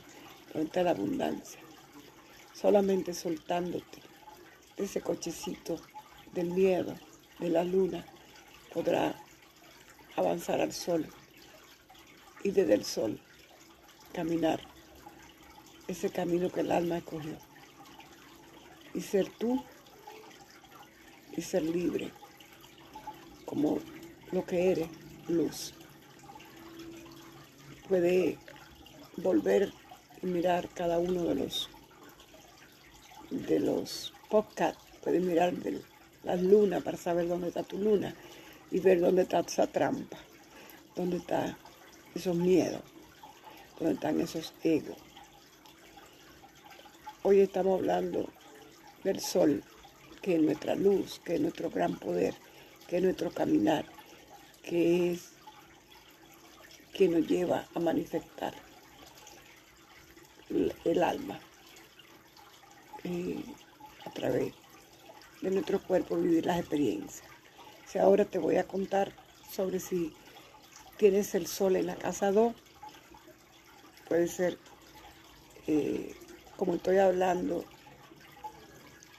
[0.54, 1.60] donde está la abundancia.
[2.54, 4.00] Solamente soltándote
[4.78, 5.80] de ese cochecito
[6.34, 6.96] del miedo,
[7.40, 8.06] de la luna,
[8.74, 9.16] podrá
[10.16, 11.08] avanzar al sol
[12.44, 13.20] y desde el sol
[14.14, 14.62] caminar
[15.88, 17.38] ese camino que el alma escogió
[18.94, 19.64] y ser tú
[21.36, 22.12] y ser libre
[23.46, 23.80] como
[24.32, 24.88] lo que eres,
[25.28, 25.74] luz.
[27.88, 28.38] Puede
[29.18, 29.72] volver
[30.22, 31.70] y mirar cada uno de los
[33.30, 35.82] de los podcasts, puede mirar de
[36.24, 38.16] las lunas para saber dónde está tu luna
[38.72, 40.18] y ver dónde está esa trampa,
[40.96, 41.56] dónde están
[42.16, 42.82] esos miedos,
[43.78, 44.98] dónde están esos egos.
[47.24, 48.30] Hoy estamos hablando
[49.04, 49.64] del sol
[50.22, 52.34] que es nuestra luz, que es nuestro gran poder,
[52.88, 53.86] que es nuestro caminar,
[54.64, 55.34] que es
[56.94, 58.54] que nos lleva a manifestar
[60.50, 61.40] el, alma
[63.04, 63.44] eh,
[64.06, 64.54] a través
[65.44, 67.28] de nuestro cuerpo, vivir las experiencias.
[67.86, 69.12] Si ahora te voy a contar
[69.52, 70.14] sobre si
[70.98, 72.54] tienes el sol en la casa 2,
[74.08, 74.58] puede ser,
[75.68, 76.16] eh,
[76.56, 77.66] como estoy hablando,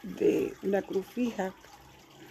[0.02, 1.54] de una cruz fija,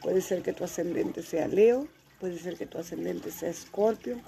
[0.01, 1.87] puede ser que tu ascendente sea Leo,
[2.19, 4.19] puede ser que tu ascendente sea Escorpio,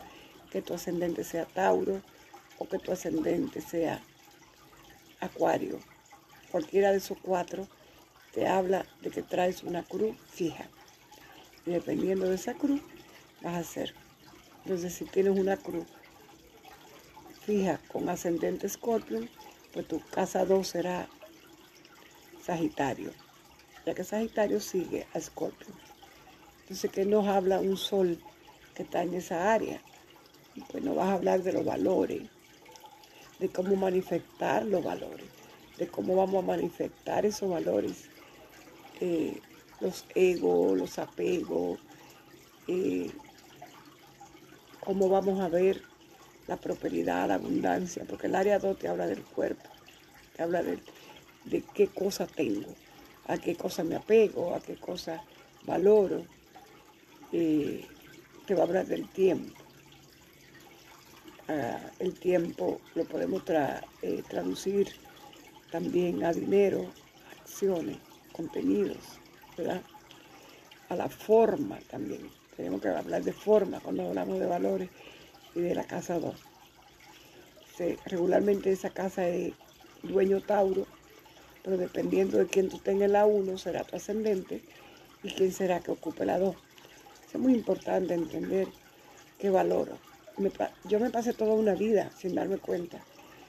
[0.51, 2.01] que tu ascendente sea Tauro
[2.59, 4.01] o que tu ascendente sea
[5.19, 5.79] Acuario.
[6.51, 7.67] Cualquiera de esos cuatro
[8.35, 10.67] te habla de que traes una cruz fija.
[11.65, 12.81] Y dependiendo de esa cruz,
[13.41, 13.93] vas a hacer.
[14.63, 15.85] Entonces, si tienes una cruz
[17.45, 19.21] fija con ascendente Escorpio,
[19.71, 21.07] pues tu casa 2 será
[22.43, 23.11] Sagitario,
[23.85, 25.73] ya que Sagitario sigue a Escorpio.
[26.63, 28.19] Entonces, ¿qué nos habla un sol
[28.73, 29.81] que está en esa área?
[30.71, 32.23] Pues nos vas a hablar de los valores,
[33.39, 35.25] de cómo manifestar los valores,
[35.77, 38.09] de cómo vamos a manifestar esos valores,
[39.01, 39.39] eh,
[39.79, 41.79] los egos, los apegos,
[42.67, 43.11] eh,
[44.79, 45.81] cómo vamos a ver
[46.47, 49.69] la prosperidad, la abundancia, porque el área 2 te habla del cuerpo,
[50.35, 50.79] te habla de,
[51.45, 52.73] de qué cosa tengo,
[53.27, 55.23] a qué cosa me apego, a qué cosa
[55.65, 56.23] valoro,
[57.31, 57.85] eh,
[58.45, 59.53] te va a hablar del tiempo.
[61.47, 63.43] Ah, el tiempo lo podemos
[64.01, 64.87] eh, traducir
[65.71, 66.91] también a dinero,
[67.39, 67.97] acciones,
[68.35, 68.97] contenidos,
[69.57, 69.81] ¿verdad?
[70.89, 72.29] A la forma también.
[72.57, 74.89] Tenemos que hablar de forma cuando hablamos de valores
[75.55, 76.35] y de la casa 2.
[78.05, 79.53] regularmente esa casa es
[80.03, 80.85] dueño Tauro,
[81.63, 84.61] pero dependiendo de quién tú tengas la 1, será tu ascendente
[85.23, 86.55] y quién será que ocupe la 2.
[87.33, 88.67] Es muy importante entender
[89.39, 89.97] qué valoro.
[90.85, 92.99] yo me pasé toda una vida sin darme cuenta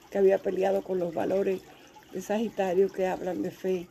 [0.09, 1.61] que había peleado con los valores
[2.13, 3.87] de Sagitario que hablan de fe,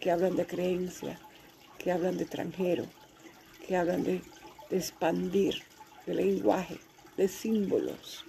[0.00, 1.18] que hablan de creencia,
[1.78, 2.86] que hablan de extranjero,
[3.66, 4.22] que hablan de
[4.70, 5.62] expandir,
[6.06, 6.78] de lenguaje,
[7.16, 8.24] de símbolos.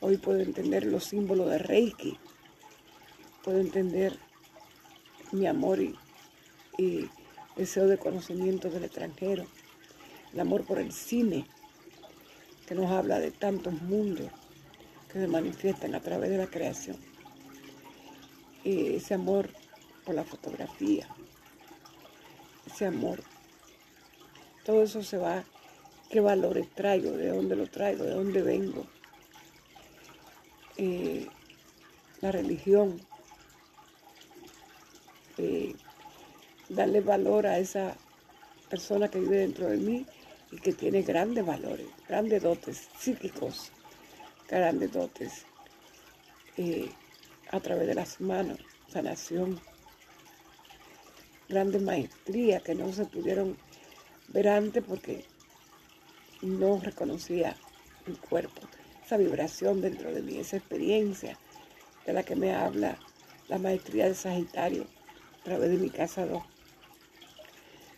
[0.00, 2.18] Hoy puedo entender los símbolos de Reiki,
[3.42, 4.18] puedo entender
[5.32, 5.94] mi amor y,
[7.56, 9.44] deseo de conocimiento del extranjero,
[10.32, 11.46] el amor por el cine,
[12.66, 14.30] que nos habla de tantos mundos
[15.12, 16.96] que se manifiestan a través de la creación.
[18.64, 19.50] Y ese amor
[20.04, 21.08] por la fotografía,
[22.66, 23.22] ese amor,
[24.64, 25.44] todo eso se va
[26.10, 28.86] qué valores traigo, de dónde lo traigo, de dónde vengo.
[30.76, 31.26] Eh,
[32.20, 33.00] la religión,
[35.38, 35.74] eh,
[36.68, 37.96] darle valor a esa
[38.68, 40.06] persona que vive dentro de mí
[40.50, 43.70] y que tiene grandes valores, grandes dotes psíquicos,
[44.48, 45.46] grandes dotes
[46.56, 46.90] eh,
[47.50, 49.60] a través de las manos, sanación,
[51.50, 53.58] grandes maestrías que no se pudieron
[54.28, 55.24] ver antes porque
[56.42, 57.56] no reconocía
[58.06, 58.62] mi cuerpo,
[59.04, 61.36] esa vibración dentro de mí, esa experiencia
[62.06, 62.98] de la que me habla
[63.48, 64.86] la maestría de Sagitario
[65.40, 66.40] a través de mi casa 2.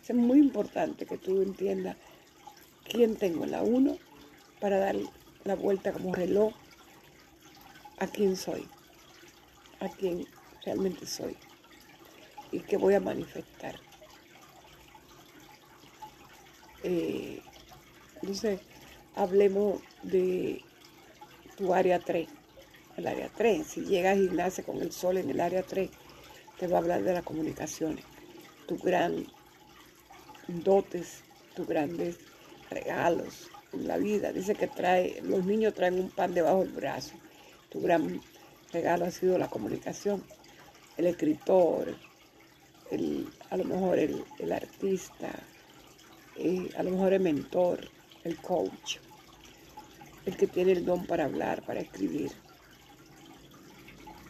[0.09, 1.95] Es muy importante que tú entiendas
[2.83, 3.97] quién tengo en la 1
[4.59, 4.95] para dar
[5.43, 6.53] la vuelta como reloj
[7.99, 8.67] a quién soy,
[9.79, 10.25] a quién
[10.65, 11.37] realmente soy
[12.53, 13.75] y qué voy a manifestar.
[16.83, 17.41] Eh,
[18.21, 18.59] entonces,
[19.15, 20.61] hablemos de
[21.57, 22.29] tu área 3.
[22.97, 25.89] El área 3, si llegas y naces con el sol en el área 3,
[26.59, 28.05] te va a hablar de las comunicaciones,
[28.67, 29.25] tus gran
[30.47, 31.23] dotes,
[31.55, 32.19] tus grandes
[32.69, 34.31] regalos en la vida.
[34.31, 37.15] Dice que trae, los niños traen un pan debajo del brazo.
[37.69, 38.21] Tu gran
[38.71, 40.23] regalo ha sido la comunicación.
[40.97, 41.95] El escritor,
[43.49, 45.31] a lo mejor el, artista,
[46.37, 47.89] eh, a lo mejor el mentor,
[48.23, 48.97] el coach,
[50.25, 52.31] el que tiene el don para hablar, para escribir,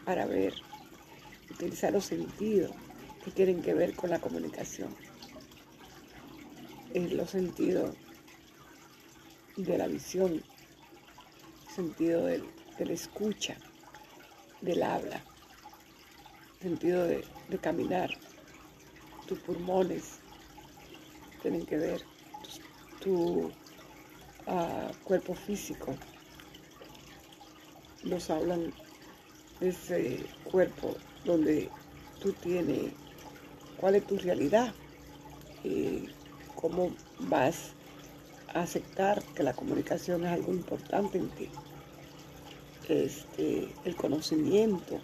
[0.06, 0.54] para ver,
[1.52, 2.72] utilizar los sentidos
[3.24, 4.96] que tienen que ver con la comunicación,
[6.94, 7.96] en los sentidos
[9.58, 10.44] de la visión,
[11.74, 12.44] sentido del,
[12.78, 13.56] de la escucha,
[14.62, 15.22] del habla,
[16.64, 17.24] sentido de,
[17.62, 18.10] caminar,
[19.28, 20.20] tus pulmones
[21.42, 22.02] tienen que ver,
[23.00, 23.52] tu
[25.04, 25.96] cuerpo físico.
[28.04, 28.74] Nos hablan
[29.60, 31.70] de ese cuerpo donde
[32.22, 32.94] tú tienes,
[33.78, 34.74] cuál es tu realidad,
[35.64, 36.06] eh,
[36.56, 37.72] cómo vas
[38.54, 41.50] a aceptar que la comunicación es algo importante en ti.
[42.90, 45.00] Este, el conocimiento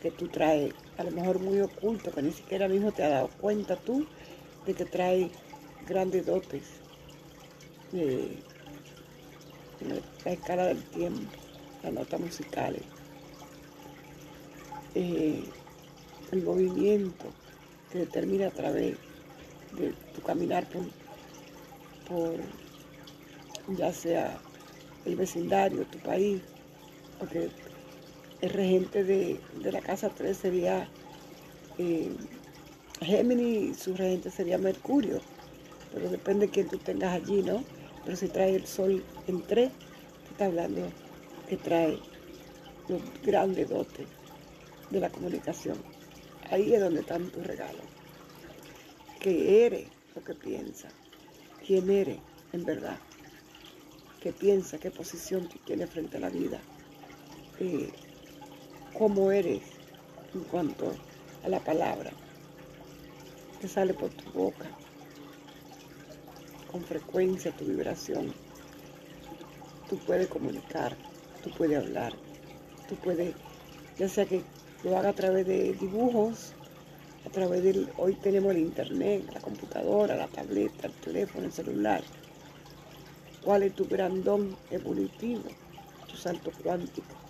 [0.00, 3.30] que tú traes, a lo mejor muy oculto, que ni siquiera mismo te has dado
[3.40, 4.06] cuenta tú
[4.66, 5.30] de que trae
[5.86, 6.62] grandes dotes
[7.92, 8.42] en
[10.24, 11.30] la escala del tiempo,
[11.82, 12.82] las notas musicales,
[14.94, 15.42] eh,
[16.30, 17.26] el movimiento
[17.90, 18.96] que determina a través
[19.76, 20.84] de tu caminar por,
[22.08, 22.40] por
[23.76, 24.38] ya sea
[25.04, 26.40] el vecindario, tu país,
[27.18, 27.50] porque
[28.42, 30.88] el regente de, la casa 3 sería
[31.78, 32.10] eh,
[33.00, 35.20] Géminis, su regente sería Mercurio,
[35.94, 37.64] pero depende de quién tú tengas allí, ¿no?
[38.04, 40.82] Pero si trae el sol en 3, te está hablando
[41.48, 41.98] que trae
[42.88, 44.06] los grandes dotes
[44.90, 45.78] de la comunicación.
[46.50, 47.82] Ahí es donde están tus regalos.
[49.20, 50.88] Que eres lo que piensa.
[51.64, 52.18] Quién eres
[52.52, 52.98] en verdad.
[54.20, 56.60] Qué piensa, qué posición tú tienes frente a la vida.
[57.60, 57.92] Eh,
[58.96, 59.62] cómo eres
[60.34, 60.92] en cuanto
[61.44, 62.12] a la palabra
[63.60, 64.66] que sale por tu boca.
[66.70, 68.32] Con frecuencia tu vibración.
[69.88, 70.96] Tú puedes comunicar,
[71.44, 72.14] tú puedes hablar,
[72.88, 73.34] tú puedes,
[73.98, 74.42] ya sea que
[74.82, 76.54] lo haga a través de dibujos,
[77.26, 82.02] a través del, hoy tenemos el internet, la computadora, la tableta, el teléfono, el celular.
[83.44, 85.42] ¿Cuál es tu gran don evolutivo,
[86.08, 87.21] tu salto cuántico?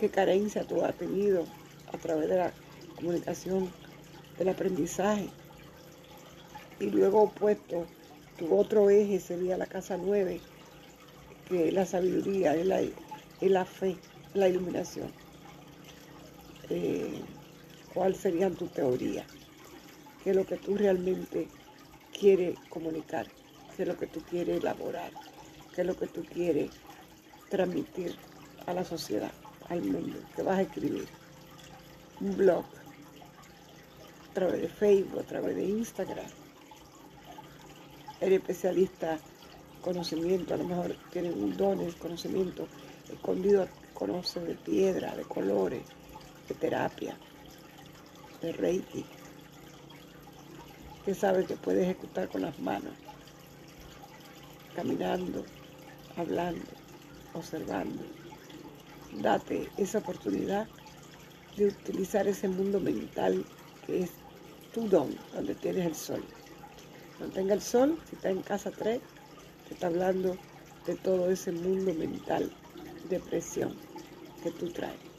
[0.00, 1.44] ¿Qué carencia tú has tenido
[1.92, 2.54] a través de la
[2.96, 3.70] comunicación,
[4.38, 5.28] del aprendizaje?
[6.78, 7.84] Y luego opuesto,
[8.38, 10.40] tu otro eje sería la casa nueve,
[11.46, 12.94] que es la sabiduría, es la, es
[13.42, 13.94] la fe,
[14.32, 15.12] la iluminación.
[16.70, 17.20] Eh,
[17.92, 19.26] cuál sería tu teoría,
[20.24, 21.46] qué es lo que tú realmente
[22.18, 23.26] quieres comunicar,
[23.76, 25.12] qué es lo que tú quieres elaborar,
[25.74, 26.70] qué es lo que tú quieres
[27.50, 28.16] transmitir
[28.64, 29.32] a la sociedad,
[29.70, 31.06] al mundo, que vas a escribir.
[32.20, 32.64] Un blog,
[34.30, 36.26] a través de Facebook, a través de Instagram.
[38.20, 42.66] Eres especialista en conocimiento, a lo mejor tienes un don, de conocimiento
[43.10, 45.82] escondido, conoce de piedra, de colores,
[46.48, 47.16] de terapia,
[48.42, 49.04] de reiki,
[51.04, 52.92] que sabe que puede ejecutar con las manos,
[54.74, 55.44] caminando,
[56.16, 56.66] hablando,
[57.32, 58.19] observando.
[59.12, 60.68] Date esa oportunidad
[61.56, 63.44] de utilizar ese mundo mental
[63.86, 64.10] que es
[64.72, 66.24] tu don, donde tienes el sol.
[67.18, 69.00] Cuando tenga el sol, si está en casa 3,
[69.68, 70.36] te está hablando
[70.86, 72.50] de todo ese mundo mental
[73.08, 73.74] de presión
[74.42, 75.10] que tú traes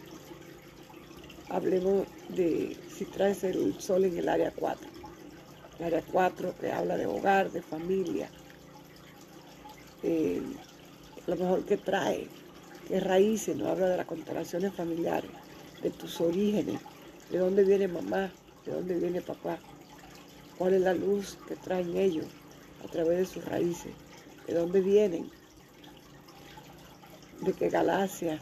[1.52, 4.90] hablemos de si traes el sol en el área 4.
[5.80, 8.30] El área 4 que habla de hogar, de familia.
[10.04, 10.42] Eh,
[11.28, 12.28] lo mejor que trae,
[12.88, 15.32] que raíces, no habla de las constelaciones familiares,
[15.82, 16.80] de tus orígenes,
[17.30, 18.32] de dónde viene mamá,
[18.66, 19.58] de dónde viene papá,
[20.58, 22.26] cuál es la luz que traen ellos
[22.84, 23.92] a través de sus raíces,
[24.48, 25.30] de dónde vienen,
[27.42, 28.40] de qué galaxia,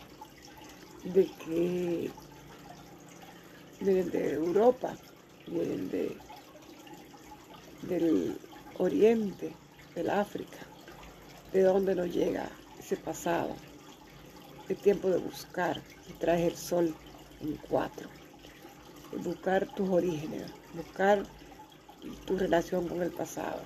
[1.03, 2.09] de qué
[3.79, 4.95] vienen de Europa,
[5.47, 6.17] vienen de,
[7.83, 8.37] del
[8.77, 9.53] Oriente,
[9.95, 10.57] del África,
[11.53, 13.55] de dónde nos llega ese pasado.
[14.69, 16.95] Es tiempo de buscar y traes el sol
[17.41, 18.07] en cuatro.
[19.23, 20.43] buscar tus orígenes,
[20.75, 21.23] buscar
[22.25, 23.61] tu relación con el pasado.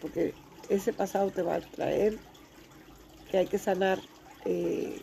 [0.00, 0.34] Porque
[0.68, 2.18] ese pasado te va a traer
[3.30, 3.98] que hay que sanar
[4.44, 5.00] eh,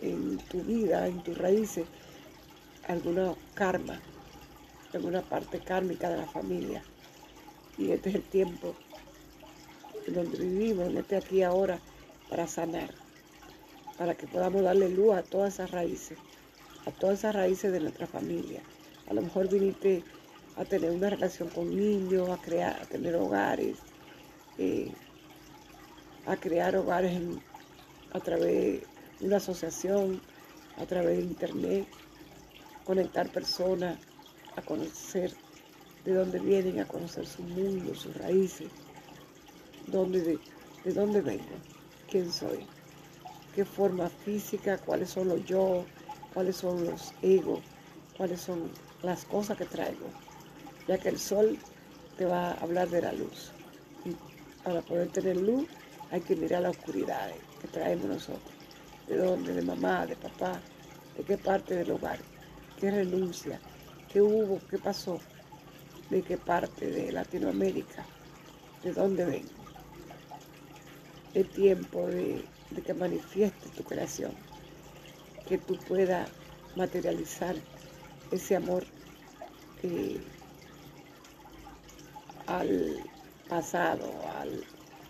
[0.00, 1.86] en tu vida, en tus raíces,
[2.88, 4.00] alguna karma,
[4.94, 6.82] alguna parte kármica de la familia.
[7.76, 8.74] Y este es el tiempo
[10.06, 11.78] en donde vivimos, en este aquí ahora,
[12.30, 12.90] para sanar,
[13.98, 16.18] para que podamos darle luz a todas esas raíces,
[16.86, 18.62] a todas esas raíces de nuestra familia.
[19.08, 20.02] A lo mejor viniste
[20.56, 23.76] a tener una relación con niños, a crear, a tener hogares,
[24.58, 24.92] eh,
[26.26, 27.20] a crear hogares
[28.12, 28.82] a través
[29.20, 30.20] de una asociación,
[30.76, 31.86] a través de internet,
[32.84, 33.98] conectar personas
[34.56, 35.32] a conocer
[36.04, 38.68] de dónde vienen, a conocer su mundo, sus raíces,
[39.86, 40.38] dónde, de,
[40.84, 41.44] de dónde vengo,
[42.10, 42.66] quién soy,
[43.56, 45.84] qué forma física, cuáles son los yo,
[46.32, 47.60] cuáles son los egos,
[48.16, 48.70] cuáles son
[49.02, 50.06] las cosas que traigo,
[50.86, 51.58] ya que el sol
[52.16, 53.50] te va a hablar de la luz.
[54.04, 54.14] Y
[54.62, 55.66] para poder tener luz
[56.10, 58.54] hay que mirar la oscuridad que traemos nosotros,
[59.08, 60.60] de dónde, de mamá, de papá,
[61.16, 62.18] de qué parte del hogar
[62.78, 63.58] qué renuncia,
[64.12, 65.18] qué hubo, qué pasó,
[66.10, 68.04] de qué parte de Latinoamérica,
[68.82, 69.48] de dónde vengo.
[71.32, 72.44] Es tiempo de,
[72.84, 74.32] que manifieste tu creación,
[75.48, 76.28] que tú puedas
[76.74, 77.56] materializar
[78.30, 78.84] ese amor
[79.82, 80.20] eh,
[82.46, 83.02] al
[83.48, 84.64] pasado, al,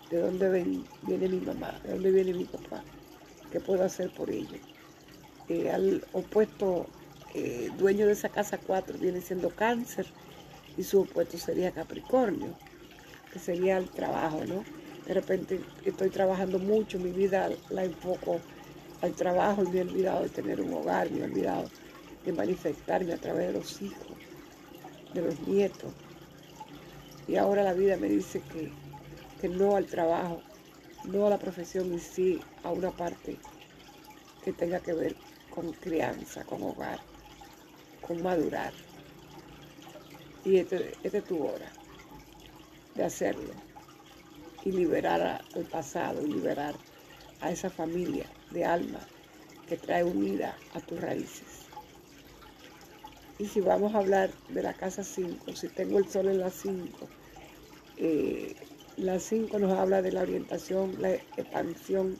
[0.09, 2.83] de dónde viene mi mamá, de dónde viene mi papá,
[3.51, 4.59] qué puedo hacer por ellos.
[5.49, 6.87] Eh, al opuesto
[7.33, 10.05] eh, dueño de esa casa 4 viene siendo cáncer
[10.77, 12.57] y su opuesto sería Capricornio,
[13.31, 14.63] que sería el trabajo, ¿no?
[15.07, 18.41] De repente estoy trabajando mucho, mi vida la enfoco
[19.01, 21.69] al trabajo y me he olvidado de tener un hogar, me he olvidado
[22.25, 24.05] de manifestarme a través de los hijos,
[25.13, 25.93] de los nietos.
[27.25, 28.69] Y ahora la vida me dice que,
[29.39, 30.41] que no al trabajo,
[31.05, 33.37] no a la profesión y sí a una parte
[34.43, 35.15] que tenga que ver
[35.55, 36.99] con crianza, con hogar,
[38.05, 38.73] con madurar.
[40.43, 41.71] Y esta este es tu hora
[42.93, 43.66] de hacerlo
[44.67, 46.75] y liberar al pasado y liberar
[47.39, 48.99] a esa familia de alma
[49.65, 51.67] que trae unida a tus raíces.
[53.39, 56.49] Y si vamos a hablar de la casa 5, si tengo el sol en la
[56.49, 57.07] 5,
[57.97, 58.55] eh,
[58.97, 62.17] la 5 nos habla de la orientación, la expansión,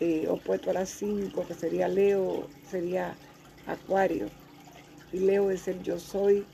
[0.00, 3.14] eh, opuesto a la 5, que sería Leo, sería
[3.66, 4.26] Acuario.
[5.12, 6.44] Y Leo es el yo soy,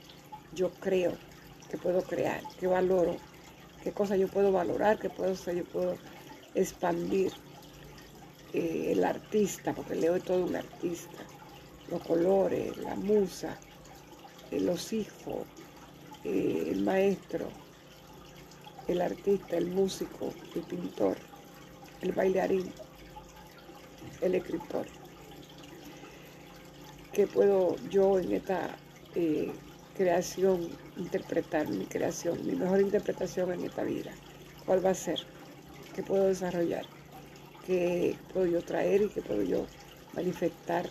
[0.53, 1.13] yo creo,
[1.69, 3.17] que puedo crear, que valoro,
[3.83, 5.95] qué cosa yo puedo valorar, qué puedo yo puedo
[6.55, 7.31] expandir.
[8.51, 11.19] Eh, el artista, porque Leo es todo un artista,
[11.91, 13.55] los colores, la musa,
[14.49, 15.45] eh, los hijos,
[16.23, 17.47] eh, el maestro,
[18.87, 21.15] el artista, el músico, el pintor,
[22.01, 22.71] el bailarín,
[24.21, 24.87] el escritor.
[27.13, 28.75] ¿Qué puedo yo en esta
[29.99, 34.11] creación, interpretar mi creación, mi mejor interpretación en esta vida.
[34.65, 35.19] ¿Cuál va a ser?
[35.93, 36.85] ¿Qué puedo desarrollar?
[37.67, 39.65] ¿Qué puedo yo traer y qué puedo yo
[40.13, 40.87] manifestar?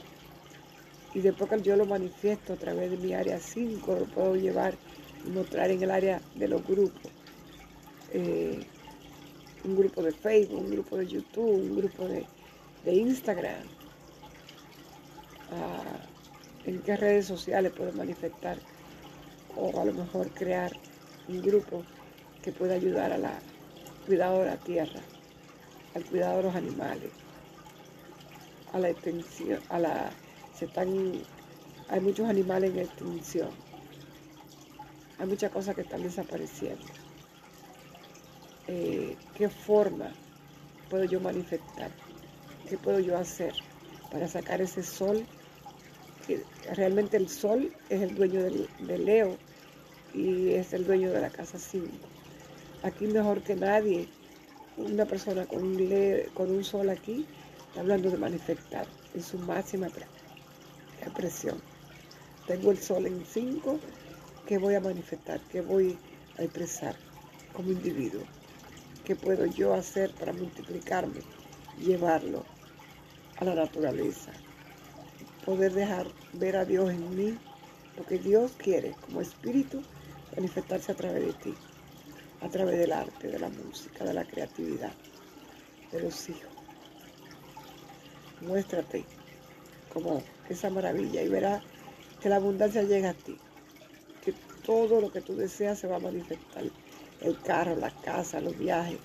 [1.15, 4.75] Y después que yo lo manifiesto a través de mi área 5, lo puedo llevar
[5.27, 7.11] y mostrar en el área de los grupos.
[8.13, 8.61] Eh,
[9.65, 12.27] un grupo de Facebook, un grupo de YouTube, un grupo de,
[12.85, 13.65] Instagram.
[15.51, 15.99] Ah,
[16.67, 18.59] en qué redes sociales puedo manifestar
[19.59, 20.73] o a lo mejor crear
[21.29, 21.83] un grupo
[22.43, 23.39] que pueda ayudar a la
[24.07, 25.01] cuidado de la tierra,
[25.95, 27.11] al cuidado de los animales,
[28.73, 30.11] a la extensión, a la
[30.59, 30.89] se están
[31.89, 33.49] hay muchos animales en extinción.
[35.19, 36.85] Hay muchas cosas que están desapareciendo.
[38.67, 40.13] Eh, ¿Qué forma
[40.91, 41.91] puedo yo manifestar?
[42.69, 43.55] ¿Qué puedo yo hacer
[44.13, 45.25] para sacar ese sol?
[46.27, 46.43] Que
[46.75, 49.39] realmente el sol es el dueño del, de Leo
[50.19, 51.87] y es el dueño de la casa 5.
[52.83, 54.09] Aquí mejor que nadie,
[54.77, 55.79] una persona con un,
[56.35, 57.25] con un sol aquí
[57.69, 59.89] está hablando de manifestar en su máxima
[61.01, 61.61] expresión.
[62.47, 63.79] Tengo el sol en 5,
[64.47, 65.41] ¿qué voy a manifestar?
[65.53, 65.97] ¿Qué voy
[66.39, 66.97] a expresar
[67.53, 68.23] como individuo?
[69.05, 71.21] ¿Qué puedo yo hacer para multiplicarme,
[71.81, 72.45] llevarlo
[73.37, 74.33] a la naturaleza?
[75.45, 77.39] Poder dejar ver a Dios en mí,
[77.97, 79.83] porque Dios quiere como espíritu
[80.39, 81.55] manifestarse a través de ti,
[82.41, 84.93] a través del arte, de la música, de la creatividad,
[85.91, 86.53] de los hijos.
[88.43, 89.05] Muéstrate
[89.93, 91.61] como esa maravilla y verás
[92.21, 93.37] que la abundancia llega a ti,
[94.25, 94.33] que
[94.65, 96.63] todo lo que tú deseas se va a manifestar,
[97.21, 98.99] el carro, la casa, los viajes,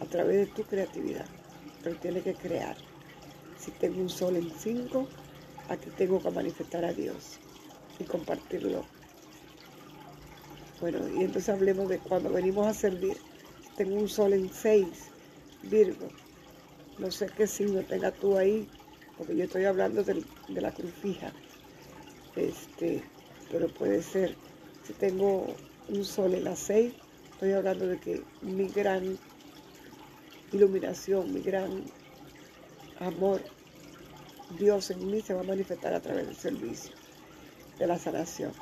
[0.00, 1.26] a través de tu creatividad,
[1.82, 2.76] pero tienes que crear.
[3.58, 5.06] Si tengo un sol en cinco,
[5.68, 7.38] aquí tengo que manifestar a Dios
[7.98, 8.86] y compartirlo
[10.80, 13.16] bueno, y entonces hablemos de cuando venimos a servir.
[13.76, 14.86] Tengo un sol en 6,
[15.64, 16.08] Virgo.
[16.98, 18.66] No sé qué signo tenga tú ahí,
[19.16, 21.32] porque yo estoy hablando de, la cruz fija.
[22.34, 23.02] Este,
[23.50, 24.36] pero puede ser,
[24.82, 25.54] si tengo
[25.88, 26.94] un sol en la 6,
[27.32, 29.18] estoy hablando de que mi gran
[30.52, 31.84] iluminación, mi gran
[33.00, 33.42] amor,
[34.58, 36.92] Dios en mí se va a manifestar a través del servicio,
[37.78, 38.52] de la sanación.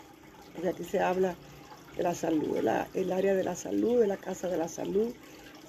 [0.53, 1.37] Porque aquí se habla
[2.03, 5.13] la salud, el área de la salud, de la casa de la salud,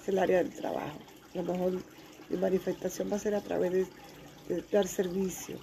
[0.00, 0.98] es el área del trabajo.
[1.34, 1.72] A lo mejor
[2.28, 3.86] mi manifestación va a ser a través de,
[4.72, 5.58] dar servicio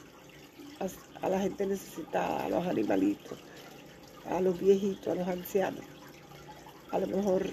[1.21, 3.37] a, la gente necesitada, a los animalitos,
[4.25, 5.83] a los viejitos, a los ancianos.
[6.91, 7.47] A lo mejor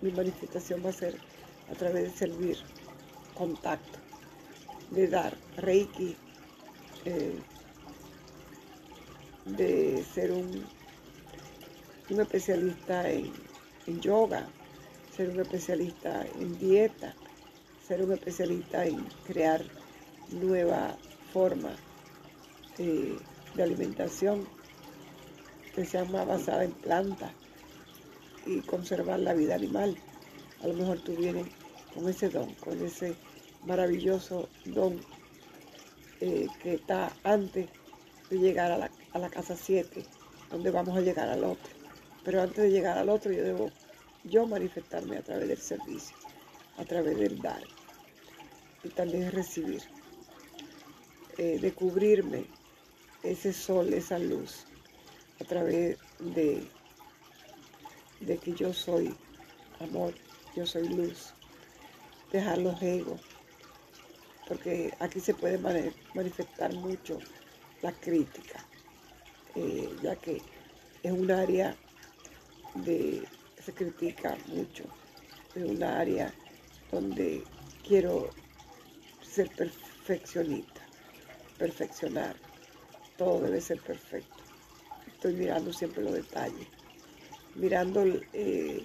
[0.00, 1.16] mi manifestación va a ser
[1.70, 2.56] a través de servir,
[3.34, 3.98] contacto,
[4.90, 6.16] de dar reiki,
[7.04, 7.38] eh,
[9.44, 10.64] de ser un
[12.10, 13.32] un especialista en,
[14.00, 14.46] yoga,
[15.14, 17.14] ser un especialista en dieta,
[17.86, 19.62] ser un especialista en crear
[20.30, 20.94] nuevas
[21.32, 21.76] formas
[22.78, 23.16] eh,
[23.54, 24.46] de alimentación
[25.74, 27.32] que sean más basadas en plantas
[28.46, 29.96] y conservar la vida animal.
[30.62, 31.46] A lo mejor tú vienes
[31.94, 33.14] con ese don, con ese
[33.64, 35.00] maravilloso don
[36.20, 37.68] eh, que está antes
[38.30, 40.04] de llegar a la, a la casa 7,
[40.50, 41.75] donde vamos a llegar al otro.
[42.26, 43.70] Pero antes de llegar al otro yo debo
[44.24, 46.16] yo manifestarme a través del servicio,
[46.76, 47.62] a través del dar
[48.82, 49.80] y también recibir,
[51.38, 52.46] eh, descubrirme
[53.22, 54.66] ese sol, esa luz,
[55.40, 56.66] a través de,
[58.18, 59.14] de que yo soy
[59.78, 60.12] amor,
[60.56, 61.32] yo soy luz,
[62.32, 63.20] dejar los egos,
[64.48, 65.58] porque aquí se puede
[66.12, 67.20] manifestar mucho
[67.82, 68.66] la crítica,
[69.54, 70.42] eh, ya que
[71.04, 71.76] es un área
[72.84, 73.22] de
[73.64, 74.84] se critica mucho,
[75.54, 76.32] es un área
[76.92, 77.42] donde
[77.86, 78.30] quiero
[79.22, 80.82] ser perfeccionista,
[81.58, 82.36] perfeccionar,
[83.16, 84.36] todo debe ser perfecto.
[85.08, 86.68] Estoy mirando siempre los detalles,
[87.56, 88.84] mirando eh,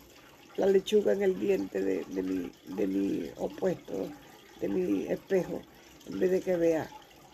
[0.58, 4.10] la lechuga en el diente de, mi, de mi opuesto,
[4.60, 5.62] de mi espejo,
[6.08, 6.90] en vez de que vea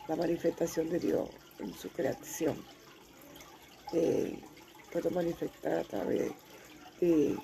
[0.10, 1.30] la manifestación de Dios
[1.60, 2.58] en su creación.
[3.94, 4.38] Eh,
[4.92, 6.32] puedo manifestar a través
[7.00, 7.38] de,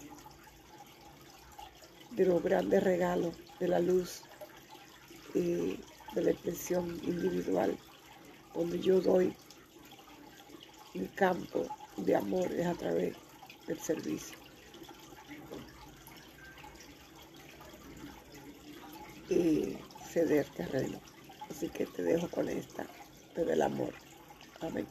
[2.11, 4.23] de, los grandes regalos de la luz,
[5.35, 5.79] eh,
[6.15, 7.77] de la expresión individual,
[8.53, 9.35] donde yo doy
[10.93, 11.67] mi campo
[11.97, 13.15] de amor es a través
[13.67, 14.43] del servicio.
[19.29, 19.77] y
[20.11, 20.99] ceder terreno.
[21.49, 22.85] Así que te dejo con esta,
[23.35, 23.93] del amor.
[24.61, 24.87] Amén.